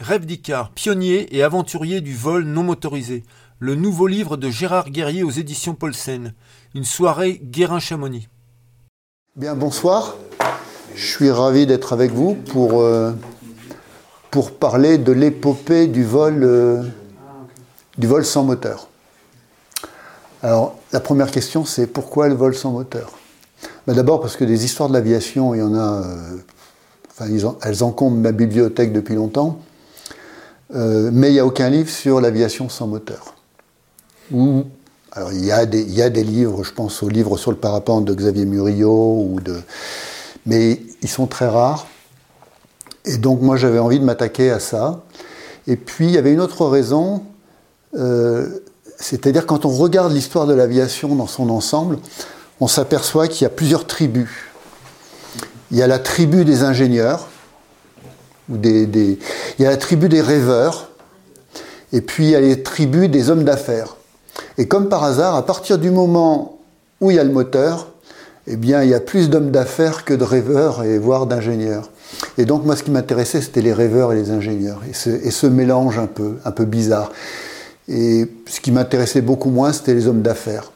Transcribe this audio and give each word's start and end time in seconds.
Rêve 0.00 0.26
d'Icar, 0.26 0.70
pionnier 0.70 1.36
et 1.36 1.42
aventurier 1.42 2.00
du 2.00 2.14
vol 2.14 2.44
non 2.44 2.62
motorisé. 2.62 3.24
Le 3.58 3.74
nouveau 3.74 4.06
livre 4.06 4.36
de 4.36 4.48
Gérard 4.48 4.90
Guerrier 4.90 5.24
aux 5.24 5.30
éditions 5.30 5.74
Paulsen. 5.74 6.34
Une 6.76 6.84
soirée 6.84 7.40
Guérin-Chamonix. 7.42 8.28
Bien, 9.34 9.56
bonsoir. 9.56 10.14
Je 10.94 11.04
suis 11.04 11.32
ravi 11.32 11.66
d'être 11.66 11.92
avec 11.92 12.12
vous 12.12 12.34
pour, 12.34 12.80
euh, 12.80 13.10
parler 14.60 14.98
de 14.98 15.10
l'épopée 15.10 15.88
du 15.88 16.04
vol, 16.04 16.44
euh, 16.44 16.84
du 17.96 18.06
vol 18.06 18.24
sans 18.24 18.44
moteur. 18.44 18.88
Alors, 20.44 20.78
la 20.92 21.00
première 21.00 21.32
question, 21.32 21.64
c'est 21.64 21.88
pourquoi 21.88 22.28
le 22.28 22.34
vol 22.34 22.54
sans 22.54 22.70
moteur? 22.70 23.10
Ben, 23.88 23.94
D'abord 23.94 24.20
parce 24.20 24.36
que 24.36 24.44
des 24.44 24.64
histoires 24.64 24.88
de 24.88 24.94
l'aviation, 24.94 25.56
il 25.56 25.58
y 25.58 25.62
en 25.62 25.74
a. 25.74 26.04
Euh, 26.04 26.36
enfin, 27.10 27.26
elles 27.62 27.82
encombrent 27.82 28.16
ma 28.16 28.30
bibliothèque 28.30 28.92
depuis 28.92 29.16
longtemps. 29.16 29.58
Euh, 30.74 31.10
mais 31.12 31.30
il 31.30 31.34
n'y 31.34 31.38
a 31.38 31.46
aucun 31.46 31.70
livre 31.70 31.88
sur 31.88 32.20
l'aviation 32.20 32.68
sans 32.68 32.86
moteur. 32.86 33.34
alors 35.12 35.32
il 35.32 35.44
y, 35.44 35.50
a 35.50 35.64
des, 35.64 35.80
il 35.80 35.94
y, 35.94 36.02
a 36.02 36.10
des, 36.10 36.22
livres, 36.22 36.62
je 36.62 36.72
pense 36.72 37.02
aux 37.02 37.08
livres 37.08 37.38
sur 37.38 37.50
le 37.50 37.56
parapente 37.56 38.04
de 38.04 38.14
Xavier 38.14 38.44
Murillo, 38.44 39.26
ou 39.30 39.40
de, 39.40 39.60
mais 40.44 40.82
ils 41.00 41.08
sont 41.08 41.26
très 41.26 41.48
rares. 41.48 41.86
Et 43.06 43.16
donc 43.16 43.40
moi 43.40 43.56
j'avais 43.56 43.78
envie 43.78 43.98
de 43.98 44.04
m'attaquer 44.04 44.50
à 44.50 44.60
ça. 44.60 45.04
Et 45.66 45.76
puis 45.76 46.06
il 46.06 46.10
y 46.10 46.18
avait 46.18 46.32
une 46.32 46.40
autre 46.40 46.66
raison, 46.66 47.24
euh, 47.96 48.48
c'est-à-dire 48.98 49.46
quand 49.46 49.64
on 49.64 49.70
regarde 49.70 50.12
l'histoire 50.12 50.46
de 50.46 50.52
l'aviation 50.52 51.14
dans 51.14 51.26
son 51.26 51.48
ensemble, 51.48 51.98
on 52.60 52.66
s'aperçoit 52.66 53.28
qu'il 53.28 53.44
y 53.44 53.46
a 53.46 53.50
plusieurs 53.50 53.86
tribus. 53.86 54.30
Il 55.70 55.78
y 55.78 55.82
a 55.82 55.86
la 55.86 55.98
tribu 55.98 56.44
des 56.44 56.62
ingénieurs, 56.64 57.28
il 58.50 59.16
y 59.58 59.66
a 59.66 59.70
la 59.70 59.76
tribu 59.76 60.08
des 60.08 60.20
rêveurs, 60.20 60.90
et 61.92 62.00
puis 62.00 62.24
il 62.24 62.30
y 62.30 62.36
a 62.36 62.40
les 62.40 62.62
tribus 62.62 63.08
des 63.08 63.30
hommes 63.30 63.44
d'affaires. 63.44 63.96
Et 64.56 64.66
comme 64.66 64.88
par 64.88 65.04
hasard, 65.04 65.36
à 65.36 65.44
partir 65.44 65.78
du 65.78 65.90
moment 65.90 66.58
où 67.00 67.10
il 67.10 67.16
y 67.16 67.20
a 67.20 67.24
le 67.24 67.32
moteur, 67.32 67.88
eh 68.46 68.56
bien, 68.56 68.82
il 68.82 68.90
y 68.90 68.94
a 68.94 69.00
plus 69.00 69.28
d'hommes 69.28 69.50
d'affaires 69.50 70.04
que 70.04 70.14
de 70.14 70.24
rêveurs 70.24 70.82
et 70.82 70.98
voire 70.98 71.26
d'ingénieurs. 71.26 71.90
Et 72.38 72.46
donc, 72.46 72.64
moi, 72.64 72.76
ce 72.76 72.82
qui 72.82 72.90
m'intéressait, 72.90 73.42
c'était 73.42 73.60
les 73.60 73.74
rêveurs 73.74 74.12
et 74.12 74.16
les 74.16 74.30
ingénieurs, 74.30 74.80
et 74.88 74.94
ce, 75.30 75.46
mélange 75.46 75.98
un 75.98 76.06
peu, 76.06 76.36
un 76.44 76.50
peu 76.50 76.64
bizarre. 76.64 77.12
Et 77.88 78.26
ce 78.46 78.60
qui 78.60 78.72
m'intéressait 78.72 79.20
beaucoup 79.20 79.50
moins, 79.50 79.72
c'était 79.72 79.94
les 79.94 80.06
hommes 80.06 80.22
d'affaires. 80.22 80.72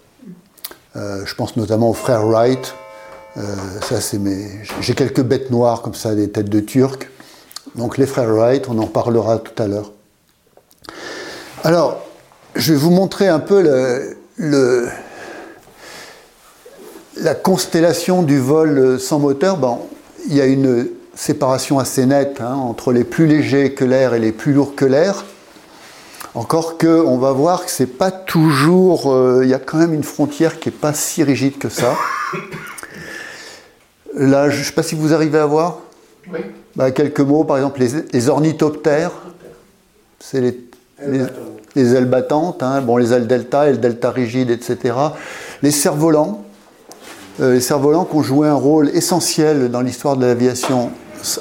Euh, 0.97 1.23
je 1.25 1.35
pense 1.35 1.57
notamment 1.57 1.89
aux 1.91 1.95
frères 1.95 2.27
Wright. 2.27 2.75
Euh, 3.39 3.43
ça, 3.89 4.01
c'est 4.01 4.19
mes... 4.19 4.47
J'ai 4.81 4.95
quelques 4.95 5.23
bêtes 5.23 5.51
noires 5.51 5.81
comme 5.81 5.95
ça, 5.95 6.15
des 6.15 6.29
têtes 6.29 6.51
de 6.51 6.61
Turcs. 6.61 6.99
Donc 7.75 7.99
les 7.99 8.07
frères 8.07 8.29
Wright, 8.29 8.67
on 8.69 8.79
en 8.79 8.87
parlera 8.87 9.39
tout 9.39 9.61
à 9.63 9.67
l'heure. 9.67 9.93
Alors, 11.65 12.03
je 12.55 12.73
vais 12.73 12.79
vous 12.79 12.91
montrer 12.91 13.29
un 13.29 13.39
peu 13.39 13.63
la 17.17 17.35
constellation 17.35 18.23
du 18.23 18.39
vol 18.39 19.01
sans 19.01 19.19
moteur. 19.19 19.57
Bon, 19.57 19.81
il 20.27 20.35
y 20.35 20.41
a 20.41 20.47
une 20.47 20.89
séparation 21.15 21.79
assez 21.79 22.05
nette 22.07 22.41
hein, 22.41 22.55
entre 22.55 22.93
les 22.93 23.05
plus 23.05 23.27
légers 23.27 23.75
que 23.75 23.85
l'air 23.85 24.15
et 24.15 24.19
les 24.19 24.33
plus 24.33 24.53
lourds 24.53 24.75
que 24.75 24.85
l'air. 24.85 25.25
Encore 26.35 26.79
que, 26.79 26.87
on 26.87 27.19
va 27.19 27.33
voir 27.33 27.65
que 27.65 27.71
c'est 27.71 27.87
pas 27.87 28.11
toujours. 28.11 29.13
Euh, 29.13 29.43
il 29.45 29.51
y 29.51 29.55
a 29.55 29.59
quand 29.59 29.77
même 29.77 29.93
une 29.93 30.05
frontière 30.05 30.59
qui 30.59 30.71
n'est 30.71 30.75
pas 30.75 30.95
si 30.95 31.23
rigide 31.23 31.59
que 31.59 31.69
ça. 31.69 31.95
Là, 34.15 34.49
je 34.49 34.59
ne 34.59 34.65
sais 34.65 34.73
pas 34.73 34.83
si 34.83 34.95
vous 34.95 35.13
arrivez 35.13 35.39
à 35.39 35.47
voir. 35.47 35.81
Oui. 36.33 36.41
Bah, 36.77 36.91
quelques 36.91 37.21
mots, 37.21 37.45
par 37.45 37.57
exemple, 37.59 37.83
les, 38.13 38.29
ornithoptères, 38.29 39.13
c'est 40.19 40.41
les, 40.41 40.59
les, 41.75 41.95
ailes 41.95 42.07
battantes, 42.07 42.63
hein. 42.63 42.81
bon, 42.81 42.97
les 42.97 43.13
ailes 43.13 43.27
delta, 43.27 43.71
les 43.71 43.77
delta 43.77 44.11
rigides, 44.11 44.51
etc. 44.51 44.95
Les 45.63 45.71
cerfs-volants, 45.71 46.45
euh, 47.41 47.55
les 47.55 47.61
cerfs-volants 47.61 48.07
qui 48.07 48.17
ont 48.17 48.23
joué 48.23 48.49
un 48.49 48.55
rôle 48.55 48.89
essentiel 48.91 49.71
dans 49.71 49.83
l'histoire 49.83 50.17
de 50.17 50.25
l'aviation 50.25 50.91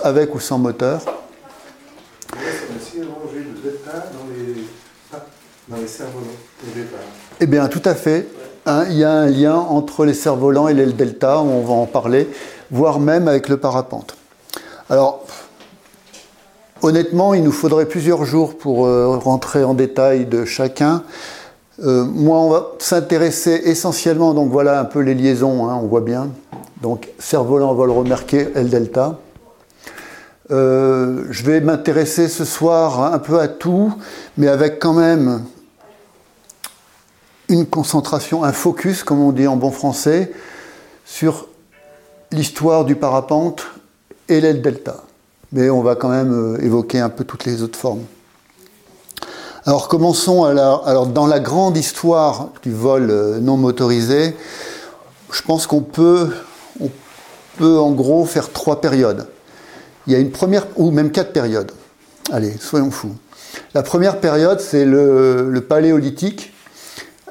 avec 0.03 0.36
ou 0.36 0.40
sans 0.40 0.58
moteur. 0.58 1.02
Eh 7.40 7.46
bien, 7.46 7.68
tout 7.68 7.81
à 7.86 7.96
fait. 7.96 8.28
Hein, 8.66 8.86
il 8.90 8.97
y 8.97 9.03
a 9.03 9.12
un 9.12 9.28
lien 9.28 9.56
entre 9.56 10.06
les 10.06 10.14
cerfs-volants 10.14 10.68
et 10.68 10.74
l'aile 10.74 10.96
delta, 10.96 11.40
on 11.40 11.62
va 11.62 11.74
en 11.74 11.86
parler, 11.86 12.30
voire 12.70 13.00
même 13.00 13.28
avec 13.30 13.47
le 13.47 13.58
parapente. 13.58 14.18
Alors, 14.91 15.24
honnêtement, 16.81 17.34
il 17.34 17.44
nous 17.44 17.53
faudrait 17.53 17.85
plusieurs 17.85 18.25
jours 18.25 18.57
pour 18.57 18.85
euh, 18.85 19.16
rentrer 19.16 19.63
en 19.63 19.74
détail 19.74 20.25
de 20.25 20.44
chacun. 20.44 21.03
Euh, 21.81 22.03
moi, 22.03 22.40
on 22.40 22.50
va 22.50 22.72
s'intéresser 22.79 23.62
essentiellement, 23.63 24.34
donc 24.34 24.52
voilà 24.52 24.81
un 24.81 24.84
peu 24.84 25.00
les 25.00 25.16
liaisons, 25.16 25.69
hein, 25.69 25.79
on 25.81 25.88
voit 25.88 26.02
bien. 26.02 26.28
Donc, 26.81 27.07
cerf-volant, 27.19 27.74
vol 27.74 27.90
remarqué, 27.90 28.50
L 28.53 28.69
delta. 28.69 29.18
Euh, 30.52 31.23
je 31.29 31.44
vais 31.46 31.62
m'intéresser 31.62 32.28
ce 32.28 32.44
soir 32.44 33.13
un 33.13 33.19
peu 33.19 33.40
à 33.40 33.47
tout, 33.47 33.94
mais 34.35 34.50
avec 34.50 34.79
quand 34.79 34.94
même 34.94 35.46
une 37.47 37.66
concentration, 37.66 38.44
un 38.44 38.52
focus, 38.52 39.06
comme 39.06 39.22
on 39.22 39.31
dit 39.31 39.47
en 39.47 39.56
bon 39.56 39.72
français, 39.72 40.34
sur 41.06 41.47
l'histoire 42.34 42.84
du 42.84 42.97
parapente 42.97 43.71
et 44.31 44.42
l'aile 44.42 44.62
delta. 44.62 45.03
Mais 45.52 45.69
on 45.69 45.81
va 45.81 45.96
quand 45.96 46.09
même 46.09 46.34
euh, 46.34 46.64
évoquer 46.64 47.00
un 47.00 47.09
peu 47.09 47.24
toutes 47.24 47.46
les 47.46 47.62
autres 47.62 47.78
formes. 47.78 48.03
Alors 49.66 49.88
commençons 49.88 50.44
alors 50.44 51.08
dans 51.08 51.28
la 51.28 51.40
grande 51.40 51.78
histoire 51.78 52.50
du 52.64 52.72
vol 52.72 53.09
euh, 53.12 53.40
non 53.40 53.58
motorisé. 53.58 54.36
Je 55.31 55.41
pense 55.44 55.68
qu'on 55.68 55.81
peut, 55.81 56.30
on 56.80 56.90
peut 57.58 57.78
en 57.78 57.91
gros 57.91 58.25
faire 58.25 58.52
trois 58.52 58.81
périodes. 58.81 59.28
Il 60.08 60.14
y 60.14 60.16
a 60.16 60.20
une 60.20 60.31
première, 60.31 60.66
ou 60.78 60.91
même 60.91 61.12
quatre 61.12 61.31
périodes. 61.31 61.72
Allez, 62.31 62.58
soyons 62.59 62.91
fous. 62.91 63.16
La 63.74 63.84
première 63.84 64.20
période, 64.20 64.59
c'est 64.59 64.86
le, 64.86 65.66
paléolithique. 65.68 66.53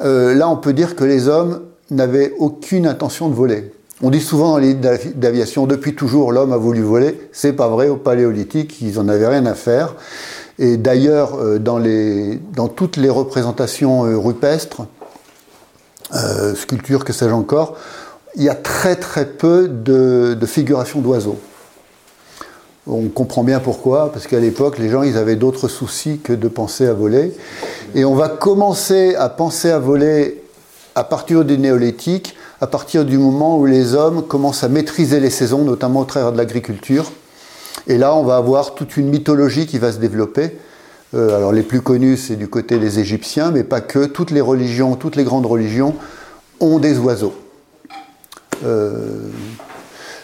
Euh, 0.03 0.35
là, 0.35 0.49
on 0.49 0.57
peut 0.57 0.73
dire 0.73 0.95
que 0.95 1.05
les 1.05 1.29
hommes 1.29 1.63
n'avaient 1.91 2.33
aucune 2.39 2.87
intention 2.87 3.29
de 3.29 3.35
voler. 3.35 3.73
On 4.03 4.09
dit 4.09 4.21
souvent 4.21 4.53
dans 4.53 4.59
les 4.59 4.75
d'aviation, 4.75 5.67
depuis 5.67 5.95
toujours, 5.95 6.33
l'homme 6.33 6.55
a 6.55 6.57
voulu 6.57 6.81
voler. 6.81 7.29
C'est 7.33 7.53
pas 7.53 7.69
vrai. 7.69 7.89
Au 7.89 7.97
Paléolithique, 7.97 8.81
ils 8.81 8.99
en 8.99 9.09
avaient 9.09 9.27
rien 9.27 9.45
à 9.45 9.55
faire. 9.55 9.95
Et 10.59 10.79
d'ailleurs, 10.79 11.39
euh, 11.39 11.59
dans, 11.59 12.69
toutes 12.69 12.97
les 12.97 13.11
représentations 13.11 14.07
euh, 14.07 14.17
rupestres, 14.17 14.83
euh, 16.15 16.55
sculptures, 16.55 17.05
que 17.05 17.13
sais-je 17.13 17.33
encore, 17.33 17.77
il 18.37 18.43
y 18.43 18.49
a 18.49 18.55
très 18.55 18.97
très 18.97 19.27
peu 19.27 19.69
de, 19.69 20.35
de 20.39 20.47
figurations 20.47 21.01
d'oiseaux. 21.01 21.39
On 22.87 23.09
comprend 23.09 23.45
bien 23.45 23.61
pourquoi, 23.61 24.11
parce 24.13 24.27
qu'à 24.27 24.41
l'époque, 24.41 24.79
les 24.79 24.89
gens, 24.89 25.03
ils 25.03 25.19
avaient 25.19 25.37
d'autres 25.37 25.69
soucis 25.69 26.21
que 26.25 26.33
de 26.33 26.49
penser 26.49 26.87
à 26.87 26.95
voler. 26.95 27.35
Et 27.95 28.07
on 28.07 28.15
va 28.15 28.31
commencer 28.31 29.15
à 29.15 29.29
penser 29.29 29.71
à 29.71 29.79
voler 29.79 30.43
à 30.95 31.05
partir 31.05 31.45
du 31.45 31.59
néolithique 31.59 32.35
à 32.61 32.67
partir 32.67 33.05
du 33.05 33.17
moment 33.17 33.59
où 33.59 33.65
les 33.65 33.95
hommes 33.95 34.27
commencent 34.27 34.65
à 34.65 34.69
maîtriser 34.69 35.19
les 35.19 35.31
saisons, 35.31 35.65
notamment 35.65 36.01
au 36.01 36.05
travers 36.05 36.33
de 36.33 36.37
l'agriculture. 36.37 37.11
Et 37.87 37.97
là, 37.97 38.15
on 38.15 38.23
va 38.23 38.37
avoir 38.37 38.75
toute 38.75 38.97
une 38.97 39.09
mythologie 39.09 39.67
qui 39.67 39.79
va 39.79 39.93
se 39.93 39.99
développer. 39.99 40.59
Euh, 41.15 41.37
alors 41.37 41.53
les 41.53 41.63
plus 41.63 41.81
connus, 41.81 42.19
c'est 42.19 42.37
du 42.37 42.49
côté 42.49 42.79
des 42.79 42.99
Égyptiens, 42.99 43.51
mais 43.51 43.65
pas 43.65 43.81
que. 43.81 44.05
Toutes 44.05 44.31
les 44.31 44.43
religions, 44.43 44.95
toutes 44.95 45.17
les 45.17 45.25
grandes 45.25 45.47
religions 45.47 45.95
ont 46.61 46.79
des 46.79 46.99
oiseaux. 46.99 47.35
Euh, 48.65 49.31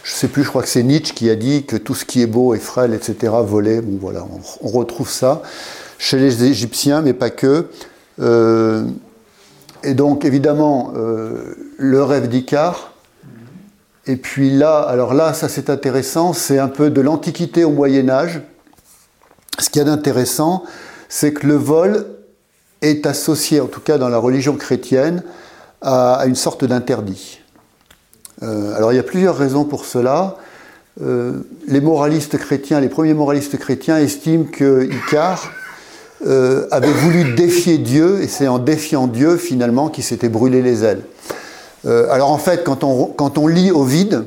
je 0.05 0.13
ne 0.13 0.17
sais 0.17 0.29
plus, 0.29 0.45
je 0.45 0.51
crois 0.51 0.63
que 0.63 0.69
c'est 0.69 0.83
Nietzsche 0.83 1.15
qui 1.15 1.31
a 1.31 1.37
dit 1.37 1.65
que 1.65 1.77
tout 1.77 1.95
ce 1.95 2.05
qui 2.05 2.21
est 2.21 2.27
beau 2.27 2.55
et 2.55 2.59
frêle, 2.59 2.93
etc., 2.93 3.33
volait. 3.45 3.81
Bon, 3.81 3.99
voilà, 3.99 4.27
on, 4.63 4.69
retrouve 4.69 5.09
ça 5.09 5.43
chez 5.99 6.19
les 6.19 6.45
Égyptiens, 6.45 7.01
mais 7.01 7.15
pas 7.15 7.31
que. 7.31 7.69
Euh, 8.21 8.85
et 9.83 9.95
donc, 9.95 10.25
évidemment, 10.27 10.93
le 11.77 12.03
rêve 12.03 12.29
d'Icare. 12.29 12.93
Et 14.07 14.17
puis 14.17 14.51
là, 14.51 14.81
alors 14.81 15.15
là, 15.15 15.35
ça 15.35 15.49
c'est 15.49 15.69
intéressant, 15.69 16.33
c'est 16.33 16.59
un 16.59 16.69
peu 16.69 16.91
de 16.91 17.01
l'Antiquité 17.01 17.65
au 17.65 17.71
Moyen 17.71 18.09
Âge. 18.09 18.41
Ce 19.59 19.69
qu'il 19.69 19.81
y 19.81 19.83
a 19.83 19.85
d'intéressant, 19.85 20.65
c'est 21.09 21.33
que 21.33 21.47
le 21.47 21.55
vol 21.55 22.07
est 22.83 23.07
associé, 23.07 23.61
en 23.61 23.67
tout 23.67 23.81
cas 23.81 23.99
dans 23.99 24.09
la 24.09 24.19
religion 24.19 24.55
chrétienne, 24.55 25.23
à, 25.83 26.25
une 26.27 26.35
sorte 26.35 26.65
d'interdit. 26.65 27.41
Euh, 28.43 28.75
alors 28.77 28.93
il 28.93 28.97
y 28.97 29.01
a 29.01 29.05
plusieurs 29.05 29.37
raisons 29.37 29.65
pour 29.65 29.85
cela. 29.85 30.37
Euh, 31.03 31.41
les 31.67 31.81
moralistes 31.81 32.39
chrétiens, 32.39 32.81
les 32.81 32.89
premiers 32.89 33.15
moralistes 33.15 33.59
chrétiens 33.59 33.99
estiment 33.99 34.45
que 34.45 34.89
Icare 34.91 35.51
euh, 36.27 36.67
avait 36.71 36.93
voulu 36.93 37.35
défier 37.35 37.79
Dieu, 37.79 38.23
et 38.23 38.29
c'est 38.29 38.49
en 38.49 38.59
défiant 38.59 39.07
Dieu 39.07 39.37
finalement 39.37 39.89
qu'il 39.89 40.05
s'était 40.05 40.29
brûlé 40.29 40.63
les 40.63 40.85
ailes. 40.85 41.03
Euh, 41.87 42.11
alors 42.11 42.31
en 42.31 42.39
fait, 42.39 42.65
quand 42.65 42.85
on, 42.85 43.47
lit 43.47 43.71
Ovide, 43.71 44.25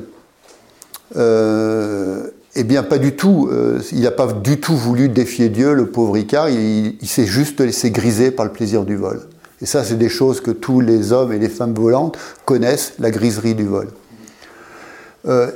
euh, 1.16 2.28
eh 2.54 2.64
bien, 2.64 2.82
pas 2.82 2.98
du 2.98 3.14
tout. 3.16 3.48
Euh, 3.52 3.80
il 3.92 4.02
n'a 4.02 4.10
pas 4.10 4.26
du 4.32 4.60
tout 4.60 4.76
voulu 4.76 5.08
défier 5.08 5.48
Dieu, 5.48 5.74
le 5.74 5.86
pauvre 5.86 6.16
Icare. 6.16 6.48
Il, 6.48 6.96
s'est 7.06 7.26
juste 7.26 7.60
laissé 7.60 7.90
griser 7.90 8.30
par 8.30 8.46
le 8.46 8.52
plaisir 8.52 8.84
du 8.84 8.96
vol. 8.96 9.20
Et 9.60 9.66
ça, 9.66 9.84
c'est 9.84 9.98
des 9.98 10.08
choses 10.08 10.40
que 10.40 10.50
tous 10.50 10.80
les 10.80 11.12
hommes 11.12 11.32
et 11.32 11.38
les 11.38 11.50
femmes 11.50 11.74
volantes 11.74 12.16
connaissent, 12.46 12.94
la 12.98 13.10
griserie 13.10 13.54
du 13.54 13.66
vol. 13.66 13.88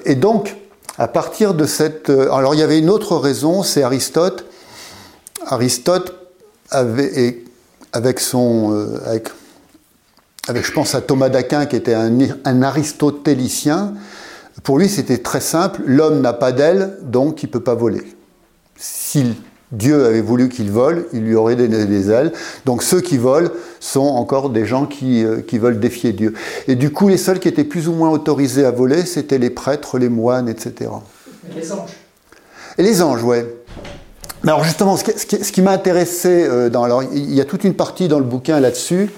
Et 0.04 0.14
donc, 0.14 0.58
à 0.98 1.08
partir 1.08 1.54
de 1.54 1.64
cette... 1.64 2.10
Alors, 2.10 2.54
il 2.54 2.60
y 2.60 2.62
avait 2.62 2.78
une 2.78 2.90
autre 2.90 3.16
raison, 3.16 3.62
c'est 3.62 3.82
Aristote. 3.82 4.44
Aristote 5.46 6.14
avait, 6.70 7.42
avec 7.94 8.20
son... 8.20 8.88
avec, 9.06 9.30
avec, 10.48 10.64
je 10.64 10.72
pense 10.72 10.94
à 10.94 11.00
Thomas 11.00 11.28
d'Aquin, 11.28 11.66
qui 11.66 11.76
était 11.76 11.94
un, 11.94 12.12
un 12.44 12.62
aristotélicien, 12.62 13.94
pour 14.62 14.78
lui, 14.78 14.88
c'était 14.88 15.18
très 15.18 15.40
simple. 15.40 15.82
L'homme 15.86 16.20
n'a 16.20 16.32
pas 16.32 16.52
d'aile, 16.52 16.98
donc 17.02 17.42
il 17.42 17.46
ne 17.46 17.52
peut 17.52 17.62
pas 17.62 17.74
voler. 17.74 18.02
Si 18.76 19.34
Dieu 19.72 20.06
avait 20.06 20.20
voulu 20.20 20.48
qu'il 20.48 20.70
vole, 20.70 21.06
il 21.12 21.22
lui 21.24 21.34
aurait 21.34 21.56
donné 21.56 21.84
des 21.86 22.10
ailes. 22.10 22.32
Donc 22.64 22.82
ceux 22.82 23.00
qui 23.00 23.18
volent 23.18 23.50
sont 23.80 24.00
encore 24.00 24.50
des 24.50 24.66
gens 24.66 24.86
qui, 24.86 25.24
euh, 25.24 25.40
qui, 25.40 25.58
veulent 25.58 25.80
défier 25.80 26.12
Dieu. 26.12 26.34
Et 26.68 26.76
du 26.76 26.90
coup, 26.90 27.08
les 27.08 27.16
seuls 27.16 27.40
qui 27.40 27.48
étaient 27.48 27.64
plus 27.64 27.88
ou 27.88 27.92
moins 27.92 28.10
autorisés 28.10 28.64
à 28.64 28.70
voler, 28.70 29.04
c'était 29.04 29.38
les 29.38 29.50
prêtres, 29.50 29.98
les 29.98 30.08
moines, 30.08 30.48
etc. 30.48 30.90
Et 31.50 31.60
les 31.60 31.72
anges. 31.72 31.90
Et 32.78 32.82
les 32.82 33.02
anges, 33.02 33.24
ouais. 33.24 33.46
Mais 34.44 34.52
alors 34.52 34.64
justement, 34.64 34.96
ce 34.96 35.04
qui, 35.04 35.44
ce 35.44 35.52
qui, 35.52 35.62
m'a 35.62 35.72
intéressé, 35.72 36.46
euh, 36.48 36.68
dans, 36.68 36.84
alors, 36.84 37.02
il 37.02 37.34
y 37.34 37.40
a 37.40 37.44
toute 37.44 37.64
une 37.64 37.74
partie 37.74 38.08
dans 38.08 38.18
le 38.18 38.24
bouquin 38.24 38.60
là-dessus, 38.60 39.10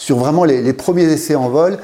sur 0.00 0.16
vraiment 0.16 0.44
les, 0.44 0.72
premiers 0.72 1.04
essais 1.04 1.34
en 1.34 1.50
vol. 1.50 1.76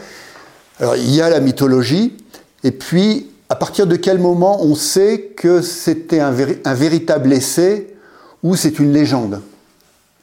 Alors, 0.81 0.97
il 0.97 1.15
y 1.15 1.21
a 1.21 1.29
la 1.29 1.39
mythologie, 1.39 2.17
et 2.65 2.71
puis, 2.71 3.29
à 3.51 3.57
partir 3.57 3.87
de 3.87 3.95
quel 3.95 4.19
moment 4.19 4.65
on 4.65 4.75
sait 4.75 5.35
que 5.37 5.61
c'était 5.61 6.21
un, 6.21 6.31
véritable 6.31 7.31
essai 7.35 7.95
ou 8.43 8.57
c'est 8.57 8.79
une 8.79 8.91
légende? 8.91 9.43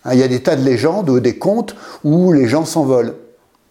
Hein, 0.05 0.13
Il 0.13 0.19
y 0.19 0.23
a 0.23 0.27
des 0.27 0.41
tas 0.41 0.55
de 0.55 0.63
légendes 0.63 1.07
ou 1.07 1.19
des 1.19 1.37
contes 1.37 1.75
où 2.03 2.33
les 2.33 2.47
gens 2.47 2.65
s'envolent. 2.65 3.13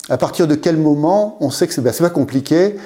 À 0.08 0.18
partir 0.18 0.46
de 0.46 0.54
quel 0.54 0.76
moment 0.76 1.36
on 1.40 1.50
sait 1.50 1.66
que 1.66 1.74
c'est 1.74 1.82
ben, 1.82 1.92
pas 1.92 2.10
compliqué 2.10 2.76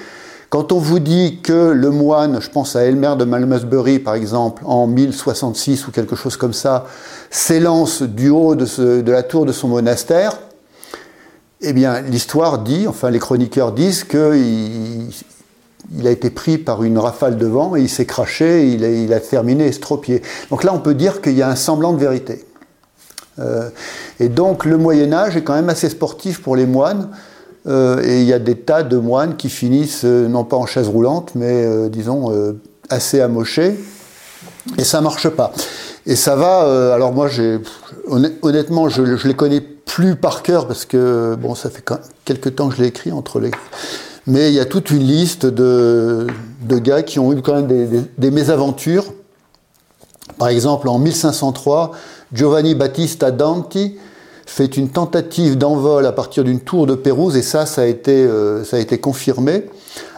quand 0.49 0.71
on 0.71 0.79
vous 0.79 1.00
dit 1.00 1.41
que 1.43 1.71
le 1.71 1.91
moine, 1.91 2.41
je 2.41 2.49
pense 2.49 2.77
à 2.77 2.85
Elmer 2.85 3.15
de 3.19 3.25
Malmesbury 3.25 3.99
par 3.99 4.15
exemple, 4.15 4.62
en 4.65 4.87
1066 4.87 5.88
ou 5.88 5.91
quelque 5.91 6.15
chose 6.15 6.37
comme 6.37 6.53
ça, 6.53 6.87
s'élance 7.31 8.03
du 8.03 8.29
haut 8.29 8.55
de, 8.55 9.11
la 9.11 9.23
tour 9.25 9.44
de 9.44 9.50
son 9.50 9.67
monastère, 9.69 10.38
eh 11.62 11.73
bien 11.73 12.00
l'histoire 12.03 12.58
dit, 12.58 12.87
enfin 12.87 13.11
les 13.11 13.19
chroniqueurs 13.19 13.73
disent 13.73 14.05
qu'il 14.05 15.11
il 15.94 16.06
a 16.06 16.11
été 16.11 16.31
pris 16.31 16.58
par 16.58 16.82
une 16.82 16.99
rafale 16.99 17.37
de 17.37 17.47
vent 17.47 17.76
et 17.76 17.82
il 17.82 17.88
s'est 17.88 18.06
craché, 18.06 18.69
il 18.69 19.12
a, 19.12 19.20
terminé 19.20 19.67
estropié. 19.67 20.23
Donc 20.50 20.64
là, 20.64 20.73
on 20.75 20.81
peut 20.81 20.94
dire 20.94 21.20
qu'il 21.20 21.37
y 21.37 21.43
a 21.43 21.49
un 21.49 21.56
semblant 21.56 21.93
de 21.93 21.99
vérité. 21.99 22.44
Euh, 23.38 23.69
et 24.19 24.29
donc 24.29 24.64
le 24.64 24.79
Moyen 24.79 25.12
Âge 25.12 25.37
est 25.37 25.43
quand 25.43 25.55
même 25.55 25.69
assez 25.69 25.88
sportif 25.88 26.43
pour 26.43 26.56
les 26.56 26.67
moines. 26.67 27.11
Euh, 27.67 28.02
et 28.02 28.20
il 28.20 28.26
y 28.26 28.32
a 28.32 28.38
des 28.38 28.56
tas 28.56 28.82
de 28.82 28.97
moines 28.97 29.37
qui 29.37 29.49
finissent, 29.49 30.05
euh, 30.05 30.29
non 30.29 30.44
pas 30.44 30.56
en 30.56 30.67
chaise 30.67 30.88
roulante, 30.88 31.32
mais 31.35 31.88
disons 31.88 32.32
assez 32.88 33.20
amochés. 33.20 33.79
Et 34.79 34.85
ça 34.85 35.00
marche 35.00 35.29
pas. 35.29 35.52
Et 36.06 36.17
ça 36.17 36.37
va. 36.37 36.93
alors 36.94 37.12
moi, 37.12 37.29
honnêtement, 38.43 38.88
je, 38.88 39.17
je 39.17 39.29
les 39.29 39.35
connais 39.35 39.62
plus 39.87 40.15
par 40.17 40.43
cœur 40.43 40.67
parce 40.67 40.85
que 40.85 41.35
bon, 41.41 41.55
ça 41.55 41.71
fait 41.71 41.83
quelques 42.27 42.55
temps 42.55 42.69
que 42.69 42.77
je 42.77 42.83
l'ai 42.83 42.88
écrit 42.88 43.12
entre 43.12 43.41
les 43.41 43.50
mais 44.27 44.49
il 44.49 44.55
y 44.55 44.61
a 44.61 44.65
toute 44.65 44.91
une 44.91 45.05
liste 45.05 45.47
de, 45.47 46.27
gars 46.69 47.03
qui 47.03 47.19
ont 47.19 47.33
eu 47.33 47.43
quand 47.43 47.55
même 47.55 48.09
des, 48.19 48.31
mésaventures. 48.31 49.05
Par 50.37 50.49
exemple, 50.49 50.88
en 50.88 50.99
1503, 50.99 51.93
Giovanni 52.33 52.75
Battista 52.75 53.31
Danti 53.31 53.97
fait 54.44 54.77
une 54.77 54.88
tentative 54.88 55.56
d'envol 55.56 56.06
à 56.06 56.12
partir 56.12 56.43
d'une 56.43 56.61
tour 56.61 56.87
de 56.87 56.94
Pérouse, 56.94 57.37
et 57.37 57.43
ça, 57.43 57.67
ça 57.67 57.83
a 57.83 57.87
été, 57.87 58.12
euh, 58.12 58.65
ça 58.65 58.77
a 58.77 58.81
été 58.81 58.99
confirmé. 58.99 59.67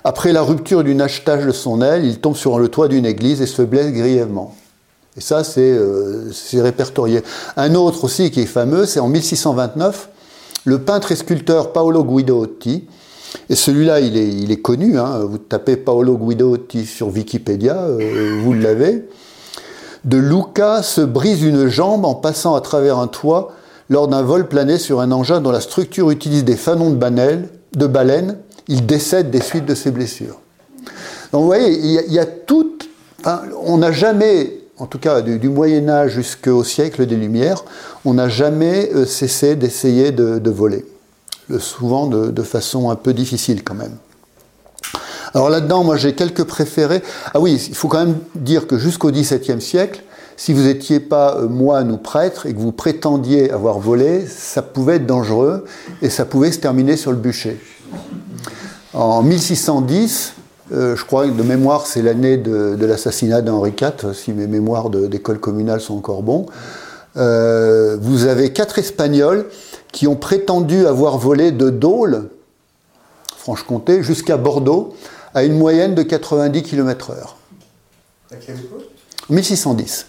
Après 0.04 0.32
la 0.32 0.42
rupture 0.42 0.84
d'une 0.84 1.00
achetage 1.00 1.44
de 1.44 1.52
son 1.52 1.82
aile, 1.82 2.04
il 2.04 2.18
tombe 2.18 2.36
sur 2.36 2.58
le 2.58 2.68
toit 2.68 2.88
d'une 2.88 3.06
église 3.06 3.42
et 3.42 3.46
se 3.46 3.62
blesse 3.62 3.92
grièvement. 3.92 4.54
Et 5.18 5.20
ça, 5.20 5.44
c'est 5.44 5.72
euh, 5.72 6.30
répertorié. 6.54 7.22
Un 7.56 7.74
autre 7.74 8.04
aussi 8.04 8.30
qui 8.30 8.40
est 8.40 8.46
fameux, 8.46 8.86
c'est 8.86 9.00
en 9.00 9.08
1629, 9.08 10.08
le 10.64 10.78
peintre 10.78 11.12
et 11.12 11.16
sculpteur 11.16 11.72
Paolo 11.72 12.04
Guidotti 12.04 12.84
et 13.50 13.54
celui-là, 13.54 14.00
il 14.00 14.16
est, 14.16 14.28
il 14.28 14.62
connu. 14.62 14.98
Hein. 14.98 15.20
Vous 15.28 15.38
tapez 15.38 15.76
Paolo 15.76 16.16
Guidotti 16.16 16.86
sur 16.86 17.08
Wikipédia, 17.08 17.76
euh, 17.76 18.40
vous 18.42 18.52
l'avez. 18.52 19.08
De 20.04 20.16
Luca 20.16 20.82
se 20.82 21.00
brise 21.00 21.42
une 21.42 21.68
jambe 21.68 22.04
en 22.04 22.14
passant 22.14 22.54
à 22.54 22.60
travers 22.60 22.98
un 22.98 23.08
toit 23.08 23.52
lors 23.90 24.08
d'un 24.08 24.22
vol 24.22 24.48
plané 24.48 24.78
sur 24.78 25.00
un 25.00 25.10
engin 25.12 25.40
dont 25.40 25.50
la 25.50 25.60
structure 25.60 26.10
utilise 26.10 26.44
des 26.44 26.56
fanons 26.56 26.90
de, 26.90 26.96
banelle, 26.96 27.48
de 27.74 27.86
baleine. 27.86 28.38
Il 28.68 28.86
décède 28.86 29.30
des 29.30 29.40
suites 29.40 29.66
de 29.66 29.74
ses 29.74 29.90
blessures. 29.90 30.40
Donc 31.32 31.42
vous 31.42 31.46
voyez, 31.46 31.72
il 31.72 32.12
y 32.12 32.18
a, 32.18 32.26
tout. 32.26 32.78
on 33.64 33.78
n'a 33.78 33.92
jamais, 33.92 34.57
en 34.78 34.86
tout 34.86 34.98
cas 34.98 35.20
du, 35.22 35.48
Moyen 35.48 35.88
Âge 35.88 36.12
jusqu'au 36.12 36.64
siècle 36.64 37.06
des 37.06 37.16
Lumières, 37.16 37.64
on 38.04 38.14
n'a 38.14 38.28
jamais 38.28 38.90
euh, 38.94 39.04
cessé 39.04 39.56
d'essayer 39.56 40.12
de 40.12 40.50
voler 40.50 40.84
souvent 41.58 42.06
de, 42.06 42.42
façon 42.42 42.90
un 42.90 42.96
peu 42.96 43.14
difficile 43.14 43.64
quand 43.64 43.74
même. 43.74 43.96
Alors 45.34 45.50
là-dedans, 45.50 45.84
moi 45.84 45.96
j'ai 45.96 46.14
quelques 46.14 46.44
préférés. 46.44 47.02
Ah 47.34 47.40
oui, 47.40 47.62
il 47.68 47.74
faut 47.74 47.88
quand 47.88 48.04
même 48.04 48.18
dire 48.34 48.66
que 48.66 48.78
jusqu'au 48.78 49.10
XVIIe 49.10 49.60
siècle, 49.60 50.02
si 50.36 50.52
vous 50.52 50.62
n'étiez 50.62 51.00
pas 51.00 51.36
euh, 51.36 51.48
moine 51.48 51.90
ou 51.90 51.96
prêtre 51.96 52.46
et 52.46 52.54
que 52.54 52.58
vous 52.58 52.72
prétendiez 52.72 53.50
avoir 53.50 53.78
volé, 53.78 54.26
ça 54.26 54.62
pouvait 54.62 54.96
être 54.96 55.06
dangereux 55.06 55.64
et 56.00 56.10
ça 56.10 56.24
pouvait 56.24 56.52
se 56.52 56.58
terminer 56.58 56.96
sur 56.96 57.10
le 57.10 57.16
bûcher. 57.16 57.60
En 58.94 59.22
1610, 59.22 60.34
euh, 60.72 60.96
je 60.96 61.04
crois 61.04 61.26
que 61.26 61.32
de 61.32 61.42
mémoire 61.42 61.86
c'est 61.86 62.02
l'année 62.02 62.36
de, 62.36 62.76
l'assassinat 62.84 63.40
d'Henri 63.40 63.72
IV, 63.80 64.12
si 64.12 64.32
mes 64.32 64.46
mémoires 64.46 64.90
d'école 64.90 65.38
communale 65.38 65.80
sont 65.80 65.96
encore 65.96 66.22
bons, 66.22 66.46
euh, 67.16 67.96
vous 68.00 68.26
avez 68.26 68.52
quatre 68.52 68.78
Espagnols 68.78 69.46
qui 69.92 70.06
ont 70.06 70.16
prétendu 70.16 70.86
avoir 70.86 71.16
volé 71.16 71.52
de 71.52 71.70
Dole, 71.70 72.28
Franche-Comté, 73.36 74.02
jusqu'à 74.02 74.36
Bordeaux, 74.36 74.94
à 75.34 75.44
une 75.44 75.56
moyenne 75.56 75.94
de 75.94 76.02
90 76.02 76.62
km/h. 76.62 77.14
À 78.30 78.36
quelle 78.36 78.56
époque? 78.56 78.82
1610. 79.30 80.06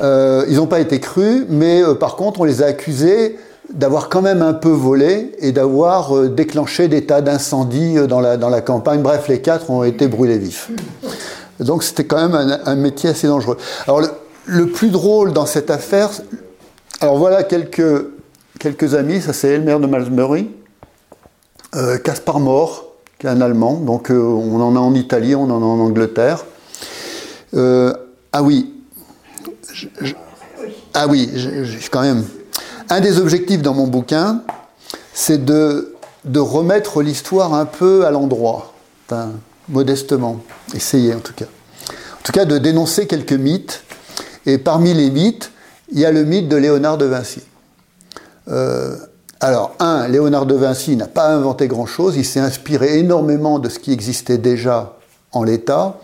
Euh, 0.00 0.44
ils 0.48 0.56
n'ont 0.56 0.66
pas 0.66 0.80
été 0.80 0.98
crus, 0.98 1.44
mais 1.48 1.82
par 2.00 2.16
contre, 2.16 2.40
on 2.40 2.44
les 2.44 2.62
a 2.62 2.66
accusés 2.66 3.38
d'avoir 3.72 4.08
quand 4.08 4.22
même 4.22 4.42
un 4.42 4.54
peu 4.54 4.70
volé 4.70 5.32
et 5.40 5.52
d'avoir 5.52 6.16
euh, 6.16 6.28
déclenché 6.28 6.88
des 6.88 7.04
tas 7.04 7.20
d'incendies 7.20 8.06
dans 8.08 8.20
la, 8.20 8.36
dans 8.36 8.48
la 8.48 8.60
campagne. 8.60 9.02
Bref, 9.02 9.28
les 9.28 9.40
quatre 9.40 9.70
ont 9.70 9.82
été 9.82 10.08
brûlés 10.08 10.38
vifs. 10.38 10.70
Donc 11.60 11.82
c'était 11.82 12.04
quand 12.04 12.28
même 12.28 12.58
un, 12.64 12.74
métier 12.76 13.10
assez 13.10 13.26
dangereux. 13.26 13.56
Alors 13.86 14.02
le, 14.46 14.66
plus 14.66 14.90
drôle 14.90 15.32
dans 15.32 15.46
cette 15.46 15.70
affaire, 15.70 16.10
alors 17.00 17.16
voilà 17.16 17.42
quelques 17.42 18.06
quelques 18.58 18.94
amis, 18.94 19.20
ça 19.20 19.32
c'est 19.32 19.48
Elmer 19.48 19.78
de 19.80 19.86
Malmesbury, 19.86 20.50
euh, 21.74 21.98
Caspar 21.98 22.40
Mort, 22.40 22.92
qui 23.18 23.26
est 23.26 23.30
un 23.30 23.40
Allemand, 23.40 23.74
donc 23.74 24.10
euh, 24.10 24.18
on 24.18 24.60
en 24.60 24.76
a 24.76 24.78
en 24.78 24.94
Italie, 24.94 25.34
on 25.34 25.44
en 25.44 25.62
a 25.62 25.64
en 25.64 25.80
Angleterre. 25.80 26.44
Euh, 27.54 27.92
ah 28.32 28.42
oui, 28.42 28.74
ah 30.92 31.06
oui, 31.08 31.30
quand 31.90 32.02
même. 32.02 32.24
Un 32.88 33.00
des 33.00 33.18
objectifs 33.18 33.62
dans 33.62 33.74
mon 33.74 33.88
bouquin, 33.88 34.42
c'est 35.12 35.44
de, 35.44 35.92
remettre 36.34 37.02
l'histoire 37.02 37.54
un 37.54 37.64
peu 37.64 38.06
à 38.06 38.10
l'endroit, 38.12 38.72
modestement, 39.68 40.40
essayer 40.74 41.12
en 41.14 41.18
tout 41.18 41.32
cas. 41.34 41.46
En 41.86 42.22
tout 42.22 42.32
cas, 42.32 42.44
de 42.44 42.58
dénoncer 42.58 43.06
quelques 43.06 43.32
mythes. 43.32 43.82
Et 44.46 44.58
parmi 44.58 44.94
les 44.94 45.10
mythes, 45.10 45.50
il 45.90 45.98
y 45.98 46.04
a 46.04 46.12
le 46.12 46.24
mythe 46.24 46.48
de 46.48 46.56
Léonard 46.56 46.98
de 46.98 47.06
Vinci. 47.06 47.42
Euh, 48.48 48.96
alors, 49.40 49.74
un, 49.80 50.06
Léonard 50.06 50.46
de 50.46 50.54
Vinci 50.54 50.96
n'a 50.96 51.08
pas 51.08 51.28
inventé 51.28 51.66
grand-chose, 51.66 52.16
il 52.16 52.24
s'est 52.24 52.40
inspiré 52.40 52.98
énormément 52.98 53.58
de 53.58 53.68
ce 53.68 53.80
qui 53.80 53.92
existait 53.92 54.38
déjà 54.38 54.96
en 55.32 55.42
l'état. 55.42 55.98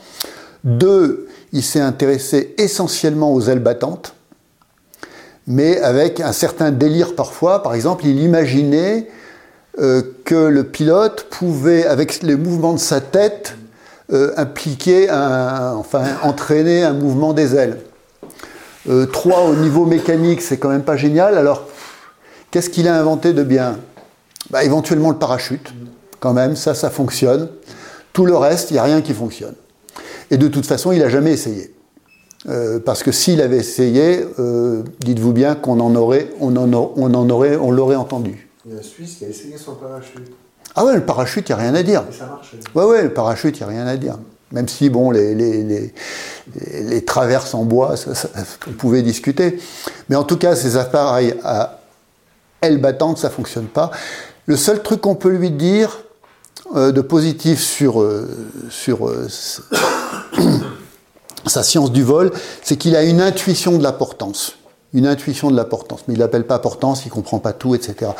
Deux, 0.65 1.29
il 1.53 1.63
s'est 1.63 1.81
intéressé 1.81 2.55
essentiellement 2.59 3.33
aux 3.33 3.43
ailes 3.43 3.61
battantes, 3.61 4.15
mais 5.47 5.81
avec 5.81 6.21
un 6.21 6.33
certain 6.33 6.71
délire 6.71 7.15
parfois. 7.15 7.63
Par 7.63 7.75
exemple, 7.75 8.07
il 8.07 8.21
imaginait 8.21 9.09
euh, 9.79 10.03
que 10.25 10.35
le 10.35 10.65
pilote 10.65 11.27
pouvait, 11.31 11.87
avec 11.87 12.23
les 12.23 12.37
mouvements 12.37 12.75
de 12.75 12.79
sa 12.79 13.01
tête, 13.01 13.57
euh, 14.13 14.33
impliquer, 14.37 15.11
enfin, 15.11 16.05
entraîner 16.23 16.83
un 16.83 16.93
mouvement 16.93 17.33
des 17.33 17.55
ailes. 17.55 17.79
trois, 19.13 19.43
au 19.43 19.55
niveau 19.55 19.87
mécanique, 19.87 20.43
c'est 20.43 20.59
quand 20.59 20.69
même 20.69 20.83
pas 20.83 20.97
génial. 20.97 21.39
Alors, 21.39 21.67
Qu'est-ce 22.53 22.69
qu'il 22.69 22.87
a 22.87 22.95
inventé 22.95 23.33
de 23.33 23.43
bien? 23.43 23.79
Bah, 24.51 24.63
Éventuellement 24.63 25.11
le 25.11 25.17
parachute, 25.17 25.73
quand 26.21 26.35
même, 26.35 26.55
ça, 26.55 26.75
ça 26.75 26.91
fonctionne. 26.91 27.49
Tout 28.13 28.27
le 28.27 28.37
reste, 28.37 28.71
il 28.71 28.75
n'y 28.75 28.79
a 28.79 28.83
rien 28.83 29.01
qui 29.01 29.15
fonctionne. 29.15 29.55
Et 30.31 30.37
de 30.37 30.49
toute 30.49 30.67
façon, 30.67 30.93
il 30.93 30.99
n'a 30.99 31.09
jamais 31.09 31.33
essayé. 31.33 31.75
Euh, 32.49 32.81
parce 32.81 33.05
que 33.05 33.13
s'il 33.13 33.41
avait 33.41 33.59
essayé, 33.59 34.27
euh, 34.41 34.83
dites-vous 35.01 35.33
bien 35.33 35.55
qu'on 35.55 35.79
en 35.79 35.95
aurait, 35.95 36.29
on 36.41 36.57
en, 36.57 36.93
on 36.97 37.15
en 37.15 37.31
aurait, 37.31 37.57
on 37.57 37.71
l'aurait 37.71 37.97
entendu. 37.97 38.49
Il 38.67 38.73
y 38.73 38.77
a 38.77 38.81
un 38.81 38.83
Suisse 38.83 39.17
qui 39.19 39.25
a 39.25 39.29
essayé 39.29 39.57
son 39.57 39.75
parachute. 39.75 40.33
Ah 40.75 40.85
ouais, 40.85 40.95
le 40.95 41.05
parachute, 41.05 41.49
il 41.49 41.53
n'y 41.53 41.61
a 41.61 41.63
rien 41.63 41.75
à 41.75 41.83
dire. 41.83 42.03
Et 42.11 42.13
ça 42.13 42.27
marchait. 42.27 42.59
Ouais, 42.75 42.85
ouais, 42.85 43.03
le 43.03 43.13
parachute, 43.15 43.59
il 43.59 43.63
n'y 43.63 43.69
a 43.69 43.73
rien 43.73 43.87
à 43.87 43.97
dire. 43.97 44.19
Même 44.51 44.67
si, 44.69 44.91
bon, 44.91 45.11
les, 45.13 45.35
les, 45.35 45.63
les, 45.63 45.95
les 46.83 47.05
traverses 47.05 47.55
en 47.55 47.65
bois, 47.65 47.97
ça, 47.97 48.15
ça, 48.15 48.29
on 48.69 48.73
pouvait 48.73 49.03
discuter. 49.03 49.61
Mais 50.09 50.17
en 50.17 50.25
tout 50.25 50.37
cas, 50.37 50.57
ces 50.57 50.77
appareils 50.77 51.35
à 51.45 51.81
ailes 52.61 52.81
battantes, 52.81 53.19
ça 53.19 53.29
ne 53.29 53.33
fonctionne 53.33 53.67
pas. 53.67 53.91
Le 54.47 54.57
seul 54.57 54.83
truc 54.83 55.01
qu'on 55.01 55.15
peut 55.15 55.31
lui 55.31 55.51
dire 55.51 56.01
euh, 56.75 56.91
de 56.91 57.01
positif 57.01 57.61
sur, 57.61 58.05
sur 58.69 59.11
sa 61.47 61.63
science 61.63 61.93
du 61.93 62.03
vol, 62.03 62.33
c'est 62.63 62.77
qu'il 62.77 62.97
a 62.97 63.03
une 63.03 63.21
intuition 63.21 63.79
de 63.79 63.83
la 63.83 63.93
portance. 63.93 64.55
Une 64.95 65.07
intuition 65.07 65.51
de 65.51 65.57
la 65.57 65.65
portance. 65.65 66.01
Mais 66.07 66.15
il 66.15 66.21
l'appelle 66.21 66.47
pas 66.47 66.59
portance, 66.59 67.05
il 67.07 67.11
comprend 67.11 67.39
pas 67.39 67.53
tout, 67.53 67.75
etc. 67.75 68.11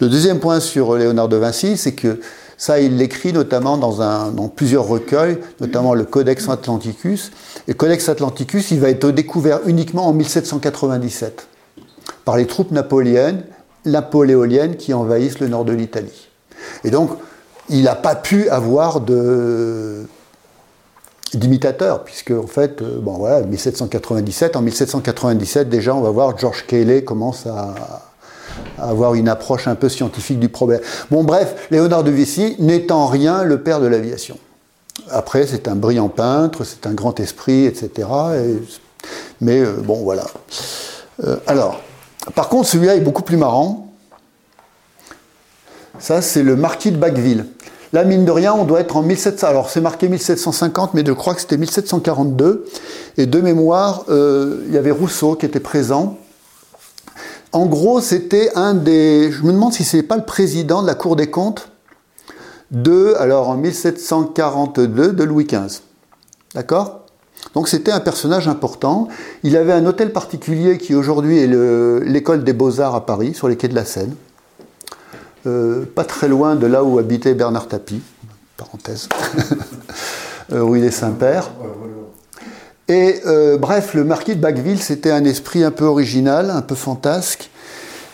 Le 0.00 0.08
deuxième 0.08 0.38
point 0.38 0.60
sur 0.60 0.96
Léonard 0.96 1.28
de 1.28 1.36
Vinci, 1.36 1.76
c'est 1.76 1.92
que 1.92 2.20
ça, 2.58 2.78
il 2.78 2.98
l'écrit 2.98 3.32
notamment 3.32 3.78
dans, 3.78 4.30
dans 4.30 4.48
plusieurs 4.48 4.86
recueils, 4.86 5.38
notamment 5.60 5.94
le 5.94 6.04
Codex 6.04 6.46
Atlanticus. 6.50 7.30
Et 7.66 7.70
le 7.70 7.74
Codex 7.74 8.06
Atlanticus, 8.10 8.70
il 8.70 8.80
va 8.80 8.90
être 8.90 9.10
découvert 9.10 9.60
uniquement 9.66 10.06
en 10.06 10.12
1797 10.12 11.46
par 12.26 12.36
les 12.36 12.46
troupes 12.46 12.70
napoléoniennes, 12.70 13.44
napoléoniennes 13.86 14.76
qui 14.76 14.92
envahissent 14.92 15.40
le 15.40 15.48
nord 15.48 15.64
de 15.64 15.72
l'Italie. 15.72 16.28
Et 16.84 16.90
donc, 16.90 17.12
il 17.70 17.84
n'a 17.84 17.94
pas 17.94 18.14
pu 18.14 18.48
avoir 18.50 19.00
de 19.00 20.06
d'imitateurs, 21.34 22.04
puisque 22.04 22.32
en 22.32 22.46
fait, 22.46 22.82
euh, 22.82 22.98
bon 23.00 23.18
voilà, 23.18 23.42
1797, 23.42 24.56
en 24.56 24.62
1797 24.62 25.68
déjà, 25.68 25.94
on 25.94 26.00
va 26.00 26.10
voir 26.10 26.36
George 26.38 26.66
Cayley 26.66 27.04
commence 27.04 27.46
à, 27.46 27.74
avoir 28.78 29.14
une 29.14 29.28
approche 29.28 29.68
un 29.68 29.74
peu 29.74 29.88
scientifique 29.88 30.38
du 30.38 30.48
problème. 30.48 30.80
Bon, 31.10 31.22
bref, 31.22 31.68
Léonard 31.70 32.02
de 32.02 32.10
Vinci 32.10 32.56
n'étant 32.58 33.06
rien 33.06 33.44
le 33.44 33.62
père 33.62 33.80
de 33.80 33.86
l'aviation. 33.86 34.38
Après, 35.10 35.46
c'est 35.46 35.68
un 35.68 35.76
brillant 35.76 36.08
peintre, 36.08 36.64
c'est 36.64 36.86
un 36.86 36.92
grand 36.92 37.18
esprit, 37.20 37.64
etc. 37.64 38.08
Et- 38.34 39.06
mais 39.40 39.60
euh, 39.60 39.72
bon, 39.82 40.02
voilà. 40.02 40.26
Euh, 41.24 41.36
alors, 41.46 41.80
par 42.34 42.48
contre, 42.48 42.68
celui-là 42.68 42.96
est 42.96 43.00
beaucoup 43.00 43.22
plus 43.22 43.36
marrant. 43.36 43.92
Ça, 45.98 46.22
c'est 46.22 46.42
le 46.42 46.56
marquis 46.56 46.92
de 46.92 46.96
Bacqueville. 46.96 47.46
Là, 47.92 48.04
mine 48.04 48.24
de 48.24 48.30
rien, 48.30 48.54
on 48.54 48.64
doit 48.64 48.80
être 48.80 48.96
en 48.96 49.02
1700. 49.02 49.46
Alors, 49.48 49.68
c'est 49.68 49.80
marqué 49.80 50.08
1750, 50.08 50.94
mais 50.94 51.02
je 51.04 51.12
crois 51.12 51.34
que 51.34 51.40
c'était 51.40 51.56
1742. 51.56 52.64
Et 53.18 53.26
de 53.26 53.40
mémoire, 53.40 54.04
euh, 54.08 54.62
il 54.68 54.72
y 54.74 54.78
avait 54.78 54.92
Rousseau 54.92 55.34
qui 55.34 55.46
était 55.46 55.58
présent. 55.60 56.16
En 57.52 57.66
gros, 57.66 58.00
c'était 58.00 58.50
un 58.54 58.74
des. 58.74 59.32
Je 59.32 59.42
me 59.42 59.52
demande 59.52 59.72
si 59.72 59.82
c'est 59.82 60.04
pas 60.04 60.16
le 60.16 60.24
président 60.24 60.82
de 60.82 60.86
la 60.86 60.94
Cour 60.94 61.16
des 61.16 61.30
comptes 61.30 61.68
de, 62.70 63.14
alors 63.18 63.48
en 63.48 63.56
1742, 63.56 65.12
de 65.12 65.24
Louis 65.24 65.44
XV. 65.46 65.80
D'accord? 66.54 67.00
Donc 67.54 67.66
c'était 67.68 67.90
un 67.90 67.98
personnage 67.98 68.46
important. 68.46 69.08
Il 69.42 69.56
avait 69.56 69.72
un 69.72 69.84
hôtel 69.86 70.12
particulier 70.12 70.78
qui 70.78 70.94
aujourd'hui 70.94 71.38
est 71.38 71.46
le- 71.48 71.98
l'école 72.04 72.44
des 72.44 72.52
beaux-arts 72.52 72.94
à 72.94 73.04
Paris, 73.06 73.34
sur 73.34 73.48
les 73.48 73.56
quais 73.56 73.66
de 73.66 73.74
la 73.74 73.84
Seine. 73.84 74.14
Euh, 75.46 75.84
pas 75.94 76.04
très 76.04 76.28
loin 76.28 76.54
de 76.54 76.66
là 76.66 76.84
où 76.84 76.98
habitait 76.98 77.34
Bernard 77.34 77.66
Tapie, 77.68 78.02
parenthèse, 78.56 79.08
euh, 80.52 80.78
des 80.80 80.90
Saints-Pères. 80.90 81.50
Ouais, 81.60 81.68
voilà. 81.78 81.94
Et 82.88 83.20
euh, 83.26 83.56
bref, 83.56 83.94
le 83.94 84.04
marquis 84.04 84.34
de 84.36 84.40
Bacqueville, 84.40 84.82
c'était 84.82 85.12
un 85.12 85.24
esprit 85.24 85.62
un 85.64 85.70
peu 85.70 85.84
original, 85.84 86.50
un 86.50 86.60
peu 86.62 86.74
fantasque. 86.74 87.50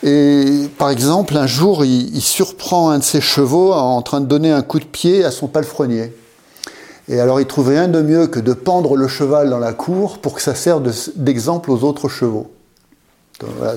Et 0.03 0.69
par 0.79 0.91
exemple, 0.91 1.37
un 1.37 1.47
jour, 1.47 1.85
il, 1.85 2.15
il 2.15 2.21
surprend 2.21 2.91
un 2.91 2.99
de 2.99 3.03
ses 3.03 3.21
chevaux 3.23 3.73
en 3.73 4.03
train 4.03 4.21
de 4.21 4.27
donner 4.27 4.53
un 4.53 4.63
coup 4.63 4.79
de 4.79 4.85
pied 4.85 5.25
à 5.25 5.31
son 5.31 5.49
palefrenier. 5.49 6.13
Et 7.09 7.19
alors, 7.21 7.41
il 7.41 7.47
trouve 7.47 7.69
rien 7.69 7.89
de 7.89 8.03
mieux 8.03 8.27
que 8.27 8.39
de 8.41 8.53
pendre 8.53 8.97
le 8.97 9.09
cheval 9.09 9.49
dans 9.49 9.59
la 9.59 9.73
cour 9.73 10.19
pour 10.19 10.35
que 10.35 10.43
ça 10.43 10.55
serve 10.55 10.83
de- 10.83 10.93
d'exemple 11.17 11.71
aux 11.71 11.83
autres 11.85 12.09
chevaux. 12.09 12.49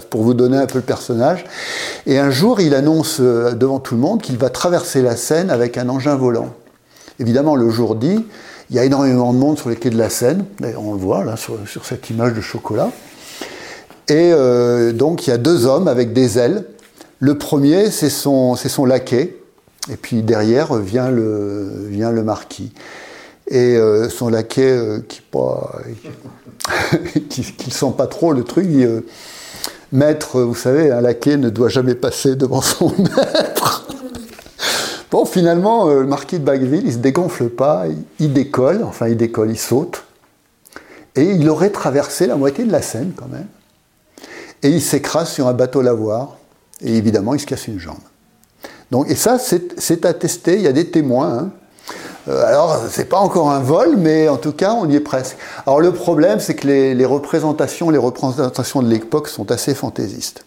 Pour 0.09 0.23
vous 0.23 0.33
donner 0.33 0.57
un 0.57 0.65
peu 0.65 0.77
le 0.77 0.83
personnage. 0.83 1.43
Et 2.05 2.17
un 2.17 2.29
jour, 2.29 2.61
il 2.61 2.73
annonce 2.73 3.17
euh, 3.19 3.51
devant 3.51 3.79
tout 3.79 3.95
le 3.95 3.99
monde 3.99 4.21
qu'il 4.21 4.37
va 4.37 4.49
traverser 4.49 5.01
la 5.01 5.17
Seine 5.17 5.49
avec 5.49 5.77
un 5.77 5.89
engin 5.89 6.15
volant. 6.15 6.53
Évidemment, 7.19 7.55
le 7.55 7.69
jour 7.69 7.95
dit, 7.95 8.25
il 8.69 8.75
y 8.75 8.79
a 8.79 8.85
énormément 8.85 9.33
de 9.33 9.37
monde 9.37 9.57
sur 9.57 9.69
les 9.69 9.75
quais 9.75 9.89
de 9.89 9.97
la 9.97 10.09
Seine. 10.09 10.45
On 10.77 10.93
le 10.93 10.99
voit 10.99 11.25
là 11.25 11.35
sur, 11.35 11.57
cette 11.83 12.09
image 12.09 12.33
de 12.33 12.41
chocolat. 12.41 12.91
Et 14.07 14.31
euh, 14.33 14.93
donc, 14.93 15.27
il 15.27 15.31
y 15.31 15.33
a 15.33 15.37
deux 15.37 15.65
hommes 15.65 15.87
avec 15.87 16.13
des 16.13 16.39
ailes. 16.39 16.65
Le 17.19 17.37
premier, 17.37 17.91
c'est 17.91 18.09
son, 18.09 18.55
son 18.55 18.85
laquais. 18.85 19.35
Et 19.91 19.97
puis 19.97 20.21
derrière 20.21 20.75
vient 20.75 21.09
le, 21.09 21.87
vient 21.87 22.11
le 22.11 22.23
marquis. 22.23 22.71
Et 23.47 23.75
euh, 23.75 24.07
son 24.09 24.29
laquais, 24.29 24.69
euh, 24.69 24.99
qui 25.07 25.21
qui, 27.29 27.41
qui 27.41 27.71
sent 27.71 27.93
pas 27.97 28.07
trop 28.07 28.31
le 28.31 28.43
truc, 28.43 28.67
il, 28.69 29.03
maître, 29.91 30.41
vous 30.41 30.55
savez, 30.55 30.91
un 30.91 31.01
laquais 31.01 31.37
ne 31.37 31.49
doit 31.49 31.69
jamais 31.69 31.95
passer 31.95 32.35
devant 32.35 32.61
son 32.61 32.89
maître. 32.97 33.87
Bon, 35.11 35.25
finalement, 35.25 35.89
euh, 35.89 36.01
le 36.01 36.07
marquis 36.07 36.39
de 36.39 36.43
Bacqueville, 36.43 36.83
il 36.85 36.93
se 36.93 36.97
dégonfle 36.97 37.49
pas, 37.49 37.85
il, 38.19 38.31
décolle, 38.33 38.83
enfin 38.83 39.07
il 39.07 39.17
décolle, 39.17 39.49
il 39.49 39.57
saute, 39.57 40.03
et 41.15 41.23
il 41.23 41.49
aurait 41.49 41.71
traversé 41.71 42.27
la 42.27 42.35
moitié 42.35 42.63
de 42.63 42.71
la 42.71 42.81
Seine 42.81 43.13
quand 43.15 43.27
même. 43.27 43.47
Et 44.61 44.69
il 44.69 44.81
s'écrase 44.81 45.29
sur 45.29 45.47
un 45.47 45.53
bateau 45.53 45.81
lavoir, 45.81 46.37
et 46.81 46.95
évidemment, 46.95 47.33
il 47.33 47.39
se 47.39 47.47
casse 47.47 47.67
une 47.67 47.79
jambe. 47.79 47.97
Donc, 48.91 49.09
et 49.09 49.15
ça, 49.15 49.37
c'est 49.39 50.05
attesté, 50.05 50.55
il 50.55 50.61
y 50.61 50.67
a 50.67 50.71
des 50.73 50.89
témoins. 50.89 51.37
hein. 51.37 51.51
Euh, 52.27 52.45
alors, 52.45 52.79
c'est 52.91 53.05
pas 53.05 53.17
encore 53.19 53.49
un 53.51 53.59
vol, 53.59 53.95
mais 53.97 54.27
en 54.29 54.37
tout 54.37 54.51
cas, 54.51 54.73
on 54.73 54.89
y 54.89 54.95
est 54.95 54.99
presque. 54.99 55.37
Alors, 55.65 55.79
le 55.79 55.91
problème, 55.91 56.39
c'est 56.39 56.55
que 56.55 56.67
les, 56.67 57.05
représentations, 57.05 57.89
les 57.89 57.97
représentations 57.97 58.81
de 58.81 58.89
l'époque 58.89 59.27
sont 59.27 59.51
assez 59.51 59.73
fantaisistes. 59.73 60.43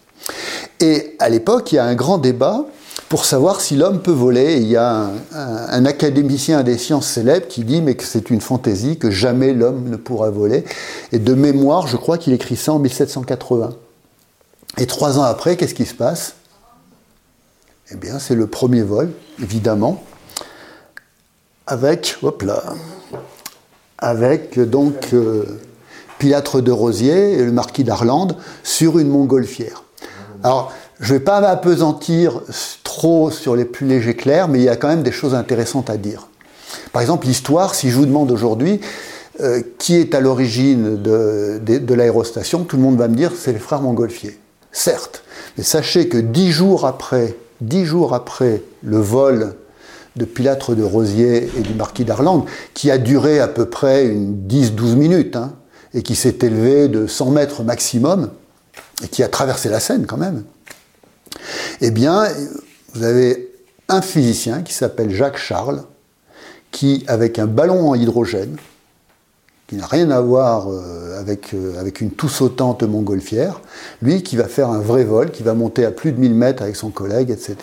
Et 0.79 1.15
à 1.19 1.29
l'époque, 1.29 1.71
il 1.71 1.75
y 1.75 1.79
a 1.79 1.85
un 1.85 1.95
grand 1.95 2.17
débat 2.17 2.65
pour 3.09 3.25
savoir 3.25 3.59
si 3.61 3.75
l'homme 3.75 4.01
peut 4.01 4.11
voler. 4.11 4.57
Il 4.57 4.67
y 4.67 4.77
a 4.77 4.89
un, 4.89 5.07
un- 5.33 5.67
un 5.69 5.85
académicien 5.85 6.63
des 6.63 6.77
sciences 6.77 7.07
célèbres 7.07 7.47
qui 7.47 7.63
dit 7.63 7.81
mais 7.81 7.95
que 7.95 8.03
c'est 8.05 8.29
une 8.29 8.39
fantaisie, 8.41 8.97
que 8.97 9.11
jamais 9.11 9.53
l'homme 9.53 9.89
ne 9.89 9.97
pourra 9.97 10.29
voler. 10.29 10.63
Et 11.11 11.19
de 11.19 11.33
mémoire, 11.33 11.87
je 11.87 11.97
crois 11.97 12.17
qu'il 12.17 12.33
écrit 12.33 12.55
ça 12.55 12.71
en 12.73 12.79
1780. 12.79 13.71
Et 14.77 14.87
trois 14.87 15.19
ans 15.19 15.23
après, 15.23 15.57
qu'est-ce 15.57 15.75
qui 15.75 15.85
se 15.85 15.93
passe? 15.93 16.35
Eh 17.91 17.95
bien, 17.95 18.17
c'est 18.17 18.35
le 18.35 18.47
premier 18.47 18.81
vol, 18.81 19.11
évidemment, 19.41 20.01
avec, 21.67 22.17
hop 22.21 22.41
là, 22.41 22.63
avec 23.97 24.59
donc 24.59 25.13
euh, 25.13 25.45
de 26.23 26.71
Rosier 26.71 27.33
et 27.33 27.43
le 27.43 27.51
marquis 27.51 27.83
d'Arlande 27.83 28.37
sur 28.63 28.97
une 28.97 29.09
montgolfière. 29.09 29.83
Alors, 30.41 30.71
je 31.01 31.13
ne 31.13 31.19
vais 31.19 31.23
pas 31.23 31.41
m'apesantir 31.41 32.41
trop 32.83 33.29
sur 33.29 33.57
les 33.57 33.65
plus 33.65 33.85
légers 33.85 34.15
clercs, 34.15 34.47
mais 34.47 34.59
il 34.59 34.63
y 34.63 34.69
a 34.69 34.77
quand 34.77 34.87
même 34.87 35.03
des 35.03 35.11
choses 35.11 35.35
intéressantes 35.35 35.89
à 35.89 35.97
dire. 35.97 36.29
Par 36.93 37.01
exemple, 37.01 37.27
l'histoire, 37.27 37.75
si 37.75 37.89
je 37.89 37.97
vous 37.97 38.05
demande 38.05 38.31
aujourd'hui 38.31 38.79
euh, 39.41 39.61
qui 39.79 39.97
est 39.97 40.15
à 40.15 40.21
l'origine 40.21 41.01
de 41.01 41.93
l'aérostation, 41.93 42.63
tout 42.63 42.77
le 42.77 42.83
monde 42.83 42.97
va 42.97 43.09
me 43.09 43.15
dire 43.15 43.33
c'est 43.37 43.51
les 43.51 43.59
frères 43.59 43.81
Montgolfier. 43.81 44.39
Certes, 44.71 45.23
mais 45.57 45.63
sachez 45.63 46.07
que 46.07 46.17
dix 46.17 46.51
jours 46.51 46.85
après, 46.85 47.35
dix 47.59 47.85
jours 47.85 48.13
après 48.13 48.63
le 48.81 48.97
vol 48.97 49.55
de 50.15 50.25
Pilâtre 50.25 50.75
de 50.75 50.83
Rosier 50.83 51.49
et 51.57 51.61
du 51.61 51.73
marquis 51.73 52.05
d'Arlande, 52.05 52.45
qui 52.73 52.91
a 52.91 52.97
duré 52.97 53.39
à 53.39 53.47
peu 53.47 53.65
près 53.65 54.05
une 54.05 54.47
10-12 54.47 54.95
minutes, 54.95 55.35
hein, 55.35 55.53
et 55.93 56.01
qui 56.03 56.15
s'est 56.15 56.37
élevé 56.41 56.87
de 56.87 57.07
100 57.07 57.31
mètres 57.31 57.63
maximum, 57.63 58.29
et 59.03 59.07
qui 59.07 59.23
a 59.23 59.27
traversé 59.27 59.69
la 59.69 59.79
Seine 59.79 60.05
quand 60.05 60.17
même, 60.17 60.43
eh 61.81 61.91
bien, 61.91 62.27
vous 62.93 63.03
avez 63.03 63.51
un 63.89 64.01
physicien 64.01 64.61
qui 64.61 64.73
s'appelle 64.73 65.09
Jacques 65.09 65.37
Charles, 65.37 65.83
qui, 66.71 67.03
avec 67.07 67.39
un 67.39 67.47
ballon 67.47 67.89
en 67.89 67.95
hydrogène, 67.95 68.55
qui 69.67 69.75
n'a 69.75 69.87
rien 69.87 70.11
à 70.11 70.19
voir 70.21 70.67
euh, 70.69 71.19
avec, 71.19 71.53
euh, 71.53 71.79
avec 71.79 72.01
une 72.01 72.11
tout 72.11 72.29
sautante 72.29 72.83
montgolfière, 72.83 73.61
lui 74.01 74.23
qui 74.23 74.35
va 74.35 74.45
faire 74.45 74.69
un 74.69 74.79
vrai 74.79 75.03
vol, 75.03 75.31
qui 75.31 75.43
va 75.43 75.53
monter 75.53 75.85
à 75.85 75.91
plus 75.91 76.11
de 76.11 76.19
1000 76.19 76.33
mètres 76.33 76.61
avec 76.61 76.75
son 76.75 76.89
collègue, 76.89 77.31
etc. 77.31 77.55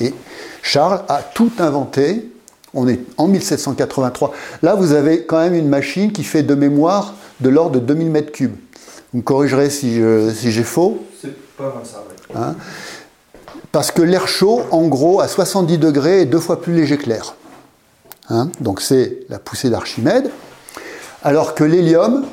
Et 0.00 0.14
Charles 0.62 1.02
a 1.08 1.22
tout 1.22 1.52
inventé. 1.58 2.30
On 2.72 2.86
est 2.88 3.00
en 3.16 3.26
1783. 3.26 4.32
Là, 4.62 4.74
vous 4.74 4.92
avez 4.92 5.24
quand 5.24 5.38
même 5.38 5.54
une 5.54 5.68
machine 5.68 6.12
qui 6.12 6.24
fait 6.24 6.42
de 6.42 6.54
mémoire 6.54 7.14
de 7.40 7.48
l'ordre 7.48 7.80
de 7.80 7.80
2000 7.80 8.10
mètres 8.10 8.32
cubes. 8.32 8.56
Vous 9.12 9.18
me 9.18 9.22
corrigerez 9.22 9.70
si 9.70 10.00
j'ai 10.34 10.62
faux. 10.62 11.04
C'est 11.20 11.36
pas 11.56 11.64
mal 11.74 11.84
ça, 11.84 11.98
ouais. 11.98 12.40
Hein 12.40 12.54
Parce 13.72 13.90
que 13.90 14.02
l'air 14.02 14.28
chaud, 14.28 14.62
en 14.70 14.86
gros, 14.86 15.20
à 15.20 15.28
70 15.28 15.78
degrés, 15.78 16.22
est 16.22 16.26
deux 16.26 16.38
fois 16.38 16.60
plus 16.60 16.74
léger 16.74 16.96
que 16.96 17.08
l'air. 17.08 17.34
Hein 18.28 18.50
Donc 18.60 18.80
c'est 18.80 19.18
la 19.28 19.38
poussée 19.38 19.70
d'Archimède. 19.70 20.30
Alors 21.22 21.54
que 21.54 21.64
l'hélium, 21.64 22.24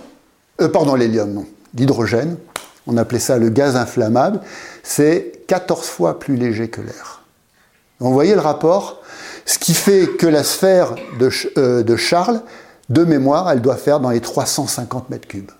euh, 0.62 0.70
pardon, 0.70 0.96
l'hélium, 0.96 1.34
non, 1.34 1.46
l'hydrogène, 1.76 2.38
on 2.86 2.96
appelait 2.96 3.20
ça 3.20 3.38
le 3.38 3.50
gaz 3.50 3.76
inflammable, 3.76 4.40
c'est 4.84 5.42
14 5.48 5.86
fois 5.88 6.20
plus 6.20 6.38
léger 6.38 6.70
que 6.70 6.82
l'air. 6.82 7.17
Vous 8.00 8.14
voyez 8.14 8.34
le 8.34 8.42
rapport? 8.42 9.02
Ce 9.46 9.58
qui 9.58 9.74
fait 9.74 10.08
que 10.18 10.28
la 10.28 10.44
sphère 10.44 10.96
de, 11.20 11.30
euh, 11.58 11.84
de, 11.84 11.96
Charles, 11.96 12.42
de 12.90 13.04
mémoire, 13.04 13.50
elle 13.50 13.62
doit 13.62 13.78
faire 13.78 14.00
dans 14.00 14.10
les 14.10 14.20
350 14.20 15.10
mètres 15.10 15.28
cubes. 15.28 15.52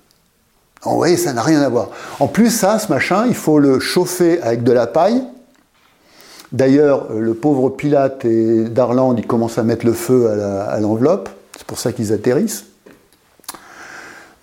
vous 0.84 0.96
voyez, 0.96 1.18
ça 1.18 1.34
n'a 1.34 1.42
rien 1.42 1.62
à 1.62 1.70
voir. 1.70 1.90
En 2.20 2.28
plus, 2.28 2.50
ça, 2.50 2.80
ce 2.80 2.90
machin, 2.92 3.26
il 3.28 3.36
faut 3.36 3.60
le 3.60 3.80
chauffer 3.80 4.42
avec 4.42 4.64
de 4.64 4.72
la 4.72 4.88
paille. 4.88 5.24
D'ailleurs, 6.52 7.12
le 7.14 7.34
pauvre 7.34 7.70
Pilate 7.70 8.26
et 8.26 8.66
Darland, 8.66 9.16
ils 9.18 9.28
commencent 9.28 9.58
à 9.58 9.64
mettre 9.64 9.86
le 9.86 9.94
feu 9.94 10.30
à 10.30 10.80
l'enveloppe. 10.80 11.30
C'est 11.58 11.66
pour 11.66 11.80
ça 11.80 11.92
qu'ils 11.92 12.14
atterrissent. 12.14 12.66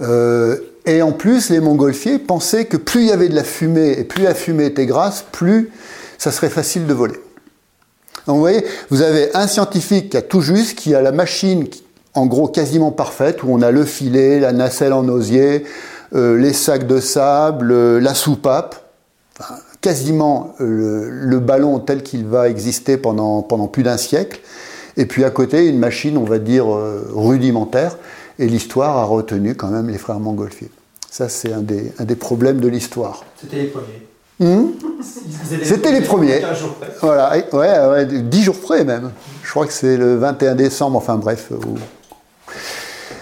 Euh, 0.01 0.57
et 0.87 1.03
en 1.03 1.13
plus, 1.13 1.51
les 1.51 1.61
montgolfiers 1.61 2.19
pensaient 2.19 2.67
que 2.67 2.77
plus 2.77 3.03
il 3.03 3.09
y 3.09 3.13
avait 3.13 3.29
de 3.29 3.35
la 3.35 3.45
fumée 3.45 3.99
et 3.99 4.05
plus 4.05 4.25
la 4.25 4.35
fumée 4.35 4.67
était 4.67 4.87
grasse, 4.87 5.25
plus 5.33 5.71
ça 6.19 6.31
serait 6.31 6.51
facile 6.51 6.87
de 6.87 6.93
voler. 6.93 7.21
Vous 8.27 8.39
voyez, 8.39 8.65
vous 8.91 9.03
avez 9.03 9.35
un 9.37 9.47
scientifique 9.47 10.11
qui 10.11 10.17
a 10.17 10.23
tout 10.23 10.41
juste, 10.41 10.79
qui 10.79 10.95
a 10.95 11.03
la 11.03 11.13
machine 11.13 11.67
en 12.15 12.27
gros 12.27 12.49
quasiment 12.49 12.93
parfaite, 12.93 13.43
où 13.43 13.49
on 13.51 13.61
a 13.61 13.71
le 13.71 13.85
filet, 13.85 14.41
la 14.41 14.53
nacelle 14.53 14.93
en 14.93 15.09
osier, 15.09 15.65
euh, 16.15 16.39
les 16.39 16.53
sacs 16.53 16.87
de 16.87 17.01
sable, 17.01 17.73
euh, 17.73 18.01
la 18.01 18.15
soupape, 18.15 18.77
quasiment 19.81 20.55
le, 20.61 21.39
ballon 21.41 21.81
tel 21.81 22.03
qu'il 22.03 22.25
va 22.25 22.49
exister 22.49 22.97
pendant, 22.97 23.43
pendant 23.43 23.67
plus 23.67 23.83
d'un 23.83 23.97
siècle, 23.97 24.41
et 24.97 25.07
puis 25.07 25.25
à 25.25 25.31
côté 25.31 25.67
une 25.67 25.79
machine, 25.79 26.17
on 26.17 26.25
va 26.25 26.39
dire, 26.39 26.67
rudimentaire, 27.13 27.99
et 28.39 28.47
l'histoire 28.47 28.97
a 28.97 29.05
retenu 29.05 29.57
quand 29.57 29.69
même 29.69 29.89
les 29.89 29.99
frères 29.99 30.21
Montgolfier. 30.21 30.71
Ça, 31.11 31.29
c'est 31.29 31.53
un 31.53 31.61
des, 31.61 31.93
un 31.99 32.05
des 32.05 32.17
problèmes 32.17 32.61
de 32.61 32.69
l'histoire. 32.69 33.25
C'était 33.41 33.57
les 33.57 33.67
premiers. 33.67 34.14
Hmm 34.41 34.67
C'était 35.63 35.93
les 35.93 36.01
premiers. 36.01 36.41
15 36.41 36.59
jours 36.59 36.75
près. 36.75 36.89
Voilà, 37.01 37.37
ouais, 37.53 38.05
ouais, 38.05 38.07
10 38.07 38.43
jours 38.43 38.61
près 38.61 38.85
même. 38.85 39.13
Je 39.43 39.51
crois 39.51 39.67
que 39.67 39.73
c'est 39.73 39.97
le 39.97 40.17
21 40.17 40.55
décembre, 40.57 40.97
enfin 40.97 41.17
bref. 41.17 41.53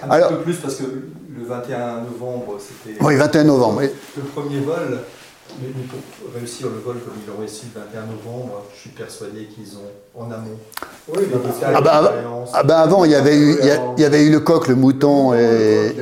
Un 0.02 0.10
Alors, 0.10 0.30
peu 0.30 0.38
plus 0.38 0.56
parce 0.56 0.76
que 0.76 0.84
le 0.84 1.44
21 1.44 2.02
novembre, 2.02 2.56
c'était. 2.58 3.02
Oui, 3.04 3.16
21 3.16 3.44
novembre. 3.44 3.82
Le 4.16 4.22
premier 4.22 4.60
vol, 4.60 5.00
mais, 5.60 5.68
pour 5.68 6.34
réussir 6.34 6.68
le 6.68 6.78
vol 6.78 6.96
comme 7.04 7.14
ils 7.22 7.30
l'ont 7.30 7.38
réussi 7.38 7.66
le 7.74 7.80
21 7.80 8.06
novembre, 8.06 8.64
je 8.74 8.80
suis 8.80 8.90
persuadé 8.90 9.46
qu'ils 9.46 9.76
ont 9.76 10.20
en 10.20 10.30
amont. 10.30 10.58
Oui, 11.08 11.22
mais 11.30 11.36
ah, 11.74 11.80
bah, 11.80 12.12
ah 12.52 12.62
bah 12.62 12.80
avant, 12.80 13.04
il 13.04 13.10
y 13.10 13.14
avait 13.14 13.36
eu, 13.36 13.56
il 13.96 14.02
y, 14.02 14.04
avait 14.04 14.24
eu 14.24 14.30
le 14.30 14.40
coq, 14.40 14.68
le 14.68 14.74
mouton 14.74 15.34
et 15.34 15.94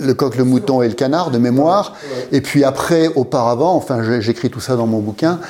le 0.00 0.14
coq, 0.14 0.36
le 0.36 0.44
mouton 0.44 0.82
et 0.82 0.88
le 0.88 0.94
canard 0.94 1.30
de 1.30 1.38
mémoire. 1.38 1.94
Et 2.32 2.40
puis 2.40 2.64
après, 2.64 3.08
auparavant, 3.08 3.74
enfin, 3.74 4.20
j'écris 4.20 4.50
tout 4.50 4.60
ça 4.60 4.76
dans 4.76 4.86
mon 4.86 5.00
bouquin. 5.00 5.40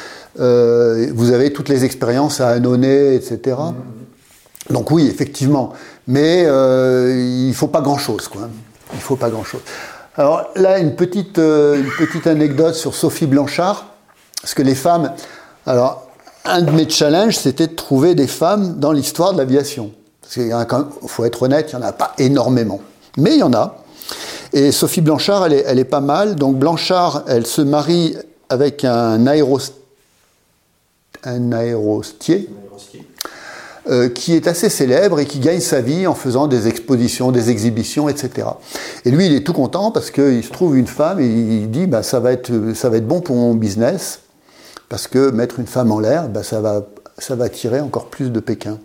Euh, 0.40 1.08
vous 1.14 1.32
avez 1.32 1.52
toutes 1.52 1.68
les 1.68 1.84
expériences 1.84 2.40
à 2.40 2.48
Annonay, 2.48 3.16
etc. 3.16 3.56
Mm-hmm. 3.56 4.72
Donc 4.72 4.90
oui, 4.90 5.06
effectivement. 5.06 5.72
Mais 6.06 6.44
euh, 6.46 7.14
il 7.16 7.48
ne 7.48 7.54
faut 7.54 7.68
pas 7.68 7.80
grand-chose, 7.80 8.28
quoi. 8.28 8.48
Il 8.94 9.00
faut 9.00 9.16
pas 9.16 9.30
grand-chose. 9.30 9.60
Alors 10.18 10.50
là, 10.56 10.80
une 10.80 10.96
petite, 10.96 11.38
euh, 11.38 11.76
une 11.76 11.92
petite 11.92 12.26
anecdote 12.26 12.74
sur 12.74 12.96
Sophie 12.96 13.26
Blanchard, 13.26 13.86
parce 14.42 14.52
que 14.52 14.62
les 14.62 14.74
femmes, 14.74 15.12
alors 15.64 16.08
un 16.44 16.62
de 16.62 16.72
mes 16.72 16.88
challenges, 16.88 17.36
c'était 17.36 17.68
de 17.68 17.76
trouver 17.76 18.16
des 18.16 18.26
femmes 18.26 18.80
dans 18.80 18.90
l'histoire 18.90 19.32
de 19.32 19.38
l'aviation. 19.38 19.92
Parce 20.20 20.34
qu'il 20.34 20.52
faut 21.06 21.24
être 21.24 21.42
honnête, 21.42 21.70
il 21.72 21.78
n'y 21.78 21.84
en 21.84 21.86
a 21.86 21.92
pas 21.92 22.14
énormément, 22.18 22.80
mais 23.16 23.34
il 23.34 23.38
y 23.38 23.44
en 23.44 23.52
a. 23.52 23.76
Et 24.52 24.72
Sophie 24.72 25.02
Blanchard, 25.02 25.46
elle 25.46 25.78
est, 25.78 25.84
pas 25.84 26.00
mal. 26.00 26.34
Donc 26.34 26.56
Blanchard, 26.56 27.22
elle 27.28 27.46
se 27.46 27.60
marie 27.60 28.16
avec 28.48 28.84
un, 28.84 29.24
un 29.24 29.26
aérostier. 31.52 32.48
Euh, 33.90 34.10
qui 34.10 34.34
est 34.34 34.46
assez 34.46 34.68
célèbre 34.68 35.18
et 35.18 35.24
qui 35.24 35.38
gagne 35.38 35.60
sa 35.60 35.80
vie 35.80 36.06
en 36.06 36.14
faisant 36.14 36.46
des 36.46 36.68
expositions, 36.68 37.32
des 37.32 37.48
exhibitions, 37.48 38.10
etc. 38.10 38.46
Et 39.06 39.10
lui, 39.10 39.24
il 39.24 39.34
est 39.34 39.46
tout 39.46 39.54
content 39.54 39.90
parce 39.90 40.10
qu'il 40.10 40.44
se 40.44 40.50
trouve 40.50 40.76
une 40.76 40.86
femme 40.86 41.20
et 41.20 41.26
il 41.26 41.70
dit 41.70 41.86
bah, 41.86 42.02
ça, 42.02 42.20
va 42.20 42.32
être, 42.32 42.52
ça 42.74 42.90
va 42.90 42.98
être 42.98 43.06
bon 43.06 43.22
pour 43.22 43.36
mon 43.36 43.54
business 43.54 44.20
parce 44.90 45.06
que 45.06 45.30
mettre 45.30 45.58
une 45.58 45.66
femme 45.66 45.90
en 45.90 46.00
l'air, 46.00 46.28
bah, 46.28 46.42
ça, 46.42 46.60
va, 46.60 46.82
ça 47.16 47.34
va 47.34 47.46
attirer 47.46 47.80
encore 47.80 48.10
plus 48.10 48.30
de 48.30 48.40
Pékin. 48.40 48.78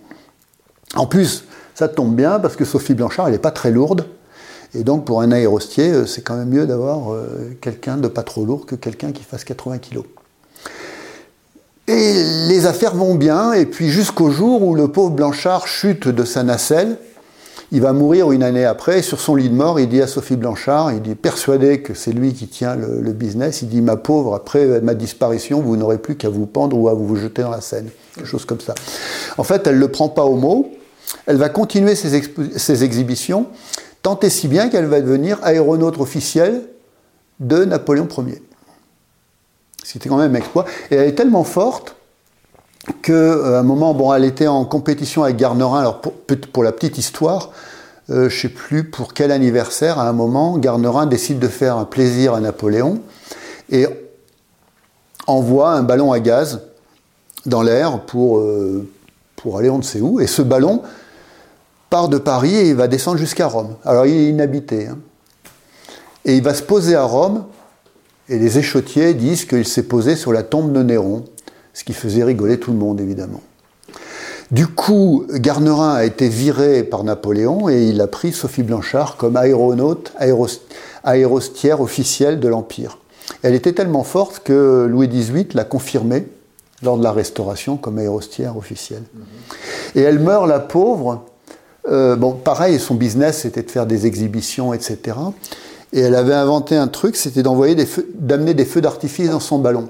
En 0.96 1.06
plus, 1.06 1.44
ça 1.76 1.90
tombe 1.90 2.16
bien 2.16 2.40
parce 2.40 2.56
que 2.56 2.64
Sophie 2.64 2.94
Blanchard, 2.94 3.28
elle 3.28 3.34
n'est 3.34 3.40
pas 3.40 3.52
très 3.52 3.72
lourde. 3.72 4.06
Et 4.74 4.86
donc, 4.86 5.04
pour 5.04 5.20
un 5.20 5.34
aérostier, 5.34 5.92
euh, 5.92 6.06
c'est 6.06 6.22
quand 6.22 6.38
même 6.38 6.50
mieux 6.50 6.66
d'avoir 6.66 7.12
euh, 7.12 7.58
quelqu'un 7.60 7.98
de 7.98 8.08
pas 8.08 8.24
trop 8.24 8.46
lourd 8.46 8.66
que 8.66 8.76
quelqu'un 8.76 9.12
qui 9.12 9.24
fasse 9.24 9.44
80 9.44 9.80
kilos. 9.80 10.06
Et 11.88 12.14
les 12.48 12.66
affaires 12.66 12.96
vont 12.96 13.16
bien, 13.16 13.52
et 13.52 13.66
puis 13.66 13.90
jusqu'au 13.90 14.30
jour 14.30 14.64
où 14.64 14.74
le 14.74 14.88
pauvre 14.88 15.10
Blanchard 15.10 15.68
chute 15.68 16.08
de 16.08 16.24
sa 16.24 16.42
nacelle, 16.44 16.98
il 17.74 17.82
va 17.82 17.92
mourir 17.92 18.32
une 18.32 18.44
année 18.44 18.64
après, 18.64 19.02
sur 19.02 19.20
son 19.20 19.36
lit 19.36 19.50
de 19.50 19.56
mort, 19.56 19.80
il 19.82 19.90
dit 19.90 20.02
à 20.02 20.08
Sophie 20.08 20.38
Blanchard, 20.38 20.94
il 20.94 21.10
est 21.12 21.16
persuadé 21.16 21.82
que 21.82 21.94
c'est 21.94 22.14
lui 22.14 22.34
qui 22.34 22.48
tient 22.48 22.76
le, 22.76 23.12
business, 23.12 23.64
il 23.64 23.68
dit, 23.68 23.82
ma 23.82 23.98
pauvre, 23.98 24.34
après 24.34 24.80
ma 24.80 24.94
disparition, 24.94 25.60
vous 25.60 25.76
n'aurez 25.76 25.98
plus 25.98 26.16
qu'à 26.16 26.30
vous 26.30 26.46
pendre 26.46 26.78
ou 26.78 26.88
à 26.88 26.94
vous 26.94 27.18
jeter 27.18 27.42
dans 27.42 27.50
la 27.50 27.60
Seine, 27.60 27.90
quelque 28.16 28.28
chose 28.28 28.46
comme 28.46 28.62
ça. 28.62 28.76
En 29.38 29.44
fait, 29.44 29.68
elle 29.68 29.76
ne 29.76 29.80
le 29.82 29.90
prend 29.90 30.08
pas 30.08 30.24
au 30.24 30.36
mot, 30.36 30.72
elle 31.26 31.38
va 31.38 31.50
continuer 31.50 31.96
ses, 31.96 32.22
ses 32.56 32.84
exhibitions, 32.86 33.48
tant 34.04 34.18
et 34.22 34.30
si 34.30 34.48
bien 34.48 34.70
qu'elle 34.70 34.86
va 34.86 35.02
devenir 35.02 35.40
aéronaute 35.44 36.00
officielle 36.00 36.62
de 37.42 37.66
Napoléon 37.66 38.08
Ier. 38.26 38.42
C'était 39.84 40.10
quand 40.10 40.18
même 40.18 40.34
un 40.34 40.38
exploit. 40.38 40.66
Et 40.90 40.96
elle 40.96 41.10
est 41.10 41.16
tellement 41.16 41.44
forte 41.44 41.96
qu'à 43.02 43.14
euh, 43.14 43.60
un 43.60 43.64
moment, 43.64 43.94
bon, 43.94 44.14
elle 44.14 44.26
était 44.26 44.48
en 44.48 44.66
compétition 44.66 45.24
avec 45.24 45.38
Garnerin. 45.38 45.80
Alors, 45.80 46.02
pour, 46.02 46.64
la 46.64 46.72
petite 46.72 46.98
histoire, 46.98 47.52
euh, 48.10 48.30
je 48.30 48.36
ne 48.36 48.42
sais 48.42 48.50
plus 48.50 48.84
pour 48.84 49.14
quel 49.14 49.32
anniversaire, 49.32 50.00
à 50.00 50.08
un 50.08 50.14
moment, 50.14 50.58
Garnerin 50.58 51.06
décide 51.06 51.40
de 51.40 51.48
faire 51.48 51.78
un 51.78 51.86
plaisir 51.86 52.34
à 52.34 52.40
Napoléon 52.40 53.02
et 53.70 53.86
envoie 55.28 55.72
un 55.72 55.84
ballon 55.84 56.12
à 56.12 56.20
gaz 56.20 56.62
dans 57.46 57.62
l'air 57.62 58.02
pour, 58.02 58.40
euh, 58.40 58.88
aller 59.58 59.70
on 59.70 59.78
ne 59.78 59.84
sait 59.84 60.00
où. 60.00 60.22
Et 60.22 60.28
ce 60.28 60.42
ballon 60.42 60.84
part 61.90 62.08
de 62.08 62.18
Paris 62.18 62.56
et 62.56 62.70
il 62.70 62.76
va 62.76 62.88
descendre 62.88 63.18
jusqu'à 63.18 63.48
Rome. 63.48 63.76
Alors, 63.84 64.06
il 64.06 64.16
est 64.16 64.30
inhabité. 64.30 64.88
Hein. 64.88 64.98
Et 66.24 66.38
il 66.38 66.44
va 66.44 66.54
se 66.54 66.64
poser 66.64 66.96
à 66.96 67.04
Rome 67.04 67.44
et 68.30 68.38
les 68.38 68.58
échotiers 68.58 69.14
disent 69.14 69.46
qu'il 69.46 69.68
s'est 69.68 69.84
posé 69.84 70.16
sur 70.16 70.32
la 70.32 70.44
tombe 70.44 70.72
de 70.72 70.82
Néron, 70.82 71.26
ce 71.74 71.84
qui 71.84 71.94
faisait 71.94 72.24
rigoler 72.24 72.60
tout 72.60 72.72
le 72.72 72.78
monde, 72.78 73.02
évidemment. 73.02 73.42
Du 74.52 74.68
coup, 74.68 75.26
Garnerin 75.32 75.96
a 75.96 76.06
été 76.06 76.30
viré 76.30 76.84
par 76.84 77.04
Napoléon 77.04 77.70
et 77.70 77.86
il 77.86 78.00
a 78.02 78.08
pris 78.08 78.32
Sophie 78.32 78.62
Blanchard 78.62 79.18
comme 79.18 79.36
aéronaute, 79.36 80.14
aérostière 81.04 81.82
officielle 81.82 82.40
de 82.40 82.48
l'Empire. 82.48 83.00
Elle 83.42 83.56
était 83.56 83.74
tellement 83.74 84.04
forte 84.04 84.42
que 84.44 84.86
Louis 84.90 85.08
XVIII 85.08 85.48
l'a 85.54 85.64
confirmée 85.64 86.28
lors 86.84 86.98
de 86.98 87.04
la 87.04 87.12
Restauration 87.12 87.78
comme 87.78 87.98
aérostière 87.98 88.58
officielle. 88.58 89.04
Et 89.96 90.02
elle 90.02 90.20
meurt, 90.20 90.48
la 90.48 90.60
pauvre. 90.60 91.24
Euh, 91.90 92.16
bon, 92.16 92.34
pareil, 92.34 92.80
son 92.80 92.96
business, 92.96 93.40
c'était 93.40 93.64
de 93.64 93.72
faire 93.72 93.86
des 93.86 94.06
exhibitions, 94.06 94.74
etc. 94.74 95.18
Et 95.94 96.02
elle 96.02 96.16
avait 96.16 96.34
inventé 96.34 96.76
un 96.76 96.88
truc, 96.88 97.16
c'était 97.16 97.44
d'envoyer 97.44 97.76
d'amener 98.16 98.56
des 98.56 98.66
feux 98.66 98.82
d'artifice 98.82 99.30
dans 99.30 99.40
son 99.40 99.60
ballon. 99.60 99.90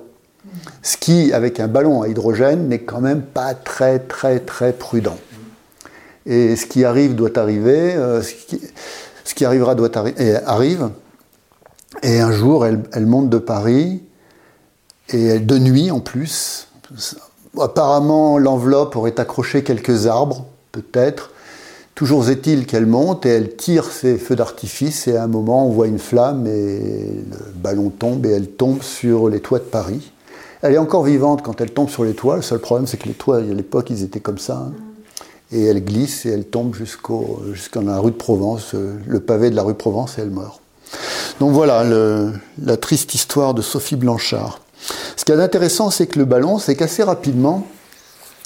Ce 0.81 0.97
qui, 0.97 1.31
avec 1.31 1.61
un 1.61 1.69
ballon 1.69 2.01
à 2.01 2.09
hydrogène, 2.09 2.67
n'est 2.67 2.81
quand 2.81 2.99
même 2.99 3.21
pas 3.21 3.53
très 3.53 3.99
très 3.99 4.41
très 4.41 4.73
prudent. 4.73 5.17
Et 6.25 6.57
ce 6.57 6.65
qui 6.65 6.83
arrive 6.83 7.15
doit 7.15 7.37
arriver, 7.39 7.95
euh, 7.95 8.21
ce, 8.21 9.33
qui, 9.33 9.45
arrivera 9.45 9.75
doit 9.75 9.97
arriver, 9.97 10.35
arrive. 10.45 10.89
Et 12.01 12.19
un 12.19 12.31
jour, 12.33 12.65
elle, 12.65 12.81
elle, 12.91 13.05
monte 13.05 13.29
de 13.29 13.37
Paris, 13.37 14.03
et 15.09 15.39
de 15.39 15.57
nuit 15.57 15.89
en 15.89 16.01
plus. 16.01 16.67
Apparemment, 17.59 18.37
l'enveloppe 18.37 18.95
aurait 18.97 19.19
accroché 19.19 19.63
quelques 19.63 20.07
arbres, 20.07 20.45
peut-être. 20.71 21.31
Toujours 21.95 22.27
est-il 22.29 22.65
qu'elle 22.65 22.87
monte 22.87 23.27
et 23.27 23.29
elle 23.29 23.55
tire 23.55 23.85
ses 23.85 24.17
feux 24.17 24.35
d'artifice 24.35 25.07
et 25.07 25.15
à 25.15 25.23
un 25.23 25.27
moment 25.27 25.67
on 25.67 25.69
voit 25.69 25.85
une 25.85 25.99
flamme 25.99 26.47
et 26.47 26.79
le 26.79 27.53
ballon 27.53 27.91
tombe 27.91 28.25
et 28.25 28.31
elle 28.31 28.47
tombe 28.47 28.81
sur 28.81 29.29
les 29.29 29.41
toits 29.41 29.59
de 29.59 29.63
Paris. 29.63 30.11
Elle 30.63 30.73
est 30.73 30.79
encore 30.79 31.03
vivante 31.03 31.43
quand 31.43 31.61
elle 31.61 31.71
tombe 31.71 31.89
sur 31.89 32.03
les 32.03 32.15
toits. 32.15 32.37
Le 32.37 32.41
seul 32.41 32.57
problème 32.57 32.87
c'est 32.87 32.97
que 32.97 33.07
les 33.07 33.13
toits 33.13 33.37
à 33.37 33.41
l'époque 33.41 33.91
ils 33.91 34.01
étaient 34.01 34.21
comme 34.21 34.39
ça. 34.39 34.69
Hein. 34.69 34.73
Et 35.51 35.65
elle 35.65 35.85
glisse 35.85 36.25
et 36.25 36.29
elle 36.29 36.45
tombe 36.45 36.73
jusqu'au, 36.73 37.43
la 37.75 37.99
rue 37.99 38.09
de 38.09 38.15
Provence, 38.15 38.73
le 38.73 39.19
pavé 39.19 39.51
de 39.51 39.55
la 39.55 39.61
rue 39.61 39.73
de 39.73 39.77
Provence 39.77 40.17
et 40.17 40.21
elle 40.21 40.31
meurt. 40.31 40.61
Donc 41.39 41.51
voilà 41.51 41.83
la 42.59 42.77
triste 42.77 43.13
histoire 43.13 43.53
de 43.53 43.61
Sophie 43.61 43.97
Blanchard. 43.97 44.61
Ce 45.15 45.23
qui 45.23 45.31
est 45.31 45.35
intéressant 45.35 45.91
c'est 45.91 46.07
que 46.07 46.17
le 46.17 46.25
ballon 46.25 46.57
c'est 46.57 46.75
qu'assez 46.75 47.03
rapidement, 47.03 47.67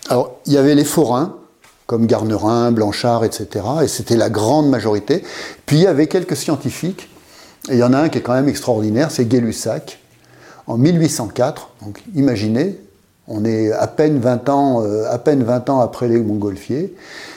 alors 0.09 0.35
il 0.45 0.51
y 0.51 0.57
avait 0.57 0.75
les 0.75 0.83
forains 0.83 1.36
comme 1.87 2.05
Garnerin, 2.05 2.71
Blanchard, 2.71 3.23
etc. 3.23 3.65
Et 3.83 3.87
c'était 3.87 4.17
la 4.17 4.29
grande 4.29 4.69
majorité. 4.69 5.23
Puis 5.65 5.77
il 5.77 5.83
y 5.83 5.87
avait 5.87 6.07
quelques 6.07 6.35
scientifiques, 6.35 7.09
et 7.69 7.73
il 7.73 7.79
y 7.79 7.83
en 7.83 7.93
a 7.93 7.97
un 7.97 8.09
qui 8.09 8.19
est 8.19 8.21
quand 8.21 8.33
même 8.33 8.49
extraordinaire, 8.49 9.09
c'est 9.09 9.25
Gay-Lussac, 9.25 9.99
en 10.67 10.77
1804. 10.77 11.69
Donc 11.81 12.03
imaginez, 12.13 12.77
on 13.27 13.45
est 13.45 13.71
à 13.71 13.87
peine 13.87 14.19
20 14.19 14.49
ans, 14.49 14.83
euh, 14.83 15.09
à 15.09 15.17
peine 15.17 15.43
20 15.43 15.69
ans 15.69 15.79
après 15.79 16.07
les 16.07 16.19
Montgolfiers, 16.19 16.93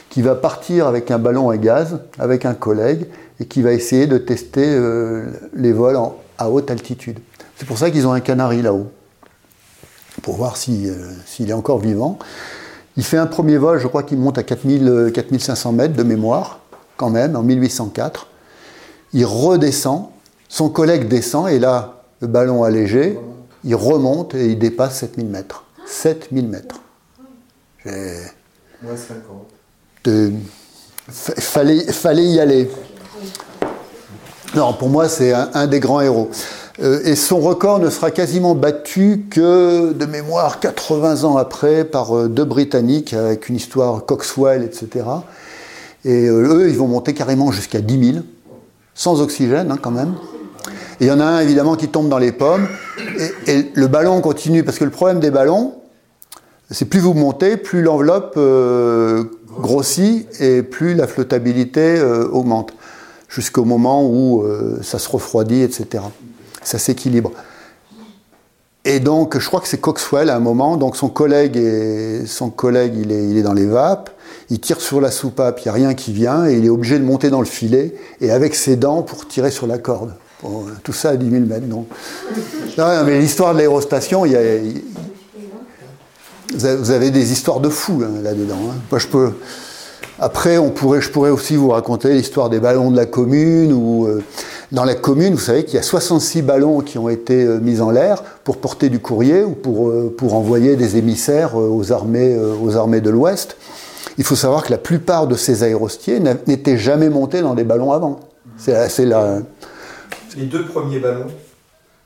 qui 0.09 0.21
va 0.23 0.35
partir 0.35 0.89
avec 0.89 1.11
un 1.13 1.19
ballon 1.19 1.49
à 1.49 1.57
gaz, 1.57 1.99
avec 2.19 2.45
un 2.45 2.55
collègue, 2.55 3.07
et 3.39 3.47
qui 3.47 3.63
va 3.63 3.73
essayer 3.73 4.07
de 4.07 4.19
tester 4.19 4.67
euh, 4.67 5.27
les 5.55 5.73
vols 5.73 5.99
à 6.39 6.51
haute 6.51 6.71
altitude. 6.71 7.21
C'est 7.57 7.67
pour 7.67 7.79
ça 7.79 7.91
qu'ils 7.91 8.07
ont 8.07 8.13
un 8.13 8.21
canari 8.21 8.63
là-haut, 8.63 8.91
pour 10.23 10.37
voir 10.37 10.57
euh, 10.69 11.13
s'il 11.27 11.51
est 11.51 11.55
encore 11.55 11.79
vivant. 11.79 12.19
Il 12.97 13.05
fait 13.05 13.17
un 13.17 13.27
premier 13.27 13.57
vol, 13.57 13.79
je 13.79 13.87
crois 13.87 14.03
qu'il 14.03 14.19
monte 14.19 14.39
à 14.39 14.43
4000, 14.43 15.13
4500 15.15 15.73
mètres 15.73 15.95
de 15.95 16.03
mémoire, 16.03 16.61
quand 16.97 17.11
même, 17.11 17.37
en 17.37 17.43
1804. 17.43 18.27
Il 19.13 19.25
redescend, 19.25 20.11
son 20.49 20.69
collègue 20.69 21.09
descend, 21.09 21.49
et 21.49 21.59
là, 21.59 22.03
le 22.21 22.27
ballon 22.27 22.63
allégé, 22.63 23.19
il 23.65 23.75
remonte 23.75 24.35
et 24.35 24.47
il 24.47 24.59
dépasse 24.59 24.99
7000 24.99 25.27
mètres. 25.27 25.65
7000 25.87 26.49
mètres. 26.49 26.81
Moins 27.85 28.97
50. 28.97 29.47
De... 30.05 30.33
Fallait, 31.09 31.93
fallait 31.93 32.27
y 32.27 32.41
aller. 32.41 32.71
Non, 34.55 34.73
pour 34.73 34.89
moi, 34.89 35.09
c'est 35.09 35.33
un, 35.33 35.67
des 35.67 35.81
grands 35.81 36.01
héros. 36.01 36.31
Euh, 36.83 37.01
et 37.05 37.15
son 37.15 37.41
record 37.41 37.79
ne 37.79 37.91
sera 37.91 38.11
quasiment 38.11 38.55
battu 38.55 39.27
que, 39.31 39.93
de 39.93 40.07
mémoire, 40.07 40.61
80 40.61 41.25
ans 41.25 41.37
après, 41.37 41.85
par 41.85 42.17
euh, 42.17 42.29
deux 42.29 42.45
Britanniques 42.45 43.13
avec 43.13 43.49
une 43.49 43.57
histoire 43.57 44.07
Coxwell, 44.07 44.63
etc. 44.63 45.05
Et 46.05 46.27
euh, 46.27 46.55
eux, 46.55 46.71
ils 46.71 46.77
vont 46.77 46.87
monter 46.87 47.13
carrément 47.13 47.53
jusqu'à 47.53 47.81
10 47.81 48.13
000, 48.13 48.25
sans 48.95 49.21
oxygène 49.21 49.71
hein, 49.71 49.79
quand 49.81 49.91
même. 49.91 50.15
Et 51.01 51.05
il 51.05 51.07
y 51.09 51.11
en 51.11 51.21
a 51.21 51.25
un, 51.25 51.41
évidemment, 51.41 51.77
qui 51.77 51.89
tombe 51.89 52.09
dans 52.09 52.19
les 52.19 52.33
pommes. 52.33 52.67
Et, 53.47 53.53
et, 53.53 53.71
le 53.75 53.87
ballon 53.87 54.21
continue, 54.21 54.65
parce 54.65 54.79
que 54.79 54.85
le 54.85 54.91
problème 54.91 55.21
des 55.21 55.31
ballons, 55.31 55.75
c'est 56.71 56.87
plus 56.87 57.01
vous 57.01 57.15
montez, 57.15 57.57
plus 57.57 57.83
l'enveloppe 57.83 58.39
grossit 59.59 60.29
et 60.41 60.63
plus 60.63 60.95
la 60.95 61.09
flottabilité 61.09 62.01
augmente. 62.01 62.75
Jusqu'au 63.29 63.65
moment 63.65 64.07
où 64.07 64.45
ça 64.83 65.01
se 65.01 65.09
refroidit, 65.09 65.63
etc 65.63 66.03
ça 66.63 66.79
s'équilibre. 66.79 67.33
Et 68.85 68.99
donc, 68.99 69.39
je 69.39 69.47
crois 69.47 69.61
que 69.61 69.69
c'est 69.69 69.81
Coxwell 69.81 70.31
à 70.31 70.37
un 70.37 70.41
moment, 70.41 70.77
donc 70.77 70.97
son 70.97 71.09
collègue, 71.09 71.57
est, 71.57 72.27
son 72.27 72.49
collègue 72.49 72.95
il, 72.97 73.13
est, 73.13 73.29
il 73.29 73.37
est 73.37 73.43
dans 73.43 73.53
les 73.53 73.67
vapes, 73.67 74.11
il 74.49 74.59
tire 74.59 74.81
sur 74.81 75.01
la 75.01 75.11
soupape, 75.11 75.61
il 75.61 75.65
n'y 75.65 75.69
a 75.69 75.75
rien 75.75 75.95
qui 75.95 76.13
vient, 76.13 76.47
et 76.47 76.55
il 76.55 76.65
est 76.65 76.71
obligé 76.71 76.99
de 76.99 77.05
monter 77.05 77.29
dans 77.29 77.41
le 77.41 77.47
filet, 77.47 77.95
et 78.23 78.31
avec 78.31 78.55
ses 78.55 78.77
dents 78.77 79.03
pour 79.03 79.29
tirer 79.29 79.51
sur 79.51 79.67
la 79.67 79.77
corde. 79.77 80.15
tout 80.83 80.95
ça 80.95 81.11
à 81.11 81.17
10 81.17 81.31
000 81.31 81.45
mètres, 81.45 81.67
non. 81.67 81.85
non, 82.79 83.05
mais 83.05 83.21
l'histoire 83.21 83.53
de 83.53 83.59
l'aérostation, 83.59 84.25
il 84.25 84.33
y 84.33 84.37
a, 84.37 84.41
vous 86.53 86.91
avez 86.91 87.11
des 87.11 87.33
histoires 87.33 87.61
de 87.61 87.69
fous 87.69 88.03
hein, 88.05 88.23
là-dedans. 88.23 88.59
Hein. 88.71 88.75
Moi, 88.91 88.99
je 88.99 89.07
peux. 89.07 89.33
Après, 90.19 90.59
on 90.59 90.71
pourrait, 90.71 91.01
je 91.01 91.11
pourrais 91.11 91.31
aussi 91.31 91.57
vous 91.57 91.71
raconter 91.71 92.13
l'histoire 92.13 92.51
des 92.51 92.61
ballons 92.61 92.91
de 92.91 92.97
la 92.97 93.07
commune 93.07 93.73
ou 93.73 94.07
euh, 94.07 94.23
dans 94.73 94.85
la 94.85 94.95
commune, 94.95 95.35
vous 95.35 95.41
savez 95.41 95.65
qu'il 95.65 95.75
y 95.75 95.79
a 95.79 95.83
66 95.83 96.43
ballons 96.43 96.81
qui 96.81 96.97
ont 96.99 97.09
été 97.09 97.45
euh, 97.45 97.59
mis 97.59 97.81
en 97.81 97.91
l'air 97.91 98.23
pour 98.45 98.59
porter 98.59 98.89
du 98.89 99.01
courrier 99.01 99.43
ou 99.43 99.53
pour, 99.53 99.89
euh, 99.89 100.15
pour 100.17 100.35
envoyer 100.35 100.77
des 100.77 100.97
émissaires 100.97 101.61
euh, 101.61 101.69
aux 101.69 101.91
armées, 101.93 102.37
aux 102.37 102.77
armées 102.77 103.01
de 103.01 103.11
l'Ouest. 103.11 103.57
Il 104.17 104.25
faut 104.25 104.37
savoir 104.37 104.65
que 104.65 104.71
la 104.71 104.79
plupart 104.79 105.27
de 105.27 105.35
ces 105.35 105.65
aérostiers 105.65 106.21
n'étaient 106.47 106.79
jamais 106.79 107.09
montés 107.09 107.43
dans 107.43 107.55
des 107.55 107.65
ballons 107.65 107.93
avant. 107.93 108.21
C'est 108.57 109.07
la, 109.07 109.39
Les 110.37 110.45
deux 110.45 110.67
premiers 110.67 110.99
ballons, 110.99 111.29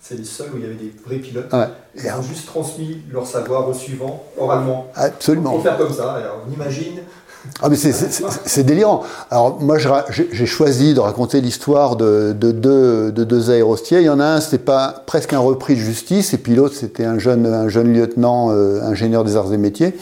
c'est 0.00 0.14
les 0.14 0.24
seuls 0.24 0.48
où 0.54 0.58
il 0.58 0.62
y 0.62 0.66
avait 0.66 0.74
des 0.74 0.92
vrais 1.04 1.16
pilotes. 1.16 1.52
Ils 1.96 2.10
ont 2.10 2.22
juste 2.22 2.46
transmis 2.46 3.02
leur 3.10 3.26
savoir 3.26 3.68
au 3.68 3.74
suivant, 3.74 4.22
oralement. 4.38 4.86
Absolument. 4.94 5.50
Pour 5.52 5.62
faire 5.62 5.76
comme 5.76 5.92
ça. 5.92 6.12
Alors, 6.12 6.44
on 6.48 6.52
imagine 6.52 7.00
ah 7.62 7.68
mais 7.68 7.76
c'est 7.76 8.64
délirant. 8.64 9.02
Alors 9.30 9.60
moi 9.60 9.76
j'ai 9.78 10.46
choisi 10.46 10.94
de 10.94 11.00
raconter 11.00 11.40
l'histoire 11.40 11.96
de, 11.96 12.34
de, 12.38 12.52
deux, 12.52 13.12
de, 13.12 13.24
deux, 13.24 13.50
aérostiers. 13.50 14.00
Il 14.00 14.04
y 14.04 14.10
en 14.10 14.20
a 14.20 14.24
un, 14.24 14.40
c'était 14.40 14.58
pas 14.58 15.02
presque 15.06 15.32
un 15.32 15.38
repris 15.38 15.74
de 15.74 15.80
justice, 15.80 16.34
et 16.34 16.38
puis 16.38 16.54
l'autre 16.54 16.74
c'était 16.74 17.04
un 17.04 17.18
jeune, 17.18 17.46
un 17.46 17.68
jeune 17.68 17.92
lieutenant 17.92 18.50
euh, 18.50 18.82
ingénieur 18.82 19.24
des 19.24 19.36
arts 19.36 19.52
et 19.52 19.58
métiers. 19.58 19.94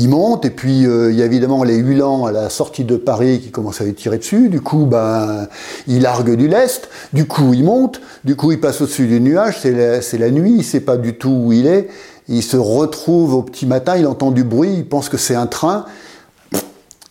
Il 0.00 0.10
monte, 0.10 0.44
et 0.44 0.50
puis 0.50 0.86
euh, 0.86 1.10
il 1.10 1.18
y 1.18 1.22
a 1.22 1.24
évidemment 1.24 1.64
les 1.64 1.76
Hulans 1.76 2.26
à 2.26 2.30
la 2.30 2.50
sortie 2.50 2.84
de 2.84 2.96
Paris 2.96 3.40
qui 3.40 3.50
commencent 3.50 3.80
à 3.80 3.84
lui 3.84 3.94
tirer 3.94 4.18
dessus. 4.18 4.48
Du 4.48 4.60
coup, 4.60 4.86
ben, 4.86 5.48
il 5.88 6.02
largue 6.02 6.36
du 6.36 6.46
lest. 6.46 6.88
Du 7.12 7.26
coup, 7.26 7.52
il 7.52 7.64
monte. 7.64 8.00
Du 8.22 8.36
coup, 8.36 8.52
il 8.52 8.60
passe 8.60 8.80
au-dessus 8.80 9.08
du 9.08 9.20
nuage. 9.20 9.58
C'est 9.60 9.72
la, 9.72 10.26
la 10.26 10.30
nuit. 10.30 10.54
Il 10.58 10.62
sait 10.62 10.82
pas 10.82 10.98
du 10.98 11.14
tout 11.14 11.42
où 11.46 11.52
il 11.52 11.66
est. 11.66 11.88
Il 12.28 12.42
se 12.42 12.56
retrouve 12.56 13.34
au 13.34 13.42
petit 13.42 13.66
matin, 13.66 13.96
il 13.96 14.06
entend 14.06 14.30
du 14.30 14.44
bruit, 14.44 14.74
il 14.74 14.88
pense 14.88 15.08
que 15.08 15.16
c'est 15.16 15.34
un 15.34 15.46
train. 15.46 15.86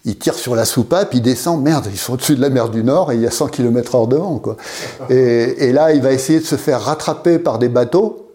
Il 0.05 0.17
tire 0.17 0.35
sur 0.35 0.55
la 0.55 0.63
soupape, 0.63 1.13
il 1.13 1.21
descend, 1.21 1.61
merde, 1.61 1.87
ils 1.91 1.97
sont 1.97 2.13
au-dessus 2.13 2.35
de 2.35 2.41
la 2.41 2.49
mer 2.49 2.69
du 2.69 2.83
Nord 2.83 3.11
et 3.11 3.15
il 3.15 3.21
y 3.21 3.27
a 3.27 3.31
100 3.31 3.47
km 3.47 3.95
heure 3.95 4.07
devant. 4.07 4.37
Quoi. 4.37 4.55
Et, 5.09 5.73
là, 5.73 5.91
il 5.91 6.01
va 6.01 6.13
essayer 6.13 6.39
de 6.39 6.45
se 6.45 6.55
faire 6.55 6.81
rattraper 6.81 7.39
par 7.39 7.59
des 7.59 7.67
bateaux. 7.67 8.29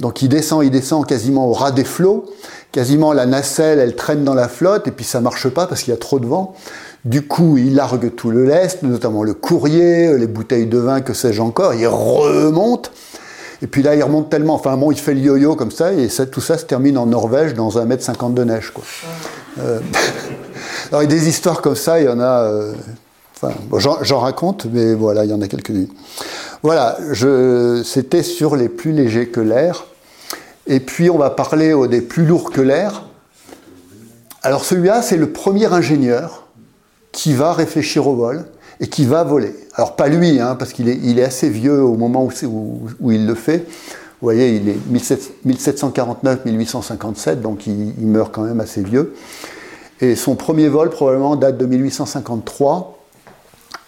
Donc 0.00 0.22
il 0.22 0.28
descend, 0.28 0.64
il 0.64 0.72
descend 0.72 1.06
quasiment 1.06 1.46
au 1.46 1.52
ras 1.52 1.70
des 1.70 1.84
flots. 1.84 2.24
Quasiment 2.72 3.12
la 3.12 3.26
nacelle, 3.26 3.78
elle 3.78 3.94
traîne 3.94 4.24
dans 4.24 4.34
la 4.34 4.48
flotte 4.48 4.88
et 4.88 4.90
puis 4.90 5.04
ça 5.04 5.20
marche 5.20 5.48
pas 5.48 5.68
parce 5.68 5.82
qu'il 5.82 5.92
y 5.92 5.96
a 5.96 6.00
trop 6.00 6.18
de 6.18 6.26
vent. 6.26 6.56
Du 7.04 7.22
coup, 7.22 7.58
il 7.58 7.76
largue 7.76 8.12
tout 8.16 8.30
le 8.30 8.44
lest, 8.44 8.82
notamment 8.82 9.22
le 9.22 9.34
courrier, 9.34 10.16
les 10.18 10.26
bouteilles 10.26 10.66
de 10.66 10.78
vin, 10.78 11.00
que 11.00 11.12
sais-je 11.12 11.42
encore. 11.42 11.74
Il 11.74 11.86
remonte. 11.86 12.90
Et 13.64 13.66
puis 13.66 13.82
là, 13.82 13.94
il 13.94 14.02
remonte 14.02 14.28
tellement. 14.28 14.56
Enfin, 14.56 14.76
bon, 14.76 14.92
il 14.92 14.98
fait 14.98 15.14
le 15.14 15.20
yo-yo 15.20 15.56
comme 15.56 15.70
ça, 15.70 15.90
et 15.94 16.08
tout 16.30 16.42
ça 16.42 16.58
se 16.58 16.66
termine 16.66 16.98
en 16.98 17.06
Norvège 17.06 17.54
dans 17.54 17.78
un 17.78 17.86
mètre 17.86 18.04
cinquante 18.04 18.34
de 18.34 18.44
neige. 18.44 18.70
Quoi. 18.74 18.84
Euh, 19.58 19.80
alors, 20.90 21.02
il 21.02 21.10
y 21.10 21.14
a 21.14 21.18
des 21.18 21.28
histoires 21.30 21.62
comme 21.62 21.74
ça, 21.74 21.98
il 21.98 22.04
y 22.04 22.08
en 22.10 22.20
a. 22.20 22.42
Euh, 22.42 22.74
enfin, 23.40 23.54
j'en 23.78 24.20
raconte, 24.20 24.66
mais 24.70 24.92
voilà, 24.92 25.24
il 25.24 25.30
y 25.30 25.32
en 25.32 25.40
a 25.40 25.48
quelques-unes. 25.48 25.88
Voilà, 26.62 26.98
c'était 27.84 28.22
sur 28.22 28.54
les 28.54 28.68
plus 28.68 28.92
légers 28.92 29.28
que 29.28 29.40
l'air. 29.40 29.86
Et 30.66 30.80
puis, 30.80 31.08
on 31.08 31.16
va 31.16 31.30
parler 31.30 31.74
des 31.88 32.02
plus 32.02 32.26
lourds 32.26 32.50
que 32.50 32.60
l'air. 32.60 33.04
Alors, 34.42 34.66
celui-là, 34.66 35.00
c'est 35.00 35.16
le 35.16 35.30
premier 35.30 35.72
ingénieur 35.72 36.48
qui 37.12 37.32
va 37.32 37.54
réfléchir 37.54 38.06
au 38.08 38.14
vol 38.14 38.44
et 38.80 38.88
qui 38.88 39.06
va 39.06 39.24
voler. 39.24 39.54
Alors 39.74 39.96
pas 39.96 40.08
lui, 40.08 40.38
hein, 40.40 40.54
parce 40.56 40.72
qu'il 40.72 40.88
est, 40.88 41.22
assez 41.22 41.48
vieux 41.48 41.82
au 41.82 41.96
moment 41.96 42.24
où, 42.24 42.30
où, 43.00 43.10
il 43.10 43.26
le 43.26 43.34
fait. 43.34 43.66
Vous 44.20 44.26
voyez, 44.26 44.56
il 44.56 44.68
est 44.68 44.78
1749-1857, 45.44 47.40
donc 47.40 47.66
il, 47.66 47.92
meurt 48.06 48.32
quand 48.32 48.42
même 48.42 48.60
assez 48.60 48.82
vieux. 48.82 49.14
Et 50.00 50.14
son 50.14 50.36
premier 50.36 50.68
vol 50.68 50.90
probablement 50.90 51.34
date 51.34 51.58
de 51.58 51.66
1853. 51.66 52.98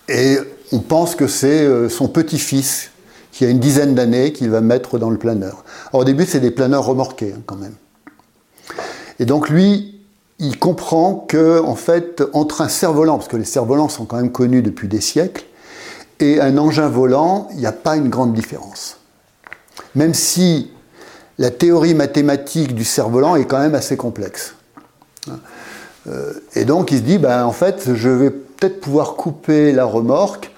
Et 0.08 0.38
on 0.72 0.80
pense 0.80 1.14
que 1.14 1.28
c'est 1.28 1.64
euh, 1.64 1.88
son 1.88 2.08
petit-fils 2.08 2.90
qui 3.30 3.44
a 3.44 3.48
une 3.48 3.60
dizaine 3.60 3.94
d'années 3.94 4.32
qu'il 4.32 4.50
va 4.50 4.60
mettre 4.60 4.98
dans 4.98 5.10
le 5.10 5.18
planeur. 5.18 5.64
Alors 5.90 6.02
au 6.02 6.04
début, 6.04 6.24
c'est 6.26 6.40
des 6.40 6.50
planeurs 6.50 6.84
remorqués 6.84 7.34
hein, 7.36 7.42
quand 7.46 7.56
même. 7.56 7.74
Et 9.20 9.24
donc 9.24 9.48
lui, 9.48 10.00
il 10.38 10.58
comprend 10.58 11.14
que, 11.14 11.60
en 11.60 11.76
fait, 11.76 12.22
entre 12.32 12.60
un 12.60 12.68
cerf-volant, 12.68 13.18
parce 13.18 13.28
que 13.28 13.36
les 13.36 13.44
cerfs-volants 13.44 13.88
sont 13.88 14.04
quand 14.04 14.16
même 14.16 14.32
connus 14.32 14.62
depuis 14.62 14.88
des 14.88 15.00
siècles, 15.00 15.44
et 16.20 16.40
un 16.40 16.56
engin 16.58 16.88
volant, 16.88 17.48
il 17.52 17.58
n'y 17.58 17.66
a 17.66 17.72
pas 17.72 17.96
une 17.96 18.08
grande 18.08 18.32
différence. 18.32 18.98
Même 19.94 20.14
si 20.14 20.70
la 21.38 21.50
théorie 21.50 21.94
mathématique 21.94 22.74
du 22.74 22.84
cerf-volant 22.84 23.36
est 23.36 23.44
quand 23.44 23.58
même 23.58 23.74
assez 23.74 23.96
complexe. 23.96 24.54
Euh, 26.08 26.32
et 26.54 26.64
donc 26.64 26.92
il 26.92 26.98
se 26.98 27.02
dit, 27.02 27.18
ben, 27.18 27.44
en 27.44 27.52
fait, 27.52 27.94
je 27.94 28.08
vais 28.08 28.30
peut-être 28.30 28.80
pouvoir 28.80 29.14
couper 29.14 29.72
la 29.72 29.84
remorque 29.84 30.50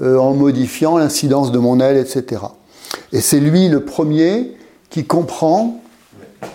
euh, 0.00 0.16
en 0.18 0.34
modifiant 0.34 0.98
l'incidence 0.98 1.52
de 1.52 1.58
mon 1.58 1.80
aile, 1.80 1.96
etc. 1.96 2.42
Et 3.12 3.20
c'est 3.20 3.40
lui 3.40 3.68
le 3.68 3.84
premier 3.84 4.56
qui 4.90 5.04
comprend 5.04 5.82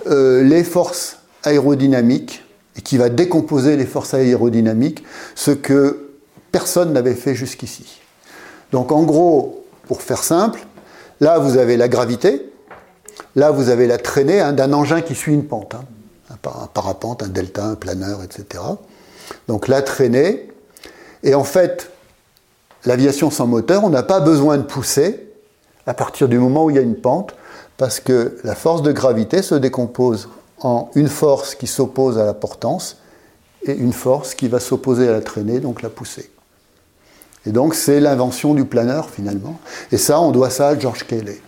euh, 0.07 0.43
les 0.43 0.63
forces 0.63 1.19
aérodynamiques 1.43 2.43
et 2.75 2.81
qui 2.81 2.97
va 2.97 3.09
décomposer 3.09 3.77
les 3.77 3.85
forces 3.85 4.13
aérodynamiques, 4.13 5.03
ce 5.35 5.51
que 5.51 6.09
personne 6.51 6.93
n'avait 6.93 7.15
fait 7.15 7.35
jusqu'ici. 7.35 7.98
Donc 8.71 8.91
en 8.91 9.03
gros, 9.03 9.65
pour 9.87 10.01
faire 10.01 10.23
simple, 10.23 10.59
là 11.19 11.39
vous 11.39 11.57
avez 11.57 11.77
la 11.77 11.87
gravité, 11.87 12.51
là 13.35 13.51
vous 13.51 13.69
avez 13.69 13.87
la 13.87 13.97
traînée 13.97 14.39
hein, 14.39 14.53
d'un 14.53 14.73
engin 14.73 15.01
qui 15.01 15.15
suit 15.15 15.33
une 15.33 15.45
pente, 15.45 15.75
hein, 15.75 15.85
un, 16.29 16.67
parapente, 16.67 17.23
un 17.23 17.27
delta, 17.27 17.65
un 17.65 17.75
planeur, 17.75 18.23
etc. 18.23 18.63
Donc 19.47 19.67
la 19.67 19.81
traînée, 19.81 20.51
et 21.23 21.35
en 21.35 21.43
fait, 21.43 21.91
l'aviation 22.85 23.31
sans 23.31 23.47
moteur, 23.47 23.83
on 23.83 23.89
n'a 23.89 24.03
pas 24.03 24.19
besoin 24.19 24.57
de 24.57 24.63
pousser 24.63 25.27
à 25.85 25.93
partir 25.93 26.27
du 26.27 26.37
moment 26.37 26.65
où 26.65 26.69
il 26.69 26.75
y 26.75 26.79
a 26.79 26.83
une 26.83 26.95
pente, 26.95 27.35
parce 27.77 27.99
que 27.99 28.37
la 28.43 28.55
force 28.55 28.81
de 28.81 28.91
gravité 28.91 29.41
se 29.41 29.55
décompose 29.55 30.29
en 30.61 30.91
une 30.95 31.07
force 31.07 31.55
qui 31.55 31.67
s'oppose 31.67 32.19
à 32.19 32.25
la 32.25 32.33
portance 32.33 32.97
et 33.63 33.73
une 33.73 33.93
force 33.93 34.35
qui 34.35 34.47
va 34.47 34.59
s'opposer 34.59 35.07
à 35.07 35.11
la 35.11 35.21
traînée, 35.21 35.59
donc 35.59 35.81
la 35.81 35.89
pousser. 35.89 36.29
Et 37.49 37.51
donc 37.51 37.73
c'est 37.73 37.99
l'invention 37.99 38.53
du 38.53 38.63
planeur 38.63 39.09
finalement. 39.09 39.59
Et 39.91 39.97
ça, 39.97 40.21
on 40.21 40.29
doit 40.29 40.51
ça 40.51 40.67
à 40.67 40.77
George 40.77 41.07
Cayley. 41.07 41.41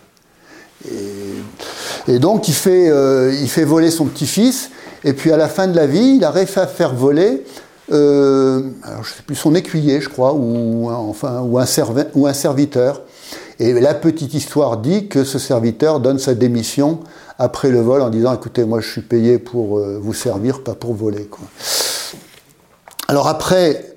Et, 2.08 2.18
donc 2.18 2.48
il 2.48 2.54
fait, 2.54 2.88
euh, 2.90 3.32
il 3.40 3.48
fait 3.48 3.62
voler 3.62 3.92
son 3.92 4.06
petit-fils, 4.06 4.70
et 5.04 5.12
puis 5.12 5.30
à 5.30 5.36
la 5.36 5.46
fin 5.46 5.68
de 5.68 5.76
la 5.76 5.86
vie, 5.86 6.16
il 6.16 6.24
arrive 6.24 6.50
à 6.58 6.66
faire 6.66 6.92
voler, 6.92 7.44
euh, 7.92 8.62
alors 8.82 9.04
je 9.04 9.10
sais 9.10 9.22
plus, 9.24 9.36
son 9.36 9.54
écuyer, 9.54 10.00
je 10.00 10.08
crois, 10.08 10.32
ou, 10.34 10.90
enfin, 10.90 11.40
ou, 11.42 11.60
un, 11.60 11.66
ou 12.14 12.26
un 12.26 12.32
serviteur. 12.32 13.02
Et 13.60 13.72
la 13.74 13.94
petite 13.94 14.34
histoire 14.34 14.78
dit 14.78 15.06
que 15.06 15.22
ce 15.22 15.38
serviteur 15.38 16.00
donne 16.00 16.18
sa 16.18 16.34
démission 16.34 16.98
après 17.38 17.70
le 17.70 17.80
vol 17.80 18.02
en 18.02 18.10
disant 18.10 18.34
écoutez, 18.34 18.64
moi 18.64 18.80
je 18.80 18.90
suis 18.90 19.02
payé 19.02 19.38
pour 19.38 19.78
euh, 19.78 20.00
vous 20.02 20.14
servir, 20.14 20.64
pas 20.64 20.74
pour 20.74 20.94
voler. 20.94 21.30
Alors 23.06 23.28
après, 23.28 23.91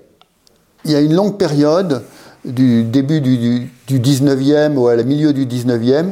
il 0.85 0.91
y 0.91 0.95
a 0.95 1.01
une 1.01 1.13
longue 1.13 1.37
période 1.37 2.03
du 2.45 2.83
début 2.83 3.21
du, 3.21 3.69
19e 3.89 4.75
ou 4.75 4.87
à 4.87 4.95
la 4.95 5.03
milieu 5.03 5.33
du 5.33 5.45
19e 5.45 6.11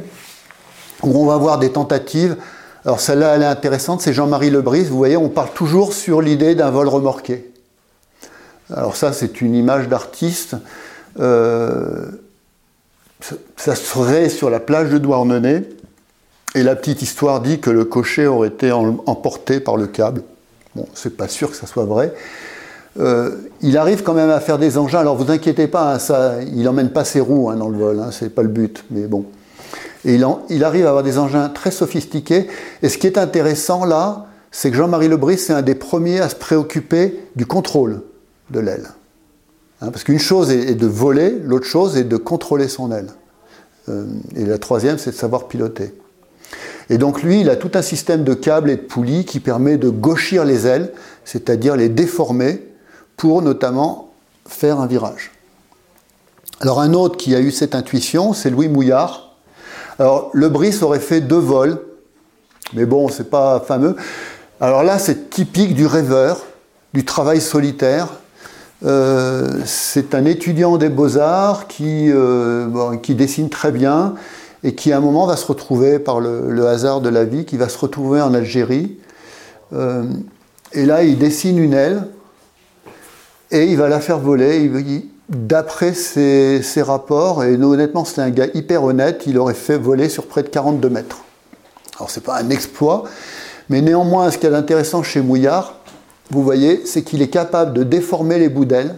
où 1.03 1.21
on 1.21 1.25
va 1.25 1.38
voir 1.38 1.59
des 1.59 1.71
tentatives. 1.71 2.36
Alors 2.86 2.99
celle-là, 2.99 3.36
elle 3.36 3.43
est 3.43 3.45
intéressante, 3.45 4.01
c'est 4.01 4.13
Jean-Marie 4.13 4.49
Lebris. 4.49 4.86
Vous 4.86 4.97
voyez, 4.97 5.15
on 5.15 5.29
parle 5.29 5.51
toujours 5.53 5.93
sur 5.93 6.21
l'idée 6.21 6.55
d'un 6.55 6.71
vol 6.71 6.88
remorqué. 6.88 7.51
Alors 8.73 8.95
ça, 8.95 9.13
c'est 9.13 9.41
une 9.41 9.55
image 9.55 9.88
d'artiste. 9.88 10.55
Euh, 11.19 12.07
ça 13.55 13.75
serait 13.75 14.29
sur 14.29 14.49
la 14.49 14.59
plage 14.59 14.89
de 14.89 14.97
Douarnenez. 14.97 15.63
Et 16.55 16.63
la 16.63 16.75
petite 16.75 17.01
histoire 17.01 17.41
dit 17.41 17.59
que 17.59 17.69
le 17.69 17.86
cocher 17.86 18.27
aurait 18.27 18.49
été 18.49 18.71
emporté 18.71 19.59
par 19.59 19.77
le 19.77 19.88
câble. 19.88 20.23
Bon, 20.75 20.88
c'est 20.93 21.15
pas 21.15 21.27
sûr 21.27 21.51
que 21.51 21.55
ça 21.55 21.67
soit 21.67 21.86
vrai. 21.86 22.13
Euh, 22.99 23.32
il 23.62 23.77
arrive 23.77 24.03
quand 24.03 24.13
même 24.13 24.29
à 24.29 24.39
faire 24.39 24.60
des 24.60 24.77
engins. 24.77 24.99
Alors 24.99 25.15
vous 25.15 25.32
inquiétez 25.32 25.67
pas, 25.67 25.95
hein, 25.95 25.99
ça, 25.99 26.36
il 26.43 26.63
n'emmène 26.63 26.89
pas 26.89 27.06
ses 27.06 27.19
roues 27.19 27.49
hein, 27.49 27.56
dans 27.56 27.69
le 27.69 27.77
vol, 27.77 27.99
hein, 27.99 28.10
c'est 28.12 28.29
pas 28.29 28.43
le 28.43 28.49
but, 28.49 28.84
mais 28.91 29.08
bon. 29.08 29.25
Et 30.06 30.15
il, 30.15 30.63
arrive 30.63 30.86
à 30.86 30.89
avoir 30.89 31.03
des 31.03 31.17
engins 31.17 31.47
très 31.49 31.71
sophistiqués. 31.71 32.47
Et 32.82 32.89
ce 32.89 32.97
qui 32.97 33.08
est 33.08 33.17
intéressant 33.17 33.86
là, 33.86 34.27
c'est 34.51 34.69
que 34.69 34.75
Jean-Marie 34.75 35.08
Lebris 35.08 35.38
c'est 35.38 35.53
un 35.53 35.62
des 35.62 35.75
premiers 35.75 36.19
à 36.19 36.29
se 36.29 36.36
préoccuper 36.36 37.19
du 37.36 37.45
contrôle 37.45 38.01
de 38.51 38.60
l'aile. 38.60 38.89
parce 39.79 40.03
qu'une 40.03 40.19
chose 40.19 40.51
est, 40.51 40.75
de 40.75 40.88
voler, 40.88 41.38
l'autre 41.43 41.65
chose 41.65 41.97
est 41.97 42.03
de 42.03 42.17
contrôler 42.17 42.67
son 42.67 42.91
aile. 42.91 43.12
Euh, 43.89 44.06
et 44.36 44.45
la 44.45 44.58
troisième, 44.58 44.97
c'est 44.97 45.12
de 45.12 45.15
savoir 45.15 45.47
piloter. 45.47 45.93
Et 46.89 46.97
donc 46.97 47.23
lui, 47.23 47.41
il 47.41 47.49
a 47.49 47.56
tout 47.56 47.71
un 47.73 47.82
système 47.82 48.23
de 48.23 48.34
câbles 48.34 48.69
et 48.69 48.75
de 48.75 48.82
poulies 48.82 49.25
qui 49.25 49.39
permet 49.39 49.77
de 49.77 49.89
gauchir 49.89 50.43
les 50.45 50.67
ailes, 50.67 50.91
c'est-à-dire 51.23 51.77
les 51.77 51.89
déformer 51.89 52.72
pour 53.23 53.41
notamment 53.41 54.09
faire 54.45 54.81
un 54.81 54.86
virage. 54.86 55.31
Alors 56.59 56.81
un 56.81 56.91
autre 56.91 57.15
qui 57.15 57.33
a 57.36 57.39
eu 57.39 57.51
cette 57.51 57.73
intuition, 57.73 58.33
c'est 58.33 58.49
Louis 58.49 58.67
Mouillard. 58.67 59.38
Alors 59.97 60.29
le 60.33 60.49
Brice 60.49 60.83
aurait 60.83 60.99
fait 60.99 61.21
deux 61.21 61.38
vols, 61.38 61.79
mais 62.73 62.86
bon, 62.86 63.07
c'est 63.07 63.29
pas 63.29 63.62
fameux. 63.62 63.95
Alors 64.59 64.83
là, 64.83 64.99
c'est 64.99 65.29
typique 65.29 65.73
du 65.73 65.86
rêveur, 65.86 66.41
du 66.93 67.05
travail 67.05 67.39
solitaire. 67.39 68.09
Euh, 68.83 69.62
c'est 69.63 70.15
un 70.15 70.25
étudiant 70.25 70.75
des 70.75 70.89
beaux-arts 70.89 71.67
qui, 71.67 72.12
euh, 72.12 72.97
qui 72.97 73.15
dessine 73.15 73.47
très 73.47 73.71
bien, 73.71 74.15
et 74.65 74.75
qui 74.75 74.91
à 74.91 74.97
un 74.97 74.99
moment 74.99 75.27
va 75.27 75.38
se 75.38 75.45
retrouver 75.45 75.97
par 75.97 76.19
le, 76.19 76.67
hasard 76.67 76.99
de 76.99 77.07
la 77.07 77.23
vie, 77.23 77.45
qui 77.45 77.55
va 77.55 77.69
se 77.69 77.77
retrouver 77.77 78.19
en 78.19 78.33
Algérie. 78.33 78.97
Euh, 79.71 80.03
et 80.73 80.86
là, 80.86 81.03
il 81.03 81.17
dessine 81.17 81.57
une 81.57 81.73
aile 81.73 82.09
et 83.54 83.66
il 83.66 83.78
va 83.78 83.88
la 83.88 84.02
faire 84.02 84.20
voler. 84.20 84.70
D'après 85.30 85.94
ses, 85.94 86.62
rapports, 86.82 87.44
et 87.44 87.56
honnêtement, 87.56 88.04
c'était 88.04 88.22
un 88.22 88.30
gars 88.30 88.48
hyper 88.54 88.84
honnête, 88.84 89.24
il 89.26 89.38
aurait 89.38 89.54
fait 89.54 89.78
voler 89.78 90.10
sur 90.10 90.28
près 90.28 90.44
de 90.44 90.50
42 90.50 90.89
mètres. 90.89 91.20
Alors, 91.96 92.10
c'est 92.10 92.24
pas 92.24 92.38
un 92.38 92.50
exploit, 92.50 93.04
mais 93.70 93.82
néanmoins, 93.82 94.32
ce 94.32 94.38
qui 94.38 94.48
est 94.48 94.54
intéressant 94.54 95.02
chez 95.04 95.22
Mouillard, 95.22 95.76
vous 96.32 96.44
voyez, 96.44 96.86
c'est 96.86 97.04
qu'il 97.04 97.22
est 97.22 97.30
capable 97.30 97.74
de 97.74 97.84
déformer 97.84 98.39
les 98.39 98.50
bouts 98.50 98.66
d'aile, 98.66 98.98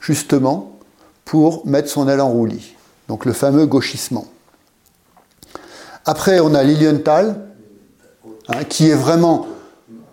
justement, 0.00 0.78
pour 1.24 1.66
mettre 1.66 1.88
son 1.88 2.08
aile 2.08 2.20
en 2.20 2.28
roulis. 2.28 2.74
Donc, 3.08 3.24
le 3.26 3.32
fameux 3.32 3.66
gauchissement. 3.66 4.26
Après, 6.06 6.40
on 6.40 6.54
a 6.54 6.62
Lilienthal, 6.62 7.36
hein, 8.48 8.64
qui 8.68 8.90
est 8.90 8.94
vraiment. 8.94 9.46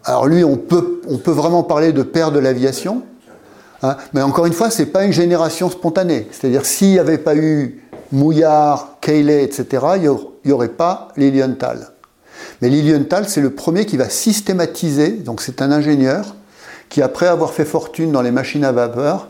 Alors 0.03 0.25
lui, 0.25 0.43
on 0.43 0.57
peut, 0.57 1.01
on 1.07 1.17
peut 1.17 1.31
vraiment 1.31 1.63
parler 1.63 1.91
de 1.93 2.01
père 2.01 2.31
de 2.31 2.39
l'aviation, 2.39 3.03
hein, 3.83 3.97
mais 4.13 4.21
encore 4.21 4.45
une 4.45 4.53
fois, 4.53 4.69
ce 4.69 4.81
n'est 4.81 4.87
pas 4.87 5.03
une 5.03 5.13
génération 5.13 5.69
spontanée. 5.69 6.27
C'est-à-dire, 6.31 6.65
s'il 6.65 6.91
n'y 6.91 6.99
avait 6.99 7.17
pas 7.17 7.35
eu 7.35 7.81
Mouillard, 8.11 8.97
Cayley, 9.01 9.43
etc., 9.43 9.85
il 9.97 10.11
n'y 10.45 10.51
aurait 10.51 10.69
pas 10.69 11.09
Lilienthal. 11.17 11.91
Mais 12.61 12.69
Lilienthal, 12.69 13.27
c'est 13.27 13.41
le 13.41 13.51
premier 13.51 13.85
qui 13.85 13.97
va 13.97 14.09
systématiser, 14.09 15.09
donc 15.09 15.41
c'est 15.41 15.61
un 15.61 15.71
ingénieur, 15.71 16.35
qui 16.89 17.01
après 17.01 17.27
avoir 17.27 17.53
fait 17.53 17.65
fortune 17.65 18.11
dans 18.11 18.21
les 18.21 18.31
machines 18.31 18.65
à 18.65 18.71
vapeur, 18.71 19.29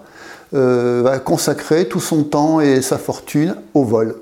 euh, 0.54 1.02
va 1.04 1.20
consacrer 1.20 1.88
tout 1.88 2.02
son 2.02 2.24
temps 2.24 2.60
et 2.60 2.82
sa 2.82 2.98
fortune 2.98 3.56
au 3.74 3.84
vol. 3.84 4.16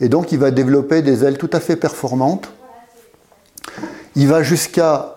Et 0.00 0.08
donc 0.08 0.32
il 0.32 0.38
va 0.38 0.50
développer 0.50 1.02
des 1.02 1.24
ailes 1.24 1.38
tout 1.38 1.50
à 1.52 1.60
fait 1.60 1.76
performantes. 1.76 2.50
Il 4.16 4.26
va 4.26 4.42
jusqu'à 4.42 5.16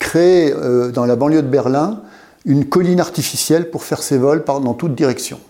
créer 0.00 0.52
euh, 0.52 0.90
dans 0.90 1.06
la 1.06 1.14
banlieue 1.14 1.42
de 1.42 1.48
Berlin 1.48 2.00
une 2.46 2.64
colline 2.64 3.00
artificielle 3.00 3.70
pour 3.70 3.82
faire 3.82 4.02
ses 4.02 4.16
vols 4.16 4.44
dans 4.46 4.74
toutes 4.74 4.94
directions. 4.94 5.40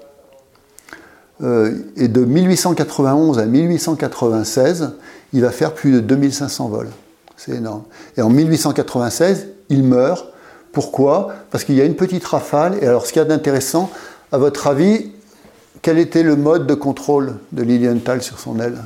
Euh, 1.42 1.74
et 1.96 2.09
de 2.09 2.24
1891 2.24 3.38
à 3.38 3.44
1896, 3.44 4.92
il 5.35 5.42
va 5.42 5.50
faire 5.50 5.74
plus 5.74 5.92
de 5.92 6.00
2500 6.00 6.68
vols. 6.68 6.88
C'est 7.37 7.52
énorme. 7.52 7.82
Et 8.16 8.22
en 8.22 8.30
1896, 8.30 9.48
il 9.68 9.82
meurt. 9.82 10.32
Pourquoi? 10.72 11.35
Parce 11.50 11.64
qu'il 11.64 11.74
y 11.74 11.82
a 11.82 11.85
une 11.85 11.96
petite 11.96 12.24
rafale. 12.24 12.78
Et 12.80 12.87
alors, 12.87 13.06
ce 13.06 13.12
qu'il 13.12 13.20
y 13.20 13.24
a 13.24 13.28
d'intéressant, 13.28 13.90
à 14.32 14.38
votre 14.38 14.66
avis, 14.66 15.12
quel 15.82 15.98
était 15.98 16.22
le 16.22 16.37
mode 16.37 16.66
de 16.66 16.74
contrôle 16.74 17.35
de 17.52 17.62
Lilienthal 17.62 18.22
sur 18.22 18.38
son 18.38 18.59
aile? 18.59 18.78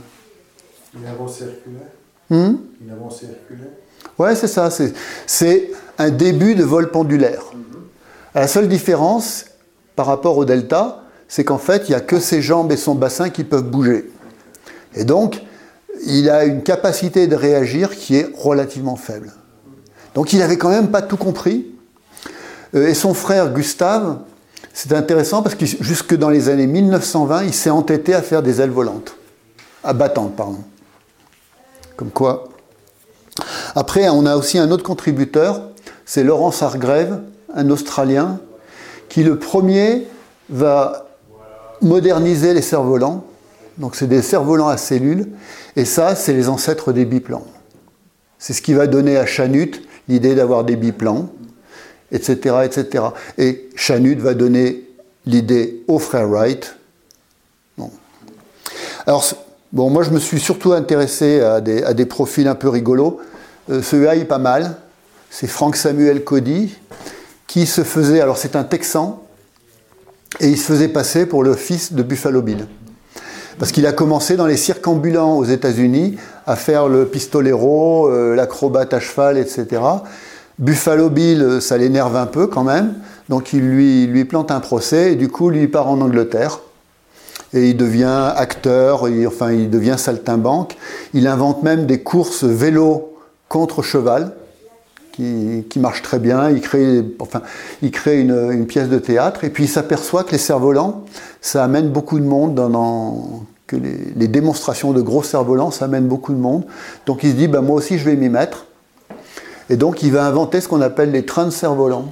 Une 0.99 1.07
avancée 1.07 1.45
circulaire 1.45 1.89
Une 2.31 2.91
avancée 2.91 3.27
circulaire 3.27 3.73
Ouais, 4.19 4.35
c'est 4.35 4.49
ça. 4.49 4.69
C'est 5.27 5.71
un 5.99 6.11
début 6.11 6.57
de 6.57 6.65
vol 6.65 6.91
pendulaire. 6.91 7.43
Mhm. 7.55 7.80
La 8.35 8.47
seule 8.47 8.69
différence 8.69 9.47
par 9.97 10.07
rapport 10.07 10.39
au 10.39 10.45
delta, 10.45 11.03
c'est 11.29 11.45
qu'en 11.45 11.59
fait, 11.59 11.89
il 11.89 11.91
n'y 11.91 11.97
a 11.97 12.01
que 12.01 12.21
ses 12.21 12.43
jambes 12.43 12.73
et 12.73 12.77
son 12.77 12.95
bassin 12.95 13.31
qui 13.31 13.45
peuvent 13.45 13.69
bouger. 13.69 14.11
Et 14.95 15.05
donc, 15.05 15.43
il 16.07 16.31
a 16.31 16.45
une 16.45 16.63
capacité 16.63 17.27
de 17.27 17.37
réagir 17.37 17.97
qui 17.97 18.17
est 18.17 18.29
relativement 18.37 18.97
faible. 18.97 19.33
Donc, 20.15 20.33
il 20.33 20.39
n'avait 20.39 20.59
quand 20.59 20.71
même 20.71 20.91
pas 20.91 21.03
tout 21.03 21.17
compris. 21.17 21.67
Euh, 22.75 22.89
et 22.89 22.95
son 22.95 23.15
frère 23.15 23.53
Gustave, 23.53 24.19
c'est 24.73 24.93
intéressant 24.93 25.43
parce 25.43 25.55
que 25.55 25.67
jusque 25.67 26.17
dans 26.17 26.31
les 26.31 26.49
années 26.49 26.67
1920, 26.67 27.45
il 27.45 27.55
s'est 27.55 27.71
entêté 27.71 28.15
à 28.15 28.23
faire 28.23 28.43
des 28.43 28.61
ailes 28.61 28.71
volantes. 28.71 29.15
À 29.83 29.93
battantes, 29.93 30.37
pardon. 30.37 30.61
Comme 31.97 32.11
quoi. 32.11 32.49
Après, 33.75 34.09
on 34.09 34.27
a 34.27 34.37
aussi 34.37 34.59
un 34.59 34.71
autre 34.71 34.85
contributeur, 34.85 35.63
c'est 36.05 36.25
Laurence 36.25 36.63
Hargrave, 36.63 37.21
un 37.55 37.71
Australien, 37.71 38.41
qui 39.09 39.23
le 39.23 39.39
premier 39.39 40.07
va 40.49 41.07
moderniser 41.83 42.55
les 42.55 42.63
cerfs-volants. 42.63 43.25
Donc 43.79 43.97
c'est 43.97 44.07
des 44.07 44.23
cerfs-volants 44.23 44.69
à 44.69 44.77
cellules, 44.77 45.29
et 45.77 45.85
ça, 45.85 46.15
c'est 46.15 46.33
les 46.33 46.49
ancêtres 46.49 46.93
des 46.93 47.05
biplans. 47.05 47.47
C'est 48.39 48.53
ce 48.53 48.63
qui 48.63 48.75
va 48.75 48.87
donner 48.87 49.17
à 49.17 49.27
Chanut 49.27 49.83
l'idée 50.09 50.35
d'avoir 50.35 50.65
des 50.65 50.77
biplans 50.77 51.31
etc., 52.13 52.57
etc. 52.65 53.05
Et 53.39 53.69
Chanut 53.75 54.17
va 54.17 54.35
donner 54.35 54.89
l'idée 55.27 55.83
au 55.89 55.99
frère 55.99 56.29
Wright. 56.29 56.77
Alors, 59.07 59.25
moi 59.73 60.03
je 60.03 60.11
me 60.11 60.19
suis 60.19 60.41
surtout 60.41 60.73
intéressé 60.73 61.41
à 61.41 61.61
des, 61.61 62.07
profils 62.07 62.47
un 62.47 62.55
peu 62.55 62.69
rigolos. 62.69 63.21
Euh, 63.71 63.83
celui-là 63.83 64.17
est 64.17 64.25
pas 64.25 64.39
mal. 64.39 64.77
C'est 65.31 65.47
Frank 65.47 65.77
Samuel 65.77 66.25
Cody, 66.25 66.77
qui 67.51 67.67
se 67.67 67.83
faisait, 67.83 68.21
alors 68.21 68.39
c'est 68.39 68.55
un 68.55 68.63
Texan, 68.63 69.25
et 70.39 70.47
il 70.47 70.57
se 70.57 70.67
faisait 70.67 70.87
passer 70.87 71.27
pour 71.27 71.43
le 71.43 71.55
fils 71.55 71.93
de 71.93 72.05
Buffalo 72.05 72.43
Bill. 72.43 72.69
Parce 73.59 73.73
qu'il 73.73 73.89
a 73.89 73.93
commencé 73.93 74.37
dans 74.37 74.47
les 74.47 74.57
cirques 74.57 74.87
ambulants 74.87 75.37
aux 75.37 75.45
États-Unis 75.45 76.15
à 76.47 76.55
faire 76.55 76.87
le 76.87 77.07
pistolero, 77.07 78.07
euh, 78.09 78.37
l'acrobate 78.37 78.95
à 78.95 79.01
cheval, 79.01 79.37
etc. 79.37 79.83
Buffalo 80.61 81.11
Bill, 81.11 81.43
euh, 81.43 81.61
ça 81.61 81.77
l'énerve 81.77 82.15
un 82.15 82.27
peu 82.27 82.47
quand 82.47 82.63
même, 82.63 82.95
donc 83.29 83.53
il 83.53 83.69
lui, 83.69 84.07
lui 84.07 84.25
plante 84.25 84.53
un 84.53 84.61
procès 84.61 85.15
et 85.15 85.17
du 85.17 85.27
coup, 85.27 85.51
lui 85.51 85.67
part 85.67 85.89
en 85.89 86.01
Angleterre. 86.01 86.61
Et 87.53 87.71
il 87.71 87.77
devient 87.77 88.33
acteur, 88.37 89.09
enfin 89.27 89.51
il 89.51 89.71
devient 89.71 89.97
saltimbanque. 89.99 90.77
Il 91.15 91.27
invente 91.27 91.65
même 91.65 91.87
des 91.87 92.01
courses 92.01 92.45
vélo 92.45 93.19
contre 93.49 93.83
cheval. 93.83 94.37
Qui, 95.13 95.79
marche 95.79 96.03
très 96.03 96.19
bien. 96.19 96.51
Il 96.51 96.61
crée, 96.61 97.05
enfin, 97.19 97.43
il 97.83 97.91
crée 97.91 98.21
une, 98.21 98.67
pièce 98.67 98.89
de 98.89 98.99
théâtre 98.99 99.45
et 99.45 99.51
puis 99.51 99.65
il 99.65 99.69
s'aperçoit 99.69 100.25
que 100.25 100.33
les 100.33 100.39
cerfs-volants, 100.39 101.05
ça 101.41 101.65
amène 101.65 101.91
beaucoup 101.91 102.19
de 102.19 102.25
monde 102.25 102.55
dans, 102.55 103.45
que 103.67 103.77
les, 103.77 104.29
démonstrations 104.29 104.93
de 104.93 105.01
gros 105.01 105.23
cerfs-volants, 105.23 105.71
ça 105.71 105.87
amène 105.87 106.07
beaucoup 106.07 106.33
de 106.33 106.39
monde. 106.39 106.65
Donc 107.07 107.23
il 107.23 107.31
se 107.31 107.37
dit, 107.37 107.49
ben, 107.49 107.61
moi 107.61 107.77
aussi 107.77 107.99
je 107.99 108.05
vais 108.05 108.17
m'y 108.17 108.29
mettre. 108.29 108.67
Et 109.69 109.77
donc 109.77 110.03
il 110.03 110.13
va 110.13 110.25
inventer 110.25 110.61
ce 110.61 110.69
qu'on 110.69 110.81
appelle 110.81 111.13
les 111.13 111.25
trains 111.25 111.47
de 111.47 111.51
cerfs-volants. 111.51 112.07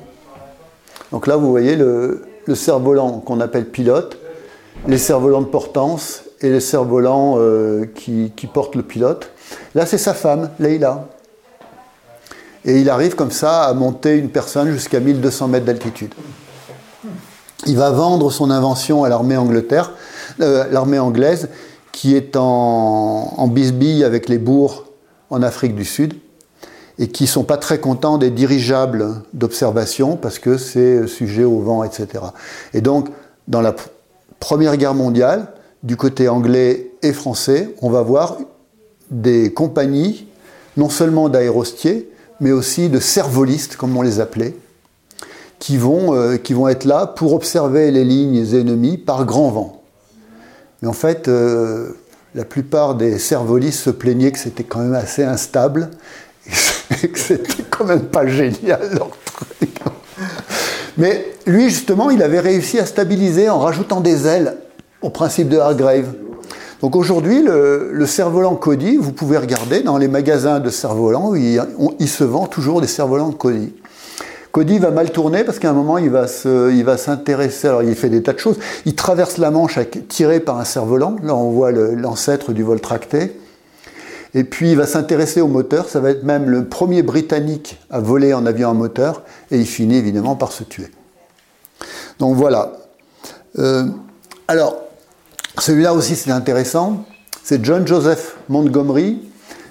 Donc 1.13 1.27
là, 1.27 1.37
vous 1.37 1.51
voyez 1.51 1.75
le, 1.75 2.23
le 2.49 2.55
cerf-volant 2.55 3.21
qu'on 3.21 3.41
appelle 3.41 3.67
pilote, 3.67 4.19
les 4.87 4.99
cerfs-volants 4.99 5.43
de 5.43 5.47
portance 5.47 6.23
et 6.41 6.51
les 6.51 6.61
cerfs-volants 6.61 7.37
euh, 7.39 7.85
qui, 7.95 8.33
qui 8.35 8.47
portent 8.47 8.75
le 8.75 8.83
pilote. 8.83 9.31
Là, 9.75 9.87
c'est 9.87 9.99
sa 9.99 10.15
femme, 10.15 10.51
Leila. 10.59 11.09
Et 12.69 12.83
il 12.83 12.91
arrive 12.91 13.15
comme 13.15 13.31
ça 13.31 13.65
à 13.65 13.73
monter 13.73 14.17
une 14.17 14.29
personne 14.29 14.71
jusqu'à 14.71 15.01
1200 15.01 15.49
mètres 15.49 15.65
d'altitude. 15.65 16.13
Il 17.67 17.79
va 17.79 17.91
vendre 17.91 18.31
son 18.31 18.51
invention 18.51 19.05
à 19.05 19.09
l'armée 19.09 19.39
Angleterre, 19.39 19.93
euh, 20.43 20.67
l'armée 20.71 20.99
anglaise, 20.99 21.49
qui 21.93 22.15
est 22.15 22.37
en, 22.37 23.33
en 23.37 23.49
bisbille 23.49 24.05
avec 24.05 24.29
les 24.29 24.37
bourgs 24.37 24.85
en 25.31 25.43
Afrique 25.43 25.75
du 25.75 25.87
Sud 25.87 26.13
et 26.99 27.09
qui 27.09 27.23
ne 27.25 27.29
sont 27.29 27.43
pas 27.43 27.57
très 27.57 27.81
contents 27.81 28.19
des 28.19 28.31
dirigeables 28.31 29.23
d'observation 29.33 30.17
parce 30.17 30.39
que 30.39 30.59
c'est 30.59 31.07
sujet 31.07 31.45
au 31.45 31.61
vent, 31.61 31.85
etc. 31.85 32.23
Et 32.75 32.83
donc, 32.83 33.09
dans 33.49 33.63
la 33.63 33.75
Première 34.41 34.77
Guerre 34.77 34.95
mondiale, 34.95 35.47
du 35.83 35.97
côté 35.97 36.29
anglais 36.29 36.93
et 37.03 37.15
français, 37.15 37.75
on 37.81 37.89
va 37.89 38.03
voir 38.03 38.37
des 39.11 39.55
compagnies, 39.55 40.27
non 40.77 40.91
seulement 40.91 41.31
d'aérostiers, 41.31 42.11
mais 42.41 42.53
aussi 42.53 42.89
de 42.89 43.01
cervolistes, 43.01 43.77
comme 43.77 43.97
on 43.97 44.03
les 44.03 44.21
appelait, 44.21 44.55
qui 45.59 45.77
vont, 45.77 46.15
euh, 46.15 46.39
être 46.69 46.85
là 46.85 47.07
pour 47.07 47.35
observer 47.35 47.91
les 47.91 48.05
lignes 48.05 48.55
ennemies 48.55 48.99
par 48.99 49.25
grand 49.25 49.51
vent. 49.51 49.83
Mais 50.83 50.89
en 50.89 50.93
fait, 50.93 51.29
euh, 51.29 51.91
la 52.35 52.45
plupart 52.45 52.95
des 52.95 53.19
cervolistes 53.19 53.81
se 53.81 53.91
plaignaient 53.91 54.31
que 54.31 54.39
c'était 54.39 54.65
quand 54.65 54.81
même 54.81 54.95
assez 54.95 55.25
instable 55.25 55.91
et 57.03 57.09
que 57.09 57.19
c'était 57.19 57.65
quand 57.69 57.85
même 57.85 58.05
pas 58.05 58.27
génial 58.27 58.81
leur. 58.95 59.11
Mais 60.97 61.27
lui, 61.47 61.71
justement, 61.71 62.11
il 62.11 62.23
avait 62.23 62.41
réussi 62.41 62.79
à 62.79 62.87
stabiliser 62.87 63.49
en 63.49 63.61
rajoutant 63.61 64.01
des 64.01 64.27
ailes 64.27 64.57
au 65.01 65.11
principe 65.11 65.49
de 65.49 65.57
Hargrave. 65.57 66.13
Donc 66.81 66.95
aujourd'hui, 66.95 67.43
le, 67.43 68.07
cerf-volant 68.07 68.55
Cody, 68.55 68.97
vous 68.97 69.13
pouvez 69.13 69.37
regarder 69.37 69.81
dans 69.83 69.99
les 69.99 70.09
magasins 70.09 70.61
de 70.61 70.71
cerfs-volants, 70.71 71.35
il, 71.35 71.61
il, 71.99 72.09
se 72.09 72.25
vend 72.25 72.47
toujours 72.47 72.81
des 72.81 72.87
cerfs-volants 72.87 73.33
Cody. 73.33 73.73
Cody 74.53 74.79
va 74.79 74.91
mal 74.91 75.11
tourner 75.11 75.45
parce 75.45 75.59
qu'à 75.59 75.71
un 75.71 75.75
moment, 75.75 75.99
il 75.99 76.11
va, 76.11 76.27
s'intéresser. 76.27 77.69
alors, 77.69 77.83
il 77.83 77.95
fait 77.95 78.09
des 78.09 78.23
tas 78.23 78.33
de 78.33 78.39
choses. 78.39 78.59
Il 78.87 78.95
traverse 78.95 79.39
la 79.39 79.51
Manche 79.51 79.79
tiré 80.09 80.41
par 80.41 80.59
un 80.59 80.65
cerf-volant. 80.65 81.17
Là, 81.23 81.35
on 81.35 81.51
voit 81.51 81.71
l'ancêtre 81.71 82.53
du 82.53 82.63
vol 82.63 82.81
tracté. 82.81 83.39
Et 84.35 84.45
puis, 84.45 84.73
il 84.73 84.77
va 84.77 84.87
s'intéresser 84.87 85.41
au 85.41 85.49
moteur. 85.49 85.89
Ça 85.89 86.01
va 86.01 86.11
être 86.11 86.25
même 86.25 86.49
le 86.49 86.65
premier 86.65 87.03
Britannique 87.03 87.79
à 87.91 88.01
voler 88.01 88.33
en 88.35 88.47
avion 88.47 88.71
à 88.71 88.75
moteur. 88.75 89.23
Et 89.51 89.59
il 89.59 89.67
finit 89.67 89.97
évidemment 89.97 90.35
par 90.35 90.53
se 90.53 90.65
tuer. 90.65 90.89
Donc 92.19 92.35
voilà. 92.35 92.73
Euh, 93.59 93.85
alors, 94.49 94.88
celui-là 95.61 95.95
aussi, 95.95 96.17
c'est 96.17 96.31
intéressant. 96.31 97.05
C'est 97.43 97.65
John 97.65 97.87
Joseph 97.87 98.37
Montgomery. 98.49 99.23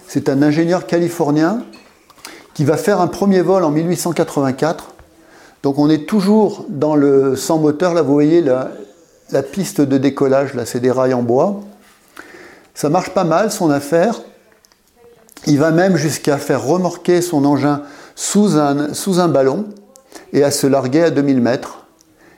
C'est 0.07 0.29
un 0.29 0.41
ingénieur 0.41 0.87
californien 0.87 1.63
qui 2.53 2.65
va 2.65 2.77
faire 2.77 3.01
un 3.01 3.07
premier 3.07 3.41
vol 3.41 3.63
en 3.63 3.71
1884. 3.71 4.95
Donc 5.63 5.77
on 5.77 5.89
est 5.89 6.07
toujours 6.07 6.65
dans 6.69 6.95
le 6.95 7.35
sans 7.35 7.59
moteur. 7.59 7.93
Là, 7.93 8.01
vous 8.01 8.13
voyez 8.13 8.41
la, 8.41 9.43
piste 9.43 9.81
de 9.81 9.97
décollage. 9.97 10.53
Là, 10.55 10.65
c'est 10.65 10.79
des 10.79 10.91
rails 10.91 11.13
en 11.13 11.21
bois. 11.21 11.59
Ça 12.73 12.89
marche 12.89 13.11
pas 13.11 13.23
mal, 13.23 13.51
son 13.51 13.69
affaire. 13.69 14.21
Il 15.45 15.59
va 15.59 15.71
même 15.71 15.97
jusqu'à 15.97 16.37
faire 16.37 16.63
remorquer 16.63 17.21
son 17.21 17.45
engin 17.45 17.83
sous 18.15 18.57
un, 18.57 18.93
sous 18.93 19.19
un 19.19 19.27
ballon 19.27 19.65
et 20.33 20.43
à 20.43 20.51
se 20.51 20.67
larguer 20.67 21.03
à 21.03 21.09
2000 21.11 21.41
mètres 21.41 21.85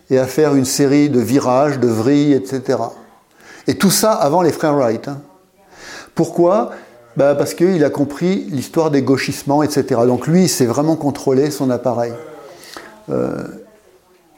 et 0.10 0.20
à 0.20 0.28
faire 0.28 0.56
une 0.56 0.66
série 0.66 1.10
de 1.10 1.20
virages, 1.20 1.80
de 1.80 1.88
vrilles, 1.88 2.34
etc. 2.34 2.78
Et 3.70 3.76
tout 3.76 3.92
ça 3.92 4.14
avant 4.14 4.42
les 4.42 4.52
frères 4.52 4.74
Wright. 4.74 5.08
Hein. 5.08 5.20
Pourquoi? 6.16 6.72
Bah 7.16 7.36
Parce 7.36 7.54
qu'il 7.54 7.84
a 7.84 7.92
compris 7.92 8.48
l'histoire 8.50 8.90
des 8.90 9.04
gauchissements, 9.04 9.62
etc. 9.62 10.02
Donc 10.08 10.26
lui, 10.26 10.46
il 10.46 10.50
sait 10.50 10.66
vraiment 10.66 10.96
contrôler 10.96 11.52
son 11.52 11.70
appareil. 11.70 12.14
Euh, 13.12 13.44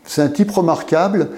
c'est 0.04 0.22
un 0.22 0.28
type 0.28 0.52
remarquable 0.52 1.30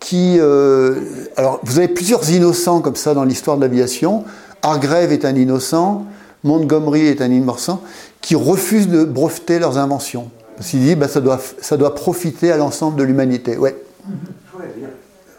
qui... 0.00 0.38
Euh, 0.40 1.02
alors, 1.36 1.60
vous 1.62 1.76
avez 1.76 1.88
plusieurs 1.88 2.30
innocents 2.30 2.80
comme 2.80 2.96
ça 2.96 3.12
dans 3.12 3.24
l'histoire 3.24 3.58
de 3.58 3.62
l'aviation. 3.62 4.24
Hargrave 4.62 5.12
est 5.12 5.26
un 5.26 5.36
innocent, 5.36 6.06
Montgomery 6.44 7.06
est 7.06 7.20
un 7.20 7.30
innocent, 7.30 7.82
qui 8.22 8.34
refusent 8.34 8.88
de 8.88 9.04
breveter 9.04 9.58
leurs 9.58 9.76
inventions. 9.76 10.30
Parce 10.56 10.70
qu'il 10.70 10.80
dit, 10.80 10.94
bah, 10.94 11.06
ça, 11.06 11.20
doit, 11.20 11.38
ça 11.60 11.76
doit 11.76 11.94
profiter 11.94 12.50
à 12.50 12.56
l'ensemble 12.56 12.96
de 12.96 13.02
l'humanité. 13.02 13.58
Ouais. 13.58 13.76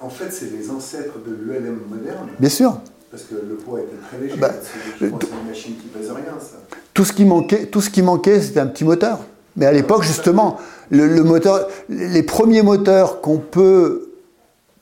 En 0.03 0.09
fait, 0.09 0.31
c'est 0.31 0.51
les 0.51 0.69
ancêtres 0.69 1.13
de 1.25 1.33
l'ULM 1.33 1.79
moderne. 1.89 2.27
Bien 2.37 2.49
sûr. 2.49 2.77
Parce 3.09 3.23
que 3.23 3.35
le 3.35 3.55
poids 3.55 3.79
était 3.79 3.95
très 4.07 4.17
léger. 4.19 4.37
Bah, 4.37 4.51
c'est 4.99 5.05
une 5.05 5.47
machine 5.47 5.75
qui 5.75 5.87
pèse 5.87 6.11
rien, 6.11 6.33
ça. 6.39 6.57
Tout 6.93 7.05
ce 7.05 7.13
qui 7.13 7.23
manquait, 7.23 7.67
tout 7.67 7.79
ce 7.79 7.89
qui 7.89 8.01
manquait, 8.01 8.41
c'était 8.41 8.59
un 8.59 8.67
petit 8.67 8.83
moteur. 8.83 9.19
Mais 9.55 9.65
à 9.65 9.71
l'époque, 9.71 10.03
justement, 10.03 10.57
le, 10.89 11.23
moteur, 11.23 11.67
les 11.87 12.23
premiers 12.23 12.63
moteurs 12.63 13.21
qu'on 13.21 13.37
peut 13.37 14.09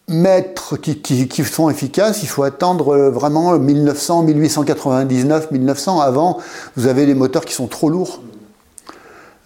mettre, 0.07 0.77
qui, 0.77 0.97
qui, 1.01 1.43
sont 1.43 1.69
efficaces, 1.69 2.23
il 2.23 2.27
faut 2.27 2.43
attendre 2.43 3.09
vraiment 3.09 3.59
1900, 3.59 4.23
1899, 4.23 5.51
1900. 5.51 6.01
Avant, 6.01 6.39
vous 6.75 6.87
avez 6.87 7.05
des 7.05 7.13
moteurs 7.13 7.45
qui 7.45 7.53
sont 7.53 7.67
trop 7.67 7.89
lourds. 7.89 8.23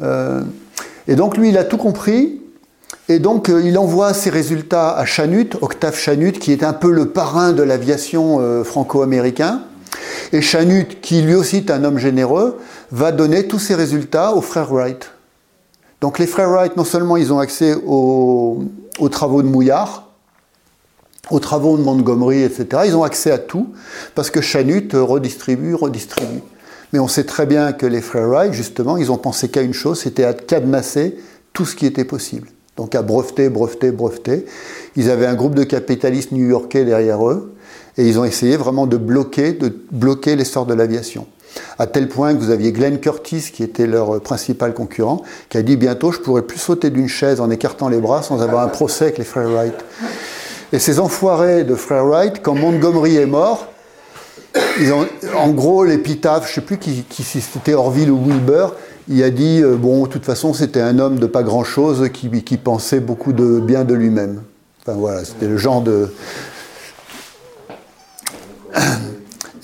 Euh, 0.02 0.42
et 1.08 1.16
donc 1.16 1.36
lui, 1.36 1.50
il 1.50 1.58
a 1.58 1.66
tout 1.66 1.78
compris. 1.78 2.42
Et 3.08 3.20
donc, 3.20 3.50
euh, 3.50 3.62
il 3.63 3.78
envoie 3.78 4.13
ses 4.15 4.32
résultats 4.32 4.96
à 4.98 5.06
Chanut, 5.06 5.50
Octave 5.62 5.96
Chanut, 5.96 6.34
qui 6.34 6.52
est 6.52 6.63
un 6.63 6.74
peu 6.74 6.89
le 6.89 7.10
parrain 7.10 7.54
de 7.54 7.62
l'aviation 7.62 8.39
euh, 8.39 8.63
franco-américain. 8.63 9.62
Et 10.34 10.41
Chanut, 10.41 10.88
qui 11.02 11.22
lui 11.22 11.36
aussi 11.36 11.58
est 11.58 11.70
un 11.72 11.84
homme 11.84 12.00
généreux, 12.00 12.60
va 12.91 13.12
donner 13.12 13.48
tous 13.48 13.60
ses 13.60 13.76
résultats 13.76 14.34
aux 14.34 14.41
frères 14.41 14.72
Wright. 14.74 15.12
Donc 16.02 16.18
les 16.18 16.26
frères 16.26 16.50
Wright, 16.50 16.76
non 16.78 16.84
seulement 16.84 17.15
ils 17.15 17.32
ont 17.32 17.38
accès 17.38 17.76
aux, 17.86 18.63
travaux 19.12 19.44
de 19.44 19.48
Mouillard, 19.48 20.10
aux 21.30 21.39
travaux 21.39 21.78
de 21.78 21.84
Montgomery, 21.84 22.41
etc., 22.41 22.84
ils 22.88 22.96
ont 22.96 23.04
accès 23.04 23.30
à 23.30 23.38
tout, 23.38 23.74
parce 24.15 24.32
que 24.32 24.41
Chanut 24.41 24.89
redistribue, 24.94 25.76
redistribue. 25.76 26.41
Mais 26.91 27.00
on 27.00 27.08
sait 27.08 27.24
très 27.24 27.46
bien 27.46 27.72
que 27.72 27.86
les 27.86 28.02
frères 28.02 28.28
Wright, 28.28 28.52
justement, 28.52 28.98
ils 28.98 29.12
ont 29.12 29.18
pensé 29.18 29.50
qu'à 29.50 29.62
une 29.62 29.74
chose, 29.74 30.00
c'était 30.00 30.26
à 30.26 30.34
cadenasser 30.34 31.18
tout 31.54 31.65
ce 31.65 31.76
qui 31.76 31.86
était 31.86 32.06
possible 32.06 32.48
donc 32.78 32.96
à 32.96 33.02
breveter, 33.02 33.50
breveter, 33.50 33.92
breveter. 33.92 34.46
Ils 34.96 35.10
avaient 35.10 35.26
un 35.26 35.36
groupe 35.36 35.56
de 35.56 35.64
capitalistes 35.64 36.32
new-yorkais 36.32 36.86
derrière 36.86 37.28
eux, 37.28 37.54
et 37.98 38.08
ils 38.08 38.20
ont 38.20 38.26
essayé 38.26 38.58
vraiment 38.58 38.88
de 38.88 38.98
bloquer, 38.98 39.54
de 39.54 39.74
bloquer 39.92 40.36
l'essor 40.36 40.66
de 40.66 40.74
l'aviation. 40.74 41.28
À 41.80 41.88
tel 41.88 42.10
point 42.10 42.34
que 42.34 42.40
vous 42.40 42.50
aviez 42.50 42.74
Glenn 42.74 43.00
Curtis, 43.00 43.52
qui 43.54 43.64
était 43.64 43.88
leur 43.88 44.20
principal 44.22 44.74
concurrent, 44.74 45.22
qui 45.50 45.58
a 45.58 45.62
dit 45.62 45.78
bientôt 45.78 46.12
je 46.12 46.20
pourrai 46.20 46.42
plus 46.42 46.60
sauter 46.60 46.90
d'une 46.90 47.08
chaise 47.08 47.40
en 47.40 47.50
écartant 47.50 47.88
les 47.88 48.00
bras 48.00 48.24
sans 48.24 48.42
avoir 48.42 48.64
un 48.64 48.68
procès 48.68 49.06
avec 49.06 49.18
les 49.18 49.24
frères 49.24 49.50
Wright. 49.50 49.76
Et 50.74 50.80
ces 50.80 51.00
enfoirés 51.00 51.64
de 51.64 51.76
frères 51.76 52.06
Wright, 52.06 52.42
quand 52.42 52.56
Montgomery 52.56 53.16
est 53.16 53.26
mort, 53.26 53.68
en 55.36 55.50
gros, 55.50 55.84
l'épitaphe, 55.84 56.46
je 56.48 56.52
ne 56.52 56.56
sais 56.56 56.62
plus 56.62 56.78
qui, 56.78 57.04
qui 57.10 57.24
c'était 57.24 57.74
Orville 57.74 58.12
ou 58.12 58.20
Wilbur, 58.26 58.74
il 59.08 59.24
a 59.24 59.30
dit, 59.30 59.62
euh, 59.62 59.76
bon, 59.76 60.04
de 60.04 60.10
toute 60.10 60.26
façon, 60.26 60.54
c'était 60.54 60.82
un 60.82 60.98
homme 60.98 61.20
de 61.20 61.28
pas 61.28 61.44
grand-chose 61.44 62.10
qui, 62.12 62.58
pensait 62.58 63.00
beaucoup 63.00 63.34
de 63.34 63.60
bien 63.60 63.84
de 63.84 63.93
lui-même. 63.93 64.41
Enfin 64.82 64.97
voilà, 64.97 65.24
c'était 65.26 65.47
le 65.47 65.58
genre 65.58 65.82
de... 65.82 66.10
Et 68.76 68.80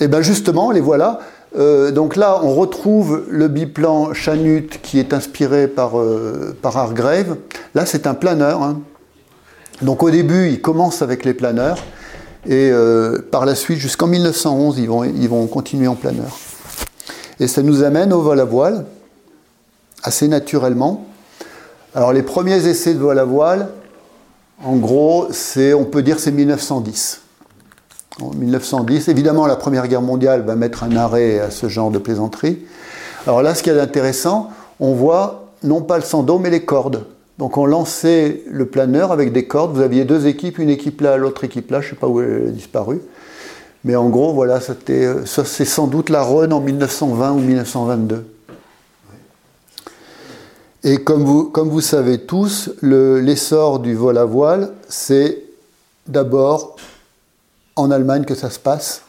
eh 0.00 0.08
bien 0.08 0.22
justement, 0.22 0.70
les 0.70 0.80
voilà. 0.80 1.20
Euh, 1.58 1.90
donc 1.90 2.16
là, 2.16 2.40
on 2.42 2.54
retrouve 2.54 3.24
le 3.28 3.48
biplan 3.48 4.14
Chanut 4.14 4.68
qui 4.82 4.98
est 4.98 5.12
inspiré 5.12 5.66
par, 5.66 5.98
euh, 5.98 6.56
Hargrave. 6.62 7.36
Là, 7.74 7.84
c'est 7.84 8.06
un 8.06 8.14
planeur. 8.14 8.62
Hein. 8.62 8.80
Donc 9.82 10.02
au 10.02 10.10
début, 10.10 10.48
il 10.48 10.60
commence 10.60 11.02
avec 11.02 11.24
les 11.24 11.34
planeurs. 11.34 11.78
Et 12.48 12.72
par 13.30 13.46
la 13.46 13.54
suite, 13.54 13.78
jusqu'en 13.78 14.08
1911, 14.08 14.78
ils 14.78 14.88
vont, 14.88 15.04
ils 15.04 15.28
vont 15.28 15.46
continuer 15.46 15.86
en 15.86 15.94
planeur. 15.94 16.36
Et 17.38 17.46
ça 17.46 17.62
nous 17.62 17.84
amène 17.84 18.12
au 18.12 18.20
vol 18.20 18.40
à 18.40 18.44
voile 18.44 18.84
assez 20.02 20.28
naturellement. 20.28 21.06
Alors 21.94 22.12
les 22.12 22.22
premiers 22.22 22.66
essais 22.66 22.94
de 22.94 22.98
vol 22.98 23.18
à 23.18 23.24
voile, 23.24 23.68
en 24.64 24.76
gros, 24.76 25.28
c'est, 25.30 25.74
on 25.74 25.84
peut 25.84 26.02
dire 26.02 26.18
c'est 26.20 26.30
1910. 26.30 27.20
En 28.20 28.30
1910, 28.30 29.08
évidemment, 29.08 29.46
la 29.46 29.56
Première 29.56 29.88
Guerre 29.88 30.02
mondiale 30.02 30.42
va 30.42 30.54
mettre 30.54 30.84
un 30.84 30.94
arrêt 30.96 31.40
à 31.40 31.50
ce 31.50 31.68
genre 31.68 31.90
de 31.90 31.98
plaisanterie. 31.98 32.58
Alors 33.26 33.42
là, 33.42 33.54
ce 33.54 33.62
qui 33.62 33.70
est 33.70 33.80
intéressant, 33.80 34.50
on 34.80 34.92
voit 34.92 35.52
non 35.62 35.80
pas 35.80 35.96
le 35.96 36.04
sando, 36.04 36.38
mais 36.38 36.50
les 36.50 36.64
cordes. 36.64 37.06
Donc 37.38 37.56
on 37.56 37.66
lançait 37.66 38.42
le 38.50 38.66
planeur 38.66 39.10
avec 39.12 39.32
des 39.32 39.46
cordes. 39.46 39.74
Vous 39.74 39.80
aviez 39.80 40.04
deux 40.04 40.26
équipes, 40.26 40.58
une 40.58 40.70
équipe 40.70 41.00
là, 41.00 41.16
l'autre 41.16 41.44
équipe 41.44 41.70
là. 41.70 41.80
Je 41.80 41.86
ne 41.86 41.90
sais 41.90 41.96
pas 41.96 42.06
où 42.06 42.20
elle 42.20 42.48
a 42.48 42.50
disparu. 42.50 43.00
Mais 43.84 43.96
en 43.96 44.08
gros, 44.10 44.32
voilà, 44.32 44.60
euh, 44.90 45.24
ça 45.24 45.44
c'est 45.44 45.64
sans 45.64 45.86
doute 45.86 46.08
la 46.08 46.22
Rhône 46.22 46.52
en 46.52 46.60
1920 46.60 47.32
ou 47.32 47.38
1922. 47.38 48.24
Et 50.84 50.98
comme 50.98 51.22
vous, 51.22 51.44
comme 51.44 51.68
vous 51.68 51.80
savez 51.80 52.18
tous, 52.18 52.70
l'essor 52.82 53.78
du 53.78 53.94
vol 53.94 54.18
à 54.18 54.24
voile, 54.24 54.72
c'est 54.88 55.38
d'abord 56.08 56.76
en 57.76 57.90
Allemagne 57.90 58.24
que 58.24 58.34
ça 58.34 58.50
se 58.50 58.58
passe. 58.58 59.02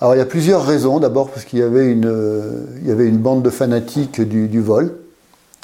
Alors 0.00 0.16
il 0.16 0.18
y 0.18 0.20
a 0.22 0.26
plusieurs 0.26 0.66
raisons. 0.66 0.98
D'abord 0.98 1.30
parce 1.30 1.44
qu'il 1.44 1.60
y, 1.60 1.62
avait 1.62 1.86
une, 1.86 2.06
euh, 2.06 2.64
y 2.84 2.90
avait 2.90 3.06
une 3.06 3.18
bande 3.18 3.42
de 3.42 3.50
fanatiques 3.50 4.20
du, 4.20 4.60
vol, 4.60 4.96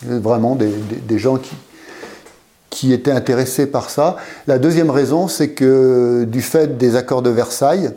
vraiment 0.03 0.55
des, 0.55 0.71
des, 1.09 1.19
gens 1.19 1.39
qui, 1.39 1.57
qui 2.71 2.93
étaient 2.93 3.11
intéressés 3.11 3.67
par 3.67 3.91
ça. 3.91 4.17
La 4.47 4.59
deuxième 4.59 4.91
raison, 4.91 5.27
c'est 5.27 5.51
que 5.51 6.25
du 6.25 6.41
fait 6.41 6.79
des 6.79 6.95
accords 6.95 7.23
de 7.23 7.31
Versailles, 7.31 7.91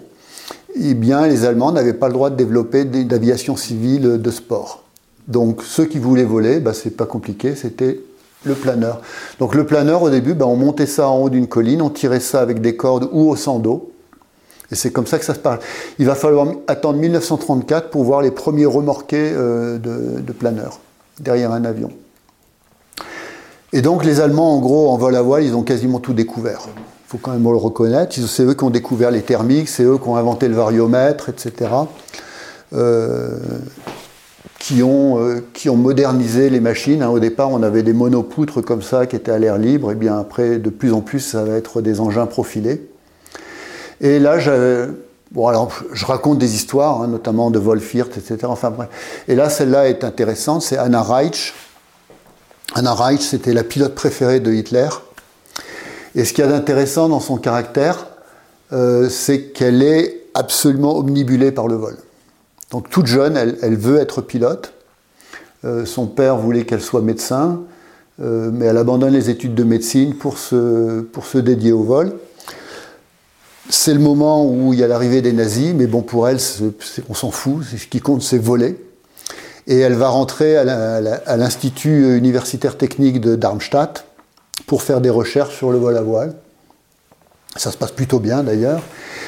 eh 0.75 0.95
bien, 0.95 1.27
les 1.27 1.45
Allemands 1.45 1.71
n'avaient 1.71 1.93
pas 1.93 2.07
le 2.07 2.13
droit 2.13 2.31
de 2.31 2.35
développer 2.35 2.85
d'aviation 2.85 3.55
civile 3.55 4.19
de 4.19 4.31
sport. 4.31 4.82
Donc 5.27 5.61
ceux 5.63 5.85
qui 5.85 5.99
voulaient 5.99 6.23
voler, 6.23 6.59
bah, 6.59 6.73
c'est 6.73 6.91
pas 6.91 7.05
compliqué, 7.05 7.55
c'était 7.55 7.99
le 8.43 8.55
planeur. 8.55 9.01
Donc 9.39 9.55
le 9.55 9.65
planeur, 9.65 10.01
au 10.01 10.09
début, 10.09 10.33
bah, 10.33 10.45
on 10.45 10.55
montait 10.55 10.85
ça 10.85 11.07
en 11.07 11.17
haut 11.19 11.29
d'une 11.29 11.47
colline, 11.47 11.81
on 11.81 11.89
tirait 11.89 12.19
ça 12.19 12.41
avec 12.41 12.61
des 12.61 12.75
cordes 12.75 13.09
ou 13.11 13.29
au 13.29 13.35
sando. 13.35 13.91
Et 14.71 14.75
c'est 14.75 14.91
comme 14.91 15.05
ça 15.05 15.19
que 15.19 15.25
ça 15.25 15.33
se 15.35 15.39
passe. 15.39 15.59
Il 15.99 16.05
va 16.05 16.15
falloir 16.15 16.47
attendre 16.67 16.97
1934 16.97 17.89
pour 17.89 18.03
voir 18.03 18.21
les 18.21 18.31
premiers 18.31 18.65
remorqués 18.65 19.31
euh, 19.33 19.77
de, 19.77 20.31
planeurs 20.31 20.79
derrière 21.19 21.51
un 21.51 21.63
avion. 21.63 21.91
Et 23.71 23.81
donc 23.81 24.03
les 24.03 24.19
Allemands, 24.19 24.55
en 24.55 24.59
gros, 24.59 24.89
en 24.89 24.97
vol 24.97 25.15
à 25.15 25.21
voile, 25.21 25.43
ils 25.43 25.55
ont 25.55 25.63
quasiment 25.63 25.99
tout 25.99 26.13
découvert. 26.13 26.61
Il 26.75 27.09
faut 27.09 27.17
quand 27.19 27.31
même 27.31 27.43
le 27.43 27.55
reconnaître. 27.55 28.15
C'est 28.27 28.43
eux 28.43 28.55
qui 28.55 28.63
ont 28.63 28.71
découvert 28.71 29.11
les 29.11 29.21
thermiques, 29.21 29.69
c'est 29.69 29.83
eux 29.83 29.97
qui 29.97 30.07
ont 30.07 30.15
inventé 30.15 30.47
le 30.47 30.55
variomètre, 30.55 31.29
etc. 31.29 31.69
qui, 34.63 34.81
ont, 34.81 35.19
euh, 35.19 35.43
qui 35.53 35.69
ont 35.69 35.75
modernisé 35.75 36.49
les 36.49 36.61
machines. 36.61 37.03
Hein. 37.03 37.09
Au 37.09 37.19
départ, 37.19 37.51
on 37.51 37.63
avait 37.63 37.83
des 37.83 37.91
monopoutres 37.91 38.63
comme 38.63 38.81
ça 38.81 39.05
qui 39.05 39.17
étaient 39.17 39.33
à 39.33 39.37
l'air 39.37 39.57
libre. 39.57 39.91
Et 39.91 39.95
bien 39.95 40.17
après, 40.17 40.57
de 40.57 40.69
plus 40.69 40.93
en 40.93 41.01
plus, 41.01 41.19
ça 41.19 41.43
va 41.43 41.55
être 41.57 41.81
des 41.81 41.99
engins 41.99 42.27
profilés. 42.27 42.89
Et 43.99 44.19
là, 44.19 44.37
Bon, 45.31 45.47
alors, 45.47 45.71
je 45.91 46.05
raconte 46.05 46.37
des 46.37 46.55
histoires, 46.55 47.01
hein, 47.01 47.07
notamment 47.07 47.49
de 47.49 47.57
Wolfirt, 47.57 48.15
etc. 48.17 48.37
Enfin 48.43 48.69
bref. 48.69 48.87
Et 49.27 49.33
là, 49.33 49.49
celle-là 49.49 49.89
est 49.89 50.03
intéressante. 50.03 50.61
C'est 50.61 50.77
Anna 50.77 51.01
Reich, 51.01 51.55
Anna 52.75 52.93
Reich, 52.93 53.21
c'était 53.21 53.53
la 53.53 53.63
pilote 53.63 53.95
préférée 53.95 54.39
de 54.39 54.53
Hitler. 54.53 54.89
Et 56.13 56.23
ce 56.23 56.33
qu'il 56.33 56.45
y 56.45 56.47
a 56.47 56.51
d'intéressant 56.51 57.09
dans 57.09 57.19
son 57.19 57.37
caractère, 57.37 58.05
euh, 58.73 59.09
c'est 59.09 59.45
qu'elle 59.45 59.81
est 59.81 60.21
absolument 60.35 60.95
omnibulée 60.97 61.51
par 61.51 61.67
le 61.67 61.75
vol. 61.75 61.97
Donc 62.73 62.89
toute 62.89 63.05
jeune, 63.05 63.37
elle, 63.37 63.77
veut 63.77 63.99
être 63.99 64.21
pilote. 64.21 64.73
Euh, 65.63 65.85
son 65.85 66.07
père 66.07 66.37
voulait 66.37 66.65
qu'elle 66.65 66.81
soit 66.81 67.01
médecin, 67.01 67.61
euh, 68.19 68.49
mais 68.51 68.65
elle 68.65 68.77
abandonne 68.77 69.13
les 69.13 69.29
études 69.29 69.53
de 69.53 69.63
médecine 69.63 70.15
pour 70.15 70.39
se, 70.39 71.01
pour 71.01 71.27
se 71.27 71.37
dédier 71.37 71.71
au 71.71 71.83
vol. 71.83 72.13
C'est 73.69 73.93
le 73.93 73.99
moment 73.99 74.43
où 74.43 74.73
il 74.73 74.79
y 74.79 74.83
a 74.83 74.87
l'arrivée 74.87 75.21
des 75.21 75.33
nazis, 75.33 75.73
mais 75.75 75.85
bon, 75.85 76.01
pour 76.01 76.27
elle, 76.27 76.39
on 77.09 77.13
s'en 77.13 77.29
fout. 77.29 77.63
Ce 77.63 77.85
qui 77.85 78.01
compte, 78.01 78.23
c'est 78.23 78.39
voler 78.39 78.75
et 79.67 79.79
elle 79.79 79.93
va 79.93 80.09
rentrer 80.09 80.57
à 80.57 81.37
l'Institut 81.37 82.17
universitaire 82.17 82.77
technique 82.77 83.21
de 83.21 83.35
Darmstadt 83.35 84.03
pour 84.65 84.81
faire 84.81 84.99
des 84.99 85.11
recherches 85.11 85.55
sur 85.55 85.71
le 85.71 85.77
vol 85.77 85.95
à 85.95 86.01
voile. 86.01 86.33
Ça 87.55 87.71
se 87.71 87.77
passe 87.77 87.91
plutôt 87.91 88.19
bien 88.19 88.43
d'ailleurs. 88.43 88.81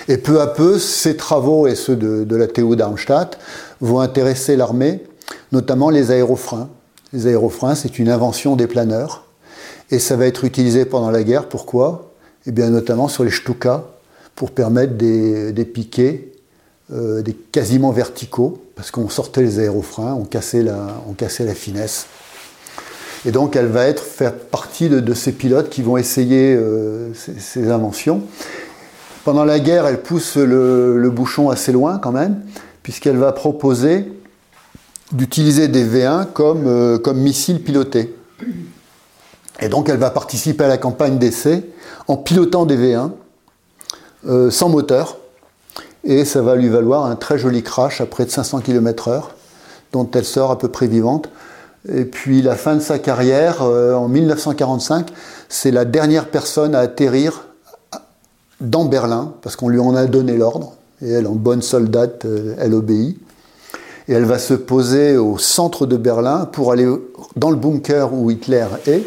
Et 0.07 0.17
peu 0.17 0.41
à 0.41 0.47
peu, 0.47 0.77
ces 0.77 1.17
travaux 1.17 1.67
et 1.67 1.75
ceux 1.75 1.95
de, 1.95 2.35
la 2.35 2.47
TU 2.47 2.75
Darmstadt 2.75 3.37
vont 3.81 3.99
intéresser 3.99 4.55
l'armée, 4.55 5.03
notamment 5.51 5.89
les 5.89 6.11
aérofreins. 6.11 6.69
Les 7.13 7.27
aérofreins, 7.27 7.75
c'est 7.75 7.97
une 7.97 8.09
invention 8.09 8.55
des 8.55 8.67
planeurs. 8.67 9.25
Et 9.91 9.99
ça 9.99 10.15
va 10.15 10.25
être 10.25 10.43
utilisé 10.43 10.85
pendant 10.85 11.11
la 11.11 11.23
guerre. 11.23 11.47
Pourquoi? 11.47 12.11
Eh 12.45 12.51
bien, 12.51 12.69
notamment 12.69 13.07
sur 13.07 13.23
les 13.23 13.31
Stuka, 13.31 13.85
pour 14.35 14.51
permettre 14.51 14.93
des, 14.93 15.53
des 15.53 15.65
piquets 15.65 16.31
euh, 16.93 17.23
des 17.23 17.33
quasiment 17.33 17.91
verticaux, 17.91 18.61
parce 18.75 18.91
qu'on 18.91 19.09
sortait 19.09 19.41
les 19.41 19.57
aérofreins, 19.57 20.13
on 20.13 20.23
cassait 20.23 20.61
la, 20.61 21.01
on 21.09 21.13
cassait 21.13 21.43
la 21.43 21.55
finesse. 21.55 22.05
Et 23.25 23.31
donc 23.31 23.55
elle 23.55 23.65
va 23.65 23.87
être 23.87 24.03
faire 24.03 24.35
partie 24.35 24.87
de, 24.87 25.13
ces 25.15 25.31
pilotes 25.31 25.71
qui 25.71 25.81
vont 25.81 25.97
essayer 25.97 26.53
euh, 26.55 27.11
ces, 27.15 27.71
inventions. 27.71 28.21
Pendant 29.25 29.43
la 29.43 29.59
guerre, 29.59 29.85
elle 29.87 30.01
pousse 30.01 30.37
le, 30.37 31.09
bouchon 31.09 31.49
assez 31.49 31.73
loin 31.73 31.97
quand 31.97 32.13
même, 32.13 32.41
puisqu'elle 32.83 33.17
va 33.17 33.33
proposer 33.33 34.09
d'utiliser 35.11 35.67
des 35.67 35.83
V1 35.83 36.27
comme, 36.31 36.67
euh, 36.67 36.97
comme 36.97 37.17
missiles 37.17 37.61
pilotés. 37.61 38.15
Et 39.59 39.67
donc 39.67 39.89
elle 39.89 39.97
va 39.97 40.11
participer 40.11 40.63
à 40.63 40.67
la 40.69 40.77
campagne 40.77 41.17
d'essai 41.17 41.69
en 42.07 42.15
pilotant 42.15 42.65
des 42.65 42.77
V1 42.77 43.11
sans 44.49 44.69
moteur 44.69 45.17
et 46.05 46.23
ça 46.23 46.41
va 46.41 46.55
lui 46.55 46.69
valoir 46.69 47.05
un 47.05 47.15
très 47.15 47.37
joli 47.37 47.63
crash 47.63 47.99
à 47.99 48.05
près 48.05 48.25
de 48.25 48.29
500 48.29 48.59
km/h, 48.59 49.23
dont 49.91 50.09
elle 50.13 50.23
sort 50.23 50.51
à 50.51 50.57
peu 50.57 50.67
près 50.67 50.87
vivante. 50.87 51.29
Et 51.91 52.05
puis 52.05 52.41
la 52.41 52.55
fin 52.55 52.75
de 52.75 52.79
sa 52.79 52.99
carrière, 52.99 53.63
euh, 53.63 53.95
en 53.95 54.07
1945, 54.07 55.11
c'est 55.49 55.71
la 55.71 55.83
dernière 55.83 56.27
personne 56.29 56.75
à 56.75 56.79
atterrir 56.79 57.45
dans 58.61 58.85
Berlin, 58.85 59.33
parce 59.41 59.55
qu'on 59.55 59.69
lui 59.69 59.79
en 59.79 59.95
a 59.95 60.05
donné 60.05 60.37
l'ordre, 60.37 60.73
et 61.01 61.09
elle, 61.09 61.27
en 61.27 61.35
bonne 61.35 61.61
soldate, 61.61 62.25
euh, 62.25 62.55
elle 62.59 62.73
obéit. 62.73 63.17
Et 64.07 64.13
elle 64.13 64.25
va 64.25 64.37
se 64.37 64.53
poser 64.53 65.17
au 65.17 65.37
centre 65.37 65.85
de 65.85 65.97
Berlin 65.97 66.45
pour 66.45 66.71
aller 66.71 66.87
dans 67.35 67.49
le 67.49 67.55
bunker 67.55 68.13
où 68.13 68.29
Hitler 68.29 68.67
est. 68.85 69.03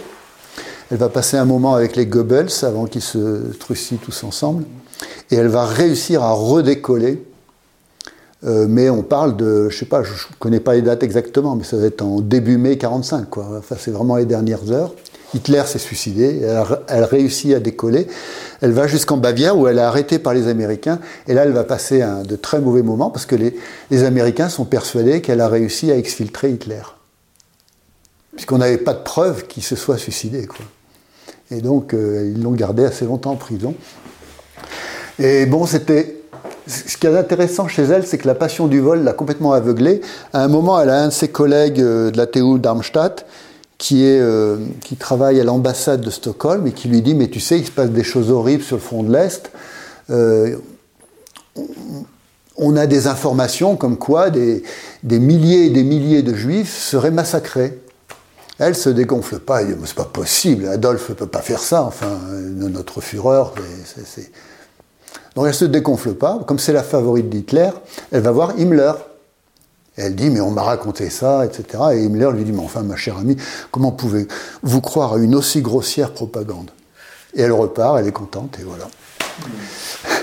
Elle 0.90 0.99
va 0.99 1.09
passer 1.09 1.36
un 1.36 1.44
moment 1.44 1.74
avec 1.74 1.94
les 1.94 2.07
Goebbels 2.07 2.51
avant 2.62 2.86
qu'ils 2.86 3.03
se 3.03 3.53
trucient 3.59 3.99
tous 3.99 4.24
ensemble 4.24 4.64
et 5.30 5.36
elle 5.36 5.49
va 5.49 5.64
réussir 5.64 6.22
à 6.22 6.32
redécoller. 6.32 7.24
Euh, 8.44 8.66
mais 8.68 8.88
on 8.88 9.03
parle 9.03 9.36
de, 9.36 9.68
je 9.68 9.76
sais 9.76 9.86
pas, 9.86 10.03
je 10.03 10.12
ne 10.12 10.36
connais 10.38 10.61
pas 10.61 10.74
les 10.74 10.82
dates 10.82 11.03
exactement, 11.03 11.57
mais 11.57 11.64
ça 11.64 11.76
va 11.76 11.86
être 11.86 12.03
en 12.03 12.20
début 12.20 12.57
mai 12.57 12.78
45, 12.78 13.28
quoi. 13.28 13.49
Enfin, 13.59 13.76
c'est 13.78 13.90
vraiment 13.90 14.16
les 14.16 14.26
dernières 14.26 14.70
heures. 14.70 14.94
Hitler 15.35 15.62
s'est 15.66 15.79
suicidé, 15.79 16.41
elle, 16.89 17.05
réussit 17.05 17.55
à 17.55 17.61
décoller. 17.61 18.07
Elle 18.62 18.72
va 18.72 18.87
jusqu'en 18.87 19.18
Bavière 19.18 19.59
où 19.59 19.68
elle 19.68 19.79
est 19.79 19.83
arrêtée 19.83 20.18
par 20.18 20.33
les 20.33 20.49
Américains. 20.49 21.01
Et 21.26 21.35
là, 21.35 21.45
elle 21.45 21.53
va 21.53 21.64
passer 21.64 22.01
un 22.01 22.22
de 22.22 22.37
très 22.37 22.61
mauvais 22.61 22.83
moments 22.83 23.11
parce 23.11 23.26
que 23.26 23.37
les, 23.37 24.05
Américains 24.05 24.49
sont 24.49 24.64
persuadés 24.64 25.20
qu'elle 25.20 25.41
a 25.41 25.49
réussi 25.49 25.91
à 25.93 25.97
exfiltrer 25.97 26.51
Hitler. 26.51 26.83
Puisqu'on 28.35 28.59
n'avait 28.59 28.79
pas 28.79 28.95
de 28.95 29.03
preuve 29.03 29.47
qu'il 29.47 29.62
se 29.62 29.76
soit 29.76 29.99
suicidé. 29.99 30.49
Et 31.51 31.61
donc, 31.61 31.93
euh, 31.93 32.33
ils 32.35 32.43
l'ont 32.43 32.53
gardé 32.53 32.85
assez 32.85 33.05
longtemps 33.05 33.33
en 33.33 33.37
prison. 33.37 33.74
Et 35.18 35.47
bon, 35.47 35.66
c'était. 35.66 36.14
Ce 36.66 36.99
qui 36.99 37.07
est 37.07 37.16
intéressant 37.16 37.66
chez 37.66 37.85
elle, 37.85 38.07
c'est 38.07 38.18
que 38.18 38.26
la 38.26 38.35
passion 38.35 38.66
du 38.66 38.79
vol 38.79 39.03
l'a 39.03 39.14
complètement 39.14 39.53
aveuglée. 39.53 40.03
À 40.35 40.45
un 40.45 40.49
moment, 40.49 40.79
elle 40.79 40.91
a 40.91 41.01
un 41.01 41.09
de 41.09 41.12
ses 41.12 41.29
collègues 41.29 41.81
euh, 41.81 42.11
de 42.11 42.18
la 42.18 42.26
TU 42.26 42.59
Darmstadt 42.59 43.24
qui, 43.79 44.05
est, 44.05 44.20
euh, 44.20 44.59
qui 44.83 44.97
travaille 44.97 45.41
à 45.41 45.45
l'ambassade 45.45 46.01
de 46.01 46.11
Stockholm 46.11 46.66
et 46.66 46.72
qui 46.72 46.89
lui 46.89 47.01
dit 47.01 47.14
Mais 47.14 47.29
tu 47.29 47.41
sais, 47.41 47.59
il 47.59 47.66
se 47.66 47.70
passe 47.70 47.91
des 47.91 48.05
choses 48.05 48.31
horribles 48.31 48.62
sur 48.62 48.76
le 48.76 48.83
front 48.83 49.03
de 49.03 49.12
l'Est. 49.12 49.51
Euh, 50.11 50.57
on 52.57 52.76
a 52.76 52.87
des 52.87 53.07
informations 53.07 53.76
comme 53.76 53.97
quoi 53.97 54.31
des, 54.31 54.64
des, 55.05 55.20
milliers 55.20 55.66
et 55.66 55.70
des 55.70 55.85
milliers 55.85 56.22
de 56.22 56.35
juifs 56.35 56.76
seraient 56.76 57.12
massacrés. 57.12 57.81
Elle 58.59 58.74
se 58.74 58.89
dégonfle 58.89 59.39
pas, 59.39 59.62
elle 59.62 59.68
dit 59.68 59.83
c'est 59.85 59.95
pas 59.95 60.05
possible, 60.05 60.66
Adolphe 60.66 61.11
ne 61.11 61.14
peut 61.14 61.29
pas 61.29 61.43
faire 61.43 61.61
ça, 61.61 61.85
enfin, 61.85 62.18
notre 62.35 63.01
fureur, 63.01 63.55
c'est 64.05 64.33
donc 65.39 65.47
elle 65.47 65.55
se 65.55 65.64
déconfle 65.64 66.14
pas, 66.14 66.41
comme 66.49 66.59
c'est 66.59 66.72
la 66.72 66.83
favorite 66.83 67.29
d'Hitler, 67.29 67.70
elle 68.11 68.22
va 68.22 68.33
voir 68.33 68.59
Himmler. 68.59 68.91
Elle 69.99 70.14
dit, 70.14 70.30
mais 70.30 70.40
on 70.40 70.51
m'a 70.51 70.62
raconté 70.62 71.11
ça, 71.11 71.44
etc. 71.44 71.64
Et 71.92 72.05
Himmler 72.05 72.30
lui 72.32 72.44
dit, 72.44 72.53
mais 72.53 72.62
enfin, 72.62 72.82
ma 72.82 72.96
chère 72.96 73.18
amie, 73.18 73.36
comment 73.70 73.92
pouvez-vous 73.92 74.80
croire 74.80 75.14
à 75.14 75.18
une 75.18 75.34
aussi 75.34 75.62
grossière 75.62 76.12
propagande? 76.12 76.70
Et 77.34 77.42
elle 77.42 77.53
repart, 77.53 77.99
elle 77.99 78.07
est 78.07 78.12
contente, 78.12 78.59
et 78.61 78.62
voilà. 78.62 78.88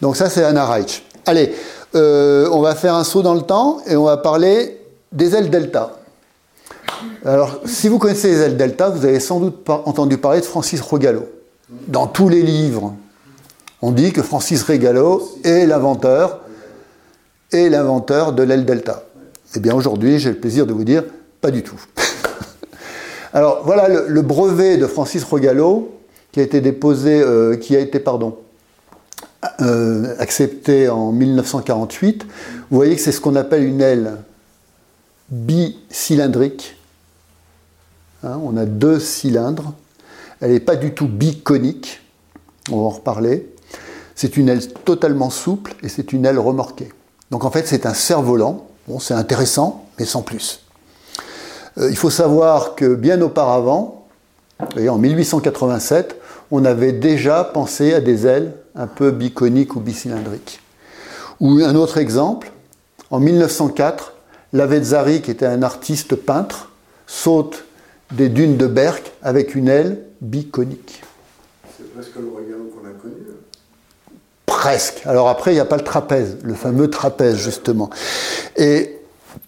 Donc 0.00 0.16
ça, 0.16 0.30
c'est 0.30 0.44
Anna 0.44 0.66
Reich. 0.66 1.04
Allez, 1.26 1.54
euh, 1.94 2.48
on 2.52 2.60
va 2.60 2.74
faire 2.74 2.94
un 2.94 3.04
saut 3.04 3.22
dans 3.22 3.34
le 3.34 3.42
temps 3.42 3.80
et 3.86 3.96
on 3.96 4.04
va 4.04 4.16
parler 4.16 4.80
des 5.10 5.34
ailes 5.34 5.50
delta. 5.50 5.96
Alors, 7.24 7.60
si 7.64 7.88
vous 7.88 7.98
connaissez 7.98 8.30
les 8.30 8.38
ailes 8.38 8.56
delta, 8.56 8.90
vous 8.90 9.04
avez 9.04 9.20
sans 9.20 9.40
doute 9.40 9.68
entendu 9.68 10.18
parler 10.18 10.40
de 10.40 10.44
Francis 10.44 10.80
Rogallo. 10.80 11.26
Dans 11.88 12.06
tous 12.06 12.28
les 12.28 12.42
livres 12.42 12.94
on 13.80 13.92
dit 13.92 14.12
que 14.12 14.22
Francis 14.22 14.62
Regalo 14.62 15.22
est 15.44 15.66
l'inventeur 15.66 16.40
et 17.52 17.68
l'inventeur 17.68 18.32
de 18.32 18.42
l'aile 18.42 18.64
delta. 18.64 19.04
Eh 19.56 19.60
bien 19.60 19.74
aujourd'hui, 19.74 20.18
j'ai 20.18 20.30
le 20.30 20.36
plaisir 20.36 20.66
de 20.66 20.72
vous 20.72 20.84
dire, 20.84 21.04
pas 21.40 21.50
du 21.50 21.62
tout. 21.62 21.80
Alors 23.32 23.62
voilà 23.64 23.88
le, 23.88 24.22
brevet 24.22 24.76
de 24.76 24.86
Francis 24.86 25.24
Rogallo 25.24 25.94
qui 26.32 26.40
a 26.40 26.42
été 26.42 26.60
déposé, 26.60 27.20
euh, 27.20 27.56
qui 27.56 27.74
a 27.76 27.80
été, 27.80 27.98
pardon, 28.00 28.36
euh, 29.60 30.14
accepté 30.18 30.88
en 30.88 31.12
1948. 31.12 32.24
Vous 32.24 32.76
voyez 32.76 32.96
que 32.96 33.00
c'est 33.00 33.12
ce 33.12 33.20
qu'on 33.20 33.36
appelle 33.36 33.64
une 33.64 33.80
aile 33.80 34.16
bicylindrique. 35.30 36.76
Hein, 38.24 38.40
on 38.42 38.56
a 38.56 38.64
deux 38.66 38.98
cylindres. 38.98 39.72
Elle 40.40 40.52
n'est 40.52 40.60
pas 40.60 40.76
du 40.76 40.92
tout 40.92 41.08
biconique. 41.08 42.00
On 42.70 42.76
va 42.76 42.82
en 42.82 42.90
reparler. 42.90 43.48
C'est 44.14 44.36
une 44.36 44.48
aile 44.48 44.66
totalement 44.84 45.30
souple 45.30 45.74
et 45.82 45.88
c'est 45.88 46.12
une 46.12 46.26
aile 46.26 46.38
remorquée. 46.38 46.90
Donc 47.30 47.44
en 47.44 47.50
fait, 47.50 47.66
c'est 47.66 47.86
un 47.86 47.94
cerf-volant. 47.94 48.66
Bon, 48.86 48.98
c'est 48.98 49.14
intéressant, 49.14 49.86
mais 49.98 50.04
sans 50.04 50.22
plus. 50.22 50.62
Euh, 51.78 51.90
il 51.90 51.96
faut 51.96 52.10
savoir 52.10 52.74
que 52.74 52.94
bien 52.94 53.20
auparavant, 53.20 54.06
en 54.58 54.98
1887, 54.98 56.16
on 56.50 56.64
avait 56.64 56.92
déjà 56.92 57.44
pensé 57.44 57.94
à 57.94 58.00
des 58.00 58.26
ailes 58.26 58.54
un 58.74 58.86
peu 58.86 59.10
biconiques 59.10 59.76
ou 59.76 59.80
bicylindriques. 59.80 60.60
Ou 61.40 61.60
un 61.62 61.74
autre 61.74 61.98
exemple, 61.98 62.50
en 63.10 63.20
1904, 63.20 64.14
Lavezzari, 64.52 65.20
qui 65.20 65.30
était 65.30 65.46
un 65.46 65.62
artiste 65.62 66.16
peintre, 66.16 66.70
saute 67.06 67.64
des 68.12 68.28
dunes 68.28 68.56
de 68.56 68.66
Berck 68.66 69.12
avec 69.22 69.54
une 69.54 69.68
aile 69.68 70.02
biconique. 70.20 71.02
C'est 71.76 71.92
presque 71.94 72.16
le. 72.16 72.28
Presque. 74.48 75.02
Alors 75.04 75.28
après, 75.28 75.52
il 75.52 75.54
n'y 75.54 75.60
a 75.60 75.64
pas 75.64 75.76
le 75.76 75.84
trapèze, 75.84 76.38
le 76.42 76.54
fameux 76.54 76.90
trapèze, 76.90 77.36
justement. 77.36 77.90
Et 78.56 78.98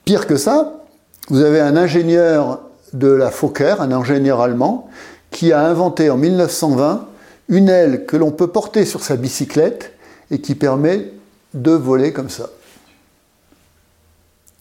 pire 0.04 0.26
que 0.26 0.36
ça, 0.36 0.84
vous 1.28 1.42
avez 1.42 1.60
un 1.60 1.76
ingénieur 1.76 2.60
de 2.92 3.08
la 3.08 3.30
Fokker, 3.30 3.76
un 3.80 3.92
ingénieur 3.92 4.40
allemand, 4.40 4.88
qui 5.30 5.52
a 5.52 5.60
inventé 5.60 6.10
en 6.10 6.16
1920 6.16 7.06
une 7.48 7.68
aile 7.68 8.06
que 8.06 8.16
l'on 8.16 8.30
peut 8.30 8.46
porter 8.46 8.84
sur 8.84 9.02
sa 9.02 9.16
bicyclette 9.16 9.92
et 10.30 10.40
qui 10.40 10.54
permet 10.54 11.12
de 11.54 11.72
voler 11.72 12.12
comme 12.12 12.30
ça. 12.30 12.50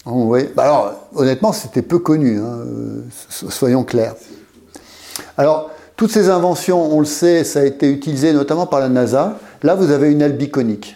Oui. 0.05 0.49
Bah 0.55 0.63
alors, 0.63 1.07
honnêtement, 1.15 1.53
c'était 1.53 1.81
peu 1.81 1.99
connu, 1.99 2.39
hein, 2.39 2.59
soyons 3.49 3.83
clairs. 3.83 4.15
Alors, 5.37 5.69
toutes 5.95 6.11
ces 6.11 6.29
inventions, 6.29 6.95
on 6.95 6.99
le 6.99 7.05
sait, 7.05 7.43
ça 7.43 7.59
a 7.59 7.63
été 7.65 7.91
utilisé 7.91 8.31
notamment 8.33 8.65
par 8.65 8.79
la 8.79 8.89
NASA. 8.89 9.37
Là, 9.63 9.75
vous 9.75 9.91
avez 9.91 10.11
une 10.11 10.21
aile 10.21 10.37
biconique, 10.37 10.95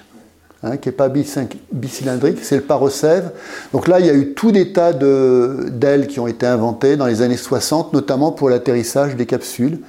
hein, 0.64 0.78
qui 0.78 0.88
n'est 0.88 0.94
pas 0.94 1.10
bicylindrique, 1.10 2.40
c'est 2.42 2.56
le 2.56 2.62
parosève. 2.62 3.32
Donc 3.74 3.88
là, 3.88 4.00
il 4.00 4.06
y 4.06 4.10
a 4.10 4.14
eu 4.14 4.34
tout 4.34 4.52
des 4.52 4.72
tas 4.72 4.94
d'ailes 4.94 6.08
qui 6.08 6.20
ont 6.20 6.28
été 6.28 6.46
inventées 6.46 6.96
dans 6.96 7.06
les 7.06 7.22
années 7.22 7.38
60, 7.38 7.94
notamment 7.94 8.32
pour 8.32 8.50
l'atterrissage 8.50 9.16
des 9.16 9.26
capsules, 9.26 9.80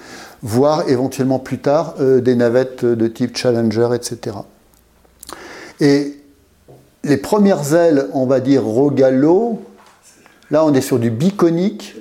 voire 0.42 0.88
éventuellement 0.88 1.38
plus 1.38 1.58
tard 1.58 1.94
euh, 2.00 2.20
des 2.20 2.34
navettes 2.34 2.84
de 2.84 3.06
type 3.06 3.36
Challenger, 3.36 3.90
etc. 3.94 4.36
Et 5.80 6.18
les 7.04 7.16
premières 7.16 7.74
ailes, 7.74 8.08
on 8.12 8.26
va 8.26 8.40
dire 8.40 8.64
Rogallo, 8.64 9.62
là 10.50 10.64
on 10.64 10.74
est 10.74 10.80
sur 10.80 10.98
du 10.98 11.10
biconique. 11.10 11.96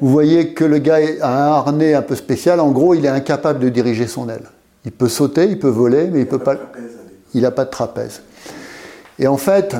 Vous 0.00 0.10
voyez 0.10 0.52
que 0.52 0.64
le 0.64 0.78
gars 0.78 0.98
a 1.20 1.28
un 1.28 1.52
harnais 1.52 1.94
un 1.94 2.02
peu 2.02 2.16
spécial. 2.16 2.58
En 2.58 2.72
gros, 2.72 2.94
il 2.94 3.04
est 3.04 3.08
incapable 3.08 3.60
de 3.60 3.68
diriger 3.68 4.08
son 4.08 4.28
aile. 4.28 4.48
Il 4.84 4.92
peut 4.92 5.08
sauter, 5.08 5.46
il 5.46 5.58
peut 5.58 5.68
voler, 5.68 6.08
mais 6.08 6.20
il 6.20 6.26
peut 6.26 6.38
pas. 6.38 6.56
Il 7.34 7.42
n'a 7.42 7.50
pas 7.50 7.64
de 7.64 7.70
trapèze. 7.70 8.22
Et 9.18 9.26
en 9.26 9.36
fait, 9.36 9.76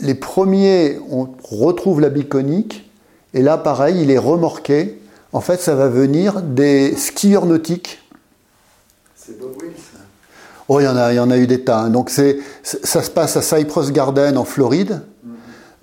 les 0.00 0.14
premiers, 0.14 0.98
on 1.10 1.28
retrouve 1.42 2.00
la 2.00 2.08
biconique, 2.08 2.90
et 3.34 3.42
là, 3.42 3.58
pareil, 3.58 4.02
il 4.02 4.10
est 4.10 4.18
remorqué. 4.18 5.00
En 5.32 5.40
fait, 5.40 5.60
ça 5.60 5.74
va 5.74 5.88
venir 5.88 6.42
des 6.42 6.96
skieurs 6.96 7.46
nautiques. 7.46 8.02
C'est 9.14 9.38
Bob 9.38 9.52
Wills. 9.62 9.72
Oh, 10.68 10.80
il 10.80 10.84
y 10.84 10.88
en 10.88 10.96
a, 10.96 11.12
il 11.12 11.16
y 11.16 11.20
en 11.20 11.30
a 11.30 11.36
eu 11.36 11.46
des 11.46 11.62
tas. 11.62 11.80
Hein. 11.80 11.90
Donc 11.90 12.10
ça 12.10 13.02
se 13.02 13.10
passe 13.10 13.36
à 13.36 13.42
Cypress 13.42 13.90
Garden 13.90 14.38
en 14.38 14.44
Floride, 14.44 15.02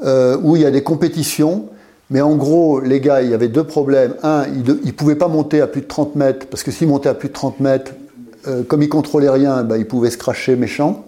euh, 0.02 0.38
où 0.42 0.56
il 0.56 0.62
y 0.62 0.66
a 0.66 0.72
des 0.72 0.84
compétitions. 0.84 1.68
Mais 2.10 2.22
en 2.22 2.36
gros, 2.36 2.80
les 2.80 3.02
gars, 3.02 3.22
il 3.22 3.30
y 3.30 3.34
avait 3.34 3.50
deux 3.50 3.66
problèmes. 3.66 4.16
Un, 4.24 4.46
ils 4.48 4.64
ne 4.64 4.92
pouvaient 4.92 5.16
pas 5.16 5.28
monter 5.28 5.60
à 5.60 5.68
plus 5.68 5.82
de 5.82 5.88
30 5.88 6.16
mètres, 6.16 6.48
parce 6.48 6.64
que 6.64 6.72
s'ils 6.72 6.88
montaient 6.88 7.10
à 7.10 7.14
plus 7.14 7.28
de 7.28 7.34
30 7.34 7.60
mètres, 7.60 7.92
euh, 8.48 8.64
comme 8.64 8.82
ils 8.82 8.90
contrôlaient 8.90 9.30
rien, 9.30 9.64
ben, 9.64 9.78
ils 9.78 9.88
pouvaient 9.88 10.12
se 10.12 10.18
cracher 10.18 10.56
méchant. 10.56 11.06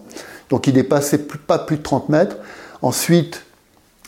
Donc 0.49 0.67
ils 0.67 0.73
dépassaient 0.73 1.19
pas 1.19 1.59
plus 1.59 1.77
de 1.77 1.83
30 1.83 2.09
mètres. 2.09 2.37
Ensuite, 2.81 3.43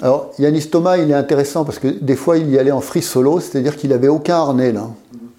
alors 0.02 0.32
Yannis 0.40 0.68
Thomas, 0.70 0.98
il 0.98 1.12
est 1.12 1.16
intéressant 1.16 1.64
parce 1.64 1.80
que 1.80 1.88
des 1.88 2.16
fois, 2.16 2.38
il 2.38 2.50
y 2.50 2.58
allait 2.58 2.72
en 2.72 2.82
free 2.82 3.02
solo, 3.02 3.40
c'est-à-dire 3.40 3.76
qu'il 3.76 3.92
n'avait 3.92 4.08
aucun 4.08 4.36
harnais 4.36 4.72
là. 4.72 4.88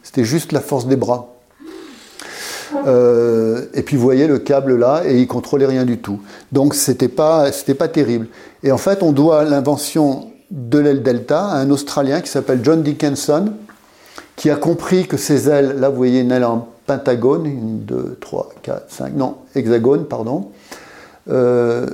C'était 0.02 0.24
juste 0.24 0.52
la 0.52 0.60
force 0.60 0.86
des 0.86 0.96
bras. 0.96 1.28
Euh, 2.86 3.66
et 3.74 3.82
puis 3.82 3.96
vous 3.96 4.02
voyez 4.02 4.26
le 4.26 4.38
câble 4.38 4.78
là, 4.78 5.02
et 5.04 5.20
il 5.20 5.26
contrôlait 5.26 5.66
rien 5.66 5.84
du 5.84 5.98
tout. 5.98 6.20
Donc 6.52 6.74
c'était 6.74 7.08
pas, 7.08 7.52
c'était 7.52 7.74
pas 7.74 7.88
terrible. 7.88 8.28
Et 8.62 8.72
en 8.72 8.78
fait, 8.78 9.02
on 9.02 9.12
doit 9.12 9.44
l'invention 9.44 10.30
de 10.50 10.78
l'aile 10.78 11.02
delta 11.02 11.46
à 11.46 11.56
un 11.56 11.70
Australien 11.70 12.20
qui 12.20 12.30
s'appelle 12.30 12.60
John 12.62 12.82
Dickinson, 12.82 13.52
qui 14.36 14.50
a 14.50 14.56
compris 14.56 15.06
que 15.06 15.16
ces 15.16 15.48
ailes, 15.48 15.76
là 15.78 15.88
vous 15.88 15.96
voyez 15.96 16.20
une 16.20 16.32
aile 16.32 16.44
en 16.44 16.68
pentagone, 16.86 17.46
une, 17.46 17.80
deux, 17.84 18.16
trois, 18.20 18.50
quatre, 18.62 18.90
cinq, 18.90 19.14
non, 19.14 19.36
hexagone, 19.54 20.06
pardon, 20.06 20.50
euh, 21.30 21.86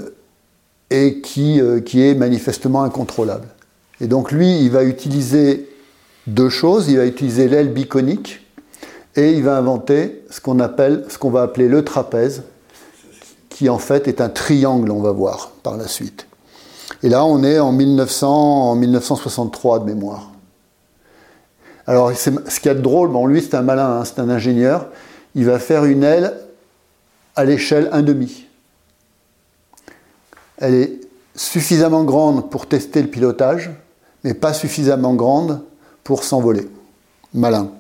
et 0.91 1.21
qui, 1.21 1.61
euh, 1.61 1.81
qui 1.81 2.03
est 2.03 2.15
manifestement 2.15 2.83
incontrôlable. 2.83 3.49
Et 4.01 4.07
donc 4.07 4.33
lui, 4.33 4.61
il 4.61 4.71
va 4.71 4.85
utiliser 4.85 5.69
deux 6.27 6.49
choses. 6.49 6.89
Il 6.89 6.99
va 6.99 7.07
utiliser 7.07 7.49
l'aile 7.49 7.73
biconique, 7.73 8.41
et 9.17 9.33
il 9.33 9.43
va 9.43 9.57
inventer 9.57 10.23
ce 10.31 10.41
qu'on 10.41 10.61
appelle, 10.61 11.05
ce 11.09 11.19
qu'on 11.19 11.31
va 11.31 11.43
appeler 11.43 11.69
le 11.69 11.85
trapèze, 11.85 12.45
qui 13.49 13.69
en 13.69 13.79
fait 13.79 14.07
est 14.07 14.21
un 14.21 14.29
triangle, 14.29 14.91
on 14.93 15.01
va 15.01 15.11
voir 15.11 15.51
par 15.63 15.77
la 15.77 15.89
suite. 15.89 16.27
Et 17.03 17.09
là, 17.09 17.25
on 17.25 17.43
est 17.43 17.59
en, 17.59 17.73
1900, 17.73 18.71
en 18.71 18.75
1963 18.77 19.81
de 19.81 19.85
mémoire. 19.85 20.31
Alors, 21.89 22.13
ce 22.15 22.31
qu'il 22.31 22.67
y 22.67 22.69
a 22.69 22.75
de 22.75 22.81
drôle, 22.81 23.09
bon, 23.09 23.27
lui, 23.27 23.43
c'est 23.43 23.57
un 23.57 23.63
malin, 23.63 23.99
hein, 23.99 24.05
c'est 24.05 24.21
un 24.21 24.31
ingénieur. 24.31 24.87
Il 25.35 25.45
va 25.45 25.59
faire 25.59 25.85
une 25.85 26.05
aile 26.05 26.35
à 27.35 27.45
l'échelle 27.45 27.91
1,5. 27.93 28.45
Elle 30.59 30.75
est 30.75 31.01
suffisamment 31.35 32.05
grande 32.05 32.49
pour 32.49 32.67
tester 32.67 33.03
le 33.03 33.09
pilotage, 33.09 33.71
mais 34.23 34.35
pas 34.35 34.53
suffisamment 34.53 35.15
grande 35.15 35.63
pour 36.05 36.23
s'envoler. 36.23 36.69
Malin 37.35 37.71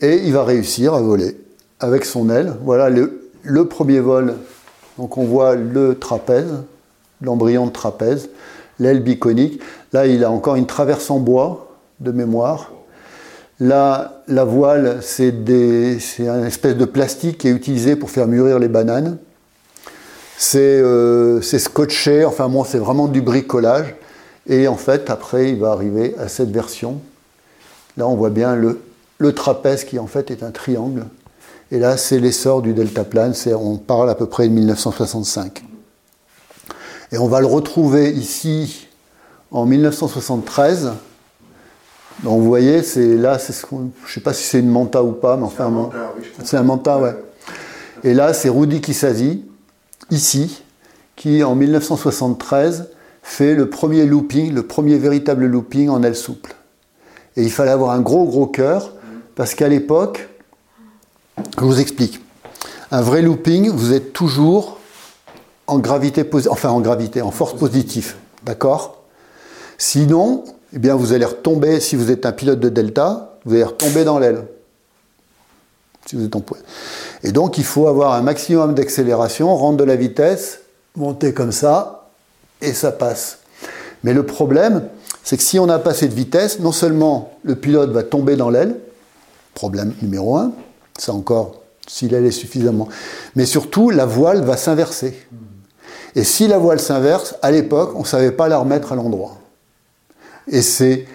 et 0.00 0.22
il 0.24 0.32
va 0.32 0.44
réussir 0.44 0.94
à 0.94 1.00
voler 1.00 1.36
avec 1.80 2.04
son 2.04 2.30
aile. 2.30 2.54
Voilà 2.62 2.90
le, 2.90 3.66
premier 3.68 4.00
vol. 4.00 4.34
Donc 4.96 5.16
on 5.16 5.24
voit 5.24 5.54
le 5.54 5.98
trapèze, 5.98 6.62
l'embryon 7.20 7.66
de 7.66 7.72
trapèze, 7.72 8.30
l'aile 8.78 9.02
biconique. 9.02 9.60
Là, 9.92 10.06
il 10.06 10.24
a 10.24 10.30
encore 10.30 10.56
une 10.56 10.66
traverse 10.66 11.10
en 11.10 11.18
bois 11.18 11.76
de 12.00 12.12
mémoire. 12.12 12.72
Là, 13.60 14.22
la 14.28 14.44
voile, 14.44 15.00
c'est 15.02 15.34
un 16.20 16.44
espèce 16.44 16.76
de 16.76 16.84
plastique 16.84 17.38
qui 17.38 17.48
est 17.48 17.52
utilisé 17.52 17.96
pour 17.96 18.10
faire 18.10 18.28
mûrir 18.28 18.58
les 18.58 18.68
bananes. 18.68 19.18
C'est 20.36 20.58
euh, 20.60 21.42
scotché, 21.42 22.24
enfin 22.24 22.48
c'est 22.64 22.78
vraiment 22.78 23.08
du 23.08 23.20
bricolage. 23.20 23.96
Et 24.46 24.68
en 24.68 24.76
fait, 24.76 25.10
après, 25.10 25.50
il 25.50 25.58
va 25.58 25.72
arriver 25.72 26.14
à 26.18 26.28
cette 26.28 26.50
version. 26.50 27.00
Là, 27.96 28.06
on 28.06 28.14
voit 28.14 28.30
bien 28.30 28.54
le 28.54 29.32
trapèze 29.34 29.84
qui 29.84 29.98
en 29.98 30.06
fait 30.06 30.30
est 30.30 30.44
un 30.44 30.52
triangle. 30.52 31.06
Et 31.70 31.78
là, 31.78 31.96
c'est 31.96 32.18
l'essor 32.18 32.62
du 32.62 32.72
deltaplane, 32.72 33.34
on 33.54 33.76
parle 33.76 34.08
à 34.08 34.14
peu 34.14 34.26
près 34.26 34.48
de 34.48 34.54
1965. 34.54 35.64
Et 37.12 37.18
on 37.18 37.28
va 37.28 37.40
le 37.40 37.46
retrouver 37.46 38.10
ici 38.10 38.88
en 39.50 39.66
1973. 39.66 40.92
Donc 42.22 42.40
vous 42.40 42.46
voyez, 42.46 42.82
c'est 42.82 43.16
là, 43.16 43.38
c'est 43.38 43.52
ce 43.52 43.66
je 43.70 43.76
ne 43.76 43.90
sais 44.06 44.20
pas 44.20 44.32
si 44.32 44.44
c'est 44.44 44.58
une 44.58 44.70
manta 44.70 45.02
ou 45.02 45.12
pas, 45.12 45.36
mais 45.36 45.44
enfin, 45.44 45.90
c'est 46.44 46.56
un 46.56 46.62
manta, 46.62 46.98
ouais. 46.98 47.16
Et 48.02 48.14
là, 48.14 48.32
c'est 48.32 48.48
Rudy 48.48 48.80
Kisasi, 48.80 49.44
ici, 50.10 50.62
qui 51.16 51.42
en 51.44 51.54
1973 51.54 52.88
fait 53.22 53.54
le 53.54 53.68
premier 53.70 54.06
looping, 54.06 54.52
le 54.52 54.62
premier 54.62 54.96
véritable 54.98 55.46
looping 55.46 55.88
en 55.88 56.02
aile 56.02 56.16
souple. 56.16 56.54
Et 57.36 57.42
il 57.42 57.52
fallait 57.52 57.70
avoir 57.70 57.90
un 57.90 58.00
gros 58.00 58.24
gros 58.24 58.46
cœur 58.46 58.92
parce 59.36 59.54
qu'à 59.54 59.68
l'époque, 59.68 60.28
je 61.58 61.64
vous 61.64 61.80
explique, 61.80 62.20
un 62.90 63.00
vrai 63.00 63.22
looping, 63.22 63.70
vous 63.70 63.92
êtes 63.92 64.12
toujours 64.12 64.78
en 65.66 65.78
gravité, 65.78 66.24
enfin 66.48 66.70
en 66.70 66.80
gravité, 66.80 67.22
en 67.22 67.30
force 67.30 67.54
positive, 67.54 68.14
d'accord? 68.44 69.02
Sinon, 69.76 70.44
eh 70.72 70.78
bien, 70.78 70.94
vous 70.94 71.12
allez 71.12 71.24
retomber, 71.24 71.80
si 71.80 71.96
vous 71.96 72.10
êtes 72.10 72.26
un 72.26 72.32
pilote 72.32 72.60
de 72.60 72.68
delta, 72.68 73.38
vous 73.44 73.54
allez 73.54 73.64
retomber 73.64 74.04
dans 74.04 74.18
l'aile. 74.18 74.44
Si 76.06 76.16
vous 76.16 76.24
êtes 76.24 76.36
en. 76.36 76.42
Et 77.22 77.32
donc, 77.32 77.58
il 77.58 77.64
faut 77.64 77.88
avoir 77.88 78.14
un 78.14 78.22
maximum 78.22 78.74
d'accélération, 78.74 79.54
rendre 79.56 79.78
de 79.78 79.84
la 79.84 79.96
vitesse, 79.96 80.60
monter 80.96 81.32
comme 81.32 81.52
ça, 81.52 82.08
et 82.60 82.72
ça 82.72 82.92
passe. 82.92 83.38
Mais 84.04 84.12
le 84.12 84.24
problème, 84.24 84.88
c'est 85.24 85.36
que 85.36 85.42
si 85.42 85.58
on 85.58 85.66
n'a 85.66 85.78
pas 85.78 85.94
cette 85.94 86.12
vitesse, 86.12 86.60
non 86.60 86.72
seulement 86.72 87.32
le 87.42 87.56
pilote 87.56 87.90
va 87.90 88.02
tomber 88.02 88.36
dans 88.36 88.50
l'aile, 88.50 88.76
problème 89.54 89.94
numéro 90.02 90.36
un, 90.36 90.52
c'est 90.98 91.10
encore 91.10 91.62
si 91.86 92.08
l'aile 92.08 92.26
est 92.26 92.30
suffisamment, 92.30 92.88
mais 93.34 93.46
surtout 93.46 93.90
la 93.90 94.06
voile 94.06 94.42
va 94.42 94.56
s'inverser. 94.56 95.18
Et 96.14 96.24
si 96.24 96.46
la 96.46 96.58
voile 96.58 96.80
s'inverse, 96.80 97.34
à 97.42 97.50
l'époque, 97.50 97.92
on 97.94 98.00
ne 98.00 98.06
savait 98.06 98.32
pas 98.32 98.48
la 98.48 98.58
remettre 98.58 98.92
à 98.92 98.96
l'endroit. 98.96 99.38
Et 100.50 100.62
c'est 100.62 101.06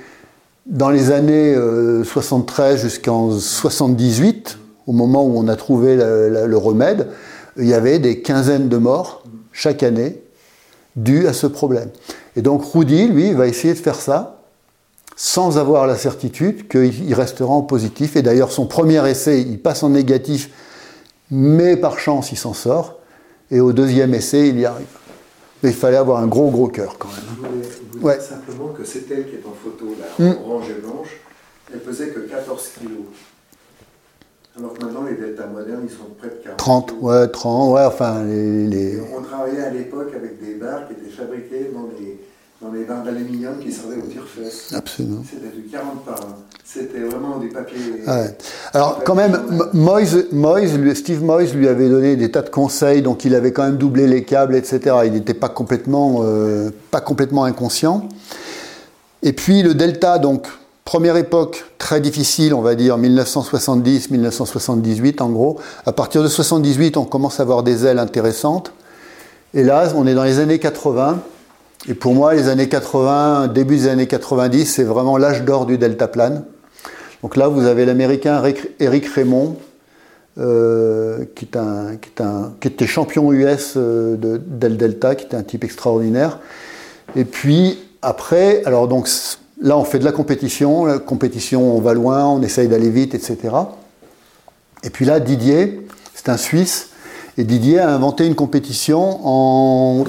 dans 0.65 0.89
les 0.89 1.11
années 1.11 1.55
73 2.03 2.75
euh, 2.75 2.77
jusqu'en 2.77 3.31
78, 3.31 4.57
au 4.87 4.91
moment 4.91 5.25
où 5.25 5.37
on 5.37 5.47
a 5.47 5.55
trouvé 5.55 5.95
le 5.95 6.57
remède, 6.57 7.09
il 7.57 7.67
y 7.67 7.73
avait 7.73 7.99
des 7.99 8.21
quinzaines 8.21 8.69
de 8.69 8.77
morts 8.77 9.23
chaque 9.51 9.83
année 9.83 10.21
dues 10.95 11.27
à 11.27 11.33
ce 11.33 11.47
problème. 11.47 11.89
Et 12.35 12.41
donc 12.41 12.63
Rudy, 12.73 13.07
lui, 13.07 13.33
va 13.33 13.47
essayer 13.47 13.73
de 13.73 13.79
faire 13.79 13.95
ça 13.95 14.39
sans 15.15 15.57
avoir 15.57 15.85
la 15.85 15.95
certitude 15.95 16.67
qu'il 16.67 17.13
restera 17.13 17.53
en 17.53 17.61
positif. 17.61 18.15
Et 18.15 18.21
d'ailleurs, 18.21 18.51
son 18.51 18.65
premier 18.65 19.07
essai, 19.07 19.41
il 19.41 19.59
passe 19.59 19.83
en 19.83 19.89
négatif, 19.89 20.49
mais 21.29 21.77
par 21.77 21.99
chance, 21.99 22.31
il 22.31 22.37
s'en 22.37 22.53
sort. 22.53 22.99
Et 23.51 23.59
au 23.59 23.73
deuxième 23.73 24.13
essai, 24.15 24.49
il 24.49 24.59
y 24.59 24.65
arrive. 24.65 24.87
Mais 25.63 25.69
il 25.69 25.75
fallait 25.75 25.97
avoir 25.97 26.21
un 26.21 26.27
gros, 26.27 26.51
gros 26.51 26.67
cœur 26.67 26.97
quand 26.97 27.07
même. 27.07 27.53
Vous 27.93 27.99
voulez, 27.99 28.19
simplement 28.19 28.67
que 28.67 28.83
c'est 28.83 29.09
elle 29.09 29.29
qui 29.29 29.35
est 29.35 29.45
en 29.47 29.53
photo, 29.53 29.95
là, 29.97 30.25
hmm. 30.25 30.37
orange 30.45 30.69
et 30.69 30.81
blanche. 30.81 31.21
Elle 31.73 31.79
pesait 31.79 32.09
que 32.09 32.19
14 32.19 32.69
kilos. 32.79 33.05
Alors 34.57 34.73
que 34.73 34.83
maintenant, 34.83 35.03
les 35.03 35.15
deltas 35.15 35.47
modernes, 35.47 35.85
ils 35.85 35.89
sont 35.89 36.09
près 36.17 36.27
de 36.27 36.35
40 36.43 36.57
30, 36.57 36.93
ouais, 37.01 37.27
30, 37.29 37.73
ouais, 37.73 37.85
enfin, 37.85 38.23
les... 38.23 39.01
On 39.15 39.21
travaillait 39.21 39.63
à 39.63 39.69
l'époque 39.71 40.13
avec 40.15 40.39
des 40.43 40.55
barres 40.55 40.87
qui 40.87 40.93
étaient 40.93 41.09
fabriquées 41.09 41.71
dans 41.73 41.89
les, 41.97 42.19
dans 42.63 42.71
les 42.71 42.85
barres 42.85 43.03
d'aluminium 43.03 43.59
qui 43.59 43.71
servaient 43.71 43.97
au 43.97 44.07
tire-fesses. 44.07 44.73
Absolument. 44.73 45.23
C'était 45.29 45.55
du 45.55 45.63
40 45.63 46.05
par 46.05 46.15
1. 46.15 46.17
C'était 46.63 46.99
vraiment 46.99 47.37
des 47.37 47.49
papiers... 47.49 48.03
Ah 48.07 48.21
ouais. 48.21 48.37
Alors, 48.73 49.03
quand 49.03 49.15
même, 49.15 49.39
Moyes, 49.73 50.27
Moyes, 50.31 50.95
Steve 50.95 51.23
Moyes 51.23 51.51
lui 51.53 51.67
avait 51.67 51.89
donné 51.89 52.15
des 52.15 52.31
tas 52.31 52.41
de 52.41 52.49
conseils, 52.49 53.01
donc 53.01 53.25
il 53.25 53.35
avait 53.35 53.51
quand 53.51 53.63
même 53.63 53.77
doublé 53.77 54.07
les 54.07 54.23
câbles, 54.23 54.55
etc. 54.55 54.95
Il 55.05 55.11
n'était 55.11 55.33
pas 55.33 55.49
complètement, 55.49 56.21
euh, 56.23 56.71
pas 56.89 57.01
complètement 57.01 57.43
inconscient. 57.43 58.07
Et 59.21 59.33
puis, 59.33 59.61
le 59.61 59.73
delta, 59.73 60.19
donc 60.19 60.47
Première 60.85 61.15
époque 61.15 61.63
très 61.77 62.01
difficile, 62.01 62.53
on 62.53 62.61
va 62.61 62.75
dire 62.75 62.99
1970-1978 62.99 65.21
en 65.21 65.29
gros. 65.29 65.57
À 65.85 65.93
partir 65.93 66.21
de 66.21 66.27
78, 66.27 66.97
on 66.97 67.05
commence 67.05 67.39
à 67.39 67.43
avoir 67.43 67.63
des 67.63 67.85
ailes 67.85 67.99
intéressantes. 67.99 68.73
Et 69.53 69.63
là, 69.63 69.93
on 69.95 70.05
est 70.05 70.13
dans 70.13 70.25
les 70.25 70.39
années 70.39 70.59
80. 70.59 71.21
Et 71.87 71.93
pour 71.93 72.13
moi, 72.13 72.33
les 72.33 72.47
années 72.47 72.69
80, 72.69 73.47
début 73.49 73.75
des 73.77 73.87
années 73.87 74.07
90, 74.07 74.65
c'est 74.65 74.83
vraiment 74.83 75.17
l'âge 75.17 75.43
d'or 75.43 75.65
du 75.65 75.77
deltaplane. 75.77 76.45
Donc 77.21 77.35
là, 77.35 77.47
vous 77.47 77.65
avez 77.65 77.85
l'américain 77.85 78.41
Eric 78.79 79.05
Raymond, 79.07 79.57
euh, 80.39 81.25
qui, 81.35 81.47
qui, 81.47 82.67
était 82.67 82.87
champion 82.87 83.31
US 83.31 83.73
euh, 83.75 84.15
de 84.15 84.41
Del 84.45 84.77
Delta, 84.77 85.15
qui 85.15 85.25
était 85.25 85.37
un 85.37 85.43
type 85.43 85.63
extraordinaire. 85.63 86.39
Et 87.15 87.25
puis 87.25 87.79
après, 88.01 88.63
alors 88.65 88.87
donc 88.87 89.07
Là, 89.63 89.77
on 89.77 89.85
fait 89.85 89.97
de 89.99 90.03
la 90.03 90.11
compétition. 90.11 90.85
La 90.85 90.99
compétition, 90.99 91.75
on 91.75 91.79
va 91.79 91.93
loin, 91.93 92.25
on 92.25 92.41
essaye 92.41 92.67
d'aller 92.67 92.89
vite, 92.89 93.15
etc. 93.15 93.37
Et 94.83 94.89
puis 94.89 95.05
là, 95.05 95.21
Didier, 95.21 95.87
c'est 96.13 96.27
un 96.27 96.35
Suisse, 96.35 96.89
et 97.37 97.43
Didier 97.43 97.79
a 97.79 97.93
inventé 97.93 98.27
une 98.27 98.35
compétition 98.35 99.19
en 99.25 100.03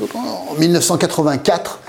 1984. 0.59 1.81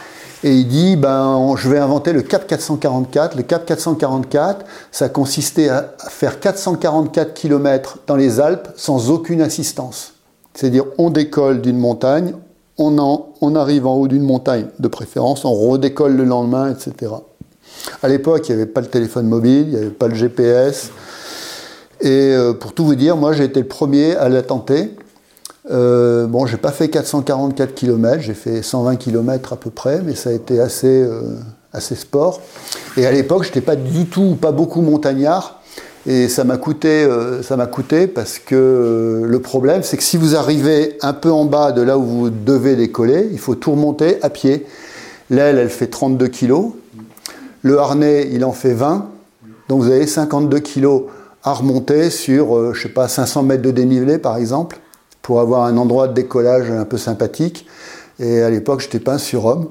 Et 0.44 0.54
il 0.54 0.68
dit, 0.68 0.96
ben, 0.96 1.56
je 1.58 1.70
vais 1.70 1.80
inventer 1.80 2.14
le 2.14 2.22
Cap 2.22 2.46
444. 2.48 3.36
Le 3.36 3.44
Cap 3.44 3.66
444, 3.66 4.66
ça 4.92 5.10
consistait 5.10 5.70
à 5.70 5.94
faire 6.10 6.40
444 6.40 7.34
km 7.34 8.00
dans 8.06 8.16
les 8.16 8.40
Alpes 8.40 8.68
sans 8.76 9.10
aucune 9.10 9.42
assistance. 9.42 10.14
C'est-à-dire, 10.54 10.86
on 10.98 11.10
décolle 11.10 11.62
d'une 11.62 11.80
montagne, 11.80 12.34
on, 12.78 13.26
on 13.42 13.56
arrive 13.56 13.88
en 13.88 13.96
haut 13.96 14.08
d'une 14.08 14.24
montagne 14.24 14.68
de 14.80 14.88
préférence, 14.88 15.46
on 15.46 15.54
redécolle 15.54 16.16
le 16.16 16.26
lendemain, 16.26 16.72
etc. 16.72 17.12
À 18.04 18.08
l'époque, 18.08 18.48
il 18.48 18.56
n'y 18.56 18.62
avait 18.62 18.72
pas 18.72 18.82
le 18.82 18.88
téléphone 18.88 19.28
mobile, 19.28 19.66
il 19.68 19.70
n'y 19.70 19.78
avait 19.78 19.90
pas 19.90 20.08
le 20.08 20.16
GPS. 20.16 20.92
Et 22.02 22.34
euh, 22.34 22.54
pour 22.54 22.74
tout 22.74 22.86
vous 22.86 22.96
dire, 22.96 23.18
moi 23.18 23.34
j'ai 23.34 23.46
été 23.46 23.62
le 23.62 23.68
premier 23.68 24.16
à 24.16 24.30
la 24.30 24.42
tenter. 24.42 24.96
Euh, 25.72 26.28
bon, 26.28 26.46
j'ai 26.46 26.58
pas 26.58 26.72
fait 26.72 26.90
444 26.90 27.74
km, 27.74 28.22
j'ai 28.22 28.34
fait 28.34 28.62
120 28.62 28.98
km 28.98 29.54
à 29.54 29.56
peu 29.56 29.70
près, 29.70 30.02
mais 30.04 30.16
ça 30.16 30.30
a 30.30 30.34
été 30.34 30.60
assez, 30.60 31.02
euh, 31.02 31.22
assez 31.74 31.96
sport. 31.96 32.42
Et 32.98 33.06
à 33.06 33.12
l'époque, 33.12 33.44
je 33.44 33.50
n'étais 33.50 33.62
pas 33.62 33.76
du 33.76 34.06
tout, 34.06 34.38
pas 34.40 34.52
beaucoup 34.52 34.82
montagnard. 34.82 35.62
Et 36.08 36.30
ça 36.30 36.44
m'a 36.44 36.58
coûté, 36.58 37.04
euh, 37.04 37.42
ça 37.42 37.58
m'a 37.58 37.66
coûté 37.66 38.06
parce 38.06 38.38
que 38.38 39.24
le 39.26 39.40
problème, 39.40 39.82
c'est 39.82 39.98
que 39.98 40.04
si 40.04 40.18
vous 40.18 40.36
arrivez 40.36 40.98
un 41.02 41.14
peu 41.14 41.32
en 41.32 41.46
bas 41.46 41.72
de 41.72 41.82
là 41.82 41.98
où 41.98 42.04
vous 42.04 42.30
devez 42.30 42.76
décoller, 42.76 43.28
il 43.32 43.40
faut 43.40 43.56
tout 43.56 43.72
remonter 43.72 44.22
à 44.22 44.30
pied. 44.30 44.68
L'aile, 45.32 45.58
elle 45.58 45.70
fait 45.70 45.88
32 45.88 46.28
kg. 46.28 46.54
Le 47.64 47.80
harnais, 47.80 48.30
il 48.32 48.46
en 48.46 48.52
fait 48.52 48.74
20. 48.74 49.10
Donc 49.68 49.82
vous 49.82 49.90
avez 49.90 50.06
52 50.06 50.60
kg 50.60 51.06
à 51.44 51.54
remonter 51.54 52.12
sur, 52.12 52.56
euh, 52.56 52.74
je 52.74 52.84
sais 52.84 52.90
pas, 52.90 53.08
500 53.08 53.42
mètres 53.42 53.64
de 53.64 53.72
dénivelé 53.72 54.20
par 54.20 54.38
exemple, 54.38 54.78
pour 55.26 55.40
avoir 55.40 55.64
un 55.64 55.76
endroit 55.78 56.08
de 56.08 56.14
décollage 56.14 56.70
un 56.70 56.86
peu 56.86 57.00
sympathique. 57.00 57.66
Et 58.20 58.44
à 58.44 58.50
l'époque, 58.52 58.82
je 58.82 58.86
n'étais 58.86 59.00
pas 59.00 59.14
un 59.14 59.18
surhomme. 59.18 59.70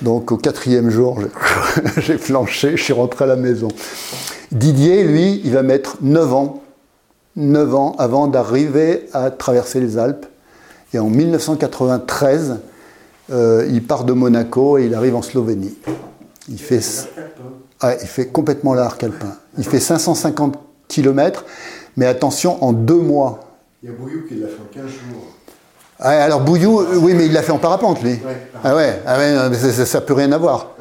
Donc 0.00 0.30
au 0.30 0.36
quatrième 0.36 0.90
jour, 0.90 1.18
j'ai 1.96 2.18
flanché, 2.18 2.76
je 2.76 2.84
suis 2.84 2.92
rentré 2.92 3.24
à 3.24 3.26
la 3.26 3.34
maison. 3.34 3.66
Didier, 4.52 5.02
lui, 5.02 5.40
il 5.44 5.54
va 5.54 5.64
mettre 5.64 5.96
9 6.02 6.32
ans, 6.32 6.62
9 7.34 7.74
ans 7.74 7.96
avant 7.98 8.28
d'arriver 8.28 9.08
à 9.12 9.32
traverser 9.32 9.80
les 9.80 9.98
Alpes. 9.98 10.24
Et 10.94 11.00
en 11.00 11.08
1993, 11.08 12.60
euh, 13.32 13.66
il 13.68 13.84
part 13.84 14.04
de 14.04 14.12
Monaco 14.12 14.78
et 14.78 14.84
il 14.84 14.94
arrive 14.94 15.16
en 15.16 15.22
Slovénie. 15.22 15.76
Il 16.48 16.60
fait, 16.60 16.80
il 17.82 18.06
fait 18.06 18.28
complètement 18.28 18.72
l'arc 18.72 19.02
alpin. 19.02 19.34
Il 19.58 19.64
fait 19.64 19.80
550 19.80 20.56
km, 20.86 21.44
mais 21.96 22.06
attention, 22.06 22.62
en 22.62 22.72
deux 22.72 23.00
mois. 23.00 23.51
Il 23.82 23.90
y 23.90 23.92
a 23.92 23.96
Bouillou 23.96 24.22
qui 24.28 24.36
l'a 24.36 24.46
fait 24.46 24.60
en 24.60 24.72
15 24.72 24.84
jours. 24.84 25.26
Ah, 25.98 26.10
alors 26.10 26.40
Bouillou, 26.40 26.82
oui, 27.00 27.14
mais 27.14 27.26
il 27.26 27.32
l'a 27.32 27.42
fait 27.42 27.50
en 27.50 27.58
parapente, 27.58 28.00
lui. 28.00 28.16
ah 28.62 28.76
ouais, 28.76 29.00
ah 29.04 29.18
ouais 29.18 29.54
ça 29.54 29.98
ne 29.98 30.04
peut 30.04 30.14
rien 30.14 30.30
avoir. 30.30 30.76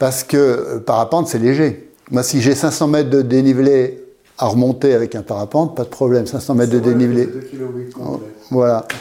Parce 0.00 0.24
que 0.24 0.36
euh, 0.36 0.80
parapente, 0.80 1.28
c'est 1.28 1.38
léger. 1.38 1.88
Moi, 2.10 2.24
si 2.24 2.40
j'ai 2.40 2.56
500 2.56 2.88
mètres 2.88 3.10
de 3.10 3.22
dénivelé 3.22 4.02
à 4.38 4.46
remonter 4.46 4.92
avec 4.92 5.14
un 5.14 5.22
parapente, 5.22 5.76
pas 5.76 5.84
de 5.84 5.88
problème. 5.88 6.26
500 6.26 6.56
mètres 6.56 6.72
de 6.72 6.80
dénivelé. 6.80 7.26
2 7.26 7.40
km 7.50 8.20
voilà. 8.50 8.86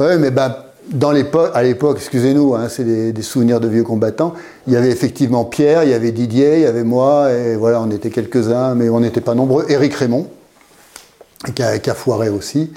Oui, 0.00 0.16
mais 0.20 0.30
bah, 0.30 0.72
dans 0.90 1.10
à 1.10 1.62
l'époque, 1.62 1.96
excusez-nous, 1.96 2.54
hein, 2.54 2.68
c'est 2.68 3.12
des, 3.12 3.22
souvenirs 3.22 3.58
de 3.58 3.66
vieux 3.66 3.82
combattants, 3.82 4.34
il 4.68 4.74
y 4.74 4.76
avait 4.76 4.90
effectivement 4.90 5.44
Pierre, 5.44 5.82
il 5.82 5.90
y 5.90 5.94
avait 5.94 6.12
Didier, 6.12 6.58
il 6.58 6.62
y 6.62 6.66
avait 6.66 6.84
moi, 6.84 7.32
et 7.32 7.56
voilà, 7.56 7.80
on 7.80 7.90
était 7.90 8.10
quelques-uns, 8.10 8.76
mais 8.76 8.88
on 8.88 9.00
n'était 9.00 9.20
pas 9.20 9.34
nombreux. 9.34 9.64
Éric 9.68 9.94
Raymond, 9.94 10.28
qui 11.54 11.62
a, 11.62 11.94
foiré 11.94 12.28
aussi. 12.28 12.72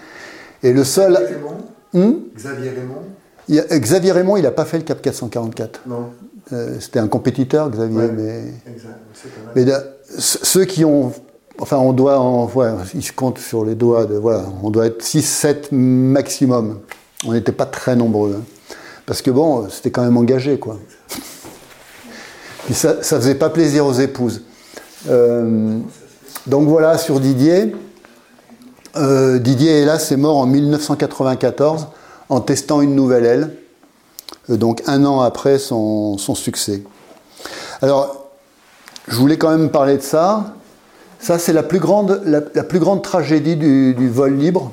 Et 0.63 0.73
le 0.73 0.83
seul. 0.83 1.13
Xavier 1.13 1.35
Raymond 1.35 1.57
hmm 1.93 2.19
Xavier 2.35 2.69
Raymond 2.69 3.03
Xavier 3.49 4.11
Raymond, 4.11 4.37
il 4.37 4.43
n'a 4.43 4.51
pas 4.51 4.65
fait 4.65 4.77
le 4.77 4.83
Cap 4.83 5.01
444. 5.01 5.81
Non. 5.87 6.11
Euh, 6.53 6.77
c'était 6.79 6.99
un 6.99 7.07
compétiteur, 7.07 7.69
Xavier, 7.69 8.09
mais. 8.15 8.43
Exact. 8.67 8.99
Mais 9.55 9.65
ceux 10.17 10.65
qui 10.65 10.85
ont. 10.85 11.11
Enfin, 11.59 11.77
on 11.77 11.93
doit. 11.93 12.19
En, 12.19 12.49
ils 12.93 13.03
se 13.03 13.11
comptent 13.11 13.39
sur 13.39 13.65
les 13.65 13.75
doigts 13.75 14.05
de. 14.05 14.15
Voilà, 14.15 14.45
on 14.63 14.69
doit 14.69 14.85
être 14.85 15.03
6-7 15.03 15.73
maximum. 15.73 16.79
On 17.25 17.33
n'était 17.33 17.51
pas 17.51 17.65
très 17.65 17.95
nombreux. 17.95 18.35
Hein. 18.37 18.43
Parce 19.05 19.21
que 19.21 19.31
bon, 19.31 19.69
c'était 19.69 19.91
quand 19.91 20.03
même 20.03 20.17
engagé, 20.17 20.57
quoi. 20.57 20.77
Puis 22.65 22.73
ça 22.73 22.95
ne 22.95 23.01
faisait 23.01 23.35
pas 23.35 23.49
plaisir 23.49 23.85
aux 23.85 23.93
épouses. 23.93 24.43
Euh, 25.09 25.79
donc 26.47 26.67
voilà, 26.67 26.97
sur 26.97 27.19
Didier. 27.19 27.75
Euh, 28.97 29.39
Didier, 29.39 29.81
hélas, 29.81 30.11
est 30.11 30.17
mort 30.17 30.37
en 30.37 30.45
1994 30.45 31.87
en 32.29 32.41
testant 32.41 32.81
une 32.81 32.95
nouvelle 32.95 33.25
aile, 33.25 33.55
euh, 34.49 34.57
donc 34.57 34.81
un 34.87 35.05
an 35.05 35.21
après 35.21 35.59
son, 35.59 36.17
succès. 36.17 36.83
Alors, 37.81 38.29
je 39.07 39.15
voulais 39.15 39.37
quand 39.37 39.49
même 39.49 39.69
parler 39.69 39.97
de 39.97 40.01
ça. 40.01 40.53
Ça, 41.19 41.39
c'est 41.39 41.53
la, 41.53 41.63
plus 41.63 41.79
grande, 41.79 43.01
tragédie 43.01 43.55
du 43.55 44.09
vol 44.09 44.35
libre. 44.35 44.71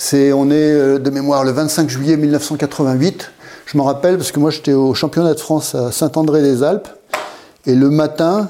C'est, 0.00 0.32
on 0.32 0.48
est 0.50 0.72
euh, 0.72 0.98
de 0.98 1.10
mémoire 1.10 1.44
le 1.44 1.50
25 1.50 1.90
juillet 1.90 2.16
1988. 2.16 3.32
Je 3.66 3.76
m'en 3.76 3.84
rappelle 3.84 4.16
parce 4.16 4.30
que 4.30 4.38
moi 4.38 4.50
j'étais 4.50 4.72
au 4.72 4.94
championnat 4.94 5.34
de 5.34 5.40
France 5.40 5.74
à 5.74 5.90
Saint-André-des-Alpes. 5.90 6.88
Et 7.66 7.74
le 7.74 7.90
matin, 7.90 8.48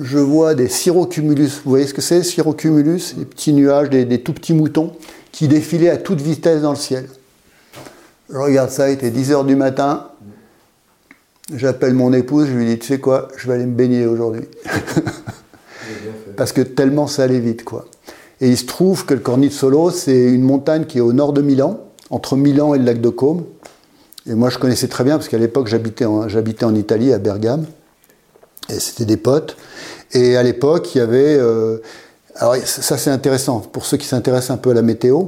je 0.00 0.18
vois 0.18 0.54
des 0.54 0.68
cirrocumulus. 0.68 1.60
Vous 1.64 1.70
voyez 1.70 1.86
ce 1.86 1.94
que 1.94 2.00
c'est, 2.00 2.22
cirrocumulus 2.22 3.14
Des 3.16 3.24
petits 3.24 3.52
nuages, 3.52 3.90
des, 3.90 4.22
tout 4.22 4.32
petits 4.32 4.54
moutons 4.54 4.92
qui 5.30 5.48
défilaient 5.48 5.90
à 5.90 5.96
toute 5.96 6.20
vitesse 6.20 6.62
dans 6.62 6.70
le 6.70 6.76
ciel. 6.76 7.08
Je 8.30 8.36
regarde 8.36 8.70
ça, 8.70 8.90
il 8.90 8.94
était 8.94 9.10
10 9.10 9.32
h 9.32 9.46
du 9.46 9.56
matin. 9.56 10.08
J'appelle 11.54 11.94
mon 11.94 12.12
épouse, 12.12 12.46
je 12.48 12.52
lui 12.52 12.66
dis, 12.66 12.78
tu 12.78 12.86
sais 12.86 12.98
quoi, 12.98 13.28
je 13.36 13.48
vais 13.48 13.54
aller 13.54 13.66
me 13.66 13.74
baigner 13.74 14.06
aujourd'hui. 14.06 14.42
Parce 16.36 16.52
que 16.52 16.62
tellement 16.62 17.06
ça 17.06 17.24
allait 17.24 17.40
vite, 17.40 17.64
quoi. 17.64 17.86
Et 18.40 18.48
il 18.48 18.56
se 18.56 18.64
trouve 18.64 19.04
que 19.04 19.14
le 19.14 19.20
Cornizzolo, 19.20 19.90
c'est 19.90 20.24
une 20.24 20.42
montagne 20.42 20.84
qui 20.84 20.98
est 20.98 21.02
au 21.02 21.12
nord 21.12 21.32
de 21.32 21.42
Milan, 21.42 21.80
entre 22.10 22.36
Milan 22.36 22.74
et 22.74 22.78
le 22.78 22.84
lac 22.84 23.00
de 23.00 23.08
Côme. 23.08 23.44
Et 24.26 24.34
moi, 24.34 24.50
je 24.50 24.58
connaissais 24.58 24.88
très 24.88 25.04
bien, 25.04 25.16
parce 25.16 25.28
qu'à 25.28 25.38
l'époque, 25.38 25.66
j'habitais 25.66 26.04
en, 26.04 26.26
en, 26.26 26.74
Italie, 26.74 27.12
à 27.12 27.18
Bergame. 27.18 27.66
Et 28.68 28.80
c'était 28.80 29.04
des 29.04 29.16
potes. 29.16 29.56
Et 30.12 30.36
à 30.36 30.42
l'époque, 30.42 30.94
il 30.94 30.98
y 30.98 31.00
avait... 31.00 31.36
Euh, 31.38 31.78
alors 32.36 32.56
ça, 32.56 32.96
c'est 32.96 33.10
intéressant. 33.10 33.60
Pour 33.60 33.84
ceux 33.84 33.98
qui 33.98 34.06
s'intéressent 34.06 34.50
un 34.50 34.56
peu 34.56 34.70
à 34.70 34.74
la 34.74 34.82
météo, 34.82 35.24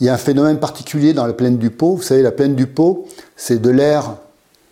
il 0.00 0.06
y 0.06 0.08
a 0.08 0.14
un 0.14 0.18
phénomène 0.18 0.58
particulier 0.58 1.12
dans 1.12 1.26
la 1.26 1.32
plaine 1.32 1.58
du 1.58 1.70
Pô. 1.70 1.94
Vous 1.94 2.02
savez, 2.02 2.22
la 2.22 2.32
plaine 2.32 2.54
du 2.54 2.66
Pô, 2.66 3.06
c'est 3.36 3.60
de 3.60 3.70
l'air 3.70 4.16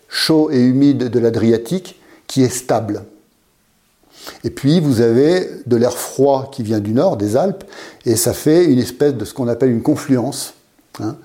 chaud 0.09 0.49
et 0.51 0.59
humide 0.59 1.09
de 1.09 1.19
l'Adriatique 1.19 1.99
qui 2.27 2.43
est 2.43 2.49
stable. 2.49 3.03
Et 4.43 4.49
puis 4.49 4.79
vous 4.79 5.01
avez 5.01 5.49
de 5.65 5.75
l'air 5.75 5.93
froid 5.93 6.49
qui 6.51 6.63
vient 6.63 6.79
du 6.79 6.93
nord, 6.93 7.17
des 7.17 7.37
Alpes, 7.37 7.63
et 8.05 8.15
ça 8.15 8.33
fait 8.33 8.65
une 8.65 8.79
espèce 8.79 9.13
de 9.13 9.25
ce 9.25 9.33
qu'on 9.33 9.47
appelle 9.47 9.69
une 9.69 9.81
confluence. 9.81 10.53
Hein. 11.01 11.15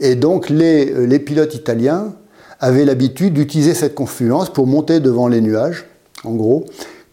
Et 0.00 0.14
donc 0.14 0.48
les, 0.48 1.06
les, 1.06 1.18
pilotes 1.18 1.54
italiens 1.54 2.14
avaient 2.60 2.84
l'habitude 2.84 3.34
d'utiliser 3.34 3.74
cette 3.74 3.94
confluence 3.94 4.52
pour 4.52 4.66
monter 4.66 5.00
devant 5.00 5.28
les 5.28 5.40
nuages, 5.40 5.86
en 6.24 6.34
gros, 6.34 6.66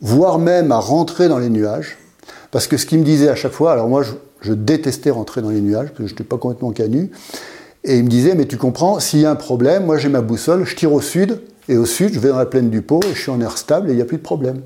voire 0.06 0.38
même 0.38 0.72
à 0.72 0.78
rentrer 0.78 1.28
dans 1.28 1.40
les 1.40 1.50
nuages. 1.50 1.98
Parce 2.52 2.68
que 2.68 2.78
ce 2.78 2.86
qu'ils 2.86 3.00
me 3.00 3.04
disaient 3.04 3.28
à 3.28 3.36
chaque 3.36 3.52
fois, 3.52 3.74
alors 3.74 3.90
moi 3.90 4.04
je, 4.04 4.54
détestais 4.54 5.10
rentrer 5.10 5.42
dans 5.42 5.50
les 5.50 5.62
nuages, 5.62 5.88
parce 5.88 5.98
que 5.98 6.06
je 6.06 6.14
n'étais 6.14 6.24
pas 6.24 6.38
complètement 6.38 6.72
canu, 6.72 7.10
et 7.84 7.98
il 7.98 8.04
me 8.04 8.10
disait, 8.10 8.36
mais 8.36 8.46
tu 8.46 8.58
comprends, 8.58 9.00
s'il 9.00 9.22
y 9.22 9.26
a 9.26 9.32
un 9.32 9.36
problème, 9.36 9.86
moi 9.86 9.98
j'ai 9.98 10.10
ma 10.10 10.22
boussole, 10.22 10.64
je 10.64 10.76
tire 10.76 10.94
au 10.94 11.02
sud, 11.02 11.42
et 11.68 11.76
au 11.78 11.86
sud, 11.86 12.14
je 12.14 12.20
vais 12.20 12.30
dans 12.30 12.38
la 12.38 12.46
plaine 12.46 12.70
du 12.70 12.84
Pô, 12.84 13.00
et 13.04 13.16
je 13.16 13.20
suis 13.20 13.32
en 13.32 13.42
air 13.42 13.58
stable, 13.58 13.90
et 13.90 13.94
il 13.94 13.96
n'y 13.96 14.02
a 14.04 14.06
plus 14.06 14.18
de 14.18 14.22
problème. 14.22 14.62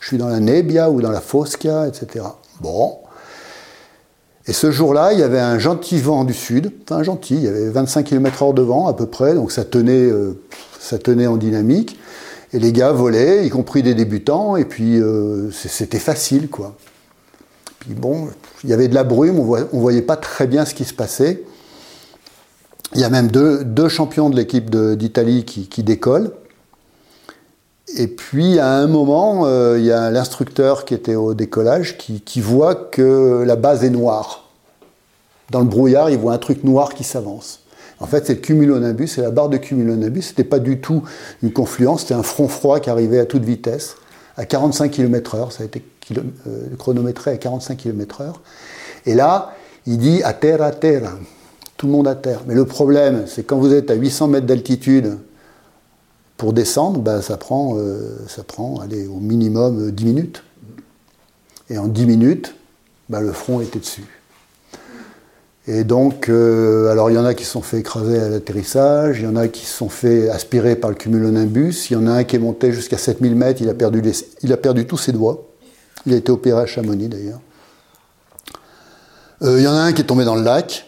Je 0.00 0.06
suis 0.06 0.16
dans 0.16 0.28
la 0.28 0.40
Nebbia 0.40 0.90
ou 0.90 1.02
dans 1.02 1.10
la 1.10 1.20
Fosca, 1.20 1.86
etc. 1.86 2.24
Bon. 2.60 2.96
Et 4.46 4.54
ce 4.54 4.70
jour-là, 4.70 5.12
il 5.12 5.18
y 5.18 5.22
avait 5.22 5.40
un 5.40 5.58
gentil 5.58 5.98
vent 5.98 6.24
du 6.24 6.32
sud, 6.32 6.72
enfin 6.84 7.02
gentil, 7.02 7.34
il 7.34 7.44
y 7.44 7.48
avait 7.48 7.68
25 7.68 8.04
km/h 8.04 8.54
de 8.54 8.62
vent 8.62 8.86
à 8.88 8.94
peu 8.94 9.06
près, 9.06 9.34
donc 9.34 9.52
ça 9.52 9.64
tenait, 9.64 10.10
euh, 10.10 10.40
ça 10.80 10.98
tenait 10.98 11.26
en 11.26 11.36
dynamique. 11.36 11.98
Et 12.52 12.58
les 12.58 12.72
gars 12.72 12.92
volaient, 12.92 13.46
y 13.46 13.50
compris 13.50 13.82
des 13.82 13.94
débutants, 13.94 14.56
et 14.56 14.64
puis 14.64 15.00
euh, 15.00 15.50
c'était 15.50 15.98
facile, 15.98 16.48
quoi. 16.50 16.76
Puis 17.78 17.94
bon, 17.94 18.28
il 18.62 18.70
y 18.70 18.72
avait 18.72 18.88
de 18.88 18.94
la 18.94 19.04
brume, 19.04 19.40
on 19.40 19.56
ne 19.56 19.64
voyait 19.72 20.02
pas 20.02 20.16
très 20.16 20.46
bien 20.46 20.64
ce 20.64 20.74
qui 20.74 20.84
se 20.84 20.94
passait. 20.94 21.42
Il 22.94 23.00
y 23.00 23.04
a 23.04 23.10
même 23.10 23.28
deux, 23.28 23.88
champions 23.88 24.28
de 24.28 24.36
l'équipe 24.36 24.70
d'Italie 24.70 25.44
qui, 25.44 25.82
décollent. 25.82 26.30
Et 27.96 28.06
puis 28.06 28.58
à 28.58 28.74
un 28.74 28.86
moment, 28.86 29.46
euh, 29.46 29.78
il 29.78 29.84
y 29.84 29.92
a 29.92 30.10
l'instructeur 30.10 30.84
qui 30.84 30.94
était 30.94 31.14
au 31.14 31.34
décollage 31.34 31.96
qui, 31.98 32.40
voit 32.40 32.74
que 32.74 33.42
la 33.46 33.56
base 33.56 33.82
est 33.82 33.90
noire. 33.90 34.50
Dans 35.50 35.60
le 35.60 35.66
brouillard, 35.66 36.10
il 36.10 36.18
voit 36.18 36.34
un 36.34 36.38
truc 36.38 36.64
noir 36.64 36.94
qui 36.94 37.02
s'avance. 37.02 37.61
En 38.02 38.06
fait, 38.06 38.26
c'est 38.26 38.34
le 38.34 38.40
cumulonimbus, 38.40 39.06
c'est 39.06 39.22
la 39.22 39.30
barre 39.30 39.48
de 39.48 39.56
cumulonimbus. 39.56 40.22
C'était 40.22 40.44
pas 40.44 40.58
du 40.58 40.80
tout 40.80 41.02
une 41.42 41.52
confluence, 41.52 42.02
c'était 42.02 42.14
un 42.14 42.24
front 42.24 42.48
froid 42.48 42.80
qui 42.80 42.90
arrivait 42.90 43.20
à 43.20 43.26
toute 43.26 43.44
vitesse, 43.44 43.94
à 44.36 44.44
45 44.44 44.90
km/h. 44.90 45.52
Ça 45.52 45.62
a 45.62 45.66
été 45.66 45.82
euh, 46.16 46.20
chronométré 46.78 47.30
à 47.30 47.36
45 47.36 47.78
km/h. 47.78 48.34
Et 49.06 49.14
là, 49.14 49.54
il 49.86 49.98
dit 49.98 50.22
à 50.24 50.32
terre, 50.32 50.62
à 50.62 50.72
terre 50.72 51.16
tout 51.76 51.86
le 51.86 51.92
monde 51.92 52.08
à 52.08 52.14
terre. 52.14 52.42
Mais 52.46 52.54
le 52.54 52.64
problème, 52.64 53.24
c'est 53.26 53.44
quand 53.44 53.58
vous 53.58 53.72
êtes 53.72 53.90
à 53.90 53.94
800 53.94 54.28
mètres 54.28 54.46
d'altitude, 54.46 55.18
pour 56.36 56.52
descendre, 56.52 57.00
bah, 57.00 57.22
ça 57.22 57.36
prend, 57.36 57.76
euh, 57.76 58.18
ça 58.26 58.42
prend 58.42 58.80
allez, 58.80 59.06
au 59.06 59.20
minimum 59.20 59.92
10 59.92 60.02
euh, 60.02 60.06
minutes. 60.06 60.42
Et 61.70 61.78
en 61.78 61.86
10 61.86 62.06
minutes, 62.06 62.56
bah, 63.08 63.20
le 63.20 63.32
front 63.32 63.60
était 63.60 63.78
dessus. 63.78 64.21
Et 65.68 65.84
donc, 65.84 66.28
euh, 66.28 66.90
alors 66.90 67.10
il 67.10 67.14
y 67.14 67.18
en 67.18 67.24
a 67.24 67.34
qui 67.34 67.44
se 67.44 67.52
sont 67.52 67.62
fait 67.62 67.78
écraser 67.78 68.18
à 68.18 68.28
l'atterrissage, 68.28 69.20
il 69.20 69.24
y 69.24 69.28
en 69.28 69.36
a 69.36 69.46
qui 69.46 69.64
se 69.64 69.76
sont 69.76 69.88
fait 69.88 70.28
aspirer 70.28 70.74
par 70.74 70.90
le 70.90 70.96
cumulonimbus, 70.96 71.88
il 71.88 71.92
y 71.92 71.96
en 71.96 72.08
a 72.08 72.12
un 72.12 72.24
qui 72.24 72.34
est 72.34 72.40
monté 72.40 72.72
jusqu'à 72.72 72.98
7000 72.98 73.36
mètres, 73.36 73.62
il 73.62 73.68
a, 73.68 73.74
perdu 73.74 74.02
il 74.42 74.52
a 74.52 74.56
perdu 74.56 74.86
tous 74.86 74.98
ses 74.98 75.12
doigts. 75.12 75.48
Il 76.04 76.14
a 76.14 76.16
été 76.16 76.32
opéré 76.32 76.62
à 76.62 76.66
Chamonix 76.66 77.08
d'ailleurs. 77.08 77.40
il 79.42 79.60
y 79.60 79.68
en 79.68 79.74
a 79.74 79.82
un 79.82 79.92
qui 79.92 80.02
est 80.02 80.06
tombé 80.06 80.24
dans 80.24 80.34
le 80.34 80.42
lac, 80.42 80.86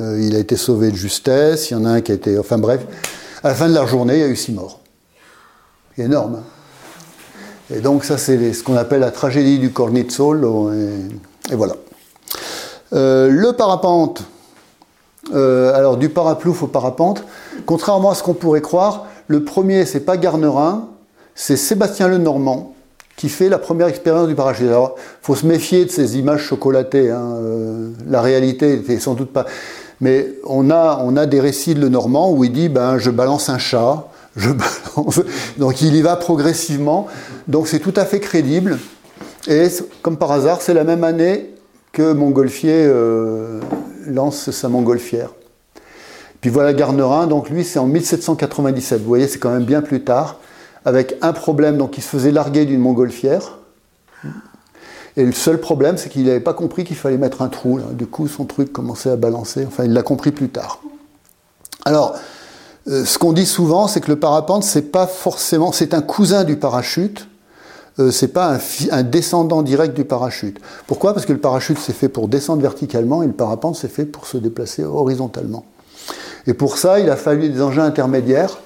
euh, 0.00 0.18
il 0.20 0.34
a 0.36 0.38
été 0.38 0.56
sauvé 0.56 0.90
de 0.90 0.96
justesse, 0.96 1.70
il 1.70 1.74
y 1.74 1.76
en 1.76 1.84
a 1.84 1.90
un 1.90 2.00
qui 2.00 2.12
a 2.12 2.14
été. 2.14 2.38
Enfin 2.38 2.56
bref, 2.56 2.80
à 3.42 3.48
la 3.48 3.54
fin 3.54 3.68
de 3.68 3.74
la 3.74 3.84
journée, 3.84 4.14
il 4.14 4.20
y 4.20 4.24
a 4.24 4.28
eu 4.28 4.36
six 4.36 4.52
morts. 4.52 4.80
Énorme. 5.96 6.36
Hein. 6.36 7.74
et 7.74 7.80
donc, 7.80 8.04
ça, 8.04 8.16
c'est 8.16 8.52
ce 8.52 8.62
qu'on 8.62 8.76
appelle 8.76 9.00
la 9.00 9.10
tragédie 9.10 9.58
du 9.58 9.72
Cornizzolo. 9.72 10.72
Et, 10.72 11.52
et 11.52 11.56
voilà. 11.56 11.74
Euh, 12.92 13.28
le 13.30 13.52
parapente. 13.52 14.24
Euh, 15.34 15.74
alors, 15.74 15.96
du 15.96 16.08
paraplouf 16.08 16.62
au 16.62 16.66
parapente. 16.66 17.22
Contrairement 17.66 18.10
à 18.10 18.14
ce 18.14 18.22
qu'on 18.22 18.34
pourrait 18.34 18.60
croire, 18.60 19.06
le 19.26 19.44
premier, 19.44 19.84
c'est 19.84 20.00
pas 20.00 20.16
Garnerin, 20.16 20.88
c'est 21.34 21.56
Sébastien 21.56 22.08
Lenormand 22.08 22.74
qui 23.16 23.28
fait 23.28 23.48
la 23.48 23.58
première 23.58 23.88
expérience 23.88 24.28
du 24.28 24.36
parachute. 24.36 24.68
Alors, 24.68 24.94
faut 25.22 25.34
se 25.34 25.44
méfier 25.44 25.84
de 25.84 25.90
ces 25.90 26.18
images 26.18 26.42
chocolatées. 26.42 27.10
Hein. 27.10 27.34
la 28.08 28.22
réalité 28.22 28.76
n'était 28.76 29.00
sans 29.00 29.14
doute 29.14 29.32
pas. 29.32 29.44
Mais 30.00 30.28
on 30.44 30.70
a, 30.70 31.00
on 31.02 31.16
a 31.16 31.26
des 31.26 31.40
récits 31.40 31.74
de 31.74 31.80
Lenormand 31.80 32.30
où 32.30 32.44
il 32.44 32.52
dit 32.52 32.68
ben, 32.68 32.98
je 32.98 33.10
balance 33.10 33.48
un 33.48 33.58
chat. 33.58 34.06
Donc 35.58 35.82
il 35.82 35.96
y 35.96 36.02
va 36.02 36.14
progressivement. 36.14 37.08
Donc 37.48 37.66
c'est 37.66 37.80
tout 37.80 37.94
à 37.96 38.04
fait 38.04 38.20
crédible. 38.20 38.78
Et 39.48 39.66
comme 40.02 40.16
par 40.16 40.30
hasard, 40.30 40.62
c'est 40.62 40.74
la 40.74 40.84
même 40.84 41.02
année 41.02 41.50
Montgolfier 42.02 42.86
euh, 42.86 43.60
lance 44.06 44.50
sa 44.50 44.68
montgolfière. 44.68 45.30
Puis 46.40 46.50
voilà 46.50 46.72
Garnerin, 46.72 47.26
donc 47.26 47.50
lui 47.50 47.64
c'est 47.64 47.78
en 47.78 47.86
1797. 47.86 49.00
Vous 49.00 49.08
voyez, 49.08 49.28
c'est 49.28 49.38
quand 49.38 49.50
même 49.50 49.64
bien 49.64 49.82
plus 49.82 50.02
tard, 50.04 50.36
avec 50.84 51.16
un 51.22 51.32
problème, 51.32 51.76
donc 51.76 51.98
il 51.98 52.02
se 52.02 52.08
faisait 52.08 52.30
larguer 52.30 52.64
d'une 52.64 52.80
montgolfière. 52.80 53.58
Et 55.16 55.24
le 55.24 55.32
seul 55.32 55.58
problème, 55.58 55.98
c'est 55.98 56.08
qu'il 56.08 56.24
n'avait 56.24 56.38
pas 56.38 56.54
compris 56.54 56.84
qu'il 56.84 56.96
fallait 56.96 57.18
mettre 57.18 57.42
un 57.42 57.48
trou. 57.48 57.80
Du 57.92 58.06
coup, 58.06 58.28
son 58.28 58.44
truc 58.44 58.72
commençait 58.72 59.10
à 59.10 59.16
balancer. 59.16 59.64
Enfin, 59.66 59.84
il 59.84 59.92
l'a 59.92 60.02
compris 60.02 60.30
plus 60.30 60.48
tard. 60.48 60.80
Alors, 61.84 62.14
euh, 62.86 63.04
ce 63.04 63.18
qu'on 63.18 63.32
dit 63.32 63.46
souvent, 63.46 63.88
c'est 63.88 64.00
que 64.00 64.12
le 64.12 64.18
parapente, 64.18 64.62
c'est 64.62 64.92
pas 64.92 65.08
forcément, 65.08 65.72
c'est 65.72 65.92
un 65.92 66.02
cousin 66.02 66.44
du 66.44 66.56
parachute. 66.56 67.27
Euh, 67.98 68.10
c'est 68.10 68.28
pas 68.28 68.58
un, 68.90 69.02
descendant 69.02 69.62
direct 69.62 69.94
du 69.94 70.04
parachute. 70.04 70.58
Pourquoi? 70.86 71.14
Parce 71.14 71.26
que 71.26 71.32
le 71.32 71.40
parachute 71.40 71.78
c'est 71.78 71.92
fait 71.92 72.08
pour 72.08 72.28
descendre 72.28 72.62
verticalement 72.62 73.22
et 73.22 73.26
le 73.26 73.32
parapente 73.32 73.76
c'est 73.76 73.88
fait 73.88 74.04
pour 74.04 74.26
se 74.26 74.36
déplacer 74.36 74.84
horizontalement. 74.84 75.64
Et 76.46 76.54
pour 76.54 76.78
ça, 76.78 77.00
il 77.00 77.10
a 77.10 77.16
fallu 77.16 77.50
des 77.50 77.60
engins 77.60 77.84
intermédiaires, 77.84 78.58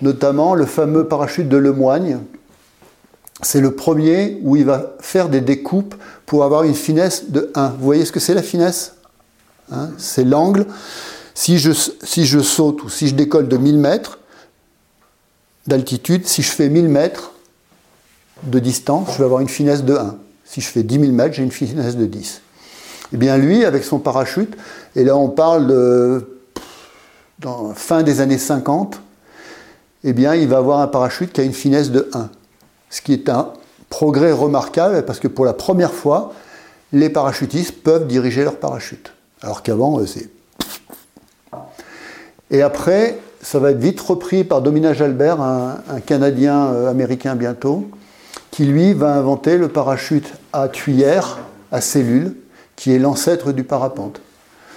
notamment 0.00 0.54
le 0.54 0.66
fameux 0.66 1.06
parachute 1.06 1.48
de 1.48 1.56
Lemoigne, 1.56 2.18
c'est 3.42 3.60
le 3.60 3.72
premier 3.72 4.38
où 4.42 4.56
il 4.56 4.64
va 4.64 4.94
faire 5.00 5.28
des 5.28 5.40
découpes 5.40 5.94
pour 6.26 6.44
avoir 6.44 6.62
une 6.62 6.74
finesse 6.74 7.30
de 7.30 7.50
1. 7.54 7.68
Vous 7.70 7.84
voyez 7.84 8.04
ce 8.04 8.12
que 8.12 8.20
c'est 8.20 8.34
la 8.34 8.42
finesse? 8.42 8.94
Hein? 9.72 9.90
C'est 9.98 10.24
l'angle. 10.24 10.66
Si 11.34 11.58
je, 11.58 11.72
si 11.72 12.24
je 12.24 12.40
saute 12.40 12.84
ou 12.84 12.88
si 12.88 13.08
je 13.08 13.14
décolle 13.14 13.48
de 13.48 13.56
1000 13.56 13.78
mètres 13.78 14.18
d'altitude, 15.66 16.26
si 16.26 16.42
je 16.42 16.50
fais 16.50 16.68
1000 16.68 16.88
mètres 16.88 17.32
de 18.42 18.58
distance, 18.58 19.08
je 19.12 19.18
vais 19.18 19.24
avoir 19.24 19.40
une 19.40 19.48
finesse 19.48 19.84
de 19.84 19.94
1. 19.94 20.16
Si 20.44 20.60
je 20.60 20.68
fais 20.68 20.82
10 20.82 21.00
000 21.00 21.12
mètres, 21.12 21.34
j'ai 21.34 21.42
une 21.42 21.52
finesse 21.52 21.96
de 21.96 22.06
10. 22.06 22.40
Eh 23.12 23.16
bien 23.16 23.36
lui, 23.36 23.64
avec 23.64 23.84
son 23.84 23.98
parachute, 23.98 24.56
et 24.96 25.04
là 25.04 25.16
on 25.16 25.28
parle 25.28 25.66
de 25.66 26.26
fin 27.74 28.02
des 28.02 28.20
années 28.20 28.38
50, 28.38 29.00
eh 30.04 30.12
bien 30.12 30.34
il 30.34 30.48
va 30.48 30.58
avoir 30.58 30.80
un 30.80 30.88
parachute 30.88 31.32
qui 31.32 31.40
a 31.40 31.44
une 31.44 31.52
finesse 31.52 31.90
de 31.90 32.08
1 32.12 32.30
ce 32.92 33.00
qui 33.00 33.14
est 33.14 33.28
un 33.28 33.48
progrès 33.88 34.32
remarquable 34.32 35.04
parce 35.04 35.18
que 35.18 35.26
pour 35.26 35.44
la 35.44 35.54
première 35.54 35.92
fois, 35.92 36.32
les 36.92 37.08
parachutistes 37.08 37.82
peuvent 37.82 38.06
diriger 38.06 38.44
leur 38.44 38.56
parachute. 38.56 39.12
Alors 39.40 39.62
qu'avant, 39.62 39.98
euh, 39.98 40.06
c'est. 40.06 40.28
Et 42.50 42.60
après, 42.60 43.18
ça 43.40 43.58
va 43.58 43.70
être 43.70 43.78
vite 43.78 43.98
repris 43.98 44.44
par 44.44 44.60
Domina 44.60 44.92
Jalbert, 44.92 45.40
un, 45.40 46.00
Canadien 46.04 46.66
euh, 46.66 46.90
américain 46.90 47.34
bientôt, 47.34 47.90
qui 48.52 48.66
lui 48.66 48.92
va 48.92 49.14
inventer 49.14 49.58
le 49.58 49.66
parachute 49.68 50.34
à 50.52 50.68
tuyère, 50.68 51.40
à 51.72 51.80
cellule, 51.80 52.36
qui 52.76 52.94
est 52.94 52.98
l'ancêtre 52.98 53.50
du 53.50 53.64
parapente. 53.64 54.20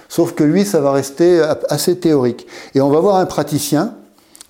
Sauf 0.08 0.32
que 0.32 0.42
lui, 0.42 0.64
ça 0.64 0.80
va 0.80 0.92
rester 0.92 1.40
assez 1.68 1.98
théorique. 1.98 2.46
Et 2.74 2.80
on 2.80 2.88
va 2.88 3.00
voir 3.00 3.16
un 3.16 3.26
praticien 3.26 3.94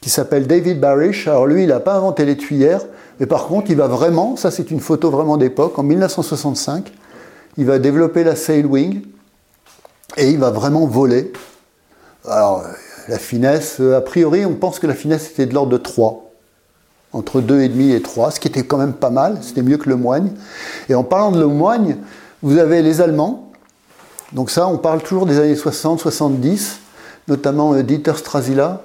qui 0.00 0.10
s'appelle 0.10 0.46
David 0.46 0.78
Barish. 0.78 1.26
Alors 1.26 1.46
lui, 1.46 1.64
il 1.64 1.68
n'a 1.68 1.80
pas 1.80 1.94
inventé 1.94 2.24
les 2.24 2.36
tuyères, 2.36 2.82
mais 3.18 3.26
par 3.26 3.46
contre, 3.46 3.70
il 3.70 3.76
va 3.76 3.88
vraiment, 3.88 4.36
ça 4.36 4.50
c'est 4.50 4.70
une 4.70 4.80
photo 4.80 5.10
vraiment 5.10 5.36
d'époque, 5.36 5.78
en 5.78 5.82
1965, 5.82 6.92
il 7.56 7.66
va 7.66 7.78
développer 7.80 8.22
la 8.22 8.36
Sailwing 8.36 9.02
et 10.16 10.30
il 10.30 10.38
va 10.38 10.50
vraiment 10.50 10.86
voler. 10.86 11.32
Alors, 12.28 12.62
la 13.08 13.18
finesse, 13.18 13.80
a 13.80 14.00
priori, 14.02 14.46
on 14.46 14.54
pense 14.54 14.78
que 14.78 14.86
la 14.86 14.94
finesse 14.94 15.30
était 15.30 15.46
de 15.46 15.54
l'ordre 15.54 15.72
de 15.72 15.78
3, 15.78 16.25
entre 17.16 17.40
2,5 17.40 17.94
et 17.94 18.02
3, 18.02 18.30
ce 18.32 18.40
qui 18.40 18.48
était 18.48 18.64
quand 18.64 18.78
même 18.78 18.92
pas 18.92 19.10
mal, 19.10 19.38
c'était 19.40 19.62
mieux 19.62 19.78
que 19.78 19.88
le 19.88 19.96
moigne. 19.96 20.30
Et 20.88 20.94
en 20.94 21.02
parlant 21.02 21.32
de 21.32 21.40
le 21.40 21.46
moigne, 21.46 21.96
vous 22.42 22.58
avez 22.58 22.82
les 22.82 23.00
Allemands, 23.00 23.46
donc 24.32 24.50
ça, 24.50 24.66
on 24.66 24.78
parle 24.78 25.02
toujours 25.02 25.24
des 25.26 25.38
années 25.38 25.54
60, 25.54 26.00
70, 26.00 26.78
notamment 27.28 27.74
euh, 27.74 27.82
Dieter 27.82 28.16
Strasila, 28.16 28.82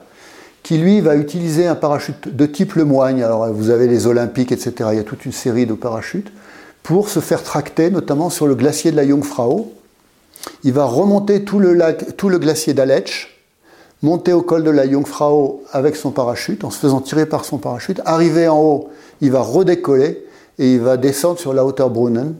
qui 0.63 0.77
lui 0.77 1.01
va 1.01 1.15
utiliser 1.15 1.67
un 1.67 1.75
parachute 1.75 2.33
de 2.33 2.45
type 2.45 2.73
le 2.75 2.85
moigne. 2.85 3.23
Alors 3.23 3.51
vous 3.51 3.71
avez 3.71 3.87
les 3.87 4.05
Olympiques, 4.05 4.51
etc. 4.51 4.89
Il 4.91 4.97
y 4.97 4.99
a 4.99 5.03
toute 5.03 5.25
une 5.25 5.31
série 5.31 5.65
de 5.65 5.73
parachutes 5.73 6.31
pour 6.83 7.09
se 7.09 7.19
faire 7.19 7.43
tracter, 7.43 7.89
notamment 7.89 8.29
sur 8.29 8.45
le 8.45 8.55
glacier 8.55 8.91
de 8.91 8.95
la 8.95 9.07
Jungfrau. 9.07 9.73
Il 10.63 10.73
va 10.73 10.85
remonter 10.85 11.43
tout 11.43 11.59
le, 11.59 11.77
tout 12.15 12.29
le 12.29 12.37
glacier 12.37 12.73
d'Aletsch, 12.73 13.30
monter 14.01 14.33
au 14.33 14.41
col 14.41 14.63
de 14.63 14.69
la 14.69 14.89
Jungfrau 14.89 15.63
avec 15.71 15.95
son 15.95 16.11
parachute, 16.11 16.63
en 16.63 16.71
se 16.71 16.79
faisant 16.79 17.01
tirer 17.01 17.25
par 17.25 17.45
son 17.45 17.57
parachute. 17.57 18.01
Arrivé 18.05 18.47
en 18.47 18.59
haut, 18.59 18.89
il 19.21 19.31
va 19.31 19.41
redécoller 19.41 20.25
et 20.59 20.73
il 20.73 20.79
va 20.79 20.97
descendre 20.97 21.39
sur 21.39 21.53
la 21.53 21.65
hauteur 21.65 21.89
Brunnen 21.89 22.35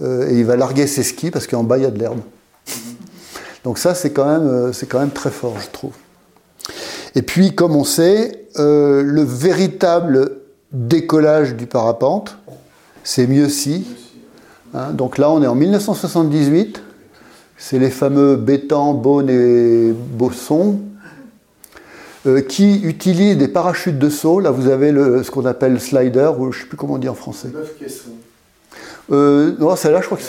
euh, 0.00 0.30
et 0.30 0.38
il 0.38 0.44
va 0.44 0.56
larguer 0.56 0.86
ses 0.86 1.02
skis 1.02 1.30
parce 1.30 1.46
qu'en 1.46 1.64
bas 1.64 1.78
il 1.78 1.82
y 1.82 1.86
a 1.86 1.90
de 1.90 1.98
l'herbe. 1.98 2.20
Donc 3.64 3.78
ça 3.78 3.94
c'est 3.94 4.10
quand, 4.10 4.26
même, 4.26 4.48
euh, 4.48 5.06
très 5.14 5.30
fort, 5.30 5.54
je 5.60 5.68
trouve. 5.70 5.92
Et 7.14 7.22
puis, 7.22 7.54
comme 7.54 7.74
on 7.74 7.84
sait, 7.84 8.46
euh, 8.58 9.02
le 9.02 9.22
véritable 9.22 10.38
décollage 10.72 11.56
du 11.56 11.66
parapente, 11.66 12.38
c'est 13.02 13.26
mieux 13.26 13.48
si. 13.48 13.86
Hein, 14.74 14.90
donc 14.92 15.18
là, 15.18 15.30
on 15.30 15.42
est 15.42 15.46
en 15.46 15.54
1978. 15.54 16.82
C'est 17.58 17.80
les 17.80 17.90
fameux 17.90 18.36
Bétan, 18.36 18.94
Beaune 18.94 19.28
et 19.28 19.92
Bosson 19.92 20.78
euh, 22.26 22.40
qui 22.40 22.80
utilisent 22.82 23.36
des 23.36 23.48
parachutes 23.48 23.98
de 23.98 24.08
saut. 24.08 24.38
Là, 24.38 24.52
vous 24.52 24.68
avez 24.68 24.92
le, 24.92 25.24
ce 25.24 25.30
qu'on 25.30 25.44
appelle 25.44 25.72
le 25.72 25.78
slider, 25.80 26.30
ou 26.38 26.52
je 26.52 26.58
ne 26.58 26.62
sais 26.62 26.68
plus 26.68 26.76
comment 26.76 26.94
on 26.94 26.98
dit 26.98 27.08
en 27.08 27.14
français. 27.14 27.48
9 27.52 27.78
caissons. 27.78 28.10
Euh, 29.10 29.56
non, 29.58 29.74
celle-là, 29.74 30.00
je 30.00 30.06
crois 30.06 30.18
que 30.18 30.24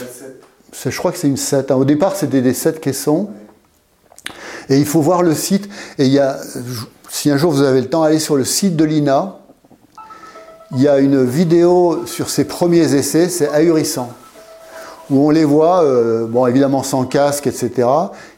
c'est, 0.72 0.92
je 0.92 0.98
crois 0.98 1.12
que 1.12 1.18
c'est 1.18 1.28
une 1.28 1.38
7. 1.38 1.70
Hein. 1.70 1.76
Au 1.76 1.86
départ, 1.86 2.16
c'était 2.16 2.42
des 2.42 2.54
7 2.54 2.80
caissons. 2.80 3.30
Et 4.70 4.78
il 4.78 4.86
faut 4.86 5.02
voir 5.02 5.22
le 5.22 5.36
site. 5.36 5.70
Et 5.98 6.06
il 6.06 6.12
y 6.12 6.20
a, 6.20 6.40
si 7.10 7.30
un 7.30 7.38
jour 7.38 7.52
vous 7.52 7.62
avez 7.62 7.82
le 7.82 7.90
temps, 7.90 8.04
allez 8.04 8.20
sur 8.20 8.38
le 8.38 8.46
site 8.46 8.76
de 8.76 8.86
l'INA. 8.86 9.40
Il 10.72 10.82
y 10.82 10.88
a 10.88 11.00
une 11.00 11.24
vidéo 11.24 12.06
sur 12.06 12.30
ses 12.30 12.46
premiers 12.46 12.94
essais, 12.94 13.30
c'est 13.30 13.50
ahurissant. 13.50 14.14
Où 15.10 15.28
on 15.28 15.30
les 15.32 15.46
voit, 15.46 15.84
euh, 15.84 16.28
bon 16.28 16.46
évidemment 16.46 16.84
sans 16.84 17.06
casque, 17.06 17.48
etc., 17.48 17.88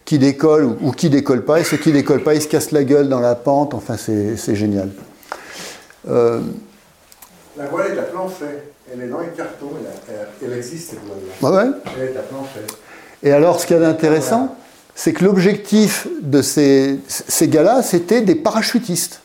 qui 0.05 0.19
décollent 0.19 0.77
ou, 0.81 0.91
qui 0.91 1.09
décollent 1.09 1.43
pas. 1.43 1.59
Et 1.59 1.63
ceux 1.63 1.77
qui 1.77 1.91
décollent 1.91 2.23
pas, 2.23 2.33
ils 2.33 2.41
se 2.41 2.47
cassent 2.47 2.71
la 2.71 2.83
gueule 2.83 3.09
dans 3.09 3.19
la 3.19 3.35
pente. 3.35 3.73
Enfin, 3.73 3.95
c'est 3.97 4.55
génial. 4.55 4.89
Euh, 6.09 6.39
la 7.57 7.65
voile 7.67 7.93
est 7.93 7.99
à 7.99 8.03
plan 8.03 8.27
fait. 8.27 8.71
Elle 8.93 9.01
est 9.01 9.07
dans 9.07 9.19
les 9.19 9.27
cartons. 9.27 9.71
Elle, 10.43 10.53
existe, 10.53 10.91
cette 10.91 10.99
voile 11.39 11.53
Ouais, 11.53 11.59
ouais? 11.59 11.77
Elle 11.97 12.09
est 12.09 12.17
à 12.17 12.21
plan 12.21 12.43
fait. 12.43 12.65
Et 13.23 13.31
alors, 13.31 13.59
ce 13.59 13.67
qu'il 13.67 13.75
y 13.75 13.79
a 13.79 13.81
d'intéressant, 13.83 14.55
c'est 14.95 15.13
que 15.13 15.23
l'objectif 15.23 16.07
de 16.21 16.41
ces, 16.41 16.99
ces 17.07 17.47
gars-là, 17.47 17.81
c'était 17.81 18.21
des 18.21 18.35
parachutistes. 18.35 19.20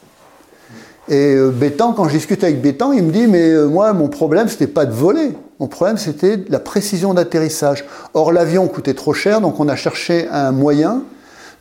Et 1.09 1.35
euh, 1.35 1.51
Bétan, 1.51 1.93
quand 1.93 2.09
je 2.09 2.15
discute 2.15 2.43
avec 2.43 2.61
Bétan, 2.61 2.93
il 2.93 3.05
me 3.05 3.13
dit 3.13 3.27
Mais 3.27 3.51
euh, 3.51 3.67
moi, 3.67 3.93
mon 3.93 4.09
problème, 4.09 4.49
c'était 4.49 4.67
pas 4.67 4.87
de 4.87 4.93
voler. 4.93 5.33
Mon 5.61 5.69
problème, 5.69 5.97
c'était 5.97 6.39
la 6.49 6.59
précision 6.59 7.15
d'atterrissage. 7.15 7.85
Or, 8.15 8.33
l'avion 8.33 8.67
coûtait 8.67 8.95
trop 8.95 9.15
cher, 9.15 9.41
donc 9.41 9.61
on 9.61 9.69
a 9.69 9.77
cherché 9.77 10.29
un 10.31 10.53
moyen 10.53 11.03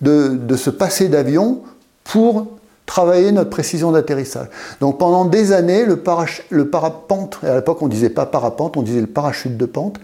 de, 0.02 0.30
de 0.30 0.56
se 0.56 0.70
passer 0.70 1.08
d'avion 1.10 1.62
pour 2.04 2.48
travailler 2.86 3.32
notre 3.32 3.50
précision 3.50 3.92
d'atterrissage. 3.92 4.48
Donc 4.80 5.00
pendant 5.00 5.26
des 5.26 5.52
années, 5.52 5.86
le, 5.86 5.98
parapente, 6.66 7.40
et 7.44 7.48
à 7.48 7.56
l'époque 7.56 7.82
on 7.82 7.88
disait 7.88 8.10
pas 8.10 8.26
parapente, 8.26 8.78
on 8.78 8.84
disait 8.84 9.02
le 9.02 9.08
parachute 9.08 9.58
de 9.58 9.66
pente, 9.66 10.00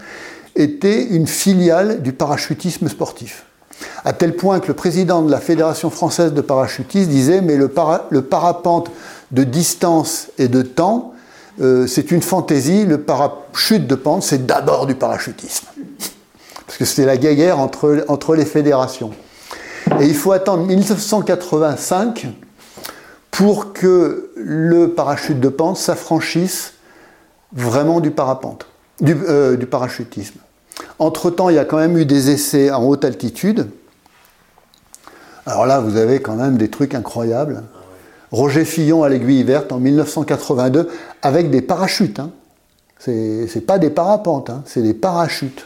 était 0.55 1.03
une 1.03 1.27
filiale 1.27 2.01
du 2.01 2.13
parachutisme 2.13 2.87
sportif 2.89 3.45
à 4.03 4.13
tel 4.13 4.35
point 4.35 4.59
que 4.59 4.67
le 4.67 4.73
président 4.73 5.21
de 5.21 5.31
la 5.31 5.39
Fédération 5.39 5.89
française 5.89 6.33
de 6.33 6.41
parachutistes 6.41 7.09
disait 7.09 7.41
mais 7.41 7.55
le, 7.55 7.67
parapente 7.67 8.91
de 9.31 9.43
distance 9.43 10.27
et 10.37 10.47
de 10.47 10.61
temps, 10.61 11.13
euh, 11.61 11.87
c'est 11.87 12.11
une 12.11 12.21
fantaisie, 12.21 12.85
le 12.85 13.01
parachute 13.01 13.87
de 13.87 13.95
pente, 13.95 14.23
c'est 14.23 14.45
d'abord 14.45 14.85
du 14.85 14.95
parachutisme. 14.95 15.67
Parce 16.65 16.77
que 16.77 16.85
c'était 16.85 17.05
la 17.05 17.17
guerre 17.17 17.59
entre, 17.59 18.35
les 18.35 18.45
fédérations. 18.45 19.11
Et 19.99 20.05
il 20.05 20.15
faut 20.15 20.31
attendre 20.31 20.65
1985 20.65 22.27
pour 23.29 23.73
que 23.73 24.31
le 24.35 24.93
parachute 24.93 25.39
de 25.39 25.49
pente 25.49 25.77
s'affranchisse 25.77 26.73
vraiment 27.53 27.99
du 27.99 28.11
parapente, 28.11 28.67
du 29.01 29.17
euh, 29.27 29.57
parachutisme. 29.65 30.39
Entre-temps, 30.99 31.49
il 31.49 31.55
y 31.55 31.59
a 31.59 31.65
quand 31.65 31.77
même 31.77 31.97
eu 31.97 32.05
des 32.05 32.29
essais 32.29 32.71
en 32.71 32.83
haute 32.83 33.03
altitude. 33.03 33.67
Alors 35.45 35.65
là, 35.65 35.79
vous 35.79 35.97
avez 35.97 36.21
quand 36.21 36.35
même 36.35 36.57
des 36.57 36.69
trucs 36.69 36.93
incroyables. 36.93 37.63
Roger 38.31 38.65
Fillon 38.65 39.03
à 39.03 39.09
l'aiguille 39.09 39.43
verte 39.43 39.71
en 39.71 39.79
1982 39.79 40.89
avec 41.21 41.49
des 41.49 41.61
parachutes. 41.61 42.19
Hein. 42.19 42.31
C'est 42.97 43.65
pas 43.65 43.79
des 43.79 43.89
parapentes, 43.89 44.49
hein, 44.49 44.63
c'est 44.65 44.83
des 44.83 44.93
parachutes. 44.93 45.65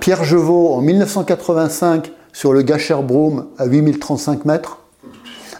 Pierre 0.00 0.24
Jevaux 0.24 0.72
en 0.74 0.80
1985 0.80 2.10
sur 2.32 2.52
le 2.52 2.62
Gacherbroom 2.62 3.46
à 3.58 3.66
8035 3.66 4.44
mètres. 4.46 4.78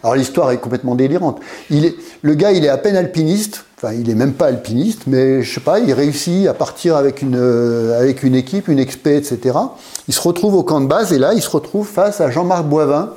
Alors 0.03 0.17
l'histoire 0.17 0.51
est 0.51 0.57
complètement 0.57 0.97
délirante. 0.97 1.39
Il 1.71 1.85
est, 1.85 1.95
le 2.23 2.35
gars, 2.35 2.51
il 2.51 2.65
est 2.65 2.69
à 2.69 2.79
peine 2.79 2.97
alpiniste, 2.97 3.65
enfin 3.77 3.93
il 3.93 4.11
est 4.11 4.17
même 4.17 4.33
pas 4.33 4.47
alpiniste, 4.47 5.03
mais 5.07 5.43
je 5.43 5.55
sais 5.55 5.61
pas, 5.61 5.79
il 5.79 5.93
réussit 5.93 6.49
à 6.49 6.55
partir 6.55 6.97
avec 6.97 7.23
une, 7.23 7.37
euh, 7.37 8.01
avec 8.01 8.25
une 8.25 8.35
équipe, 8.35 8.67
une 8.67 8.81
expé, 8.81 9.17
etc. 9.17 9.57
Il 10.09 10.15
se 10.15 10.21
retrouve 10.21 10.55
au 10.55 10.65
camp 10.65 10.81
de 10.81 10.87
base 10.87 11.13
et 11.13 11.19
là, 11.19 11.35
il 11.35 11.43
se 11.43 11.51
retrouve 11.51 11.87
face 11.87 12.21
à 12.21 12.31
Jean-Marc 12.31 12.65
Boivin. 12.65 13.13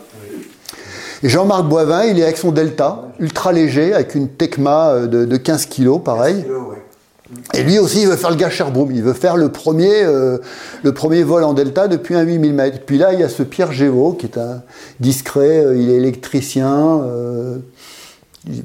Et 1.26 1.30
Jean-Marc 1.30 1.66
Boivin, 1.66 2.04
il 2.04 2.20
est 2.20 2.24
avec 2.24 2.38
son 2.38 2.52
Delta, 2.52 3.02
ultra 3.18 3.52
léger, 3.52 3.96
avec 3.96 4.14
une 4.14 4.30
Tecma 4.30 4.92
euh, 4.92 5.08
de, 5.08 5.38
15 5.38 5.66
kg, 5.66 6.00
pareil. 6.00 6.46
Et 7.56 7.64
lui 7.64 7.80
aussi, 7.80 8.04
il 8.04 8.08
veut 8.08 8.16
faire 8.16 8.30
le 8.30 8.36
Gacherbroom. 8.36 8.92
Il 8.92 9.02
veut 9.02 9.14
faire 9.14 9.36
le 9.36 9.50
premier, 9.50 10.04
euh, 10.04 10.38
le 10.84 10.94
premier 10.94 11.24
vol 11.24 11.44
en 11.44 11.54
delta 11.54 11.88
depuis 11.88 12.14
un 12.14 12.22
8000 12.22 12.54
mètres. 12.54 12.80
Puis 12.86 13.00
là, 13.00 13.12
il 13.14 13.22
y 13.22 13.24
a 13.24 13.30
ce 13.30 13.42
Pierre 13.42 13.72
Gévaux, 13.72 14.14
qui 14.14 14.28
est 14.28 14.38
un 14.38 14.62
discret, 15.00 15.66
euh, 15.66 15.76
il 15.76 15.90
est 15.90 15.96
électricien. 15.96 17.02
Euh, 17.02 17.58
il, 18.48 18.64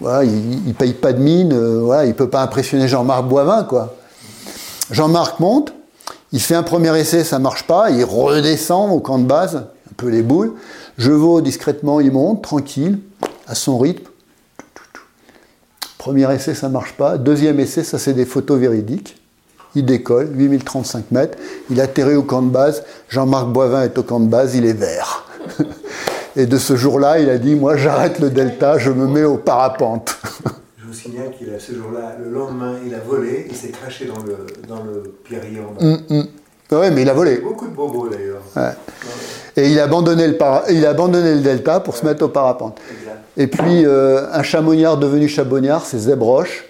voilà, 0.00 0.24
il, 0.24 0.74
paye 0.74 0.94
pas 0.94 1.12
de 1.12 1.20
mine. 1.20 1.56
voilà, 1.78 2.06
il 2.06 2.14
peut 2.14 2.28
pas 2.28 2.42
impressionner 2.42 2.88
Jean-Marc 2.88 3.28
Boivin, 3.28 3.62
quoi. 3.62 3.94
Jean-Marc 4.90 5.38
monte, 5.38 5.72
il 6.32 6.40
fait 6.40 6.56
un 6.56 6.64
premier 6.64 6.98
essai, 6.98 7.22
ça 7.22 7.38
marche 7.38 7.68
pas. 7.68 7.90
Il 7.90 8.02
redescend 8.02 8.90
au 8.90 8.98
camp 8.98 9.20
de 9.20 9.26
base, 9.26 9.54
un 9.58 9.94
peu 9.96 10.08
les 10.08 10.22
boules. 10.22 10.54
Jevaux, 10.98 11.40
discrètement, 11.40 12.00
il 12.00 12.12
monte, 12.12 12.42
tranquille, 12.42 12.98
à 13.46 13.54
son 13.54 13.78
rythme. 13.78 14.08
Premier 15.98 16.32
essai, 16.34 16.54
ça 16.54 16.68
ne 16.68 16.72
marche 16.72 16.92
pas. 16.92 17.18
Deuxième 17.18 17.58
essai, 17.60 17.82
ça 17.82 17.98
c'est 17.98 18.12
des 18.12 18.26
photos 18.26 18.60
véridiques. 18.60 19.20
Il 19.74 19.84
décolle, 19.84 20.30
8035 20.34 21.10
mètres. 21.10 21.38
Il 21.70 21.80
atterrit 21.80 22.14
au 22.14 22.22
camp 22.22 22.42
de 22.42 22.50
base. 22.50 22.84
Jean-Marc 23.08 23.48
Boivin 23.48 23.82
est 23.82 23.98
au 23.98 24.02
camp 24.02 24.20
de 24.20 24.28
base, 24.28 24.54
il 24.54 24.66
est 24.66 24.74
vert. 24.74 25.24
Et 26.36 26.46
de 26.46 26.58
ce 26.58 26.76
jour-là, 26.76 27.20
il 27.20 27.30
a 27.30 27.38
dit 27.38 27.54
Moi, 27.54 27.76
j'arrête 27.76 28.18
le 28.18 28.30
delta, 28.30 28.78
je 28.78 28.90
me 28.90 29.06
mets 29.06 29.24
au 29.24 29.36
parapente. 29.36 30.16
Je 30.78 30.86
vous 30.86 30.92
signale 30.92 31.32
qu'il 31.36 31.52
a 31.52 31.58
ce 31.58 31.72
jour-là, 31.72 32.16
le 32.22 32.30
lendemain, 32.30 32.74
il 32.86 32.94
a 32.94 33.00
volé, 33.00 33.46
il 33.48 33.56
s'est 33.56 33.70
craché 33.70 34.06
dans 34.06 34.22
le, 34.22 34.46
dans 34.68 34.84
le 34.84 35.02
pierrier 35.24 35.58
en 35.60 35.72
bas. 35.72 35.84
Mm, 35.84 36.18
mm. 36.18 36.26
Oui, 36.72 36.90
mais 36.92 37.02
il 37.02 37.08
a 37.08 37.14
volé. 37.14 37.38
Beaucoup 37.38 37.66
de 37.66 37.74
bobos 37.74 38.08
d'ailleurs. 38.10 38.42
Et 39.56 39.70
il 39.70 39.78
a, 39.78 39.84
abandonné 39.84 40.26
le 40.26 40.36
il 40.70 40.80
le 40.80 41.40
delta 41.40 41.80
pour 41.80 41.96
se 41.96 42.04
mettre 42.04 42.24
au 42.24 42.28
parapente. 42.28 42.78
Et 43.36 43.46
puis, 43.46 43.84
euh, 43.84 44.26
un 44.32 44.42
chamonniard 44.42 44.96
devenu 44.96 45.28
chamonniard, 45.28 45.84
c'est 45.84 45.98
Zeb 45.98 46.22
Roche. 46.22 46.64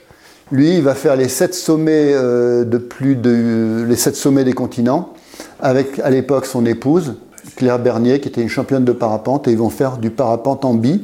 Lui, 0.53 0.77
il 0.77 0.83
va 0.83 0.95
faire 0.95 1.17
les 1.17 1.29
sept 1.29 1.55
sommets, 1.55 2.13
euh, 2.13 2.65
de 2.65 2.79
plus 2.79 3.17
de, 3.17 3.85
les 3.89 3.97
sept 3.97 4.17
sommets 4.17 4.45
des 4.45 4.53
continents, 4.53 5.15
avec 5.61 5.99
à 6.01 6.11
l'époque 6.11 6.47
son 6.47 6.67
épouse, 6.67 7.15
Claire 7.57 7.79
Bernier, 7.79 8.21
qui 8.21 8.29
était 8.29 8.43
une 8.43 8.49
championne 8.49 8.85
de 8.85 8.93
parapente, 8.93 9.49
et 9.49 9.53
ils 9.53 9.59
vont 9.59 9.71
faire 9.71 9.97
du 9.97 10.11
parapente 10.11 10.65
en 10.65 10.75
bi. 10.75 11.03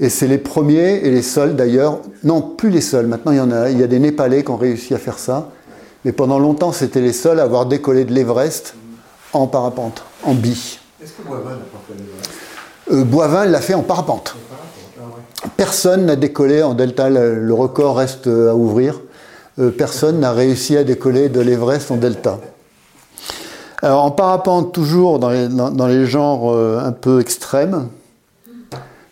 Et 0.00 0.08
c'est 0.08 0.26
les 0.26 0.38
premiers 0.38 1.06
et 1.06 1.10
les 1.10 1.22
seuls 1.22 1.54
d'ailleurs, 1.54 2.00
non 2.24 2.40
plus 2.40 2.70
les 2.70 2.80
seuls, 2.80 3.06
maintenant 3.06 3.30
il 3.30 3.38
y 3.38 3.40
en 3.40 3.52
a, 3.52 3.70
il 3.70 3.78
y 3.78 3.82
a 3.82 3.86
des 3.86 4.00
Népalais 4.00 4.42
qui 4.42 4.50
ont 4.50 4.56
réussi 4.56 4.92
à 4.92 4.98
faire 4.98 5.18
ça, 5.18 5.50
mais 6.04 6.10
pendant 6.10 6.40
longtemps 6.40 6.72
c'était 6.72 7.00
les 7.00 7.12
seuls 7.12 7.38
à 7.38 7.44
avoir 7.44 7.66
décollé 7.66 8.04
de 8.04 8.12
l'Everest 8.12 8.74
en 9.38 9.46
parapente, 9.46 10.02
en 10.22 10.34
bi. 10.34 10.78
Est-ce 11.02 11.12
que 11.12 11.22
Boivin 11.26 11.50
n'a 11.50 11.56
pas 11.56 11.80
fait 11.86 11.94
l'Everest 11.94 12.30
euh, 12.92 13.04
Boivin 13.04 13.44
l'a 13.46 13.60
fait 13.60 13.74
en 13.74 13.82
parapente. 13.82 14.36
Personne 15.56 16.06
n'a 16.06 16.16
décollé 16.16 16.62
en 16.62 16.74
delta, 16.74 17.08
le 17.10 17.52
record 17.52 17.96
reste 17.96 18.26
à 18.26 18.54
ouvrir. 18.54 19.00
Euh, 19.58 19.70
personne 19.70 20.20
n'a 20.20 20.32
réussi 20.32 20.76
à 20.76 20.84
décoller 20.84 21.28
de 21.28 21.40
l'Everest 21.40 21.90
en 21.90 21.96
delta. 21.96 22.38
Alors 23.82 24.04
en 24.04 24.10
parapente, 24.10 24.72
toujours 24.72 25.18
dans 25.18 25.28
les, 25.28 25.46
dans, 25.46 25.86
les 25.86 26.06
genres 26.06 26.50
euh, 26.52 26.80
un 26.82 26.92
peu 26.92 27.20
extrêmes, 27.20 27.88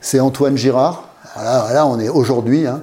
c'est 0.00 0.18
Antoine 0.18 0.56
Girard. 0.56 1.04
Là, 1.36 1.86
on 1.86 2.00
est 2.00 2.08
aujourd'hui. 2.08 2.66
Hein. 2.66 2.80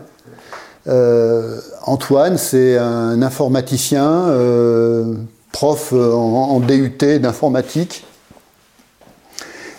Euh, 0.88 1.60
Antoine, 1.84 2.38
c'est 2.38 2.78
un 2.78 3.22
informaticien, 3.22 4.06
euh, 4.30 5.16
prof 5.52 5.94
en, 5.94 6.60
DUT 6.60 7.20
d'informatique, 7.20 8.06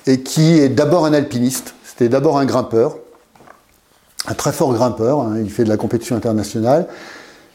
et 0.07 0.21
qui 0.21 0.59
est 0.59 0.69
d'abord 0.69 1.05
un 1.05 1.13
alpiniste. 1.13 1.75
C'était 1.85 2.09
d'abord 2.09 2.39
un 2.39 2.45
grimpeur, 2.45 2.97
un 4.27 4.35
très 4.35 4.53
fort 4.53 4.73
grimpeur. 4.73 5.21
Hein. 5.21 5.37
il 5.43 5.51
fait 5.51 5.65
de 5.65 5.69
la 5.69 5.77
compétition 5.77 6.17
internationale. 6.17 6.87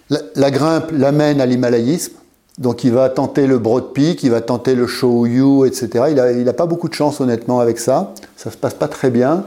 La, 0.09 0.51
grimpe 0.51 0.91
l'amène 0.91 1.41
à 1.41 1.45
l'himalayisme. 1.45 2.13
Donc 2.57 2.83
il 2.83 2.93
va 2.93 3.09
tenter 3.09 3.47
le 3.47 3.57
Broad 3.57 3.91
Peak, 3.91 4.23
il 4.23 4.31
va 4.31 4.39
tenter 4.39 4.75
le 4.75 4.87
Shoyu, 4.87 5.65
etc. 5.65 6.05
Il 6.37 6.43
n'a 6.43 6.53
pas 6.53 6.67
beaucoup 6.67 6.87
de 6.87 6.93
chance 6.93 7.19
honnêtement 7.19 7.59
avec 7.59 7.79
ça. 7.79 8.13
Ça 8.37 8.49
ne 8.49 8.53
se 8.53 8.57
passe 8.57 8.75
pas 8.75 8.87
très 8.87 9.09
bien. 9.09 9.45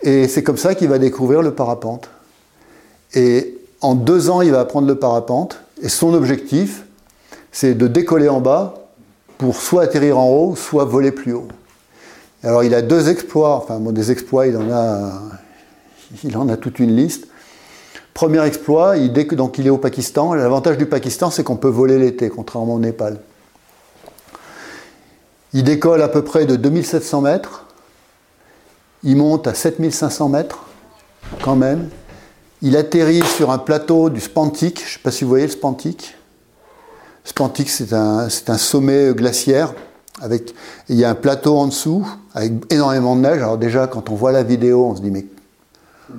Et 0.00 0.26
c'est 0.28 0.42
comme 0.42 0.56
ça 0.56 0.74
qu'il 0.74 0.88
va 0.88 0.98
découvrir 0.98 1.42
le 1.42 1.52
parapente. 1.52 2.08
Et 3.14 3.58
en 3.80 3.94
deux 3.94 4.30
ans, 4.30 4.40
il 4.40 4.52
va 4.52 4.60
apprendre 4.60 4.86
le 4.86 4.94
parapente. 4.94 5.58
Et 5.82 5.88
son 5.88 6.14
objectif, 6.14 6.84
c'est 7.52 7.74
de 7.74 7.86
décoller 7.86 8.28
en 8.28 8.40
bas 8.40 8.74
pour 9.38 9.56
soit 9.56 9.82
atterrir 9.82 10.18
en 10.18 10.28
haut, 10.28 10.56
soit 10.56 10.84
voler 10.84 11.12
plus 11.12 11.34
haut. 11.34 11.48
Alors 12.42 12.64
il 12.64 12.74
a 12.74 12.82
deux 12.82 13.08
exploits, 13.08 13.54
enfin 13.56 13.78
bon, 13.78 13.92
des 13.92 14.10
exploits, 14.10 14.46
il 14.46 14.56
en 14.56 14.70
a, 14.72 15.12
il 16.24 16.36
en 16.36 16.48
a 16.48 16.56
toute 16.56 16.80
une 16.80 16.96
liste. 16.96 17.28
Premier 18.14 18.44
exploit, 18.44 18.96
il, 18.96 19.12
donc 19.12 19.58
il 19.58 19.66
est 19.66 19.70
au 19.70 19.78
Pakistan. 19.78 20.34
L'avantage 20.34 20.76
du 20.76 20.86
Pakistan, 20.86 21.30
c'est 21.30 21.44
qu'on 21.44 21.56
peut 21.56 21.68
voler 21.68 21.98
l'été, 21.98 22.28
contrairement 22.28 22.74
au 22.74 22.78
Népal. 22.78 23.20
Il 25.54 25.64
décolle 25.64 26.02
à 26.02 26.08
peu 26.08 26.22
près 26.22 26.46
de 26.46 26.56
2700 26.56 27.20
mètres. 27.22 27.66
Il 29.02 29.16
monte 29.16 29.46
à 29.46 29.54
7500 29.54 30.28
mètres, 30.28 30.64
quand 31.42 31.56
même. 31.56 31.88
Il 32.60 32.76
atterrit 32.76 33.22
sur 33.22 33.50
un 33.50 33.58
plateau 33.58 34.10
du 34.10 34.20
Spantik. 34.20 34.80
Je 34.80 34.84
ne 34.84 34.88
sais 34.90 34.98
pas 35.02 35.10
si 35.10 35.24
vous 35.24 35.30
voyez 35.30 35.46
le 35.46 35.52
Spantik. 35.52 36.14
Spantik, 37.24 37.70
c'est 37.70 37.92
un, 37.92 38.28
sommet 38.28 39.12
glaciaire. 39.14 39.74
Avec, 40.20 40.54
il 40.88 40.96
y 40.96 41.04
a 41.04 41.10
un 41.10 41.14
plateau 41.14 41.56
en 41.56 41.66
dessous, 41.66 42.06
avec 42.34 42.52
énormément 42.70 43.16
de 43.16 43.22
neige. 43.22 43.38
Alors 43.38 43.58
déjà, 43.58 43.86
quand 43.86 44.10
on 44.10 44.14
voit 44.14 44.32
la 44.32 44.42
vidéo, 44.42 44.86
on 44.86 44.96
se 44.96 45.00
dit, 45.00 45.10
mais... 45.10 45.26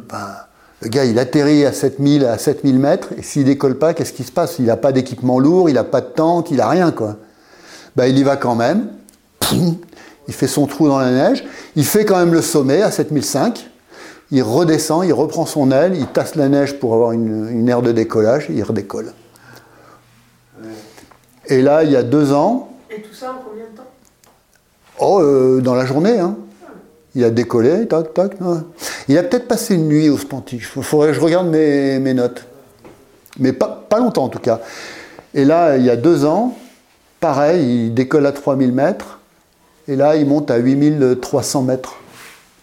Ben, 0.10 0.36
le 0.82 0.90
gars, 0.90 1.06
il 1.06 1.18
atterrit 1.18 1.66
à 1.66 1.72
7000, 1.72 2.26
à 2.26 2.38
7000 2.38 2.78
mètres, 2.78 3.10
et 3.18 3.22
s'il 3.22 3.46
décolle 3.46 3.78
pas, 3.78 3.94
qu'est-ce 3.94 4.12
qui 4.12 4.24
se 4.24 4.32
passe? 4.32 4.56
Il 4.60 4.66
n'a 4.66 4.76
pas 4.76 4.92
d'équipement 4.92 5.40
lourd, 5.40 5.70
il 5.70 5.76
n'a 5.76 5.86
pas 5.86 6.02
de 6.02 6.08
tente, 6.08 6.52
il 6.52 6.58
n'a 6.58 6.68
rien, 6.68 6.92
quoi. 6.92 7.16
Ben, 7.96 8.08
il 8.08 8.18
y 8.18 8.24
va 8.24 8.36
quand 8.36 8.56
même. 8.56 8.88
Il 10.28 10.34
fait 10.34 10.48
son 10.48 10.68
trou 10.68 10.88
dans 10.88 11.00
la 11.00 11.12
neige. 11.12 11.44
Il 11.76 11.86
fait 11.86 12.06
quand 12.06 12.18
même 12.18 12.34
le 12.34 12.42
sommet 12.42 12.82
à 12.82 12.92
7005. 12.92 13.70
Il 14.32 14.42
redescend, 14.42 15.06
il 15.06 15.14
reprend 15.14 15.46
son 15.46 15.70
aile, 15.72 15.96
il 15.96 16.08
tasse 16.08 16.36
la 16.36 16.50
neige 16.50 16.80
pour 16.80 16.94
avoir 16.94 17.12
une, 17.12 17.50
une 17.50 17.70
aire 17.70 17.82
de 17.82 17.92
décollage, 17.92 18.50
et 18.50 18.54
il 18.54 18.64
redécolle. 18.64 19.14
Et 21.48 21.62
là, 21.62 21.84
il 21.84 21.92
y 21.92 21.96
a 21.96 22.04
deux 22.04 22.32
ans. 22.34 22.70
Et 22.90 23.02
tout 23.02 23.14
ça 23.14 23.32
en 23.32 23.44
combien 23.48 23.66
de 23.66 23.78
temps? 23.78 23.84
Oh, 25.00 25.20
euh, 25.22 25.62
dans 25.62 25.76
la 25.76 25.86
journée, 25.86 26.20
hein. 26.20 26.38
Il 27.16 27.24
a 27.24 27.30
décollé, 27.30 27.88
tac, 27.88 28.14
tac. 28.14 28.32
Il 29.08 29.18
a 29.18 29.24
peut-être 29.24 29.48
passé 29.48 29.76
une 29.76 29.88
nuit 29.88 30.10
au 30.10 30.18
Spanti. 30.18 30.56
Il 30.56 30.64
faudrait 30.64 31.10
que 31.10 31.14
je 31.14 31.20
regarde 31.20 31.48
mes, 31.48 32.14
notes. 32.14 32.46
Mais 33.38 33.54
pas, 33.54 33.86
pas, 33.88 34.00
longtemps 34.00 34.24
en 34.24 34.30
tout 34.30 34.40
cas. 34.40 34.62
Et 35.36 35.46
là, 35.46 35.78
il 35.78 35.86
y 35.86 35.92
a 35.92 35.96
deux 35.96 36.26
ans, 36.26 36.58
pareil, 37.20 37.88
il 37.88 37.94
décolle 37.94 38.26
à 38.26 38.32
3000 38.32 38.72
mètres. 38.72 39.20
Et 39.88 39.96
là, 39.96 40.16
il 40.16 40.26
monte 40.26 40.50
à 40.50 40.58
8300 40.58 41.62
mètres. 41.62 41.96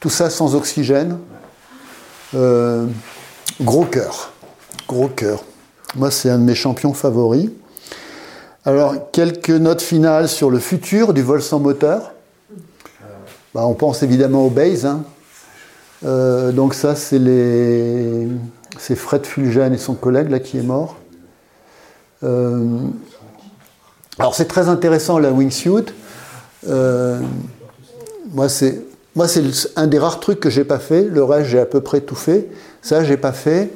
Tout 0.00 0.10
ça 0.10 0.30
sans 0.30 0.56
oxygène. 0.56 1.18
Euh, 2.34 2.86
gros 3.60 3.84
cœur. 3.84 4.32
Gros 4.88 5.08
cœur. 5.08 5.44
Moi, 5.94 6.10
c'est 6.10 6.30
un 6.30 6.38
de 6.38 6.44
mes 6.44 6.54
champions 6.54 6.94
favoris. 6.94 7.50
Alors, 8.66 9.10
quelques 9.10 9.48
notes 9.48 9.80
finales 9.80 10.28
sur 10.28 10.50
le 10.50 10.58
futur 10.58 11.14
du 11.14 11.22
vol 11.22 11.40
sans 11.40 11.60
moteur. 11.60 12.12
Bah, 13.54 13.66
on 13.66 13.72
pense 13.72 14.02
évidemment 14.02 14.44
au 14.44 14.50
Baze. 14.50 14.84
Hein. 14.84 15.02
Euh, 16.04 16.52
donc 16.52 16.74
ça, 16.74 16.94
c'est 16.94 17.18
les... 17.18 18.28
Fred 18.78 19.24
Fulgen 19.24 19.72
et 19.72 19.78
son 19.78 19.94
collègue 19.94 20.30
là 20.30 20.40
qui 20.40 20.58
est 20.58 20.62
mort. 20.62 20.96
Euh, 22.22 22.78
alors 24.18 24.34
c'est 24.34 24.46
très 24.46 24.68
intéressant 24.68 25.18
la 25.18 25.30
wingsuit. 25.30 25.86
Euh, 26.68 27.20
moi 28.32 28.48
c'est 28.48 28.82
moi 29.14 29.28
c'est 29.28 29.42
un 29.76 29.86
des 29.86 29.98
rares 29.98 30.18
trucs 30.18 30.40
que 30.40 30.50
j'ai 30.50 30.64
pas 30.64 30.78
fait. 30.78 31.02
Le 31.02 31.22
reste 31.22 31.50
j'ai 31.50 31.60
à 31.60 31.66
peu 31.66 31.80
près 31.82 32.00
tout 32.00 32.14
fait. 32.14 32.48
Ça 32.80 33.04
j'ai 33.04 33.16
pas 33.16 33.32
fait. 33.32 33.70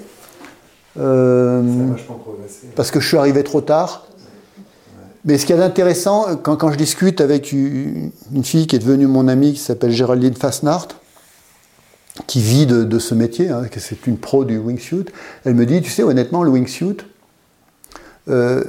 parce 0.94 2.90
que 2.90 2.98
je 2.98 3.06
suis 3.06 3.18
arrivé 3.18 3.44
trop 3.44 3.60
tard. 3.60 4.03
Mais 5.24 5.38
ce 5.38 5.46
qu'il 5.46 5.56
y 5.56 5.58
a 5.58 5.62
d'intéressant, 5.62 6.36
quand, 6.36 6.70
je 6.70 6.76
discute 6.76 7.20
avec 7.20 7.52
une, 7.52 8.12
fille 8.42 8.66
qui 8.66 8.76
est 8.76 8.78
devenue 8.78 9.06
mon 9.06 9.26
amie, 9.26 9.54
qui 9.54 9.60
s'appelle 9.60 9.90
Géraldine 9.90 10.34
Fasnart, 10.34 10.88
qui 12.26 12.40
vit 12.40 12.66
de, 12.66 12.98
ce 12.98 13.14
métier, 13.14 13.48
hein, 13.48 13.64
que 13.70 13.80
c'est 13.80 14.06
une 14.06 14.18
pro 14.18 14.44
du 14.44 14.58
wingsuit, 14.58 15.06
elle 15.44 15.54
me 15.54 15.64
dit, 15.64 15.80
tu 15.80 15.90
sais, 15.90 16.02
honnêtement, 16.02 16.42
le 16.42 16.50
wingsuit, 16.50 16.98
euh, 18.28 18.62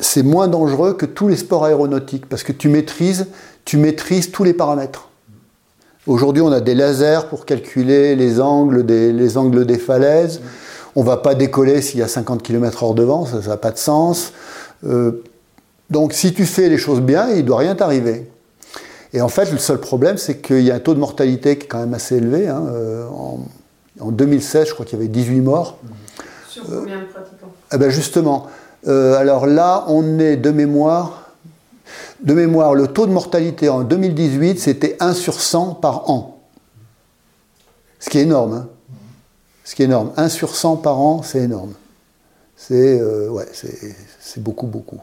c'est 0.00 0.22
moins 0.22 0.48
dangereux 0.48 0.94
que 0.94 1.06
tous 1.06 1.28
les 1.28 1.36
sports 1.36 1.64
aéronautiques, 1.64 2.26
parce 2.26 2.42
que 2.42 2.52
tu 2.52 2.68
maîtrises, 2.68 3.26
tu 3.66 3.76
maîtrises 3.76 4.30
tous 4.30 4.42
les 4.42 4.54
paramètres. 4.54 5.10
Aujourd'hui, 6.06 6.42
on 6.42 6.52
a 6.52 6.60
des 6.60 6.74
lasers 6.74 7.28
pour 7.28 7.44
calculer 7.44 8.16
les 8.16 8.40
angles 8.40 8.86
des, 8.86 9.12
les 9.12 9.36
angles 9.36 9.66
des 9.66 9.78
falaises. 9.78 10.40
On 10.94 11.02
ne 11.02 11.06
va 11.06 11.16
pas 11.18 11.34
décoller 11.34 11.82
s'il 11.82 12.00
y 12.00 12.02
a 12.02 12.08
50 12.08 12.42
km 12.42 12.82
hors 12.82 12.94
de 12.94 13.02
vent, 13.02 13.26
ça 13.26 13.40
n'a 13.40 13.56
pas 13.56 13.70
de 13.70 13.78
sens. 13.78 14.32
Euh, 14.84 15.22
donc 15.90 16.12
si 16.12 16.32
tu 16.34 16.46
fais 16.46 16.68
les 16.68 16.78
choses 16.78 17.00
bien, 17.00 17.30
il 17.30 17.38
ne 17.38 17.42
doit 17.42 17.58
rien 17.58 17.74
t'arriver. 17.74 18.28
Et 19.12 19.20
en 19.20 19.28
fait, 19.28 19.50
le 19.50 19.58
seul 19.58 19.78
problème, 19.78 20.18
c'est 20.18 20.38
qu'il 20.38 20.62
y 20.62 20.70
a 20.70 20.74
un 20.74 20.80
taux 20.80 20.94
de 20.94 20.98
mortalité 20.98 21.56
qui 21.56 21.64
est 21.64 21.68
quand 21.68 21.78
même 21.78 21.94
assez 21.94 22.16
élevé. 22.16 22.48
Hein, 22.48 22.64
euh, 22.70 23.06
en, 23.08 24.10
2016, 24.10 24.68
je 24.68 24.74
crois 24.74 24.84
qu'il 24.84 24.98
y 24.98 25.00
avait 25.00 25.08
18 25.08 25.40
morts. 25.40 25.78
Sur 26.48 26.64
combien 26.64 27.00
de 27.00 27.04
pratiquants? 27.06 27.52
Eh 27.72 27.78
ben 27.78 27.88
Justement. 27.90 28.46
Euh, 28.86 29.16
alors 29.16 29.46
là, 29.46 29.84
on 29.88 30.18
est 30.18 30.36
de 30.36 30.50
mémoire. 30.50 31.30
De 32.22 32.34
mémoire, 32.34 32.74
le 32.74 32.88
taux 32.88 33.06
de 33.06 33.12
mortalité 33.12 33.68
en 33.68 33.82
2018, 33.82 34.58
c'était 34.58 34.96
1 35.00 35.14
sur 35.14 35.40
100 35.40 35.74
par 35.74 36.10
an. 36.10 36.40
Ce 38.00 38.10
qui 38.10 38.18
est 38.18 38.22
énorme. 38.22 38.52
Hein. 38.52 38.68
Ce 39.64 39.74
qui 39.74 39.82
est 39.82 39.86
énorme. 39.86 40.12
1 40.16 40.28
sur 40.28 40.54
100 40.54 40.76
par 40.76 40.98
an, 40.98 41.22
c'est 41.22 41.40
énorme. 41.40 41.72
C'est 42.56 43.00
ouais, 43.28 43.46
c'est 43.52 43.94
beaucoup, 44.38 44.66
beaucoup. 44.66 45.00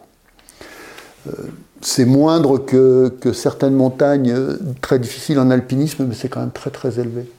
Euh, 1.27 1.31
c'est 1.81 2.05
moindre 2.05 2.57
que, 2.57 3.11
certaines 3.33 3.75
montagnes 3.75 4.31
euh, 4.31 4.57
très 4.81 4.99
difficiles 4.99 5.39
en 5.39 5.49
alpinisme, 5.49 6.05
mais 6.05 6.15
c'est 6.15 6.29
quand 6.29 6.41
même 6.41 6.51
très 6.51 6.69
très 6.69 6.99
élevé. 6.99 7.29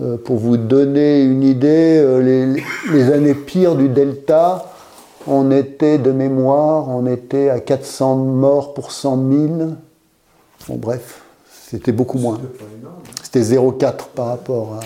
Euh, 0.00 0.16
pour 0.16 0.38
vous 0.38 0.56
donner 0.56 1.22
une 1.22 1.42
idée, 1.42 2.02
les, 2.92 3.12
années 3.12 3.34
pires 3.34 3.76
du 3.76 3.88
delta, 3.88 4.72
on 5.26 5.50
était 5.50 5.98
de 5.98 6.10
mémoire, 6.10 6.88
on 6.88 7.06
était 7.06 7.48
à 7.48 7.60
400 7.60 8.16
morts 8.16 8.74
pour 8.74 8.90
100 8.90 9.30
000. 9.30 9.48
Bon 10.68 10.76
bref, 10.76 11.22
c'était 11.50 11.92
beaucoup 11.92 12.18
moins. 12.18 12.40
C'était 13.22 13.42
0,4 13.42 14.08
par 14.14 14.26
rapport 14.26 14.74
à... 14.74 14.80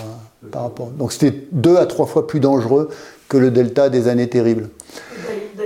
Par 0.51 0.61
rapport. 0.63 0.87
Donc 0.91 1.11
c'était 1.11 1.47
deux 1.51 1.77
à 1.77 1.85
trois 1.87 2.05
fois 2.05 2.27
plus 2.27 2.39
dangereux 2.39 2.89
que 3.27 3.37
le 3.37 3.51
delta 3.51 3.89
des 3.89 4.07
années 4.07 4.29
terribles. 4.29 4.69
Euh, 5.01 5.65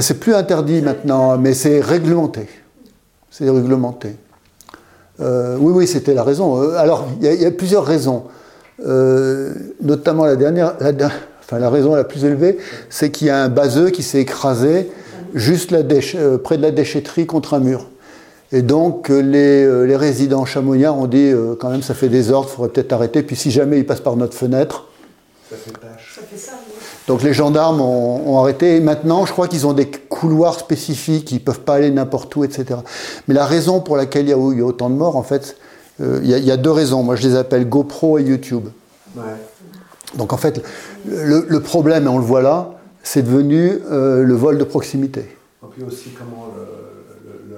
c'est 0.00 0.18
plus 0.18 0.34
interdit 0.34 0.82
maintenant, 0.82 1.38
mais 1.38 1.54
c'est 1.54 1.80
réglementé. 1.80 2.48
C'est 3.30 3.48
réglementé. 3.48 4.16
Euh, 5.20 5.56
oui, 5.58 5.72
oui, 5.74 5.86
c'était 5.86 6.14
la 6.14 6.22
raison. 6.22 6.62
Euh, 6.62 6.76
alors, 6.76 7.06
il 7.20 7.32
y, 7.34 7.46
a 7.46 7.50
plusieurs 7.50 7.84
raisons. 7.84 8.24
notamment 9.80 10.24
la 10.24 10.36
dernière, 10.36 10.74
enfin, 11.40 11.58
la 11.58 11.70
raison 11.70 11.94
la 11.94 12.04
plus 12.04 12.24
élevée, 12.24 12.58
c'est 12.90 13.10
qu'il 13.10 13.28
y 13.28 13.30
a 13.30 13.42
un 13.42 13.48
baseux 13.48 13.90
qui 13.90 14.02
s'est 14.02 14.20
écrasé 14.20 14.90
juste 15.34 15.70
près 16.42 16.56
de 16.56 16.62
la 16.62 16.70
déchetterie 16.70 17.26
contre 17.26 17.54
un 17.54 17.60
mur. 17.60 17.88
Et 18.52 18.62
donc, 18.62 19.08
les, 19.08 19.96
résidents 19.96 20.44
chamonniards 20.44 20.98
ont 20.98 21.06
dit 21.06 21.32
quand 21.58 21.70
même, 21.70 21.82
ça 21.82 21.94
fait 21.94 22.08
des 22.08 22.30
ordres, 22.30 22.48
il 22.50 22.56
faudrait 22.56 22.72
peut-être 22.72 22.92
arrêter. 22.92 23.22
Puis, 23.22 23.36
si 23.36 23.50
jamais 23.50 23.78
ils 23.78 23.86
passent 23.86 24.00
par 24.00 24.16
notre 24.16 24.34
fenêtre. 24.34 24.88
Donc 27.06 27.22
les 27.22 27.32
gendarmes 27.32 27.80
ont, 27.80 28.38
arrêté. 28.40 28.76
Et 28.76 28.80
maintenant, 28.80 29.26
je 29.26 29.32
crois 29.32 29.48
qu'ils 29.48 29.66
ont 29.66 29.72
des 29.72 29.88
couloirs 29.88 30.58
spécifiques, 30.58 31.30
ils 31.30 31.36
ne 31.36 31.40
peuvent 31.40 31.60
pas 31.60 31.74
aller 31.74 31.90
n'importe 31.90 32.34
où, 32.36 32.44
etc. 32.44 32.80
Mais 33.28 33.34
la 33.34 33.46
raison 33.46 33.80
pour 33.80 33.96
laquelle 33.96 34.26
il 34.26 34.30
y 34.30 34.32
a, 34.32 34.38
autant 34.38 34.90
de 34.90 34.96
morts, 34.96 35.16
en 35.16 35.22
fait, 35.22 35.56
euh, 36.00 36.20
il, 36.22 36.30
y 36.30 36.50
a, 36.50 36.56
deux 36.56 36.70
raisons. 36.70 37.02
Moi, 37.02 37.16
je 37.16 37.28
les 37.28 37.36
appelle 37.36 37.68
GoPro 37.68 38.18
et 38.18 38.22
YouTube. 38.22 38.68
Donc 40.16 40.32
en 40.32 40.36
fait, 40.36 40.62
le, 41.06 41.58
problème, 41.58 42.04
et 42.06 42.08
on 42.08 42.18
le 42.18 42.24
voit 42.24 42.42
là, 42.42 42.72
c'est 43.02 43.22
devenu 43.22 43.78
euh, 43.90 44.22
le 44.22 44.34
vol 44.34 44.58
de 44.58 44.64
proximité. 44.64 45.20
Et 45.20 45.66
puis 45.72 45.82
aussi 45.84 46.10
comment 46.10 46.48
le, 46.56 47.56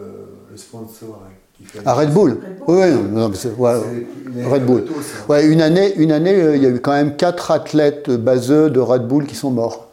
le, 0.51 0.57
sponsor 0.57 1.21
Ah, 1.85 1.95
Red 1.95 2.13
Bull. 2.13 2.39
Oui, 2.67 2.77
oui, 2.77 4.45
Red 4.45 4.65
Bull. 4.65 4.85
ouais, 5.29 5.47
une 5.47 5.61
année, 5.61 5.95
une 5.97 6.13
année, 6.13 6.35
euh, 6.35 6.57
il 6.57 6.63
y 6.63 6.67
a 6.67 6.71
eu 6.71 6.81
quand 6.81 6.93
même 6.93 7.17
quatre 7.17 7.51
athlètes 7.51 8.11
baseux 8.11 8.71
de 8.71 8.81
Red 8.81 9.07
Bull 9.07 9.27
qui 9.27 9.35
sont 9.35 9.51
morts. 9.51 9.89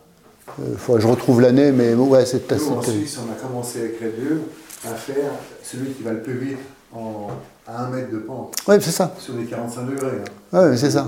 Il 0.59 0.77
faut 0.77 0.99
je 0.99 1.07
retrouve 1.07 1.41
l'année, 1.41 1.71
mais 1.71 1.93
ouais, 1.93 2.25
c'est 2.25 2.51
assez. 2.51 2.69
En 2.69 2.81
Suisse, 2.81 3.19
on 3.19 3.31
a 3.31 3.35
commencé 3.35 3.79
avec 3.79 3.99
Red 3.99 4.15
Bull 4.17 4.41
à 4.85 4.95
faire 4.95 5.31
celui 5.63 5.91
qui 5.91 6.03
va 6.03 6.13
le 6.13 6.21
plus 6.21 6.37
vite 6.37 6.57
en, 6.93 7.27
à 7.67 7.85
un 7.85 7.89
mètre 7.89 8.11
de 8.11 8.19
pente. 8.19 8.55
Oui, 8.67 8.75
c'est 8.79 8.91
ça. 8.91 9.13
Sur 9.19 9.35
les 9.35 9.45
45 9.45 9.89
degrés. 9.89 10.07
Hein. 10.53 10.69
Oui, 10.69 10.77
c'est 10.77 10.91
ça. 10.91 11.07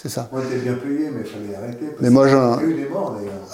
C'est 0.00 0.08
ça. 0.08 0.28
On 0.30 0.38
était 0.38 0.58
bien 0.58 0.74
payé, 0.74 1.10
mais 1.12 1.22
il 1.22 1.26
fallait 1.26 1.56
arrêter. 1.56 1.86
Parce 1.86 2.00
mais 2.00 2.10
moi, 2.10 2.28
j'en... 2.28 2.58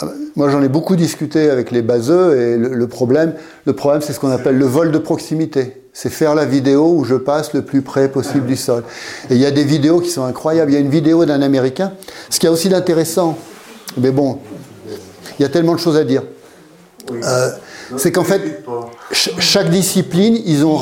Ah, 0.01 0.09
moi, 0.37 0.51
j'en 0.51 0.63
ai 0.63 0.69
beaucoup 0.69 0.95
discuté 0.95 1.49
avec 1.49 1.71
les 1.71 1.81
baseux, 1.81 2.39
et 2.39 2.59
le, 2.59 2.87
problème, 2.87 3.33
le 3.65 3.73
problème, 3.73 4.03
c'est 4.03 4.13
ce 4.13 4.21
qu'on 4.21 4.31
appelle 4.31 4.59
le 4.59 4.67
vol 4.67 4.93
de 4.93 4.99
proximité. 4.99 5.84
C'est 5.97 6.11
faire 6.11 6.35
la 6.35 6.45
vidéo 6.45 6.93
où 6.97 7.05
je 7.05 7.15
passe 7.15 7.55
le 7.55 7.63
plus 7.63 7.81
près 7.81 8.09
possible 8.11 8.47
du 8.47 8.57
sol. 8.57 8.83
Et 9.31 9.35
il 9.37 9.41
y 9.41 9.47
a 9.47 9.53
des 9.53 9.63
vidéos 9.63 10.01
qui 10.01 10.11
sont 10.11 10.25
incroyables. 10.25 10.73
Il 10.73 10.75
y 10.75 10.77
a 10.77 10.81
une 10.81 10.91
vidéo 10.91 11.25
d'un 11.25 11.41
Américain. 11.41 11.93
Ce 12.29 12.41
qui 12.41 12.49
a 12.49 12.53
aussi 12.53 12.69
d'intéressant, 12.69 13.39
mais 13.97 14.11
bon, 14.11 14.41
il 15.39 15.43
y 15.43 15.45
a 15.45 15.49
tellement 15.49 15.75
de 15.75 15.79
choses 15.79 15.97
à 15.97 16.05
dire. 16.05 16.25
Euh, 17.13 17.51
c'est 17.97 18.13
qu'en 18.13 18.25
fait, 18.25 18.65
chaque 19.13 19.71
discipline, 19.71 20.39
ils 20.45 20.65
ont, 20.65 20.81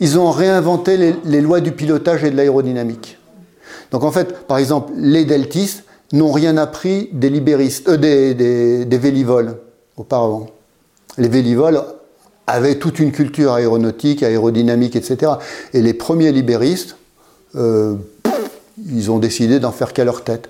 ils 0.00 0.18
ont 0.18 0.30
réinventé 0.30 1.16
les, 1.24 1.40
lois 1.40 1.60
du 1.60 1.72
pilotage 1.72 2.22
et 2.22 2.30
de 2.30 2.36
l'aérodynamique. 2.36 3.18
Donc 3.90 4.04
en 4.04 4.12
fait, 4.12 4.46
par 4.46 4.58
exemple, 4.58 4.92
les 4.96 5.24
deltistes 5.24 5.84
n'ont 6.12 6.32
rien 6.32 6.56
appris 6.58 7.08
des 7.12 7.30
libéristes, 7.30 7.88
euh, 7.88 7.96
des, 7.96 8.34
des, 8.84 8.98
vélivoles 8.98 9.56
auparavant. 9.96 10.48
Les 11.18 11.28
vélivoles 11.28 11.82
avaient 12.46 12.76
toute 12.76 12.98
une 12.98 13.12
culture 13.12 13.52
aéronautique, 13.52 14.22
aérodynamique, 14.22 14.96
etc. 14.96 15.32
Et 15.72 15.82
les 15.82 15.94
premiers 15.94 16.32
libéristes, 16.32 16.96
euh, 17.54 17.94
ils 18.90 19.10
ont 19.10 19.18
décidé 19.18 19.60
d'en 19.60 19.72
faire 19.72 19.92
qu'à 19.92 20.04
leur 20.04 20.24
tête. 20.24 20.48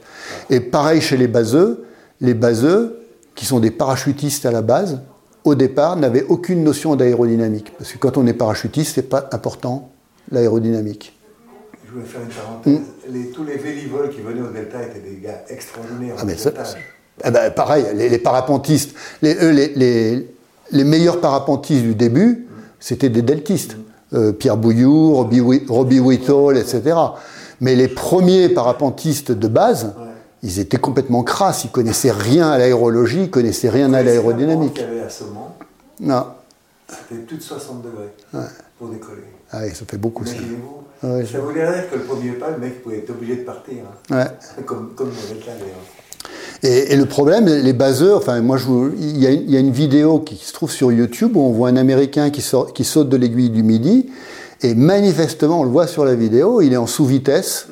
Et 0.51 0.61
pareil 0.61 1.01
chez 1.01 1.16
les 1.16 1.28
baseux, 1.28 1.84
les 2.20 2.34
baseux, 2.34 2.99
qui 3.34 3.47
sont 3.47 3.61
des 3.61 3.70
parachutistes 3.70 4.47
à 4.47 4.51
la 4.51 4.62
base, 4.62 5.01
au 5.45 5.55
départ, 5.55 5.97
n'avaient 5.97 6.24
aucune 6.28 6.62
notion 6.62 6.97
d'aérodynamique. 6.97 7.72
Parce 7.76 7.93
que 7.93 7.99
quand 7.99 8.16
on 8.16 8.26
est 8.26 8.34
parachutiste, 8.34 8.95
c'est 8.95 9.09
pas 9.09 9.28
important, 9.32 9.90
l'aérodynamique. 10.30 11.16
Je 11.86 11.93
voulais 11.93 12.05
faire 12.05 12.20
une 12.22 12.28
parenthèse. 12.28 12.80
Hmm. 13.09 13.32
tous 13.34 13.45
les 13.45 13.57
vélivoles 13.57 14.11
qui 14.11 14.20
venaient 14.20 14.40
au 14.40 14.51
Delta 14.51 14.82
étaient 14.82 15.01
des 15.01 15.20
gars 15.20 15.43
extraordinaires. 15.49 16.14
Ah, 16.18 16.24
mais 16.24 16.36
ça, 16.36 16.53
eh 17.24 17.30
ben, 17.30 17.51
pareil, 17.51 17.84
les, 17.95 18.18
parapentistes, 18.18 18.97
les, 19.20 19.34
les, 19.53 19.68
les, 19.74 20.26
meilleurs 20.72 21.20
parapentistes 21.20 21.82
du 21.82 21.94
début, 21.94 22.48
c'était 22.80 23.10
des 23.10 23.22
deltistes. 23.22 23.76
Euh, 24.14 24.32
Pierre 24.32 24.56
Bouilloux, 24.56 25.14
Robbie, 25.14 26.00
Whittle, 26.00 26.56
etc. 26.56 26.96
Mais 27.60 27.74
les 27.74 27.88
premiers 27.88 28.48
parapentistes 28.48 29.32
de 29.32 29.48
base, 29.48 29.94
ils 30.42 30.58
étaient 30.58 30.78
complètement 30.78 31.22
crasses, 31.22 31.64
ils 31.64 31.70
connaissaient 31.70 32.10
rien 32.10 32.50
à 32.50 32.58
l'aérologie, 32.58 33.24
ils 33.24 33.30
connaissaient 33.30 33.70
rien 33.70 33.94
à 33.94 34.02
l'aérodynamique. 34.02 34.74
qu'il 34.74 34.82
y 34.82 34.86
avait 34.86 35.02
à 35.02 35.08
Saumon, 35.08 35.46
non. 36.00 36.26
C'était 36.88 37.22
tout 37.22 37.36
de 37.36 37.42
60 37.42 37.82
degrés 37.82 38.12
pour 38.78 38.88
décoller. 38.88 39.22
Ah 39.50 39.60
oui, 39.62 39.74
ça 39.74 39.84
fait 39.86 39.96
beaucoup 39.96 40.26
ça. 40.26 40.34
ça 41.00 41.38
voulait 41.38 41.72
dire 41.72 41.90
que 41.90 41.96
le 41.96 42.02
premier 42.02 42.32
pas, 42.32 42.50
le 42.50 42.58
mec 42.58 42.82
pouvait 42.82 42.98
être 42.98 43.10
obligé 43.10 43.36
de 43.36 43.44
partir. 43.44 43.84
Hein. 44.10 44.26
Comme, 44.66 44.92
comme 44.94 45.08
dans 45.08 45.34
le 45.34 45.40
et, 46.62 46.92
et, 46.92 46.96
le 46.96 47.06
problème, 47.06 47.46
les 47.46 47.72
baseurs, 47.72 48.18
enfin 48.18 48.40
moi 48.40 48.56
je 48.56 48.66
il, 48.98 49.18
y 49.18 49.26
a 49.26 49.30
une, 49.30 49.42
il 49.42 49.50
y, 49.50 49.56
a 49.56 49.60
une 49.60 49.72
vidéo 49.72 50.20
qui 50.20 50.36
se 50.36 50.52
trouve 50.52 50.70
sur 50.70 50.92
YouTube 50.92 51.36
où 51.36 51.40
on 51.40 51.52
voit 51.52 51.68
un 51.68 51.76
Américain 51.76 52.30
qui, 52.30 52.42
sort, 52.42 52.72
qui 52.72 52.84
saute 52.84 53.08
de 53.08 53.16
l'aiguille 53.16 53.50
du 53.50 53.62
Midi 53.62 54.10
et 54.62 54.74
manifestement, 54.74 55.60
on 55.60 55.64
le 55.64 55.70
voit 55.70 55.88
sur 55.88 56.04
la 56.04 56.14
vidéo, 56.14 56.60
il 56.60 56.72
est 56.72 56.76
en 56.76 56.86
sous-vitesse 56.86 57.66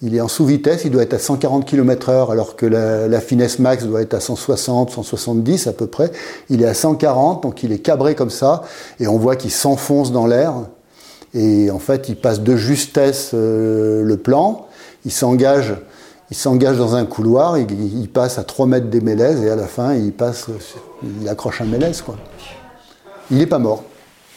il 0.00 0.14
est 0.14 0.20
en 0.20 0.28
sous-vitesse, 0.28 0.82
il 0.84 0.92
doit 0.92 1.02
être 1.02 1.14
à 1.14 1.18
140 1.18 1.64
km/h 1.64 2.30
alors 2.30 2.54
que 2.54 2.66
la, 2.66 3.20
finesse 3.20 3.58
max 3.58 3.84
doit 3.84 4.02
être 4.02 4.14
à 4.14 4.20
160, 4.20 4.90
170 4.90 5.66
à 5.66 5.72
peu 5.72 5.86
près. 5.86 6.12
Il 6.50 6.62
est 6.62 6.66
à 6.66 6.74
140, 6.74 7.42
donc 7.42 7.62
il 7.64 7.72
est 7.72 7.80
cabré 7.80 8.14
comme 8.14 8.30
ça, 8.30 8.62
et 9.00 9.08
on 9.08 9.18
voit 9.18 9.34
qu'il 9.34 9.50
s'enfonce 9.50 10.12
dans 10.12 10.26
l'air. 10.26 10.54
Et 11.34 11.70
en 11.70 11.80
fait, 11.80 12.08
il 12.08 12.16
passe 12.16 12.40
de 12.40 12.56
justesse 12.56 13.32
euh, 13.34 14.02
le 14.02 14.16
plan, 14.16 14.66
il 15.04 15.10
s'engage, 15.10 15.74
il 16.30 16.36
s'engage 16.36 16.76
dans 16.76 16.94
un 16.94 17.06
couloir, 17.06 17.58
il, 17.58 18.08
passe 18.08 18.38
à 18.38 18.44
3 18.44 18.66
mètres 18.66 18.88
des 18.88 19.00
mélèzes, 19.00 19.42
et 19.42 19.50
à 19.50 19.56
la 19.56 19.66
fin, 19.66 19.94
il 19.94 20.12
passe, 20.12 20.46
il 21.20 21.28
accroche 21.28 21.62
un 21.62 21.64
mélèze, 21.64 22.02
quoi. 22.02 22.16
Il 23.30 23.38
n'est 23.38 23.46
pas 23.46 23.58
mort. 23.58 23.84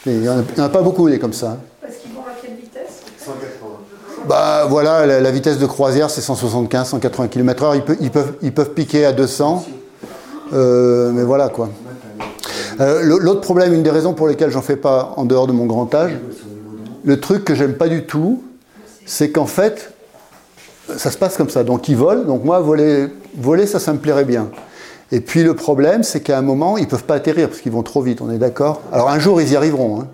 Il 0.05 0.19
n'y 0.19 0.29
en, 0.29 0.43
a 0.57 0.69
pas 0.69 0.81
beaucoup, 0.81 1.07
il 1.07 1.13
est 1.13 1.19
comme 1.19 1.33
ça. 1.33 1.57
Parce 1.81 1.95
qu'ils 1.97 2.13
vont 2.13 2.21
à 2.21 2.33
quelle 2.41 2.55
vitesse? 2.55 3.01
180. 3.17 3.71
Bah 4.27 4.65
voilà, 4.69 5.05
la, 5.19 5.31
vitesse 5.31 5.57
de 5.57 5.65
croisière 5.65 6.09
c'est 6.09 6.21
175, 6.21 6.89
180 6.89 7.27
km/h. 7.27 7.81
Ils, 7.99 8.11
peuvent, 8.11 8.33
ils 8.41 8.53
peuvent 8.53 8.73
piquer 8.73 9.05
à 9.05 9.11
200, 9.13 9.65
euh, 10.53 11.11
mais 11.11 11.23
voilà 11.23 11.49
quoi. 11.49 11.69
Euh, 12.79 13.01
l'autre 13.03 13.41
problème, 13.41 13.73
une 13.73 13.83
des 13.83 13.91
raisons 13.91 14.13
pour 14.13 14.27
lesquelles 14.27 14.49
j'en 14.49 14.61
fais 14.61 14.75
pas 14.75 15.13
en 15.17 15.25
dehors 15.25 15.47
de 15.47 15.51
mon 15.51 15.65
grand 15.65 15.93
âge, 15.93 16.17
le 17.03 17.19
truc 17.19 17.43
que 17.43 17.55
j'aime 17.55 17.73
pas 17.73 17.87
du 17.87 18.05
tout, 18.05 18.43
c'est 19.05 19.31
qu'en 19.31 19.45
fait, 19.45 19.93
ça 20.97 21.11
se 21.11 21.17
passe 21.17 21.37
comme 21.37 21.49
ça. 21.49 21.63
Donc 21.63 21.87
ils 21.89 21.95
volent, 21.95 22.23
donc 22.23 22.43
moi 22.43 22.59
voler, 22.59 23.07
voler 23.37 23.65
ça, 23.65 23.79
ça 23.79 23.93
me 23.93 23.99
plairait 23.99 24.25
bien. 24.25 24.49
Et 25.11 25.19
puis 25.19 25.43
le 25.43 25.55
problème, 25.55 26.03
c'est 26.03 26.21
qu'à 26.21 26.37
un 26.37 26.41
moment, 26.41 26.77
ils 26.77 26.87
peuvent 26.87 27.03
pas 27.03 27.15
atterrir 27.15 27.49
parce 27.49 27.61
qu'ils 27.61 27.71
vont 27.71 27.83
trop 27.83 28.01
vite, 28.01 28.21
on 28.21 28.31
est 28.31 28.37
d'accord? 28.37 28.81
Alors 28.93 29.09
un 29.09 29.19
jour, 29.19 29.41
ils 29.41 29.51
y 29.51 29.55
arriveront. 29.55 30.01
Hein. 30.01 30.07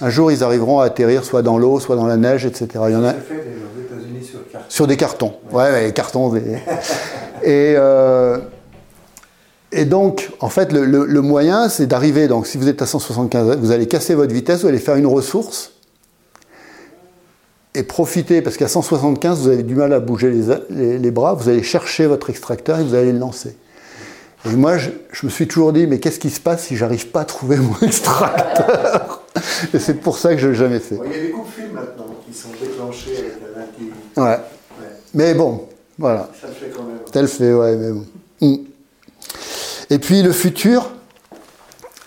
Un 0.00 0.10
jour, 0.10 0.30
ils 0.30 0.44
arriveront 0.44 0.80
à 0.80 0.86
atterrir 0.86 1.24
soit 1.24 1.42
dans 1.42 1.58
l'eau, 1.58 1.80
soit 1.80 1.96
dans 1.96 2.06
la 2.06 2.16
neige, 2.16 2.44
etc. 2.44 2.68
Il 2.86 2.92
y 2.92 2.96
en 2.96 3.04
a. 3.04 3.12
fait 3.12 3.34
aux 3.34 3.80
États-Unis 3.80 4.24
sur 4.24 4.40
carton. 4.50 4.66
Sur 4.68 4.86
des 4.86 4.96
cartons. 4.96 5.32
Ouais, 5.52 5.86
les 5.86 5.92
cartons. 5.92 6.34
et, 7.42 7.74
euh, 7.76 8.38
et 9.72 9.84
donc, 9.84 10.30
en 10.40 10.48
fait, 10.48 10.72
le, 10.72 11.20
moyen, 11.20 11.68
c'est 11.68 11.86
d'arriver. 11.86 12.28
Donc, 12.28 12.46
si 12.46 12.58
vous 12.58 12.68
êtes 12.68 12.82
à 12.82 12.86
175, 12.86 13.58
vous 13.58 13.70
allez 13.70 13.86
casser 13.86 14.14
votre 14.14 14.32
vitesse, 14.32 14.62
vous 14.62 14.68
allez 14.68 14.78
faire 14.78 14.96
une 14.96 15.06
ressource 15.06 15.72
et 17.76 17.82
profiter, 17.82 18.40
parce 18.40 18.56
qu'à 18.56 18.68
175, 18.68 19.40
vous 19.40 19.48
avez 19.48 19.62
du 19.62 19.74
mal 19.74 19.92
à 19.92 20.00
bouger 20.00 20.30
les, 20.70 20.98
les, 20.98 21.10
bras, 21.10 21.34
vous 21.34 21.48
allez 21.50 21.62
chercher 21.62 22.06
votre 22.06 22.30
extracteur 22.30 22.80
et 22.80 22.84
vous 22.84 22.94
allez 22.94 23.12
le 23.12 23.18
lancer. 23.18 23.54
Et 24.46 24.50
moi, 24.50 24.78
je, 24.78 24.90
je 25.12 25.26
me 25.26 25.30
suis 25.30 25.46
toujours 25.46 25.74
dit, 25.74 25.86
mais 25.86 25.98
qu'est-ce 25.98 26.18
qui 26.18 26.30
se 26.30 26.40
passe 26.40 26.64
si 26.64 26.76
j'arrive 26.76 27.08
pas 27.08 27.20
à 27.20 27.24
trouver 27.26 27.56
mon 27.58 27.76
extracteur? 27.82 29.22
Et 29.74 29.78
c'est 29.78 30.00
pour 30.00 30.16
ça 30.16 30.34
que 30.34 30.40
je 30.40 30.46
ne 30.46 30.52
l'ai 30.52 30.58
jamais 30.58 30.78
fait. 30.78 30.98
Il 31.04 31.12
y 31.12 31.14
a 31.14 31.22
des 31.22 31.30
coups 31.30 31.48
de 31.48 31.52
films 31.52 31.74
maintenant 31.74 32.06
qui 32.26 32.34
sont 32.34 32.48
déclenchés 32.60 33.18
avec 33.18 33.34
la 33.54 33.62
qui... 33.64 34.20
ouais. 34.20 34.38
Mais 35.12 35.34
bon, 35.34 35.68
voilà. 35.98 36.30
Ça 36.40 36.48
le 36.48 36.54
fait 36.54 36.72
quand 36.74 36.82
même. 36.82 36.98
Ça 37.12 37.20
le 37.20 37.28
fait, 37.28 37.52
ouais, 37.52 37.76
mais 37.76 37.92
bon. 37.92 38.06
Hmm. 38.40 38.56
Et 39.90 39.98
puis 39.98 40.22
le 40.22 40.32
futur. 40.32 40.92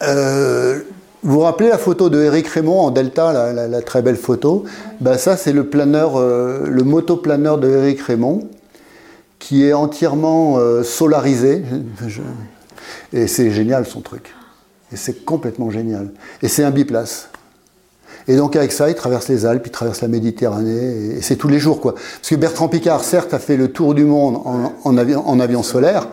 Euh, 0.02 0.80
vous 1.22 1.34
vous 1.34 1.40
rappelez 1.42 1.68
la 1.68 1.78
photo 1.78 2.10
de 2.10 2.22
Eric 2.22 2.48
Raymond 2.48 2.80
en 2.80 2.92
Delta, 2.92 3.54
la, 3.54 3.82
très 3.82 4.02
belle 4.02 4.16
photo? 4.16 4.64
Ben 5.02 5.18
Ça, 5.18 5.36
c'est 5.36 5.52
le 5.52 5.66
planeur, 5.66 6.18
euh, 6.18 6.66
le 6.66 6.84
motoplaneur 6.84 7.58
de 7.58 7.68
Eric 7.68 8.02
Raymond, 8.02 8.48
qui 9.38 9.66
est 9.66 9.74
entièrement 9.74 10.58
euh, 10.58 10.84
solarisé. 10.84 11.64
Et 13.12 13.28
c'est 13.28 13.52
génial 13.52 13.86
son 13.86 14.00
truc. 14.00 14.34
Et 14.94 14.96
c'est 14.96 15.26
complètement 15.26 15.70
génial. 15.70 16.12
Et 16.42 16.48
c'est 16.48 16.64
un 16.64 16.72
biplace. 16.72 17.30
Et 18.30 18.36
donc 18.36 18.56
avec 18.56 18.72
ça, 18.72 18.90
il 18.90 18.96
traverse 18.96 19.28
les 19.28 19.46
Alpes, 19.46 19.64
il 19.66 19.72
traverse 19.72 20.02
la 20.02 20.08
Méditerranée, 20.08 21.18
et 21.18 21.22
c'est 21.22 21.36
tous 21.36 21.48
les 21.48 21.60
jours 21.60 21.82
quoi. 21.82 21.96
Parce 21.96 22.30
que 22.30 22.36
Bertrand 22.36 22.68
Picard, 22.68 23.04
certes, 23.04 23.34
a 23.34 23.40
fait 23.40 23.58
le 23.58 23.72
tour 23.72 23.94
du 23.94 24.04
monde 24.04 24.40
en, 24.84 24.98
avion, 24.98 25.28
en 25.28 25.40
avion, 25.40 25.64
solaire. 25.64 26.08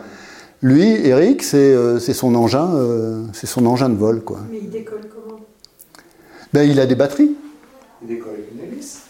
Lui, 0.61 1.07
Eric, 1.07 1.43
c'est 1.43 1.57
euh, 1.57 1.99
son 1.99 2.33
engin, 2.35 2.73
euh, 2.73 3.23
c'est 3.33 3.45
son 3.47 3.65
engin 3.65 3.89
de 3.89 3.95
vol 3.95 4.21
quoi. 4.21 4.39
Mais 4.49 4.59
il 4.63 4.69
décolle 4.69 5.01
comment? 5.13 5.39
Ben 6.53 6.67
il 6.67 6.79
a 6.79 6.85
des 6.85 6.95
batteries. 6.95 7.35
Il 8.01 8.07
décolle 8.07 8.33
avec 8.33 8.51
une 8.51 8.73
hélice. 8.73 9.01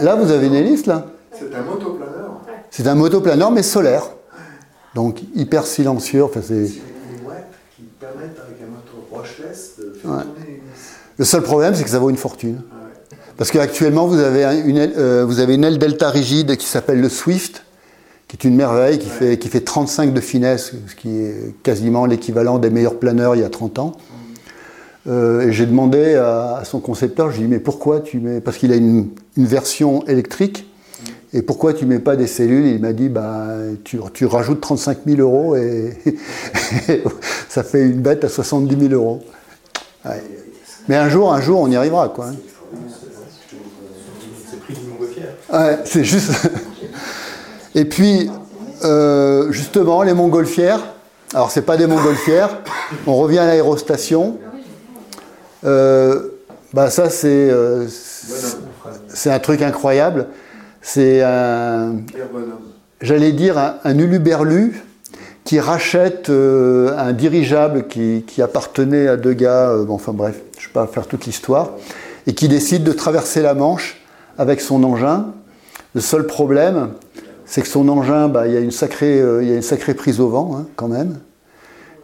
Là, 0.00 0.16
vous 0.16 0.30
avez 0.32 0.48
une 0.48 0.54
hélice 0.54 0.86
là? 0.86 1.06
C'est 1.32 1.54
un 1.54 1.62
motoplaneur. 1.62 2.40
C'est 2.70 2.86
un 2.86 2.94
motoplaneur 2.94 3.50
mais 3.52 3.62
solaire. 3.62 4.10
Donc 4.94 5.20
hyper 5.34 5.66
silencieux. 5.66 6.24
Enfin, 6.24 6.40
c'est 6.42 6.68
Le 11.18 11.24
seul 11.24 11.42
problème, 11.42 11.74
c'est 11.74 11.84
que 11.84 11.90
ça 11.90 11.98
vaut 11.98 12.10
une 12.10 12.16
fortune. 12.16 12.62
Parce 13.36 13.50
qu'actuellement, 13.50 14.06
vous, 14.06 14.18
avez 14.18 14.44
une 14.66 14.76
aile, 14.76 14.92
euh, 14.96 15.24
vous 15.24 15.40
avez 15.40 15.54
une 15.54 15.64
aile 15.64 15.78
delta 15.78 16.10
rigide 16.10 16.56
qui 16.56 16.66
s'appelle 16.66 17.00
le 17.00 17.08
Swift, 17.08 17.64
qui 18.32 18.46
est 18.46 18.48
une 18.48 18.56
merveille, 18.56 18.98
qui, 18.98 19.10
fait, 19.10 19.38
qui 19.38 19.48
fait 19.48 19.60
35 19.60 20.14
de 20.14 20.20
finesse, 20.20 20.72
ce 20.86 20.94
qui 20.94 21.18
est 21.18 21.54
quasiment 21.62 22.06
l'équivalent 22.06 22.58
des 22.58 22.70
meilleurs 22.70 22.98
planeurs 22.98 23.36
il 23.36 23.42
y 23.42 23.44
a 23.44 23.50
30 23.50 23.78
ans. 23.78 23.92
Euh, 25.06 25.42
et 25.42 25.52
j'ai 25.52 25.66
demandé 25.66 26.14
à, 26.14 26.62
son 26.64 26.80
concepteur, 26.80 27.30
je 27.30 27.36
lui 27.36 27.42
ai 27.42 27.46
dit, 27.46 27.52
mais 27.52 27.60
pourquoi 27.60 28.00
tu 28.00 28.20
mets. 28.20 28.40
Parce 28.40 28.56
qu'il 28.56 28.72
a 28.72 28.76
une, 28.76 29.10
version 29.36 30.06
électrique 30.06 30.66
Et 31.34 31.42
pourquoi 31.42 31.74
tu 31.74 31.84
mets 31.84 31.98
pas 31.98 32.16
des 32.16 32.26
cellules? 32.26 32.68
Il 32.68 32.80
m'a 32.80 32.94
dit, 32.94 33.10
bah, 33.10 33.48
tu, 33.84 33.98
tu, 34.14 34.24
rajoutes 34.24 34.62
35 34.62 35.00
000 35.06 35.20
euros 35.20 35.54
et, 35.54 35.92
ça 37.50 37.62
fait 37.62 37.82
une 37.82 38.00
bête 38.00 38.24
à 38.24 38.30
70 38.30 38.88
000 38.88 38.94
euros. 38.94 39.20
Mais 40.88 40.96
un 40.96 41.10
jour, 41.10 41.34
un 41.34 41.40
jour, 41.42 41.60
on 41.60 41.70
y 41.70 41.76
arrivera, 41.76 42.08
quoi. 42.08 42.28
Hein. 42.28 42.34
C'est 44.50 44.60
pris 44.60 44.72
du. 44.72 44.80
Ouais, 45.54 45.78
c'est 45.84 46.04
juste. 46.04 46.32
et 47.74 47.84
puis, 47.84 48.30
euh, 48.84 49.50
justement, 49.52 50.02
les 50.02 50.12
montgolfières. 50.12 50.80
Alors, 51.34 51.50
c'est 51.50 51.62
pas 51.62 51.76
des 51.76 51.86
montgolfières. 51.86 52.58
On 53.06 53.16
revient 53.16 53.38
à 53.38 53.46
l'aérostation. 53.46 54.38
Euh, 55.64 56.28
bah 56.74 56.90
ça, 56.90 57.08
c'est 57.08 57.50
euh, 57.50 57.86
c'est 59.08 59.30
un 59.30 59.38
truc 59.38 59.62
incroyable. 59.62 60.26
C'est 60.82 61.22
un, 61.22 61.96
j'allais 63.00 63.32
dire, 63.32 63.56
un, 63.84 63.98
uluberlu 63.98 64.82
qui 65.44 65.60
rachète 65.60 66.28
un 66.28 67.12
dirigeable 67.12 67.86
qui, 67.86 68.42
appartenait 68.42 69.06
à 69.06 69.16
deux 69.16 69.32
gars, 69.32 69.76
enfin 69.88 70.12
bref, 70.12 70.40
je 70.58 70.64
ne 70.64 70.68
vais 70.68 70.72
pas 70.72 70.86
faire 70.88 71.06
toute 71.06 71.24
l'histoire, 71.24 71.70
et 72.26 72.34
qui 72.34 72.48
décide 72.48 72.82
de 72.82 72.92
traverser 72.92 73.42
la 73.42 73.54
Manche 73.54 74.02
avec 74.38 74.60
son 74.60 74.82
engin. 74.82 75.26
Le 75.94 76.00
seul 76.00 76.26
problème, 76.26 76.90
c'est 77.52 77.60
que 77.60 77.68
son 77.68 77.86
engin, 77.90 78.28
bah, 78.28 78.46
il, 78.46 78.54
y 78.54 78.56
a 78.56 78.60
une 78.60 78.70
sacrée, 78.70 79.20
euh, 79.20 79.42
il 79.42 79.50
y 79.50 79.52
a 79.52 79.56
une 79.56 79.60
sacrée 79.60 79.92
prise 79.92 80.20
au 80.20 80.28
vent, 80.30 80.56
hein, 80.56 80.66
quand 80.74 80.88
même. 80.88 81.18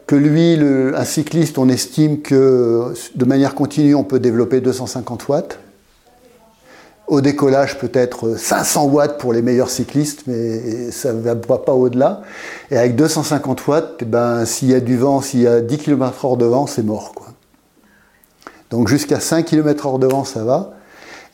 Que 0.07 0.15
lui, 0.15 0.59
un 0.63 1.05
cycliste, 1.05 1.57
on 1.57 1.71
estime 1.71 2.21
que 2.21 2.93
de 3.15 3.25
manière 3.25 3.55
continue, 3.55 3.95
on 3.95 4.05
peut 4.05 4.21
développer 4.21 4.61
250 4.61 5.27
watts. 5.29 5.59
Au 7.07 7.23
décollage, 7.23 7.79
peut-être 7.79 8.37
500 8.37 8.89
watts 8.89 9.19
pour 9.19 9.33
les 9.33 9.41
meilleurs 9.41 9.71
cyclistes, 9.71 10.25
mais 10.27 10.91
ça 10.91 11.15
ne 11.15 11.23
va 11.23 11.35
pas 11.35 11.73
au-delà. 11.73 12.21
Et 12.71 12.77
avec 12.77 12.95
250 12.95 13.67
watts, 13.69 13.97
eh 14.03 14.05
ben, 14.05 14.45
s'il 14.45 14.69
y 14.69 14.75
a 14.75 14.81
du 14.81 14.99
vent, 14.99 15.23
s'il 15.23 15.41
y 15.41 15.47
a 15.47 15.63
10 15.63 15.79
km/h 15.79 16.37
de 16.37 16.45
vent, 16.45 16.67
c'est 16.67 16.85
mort. 16.85 17.13
Quoi. 17.15 17.29
Donc 18.69 18.89
jusqu'à 18.89 19.19
5 19.19 19.47
km/h 19.47 19.99
de 19.99 20.09
vent, 20.09 20.25
ça 20.25 20.45
va. 20.45 20.75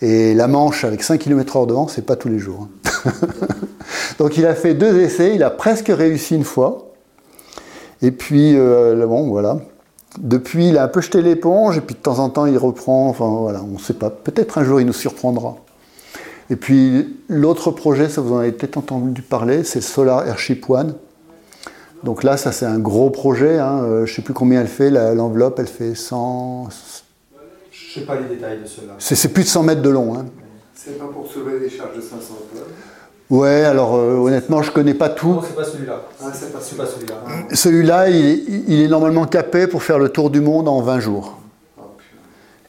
Et 0.00 0.34
la 0.34 0.46
Manche 0.46 0.84
avec 0.84 1.02
5 1.02 1.18
km/h 1.18 1.66
de 1.66 1.72
vent, 1.72 1.88
c'est 1.88 2.06
pas 2.06 2.14
tous 2.14 2.28
les 2.28 2.38
jours. 2.38 2.68
Donc 4.18 4.36
il 4.36 4.47
a 4.47 4.55
fait 4.55 4.74
deux 4.74 5.01
essais, 5.01 5.35
il 5.35 5.43
a 5.43 5.51
presque 5.51 5.89
réussi 5.89 6.35
une 6.35 6.44
fois. 6.44 6.90
Et 8.02 8.10
puis, 8.10 8.56
euh, 8.56 9.06
bon, 9.06 9.28
voilà. 9.28 9.59
Depuis, 10.18 10.68
il 10.68 10.78
a 10.78 10.85
un 10.85 10.89
peu 10.89 11.01
jeté 11.01 11.22
l'éponge, 11.22 11.78
et 11.78 11.81
puis 11.81 11.94
de 11.94 12.01
temps 12.01 12.18
en 12.18 12.28
temps, 12.28 12.47
il 12.47 12.59
reprend. 12.59 13.09
Enfin, 13.09 13.28
voilà, 13.28 13.62
on 13.62 13.74
ne 13.74 13.78
sait 13.78 13.94
pas. 13.94 14.10
Peut-être 14.10 14.59
un 14.59 14.64
jour, 14.64 14.81
il 14.81 14.86
nous 14.86 14.93
surprendra. 14.93 15.56
Et 16.51 16.56
puis 16.56 17.16
l'autre 17.28 17.70
projet, 17.70 18.10
ça 18.10 18.20
vous 18.20 18.35
en 18.35 18.39
avez 18.39 18.52
peut-être 18.52 18.76
entendu 18.76 19.22
parler, 19.22 19.64
c'est 19.64 19.81
Solar 19.81 20.28
Airship 20.28 20.68
One. 20.68 20.94
Donc 22.02 22.22
là, 22.22 22.36
ça 22.36 22.52
c'est 22.52 22.66
un 22.66 22.78
gros 22.78 23.09
projet. 23.09 23.59
Hein. 23.59 23.82
Euh, 23.82 24.05
je 24.05 24.12
ne 24.12 24.16
sais 24.16 24.22
plus 24.22 24.35
combien 24.35 24.60
elle 24.60 24.68
fait. 24.68 24.90
L'enveloppe, 24.90 25.59
elle 25.59 25.66
fait 25.66 25.94
100. 25.94 26.68
Je 27.70 28.01
ne 28.01 28.02
sais 28.02 28.06
pas 28.06 28.16
les 28.20 28.28
détails 28.28 28.60
de 28.60 28.66
cela. 28.66 28.93
C'est 28.98 29.32
plus 29.32 29.44
de 29.44 29.48
100 29.48 29.62
mètres 29.62 29.82
de 29.82 29.89
long. 29.89 30.14
Hein. 30.14 30.26
C'est 30.74 30.98
pas 30.98 31.06
pour 31.06 31.26
soulever 31.26 31.60
des 31.60 31.70
charges 31.70 31.97
de 31.97 32.02
500 32.02 32.35
tonnes 32.52 32.62
Ouais, 33.30 33.64
alors 33.64 33.96
euh, 33.96 34.16
honnêtement, 34.16 34.62
je 34.62 34.68
ne 34.70 34.74
connais 34.74 34.94
pas 34.94 35.09
tout. 35.09 35.28
Non, 35.28 35.42
c'est 35.42 35.56
pas 35.56 35.64
celui-là. 35.64 36.02
Ah, 36.20 36.30
c'est 36.32 36.52
pas, 36.52 36.60
celui-là. 36.60 37.14
Celui-là, 37.52 38.10
il, 38.10 38.82
est 38.82 38.88
normalement 38.88 39.24
capé 39.26 39.66
pour 39.66 39.82
faire 39.82 39.98
le 39.98 40.10
tour 40.10 40.28
du 40.30 40.40
monde 40.40 40.68
en 40.68 40.82
20 40.82 41.01
jours. 41.01 41.38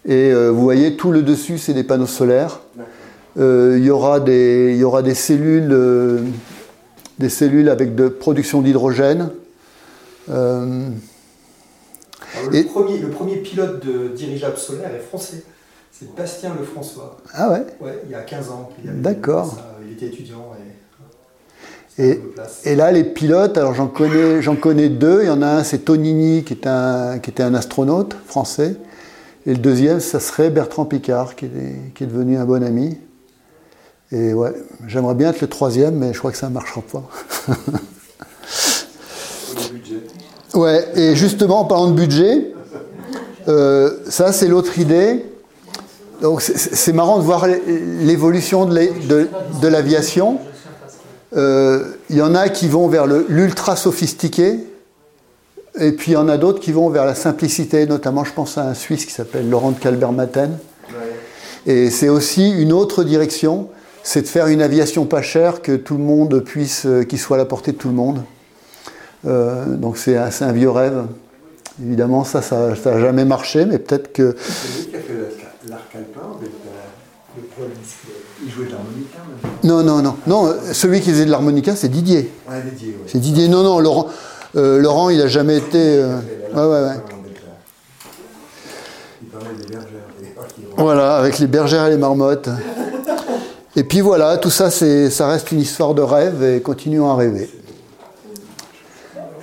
Et 0.06 0.32
euh, 0.32 0.52
vous 0.52 0.62
voyez, 0.62 0.96
tout 0.96 1.12
le 1.12 1.24
dessus, 1.24 1.58
c'est 1.58 1.74
des 1.74 1.84
panneaux 1.84 2.06
solaires. 2.06 2.62
Euh, 3.38 3.76
il, 3.78 3.84
y 3.84 3.90
aura 3.90 4.22
des, 4.22 4.72
il 4.74 4.78
y 4.78 4.84
aura 4.86 5.02
des 5.02 5.16
cellules, 5.16 5.78
des 7.20 7.30
cellules 7.30 7.68
avec 7.68 7.96
de 7.96 8.08
production 8.08 8.62
d'hydrogène. 8.62 9.32
Le, 10.30 10.94
premier, 12.64 12.98
le, 13.00 13.10
premier, 13.10 13.38
pilote 13.38 13.86
de 13.86 14.08
dirigeable 14.10 14.58
solaire 14.58 14.94
est 14.96 15.00
français. 15.00 15.44
C'est 15.98 16.14
Bastien 16.14 16.54
Lefrançois. 16.60 17.18
Ah 17.34 17.50
ouais 17.52 17.66
Ouais, 17.80 18.02
il 18.06 18.12
y 18.12 18.16
a 18.16 18.22
15 18.22 18.50
ans. 18.50 18.70
D'accord. 18.84 19.58
Il 19.86 19.94
était 19.94 20.08
étudiant 20.08 20.52
et... 20.60 20.76
Et, 22.66 22.76
là, 22.76 22.92
les 22.92 23.06
pilotes, 23.06 23.58
alors 23.58 23.74
j'en 23.74 23.88
connais, 23.88 24.42
j'en 24.42 24.58
connais 24.58 24.90
deux. 24.90 25.22
Il 25.22 25.28
y 25.28 25.30
en 25.30 25.42
a 25.42 25.48
un, 25.48 25.64
c'est 25.64 25.86
Tonini, 25.86 26.44
qui, 26.44 26.52
est 26.52 26.68
un, 26.68 27.20
qui 27.20 27.30
était 27.30 27.44
un 27.44 27.54
astronaute 27.54 28.18
français. 28.28 28.76
Et 29.46 29.52
le 29.52 29.60
deuxième, 29.60 30.02
ça 30.02 30.20
serait 30.20 30.50
Bertrand 30.50 30.84
Picard, 30.84 31.38
qui 31.38 31.46
est, 31.46 31.94
qui 31.94 32.04
est 32.04 32.08
devenu 32.08 32.36
un 32.36 32.44
bon 32.44 32.62
ami. 32.62 32.98
Et 34.12 34.34
ouais, 34.34 34.52
j'aimerais 34.88 35.16
bien 35.16 35.30
être 35.30 35.40
le 35.40 35.48
troisième, 35.48 35.96
mais 35.96 36.12
je 36.12 36.20
crois 36.20 36.32
que 36.32 36.38
ça 36.38 36.50
ne 36.50 36.54
marchera 36.54 36.82
pas. 36.82 37.04
ouais, 40.56 40.86
et 40.96 41.16
justement, 41.16 41.62
en 41.62 41.66
parlant 41.66 41.88
de 41.88 41.96
budget, 41.96 42.52
euh, 43.48 44.00
ça 44.10 44.34
c'est 44.34 44.50
l'autre 44.50 44.78
idée. 44.80 45.24
Donc 46.26 46.42
c'est 46.42 46.92
marrant 46.92 47.20
de 47.20 47.24
voir 47.24 47.46
l'évolution 47.46 48.66
de 48.66 49.68
l'aviation. 49.68 50.40
Euh, 51.38 51.84
il 52.10 52.16
y 52.16 52.24
en 52.24 52.34
a 52.34 52.50
qui 52.50 52.68
vont 52.68 52.88
vers 52.88 53.06
l'ultra 53.06 53.76
sophistiqué, 53.76 54.58
et 55.80 55.92
puis 55.92 56.14
il 56.14 56.16
y 56.16 56.18
en 56.18 56.28
a 56.28 56.38
d'autres 56.38 56.60
qui 56.60 56.72
vont 56.72 56.90
vers 56.90 57.06
la 57.06 57.14
simplicité, 57.14 57.86
notamment 57.86 58.24
je 58.24 58.34
pense 58.34 58.58
à 58.58 58.68
un 58.68 58.74
Suisse 58.74 59.06
qui 59.06 59.12
s'appelle 59.12 59.48
Laurent 59.48 59.70
de 59.70 59.78
Calbert-Maten. 59.78 60.58
Et 61.68 61.92
c'est 61.92 62.10
aussi 62.10 62.50
une 62.60 62.74
autre 62.74 63.04
direction 63.04 63.70
c'est 64.02 64.24
de 64.24 64.28
faire 64.28 64.48
une 64.48 64.64
aviation 64.64 65.06
pas 65.06 65.22
chère 65.22 65.62
que 65.62 65.76
tout 65.76 65.98
le 65.98 66.04
monde 66.04 66.40
puisse, 66.40 66.88
euh, 66.88 67.04
qui 67.04 67.20
soit 67.20 67.38
à 67.38 67.40
la 67.40 67.46
portée 67.46 67.72
de 67.72 67.78
tout 67.78 67.90
le 67.90 67.96
monde. 67.96 68.24
Euh, 69.28 69.76
donc 69.76 69.98
c'est 69.98 70.18
un, 70.18 70.30
un, 70.42 70.52
vieux 70.52 70.72
rêve. 70.72 71.06
Évidemment, 71.84 72.24
ça, 72.24 72.42
ça 72.42 72.68
n'a 72.68 73.00
jamais 73.00 73.26
marché, 73.26 73.66
mais 73.66 73.78
peut-être 73.78 74.12
que. 74.12 74.36
C'est 75.66 75.72
lui 75.72 75.78
qui 75.82 75.96
a 75.96 75.96
fait 75.96 75.96
l'arc 75.96 75.96
alpin 75.96 76.22
Il 78.44 78.52
jouait 78.52 78.66
de 78.66 78.72
l'harmonica 78.72 79.18
Non, 79.64 79.84
non, 79.84 80.02
non. 80.02 80.16
Non, 80.28 80.56
celui 80.74 81.02
qui 81.02 81.12
faisait 81.12 81.26
de 81.26 81.32
l'harmonica, 81.32 81.76
c'est 81.76 81.90
Didier. 81.90 82.32
Ouais, 82.50 82.62
Didier, 82.62 82.98
oui. 83.00 83.10
C'est 83.12 83.20
Didier. 83.20 83.48
Non, 83.48 83.64
non, 83.64 83.80
Laurent, 83.80 84.08
euh, 84.56 84.80
Laurent 84.80 85.10
il 85.10 85.18
n'a 85.18 85.28
jamais 85.28 85.58
été. 85.58 85.80
Euh... 85.80 86.20
Ouais, 86.54 86.62
ouais, 86.62 86.90
ouais. 86.90 86.96
Il 89.22 89.28
parlait 89.28 89.48
des 89.60 89.68
bergères. 89.68 90.76
Voilà, 90.78 91.18
avec 91.18 91.40
les 91.40 91.48
bergères 91.48 91.86
et 91.88 91.90
les 91.90 91.98
marmottes. 91.98 92.50
Et 93.76 93.84
puis 93.84 94.02
voilà, 94.02 94.38
tout 94.38 94.50
ça, 94.50 94.70
ça 94.70 95.28
reste 95.28 95.52
une 95.52 95.60
histoire 95.60 95.94
de 95.94 96.02
rêve 96.02 96.44
et 96.44 96.62
continuons 96.62 97.10
à 97.10 97.16
rêver. 97.16 97.50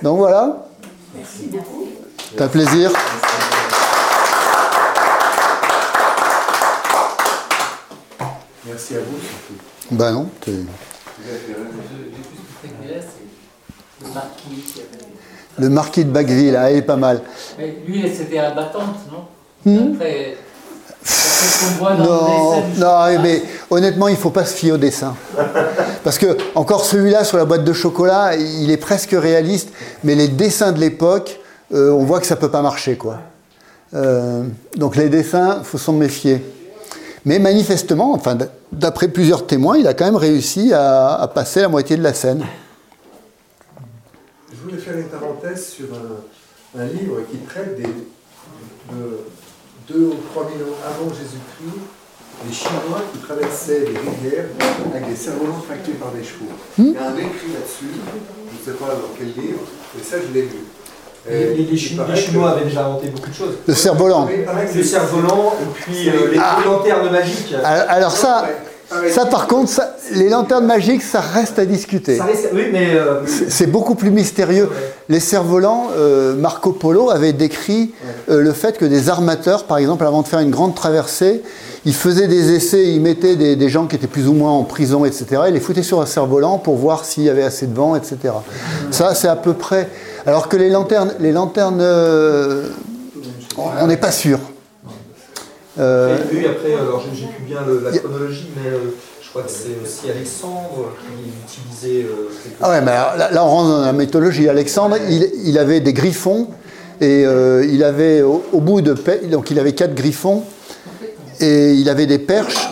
Donc 0.01 0.17
voilà. 0.17 0.65
Merci 1.15 1.47
beaucoup. 1.51 1.87
C'est 2.31 2.41
un 2.41 2.47
plaisir. 2.47 2.91
Merci 8.73 8.95
à 8.95 8.99
vous 9.01 9.19
surtout. 9.19 9.61
Ben 9.91 10.11
non. 10.13 10.29
Le 15.59 15.69
marquis 15.69 16.03
de 16.03 16.09
Bacqueville, 16.09 16.55
ah, 16.55 16.71
il 16.71 16.77
est 16.77 16.81
pas 16.81 16.95
mal. 16.95 17.21
Mais 17.59 17.75
lui, 17.85 18.11
c'était 18.11 18.39
à 18.39 18.49
battante, 18.49 18.95
non 19.11 19.71
hmm 19.71 19.93
Après, 19.93 20.37
non, 21.99 22.63
non, 22.77 23.21
mais 23.21 23.43
honnêtement, 23.69 24.07
il 24.07 24.13
ne 24.13 24.17
faut 24.17 24.31
pas 24.31 24.45
se 24.45 24.55
fier 24.55 24.71
au 24.71 24.77
dessin. 24.77 25.15
Parce 26.03 26.17
que, 26.17 26.35
encore 26.55 26.83
celui-là 26.83 27.25
sur 27.25 27.37
la 27.37 27.45
boîte 27.45 27.63
de 27.63 27.73
chocolat, 27.73 28.35
il 28.35 28.71
est 28.71 28.77
presque 28.77 29.11
réaliste, 29.11 29.69
mais 30.03 30.15
les 30.15 30.29
dessins 30.29 30.71
de 30.71 30.79
l'époque, 30.79 31.39
euh, 31.75 31.91
on 31.91 32.05
voit 32.05 32.19
que 32.19 32.25
ça 32.25 32.33
ne 32.35 32.39
peut 32.39 32.49
pas 32.49 32.63
marcher. 32.63 32.95
Quoi. 32.95 33.19
Euh, 33.93 34.43
donc 34.77 34.95
les 34.95 35.09
dessins, 35.09 35.57
il 35.59 35.65
faut 35.65 35.77
s'en 35.77 35.93
méfier. 35.93 36.43
Mais 37.25 37.39
manifestement, 37.39 38.13
enfin, 38.13 38.37
d'après 38.71 39.07
plusieurs 39.07 39.47
témoins, 39.47 39.77
il 39.77 39.87
a 39.87 39.93
quand 39.93 40.05
même 40.05 40.17
réussi 40.17 40.73
à, 40.73 41.29
passer 41.33 41.61
la 41.61 41.69
moitié 41.69 41.95
de 41.95 42.03
la 42.03 42.13
scène. 42.13 42.45
Je 44.51 44.57
voulais 44.57 44.77
faire 44.77 44.97
une 44.97 45.07
parenthèse 45.07 45.67
sur 45.67 45.85
un, 46.77 46.85
livre 46.85 47.21
qui 47.31 47.37
traite 47.37 47.77
des, 47.77 47.83
de, 47.83 49.19
2 49.87 49.99
ou 49.99 50.15
3 50.33 50.51
000 50.57 50.69
ans 50.69 50.75
avant 50.85 51.09
Jésus-Christ, 51.09 51.81
les 52.45 52.53
Chinois 52.53 53.01
qui 53.13 53.19
traversaient 53.19 53.81
des 53.81 53.97
rivières 53.97 54.47
avec 54.93 55.09
des 55.09 55.15
cerfs-volants 55.15 55.63
par 55.99 56.11
des 56.11 56.23
chevaux. 56.23 56.51
Hmm? 56.77 56.87
Il 56.87 56.93
y 56.93 56.97
a 56.97 57.09
un 57.09 57.15
écrit 57.15 57.53
là-dessus, 57.53 57.93
je 58.51 58.71
ne 58.71 58.75
sais 58.75 58.79
pas 58.79 58.87
dans 58.87 59.13
quel 59.17 59.27
livre, 59.27 59.61
mais 59.95 60.03
ça 60.03 60.17
je 60.19 60.33
l'ai 60.33 60.43
lu. 60.43 60.65
Les, 61.29 61.53
les, 61.55 61.77
Chinois 61.77 62.05
avaient 62.49 62.65
déjà 62.65 62.85
inventé 62.85 63.07
beaucoup 63.07 63.29
de 63.29 63.35
choses. 63.35 63.53
Le 63.65 63.73
cerf-volant. 63.73 64.27
Le 64.75 64.83
cerf-volant, 64.83 65.53
et 65.61 65.81
puis 65.81 66.09
euh, 66.09 66.31
les 66.31 66.37
ah. 66.37 66.57
lanternes 66.65 67.09
magiques. 67.09 67.55
Alors 67.63 68.11
ça, 68.11 68.45
ça, 69.09 69.25
par 69.25 69.47
contre, 69.47 69.71
les 70.13 70.29
lanternes 70.29 70.65
magiques, 70.65 71.01
ça 71.01 71.19
reste 71.19 71.59
à 71.59 71.65
discuter. 71.65 72.19
oui, 72.53 72.65
mais 72.71 72.91
euh, 72.93 73.21
c'est 73.49 73.67
beaucoup 73.67 73.95
plus 73.95 74.11
mystérieux. 74.11 74.69
Les 75.09 75.19
cerfs-volants, 75.19 75.87
euh, 75.95 76.35
Marco 76.35 76.71
Polo 76.71 77.09
avait 77.09 77.33
décrit 77.33 77.93
euh, 78.29 78.41
le 78.41 78.51
fait 78.51 78.77
que 78.77 78.85
des 78.85 79.09
armateurs, 79.09 79.65
par 79.65 79.77
exemple, 79.77 80.05
avant 80.05 80.21
de 80.21 80.27
faire 80.27 80.39
une 80.39 80.51
grande 80.51 80.75
traversée, 80.75 81.41
ils 81.85 81.93
faisaient 81.93 82.27
des 82.27 82.53
essais, 82.53 82.87
ils 82.87 83.01
mettaient 83.01 83.35
des, 83.35 83.69
gens 83.69 83.87
qui 83.87 83.95
étaient 83.95 84.07
plus 84.07 84.27
ou 84.27 84.33
moins 84.33 84.51
en 84.51 84.63
prison, 84.63 85.05
etc. 85.05 85.25
Ils 85.47 85.53
les 85.53 85.59
foutaient 85.59 85.83
sur 85.83 86.01
un 86.01 86.05
cerf-volant 86.05 86.57
pour 86.57 86.75
voir 86.75 87.03
s'il 87.03 87.23
y 87.23 87.29
avait 87.29 87.43
assez 87.43 87.67
de 87.67 87.75
vent, 87.75 87.95
etc. 87.95 88.33
Ça, 88.91 89.15
c'est 89.15 89.27
à 89.27 89.35
peu 89.35 89.53
près. 89.53 89.89
Alors 90.25 90.47
que 90.47 90.57
les 90.57 90.69
lanternes, 90.69 91.13
les 91.19 91.31
lanternes, 91.31 91.81
on 93.57 93.87
n'est 93.87 93.97
pas 93.97 94.11
sûr. 94.11 94.39
Euh, 95.79 96.17
oui, 96.31 96.45
après, 96.45 96.73
alors 96.73 97.03
j'ai 97.13 97.25
plus 97.25 97.45
bien 97.45 97.59
la 97.83 97.97
chronologie, 97.97 98.51
mais 98.55 98.69
euh, 98.69 98.77
je 99.21 99.29
crois 99.29 99.41
que 99.41 99.49
c'est 99.49 99.75
aussi 99.83 100.09
Alexandre 100.09 100.91
qui 100.99 101.57
utilisait. 101.57 102.05
Euh, 102.05 102.29
ah 102.61 102.69
ouais, 102.69 102.81
mais 102.81 102.91
là, 102.91 103.43
on 103.43 103.47
rentre 103.47 103.69
dans 103.69 103.81
la 103.81 103.93
mythologie. 103.93 104.47
Alexandre, 104.47 104.97
il, 105.09 105.57
avait 105.57 105.79
des 105.79 105.93
griffons 105.93 106.47
et 107.01 107.23
il 107.23 107.83
avait 107.83 108.21
au, 108.21 108.59
bout 108.59 108.81
de 108.81 108.95
donc 109.29 109.49
il 109.49 109.59
avait 109.59 109.73
quatre 109.73 109.95
griffons 109.95 110.43
et 111.39 111.73
il 111.73 111.89
avait 111.89 112.05
des 112.05 112.19
perches 112.19 112.69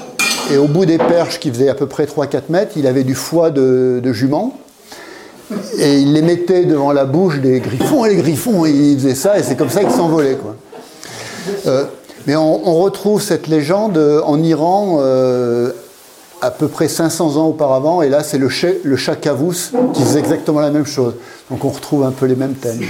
et 0.51 0.57
au 0.57 0.67
bout 0.67 0.85
des 0.85 0.99
perches 0.99 1.39
qui 1.39 1.49
faisaient 1.49 1.69
à 1.69 1.75
peu 1.75 1.87
près 1.87 2.05
3-4 2.05 2.43
mètres, 2.49 2.73
il 2.75 2.85
avait 2.85 3.03
du 3.03 3.15
foie 3.15 3.49
de, 3.49 3.99
de 4.03 4.13
jument 4.13 4.57
et 5.77 5.99
il 5.99 6.13
les 6.13 6.21
mettait 6.21 6.65
devant 6.65 6.91
la 6.91 7.05
bouche 7.05 7.39
des 7.39 7.59
griffons 7.59 8.05
et 8.05 8.15
les 8.15 8.21
griffons 8.21 8.65
ils 8.65 8.97
faisaient 8.97 9.15
ça 9.15 9.39
et 9.39 9.43
c'est 9.43 9.55
comme 9.55 9.69
ça 9.69 9.81
qu'ils 9.81 9.91
s'envolaient 9.91 10.37
quoi. 10.37 10.55
Mais 12.27 12.35
on, 12.35 12.75
retrouve 12.75 13.21
cette 13.21 13.47
légende 13.47 13.97
en 13.97 14.41
Iran 14.43 14.99
euh, 14.99 15.71
à 16.41 16.51
peu 16.51 16.67
près 16.67 16.87
500 16.87 17.37
ans 17.37 17.47
auparavant, 17.47 18.01
et 18.01 18.09
là 18.09 18.23
c'est 18.23 18.37
le, 18.37 18.49
chat 18.49 19.15
Cavous 19.15 19.71
qui 19.93 20.03
faisait 20.03 20.19
exactement 20.19 20.59
la 20.59 20.71
même 20.71 20.85
chose. 20.85 21.15
Donc 21.49 21.63
on 21.65 21.69
retrouve 21.69 22.03
un 22.03 22.11
peu 22.11 22.25
les 22.25 22.35
mêmes 22.35 22.55
thèmes. 22.55 22.81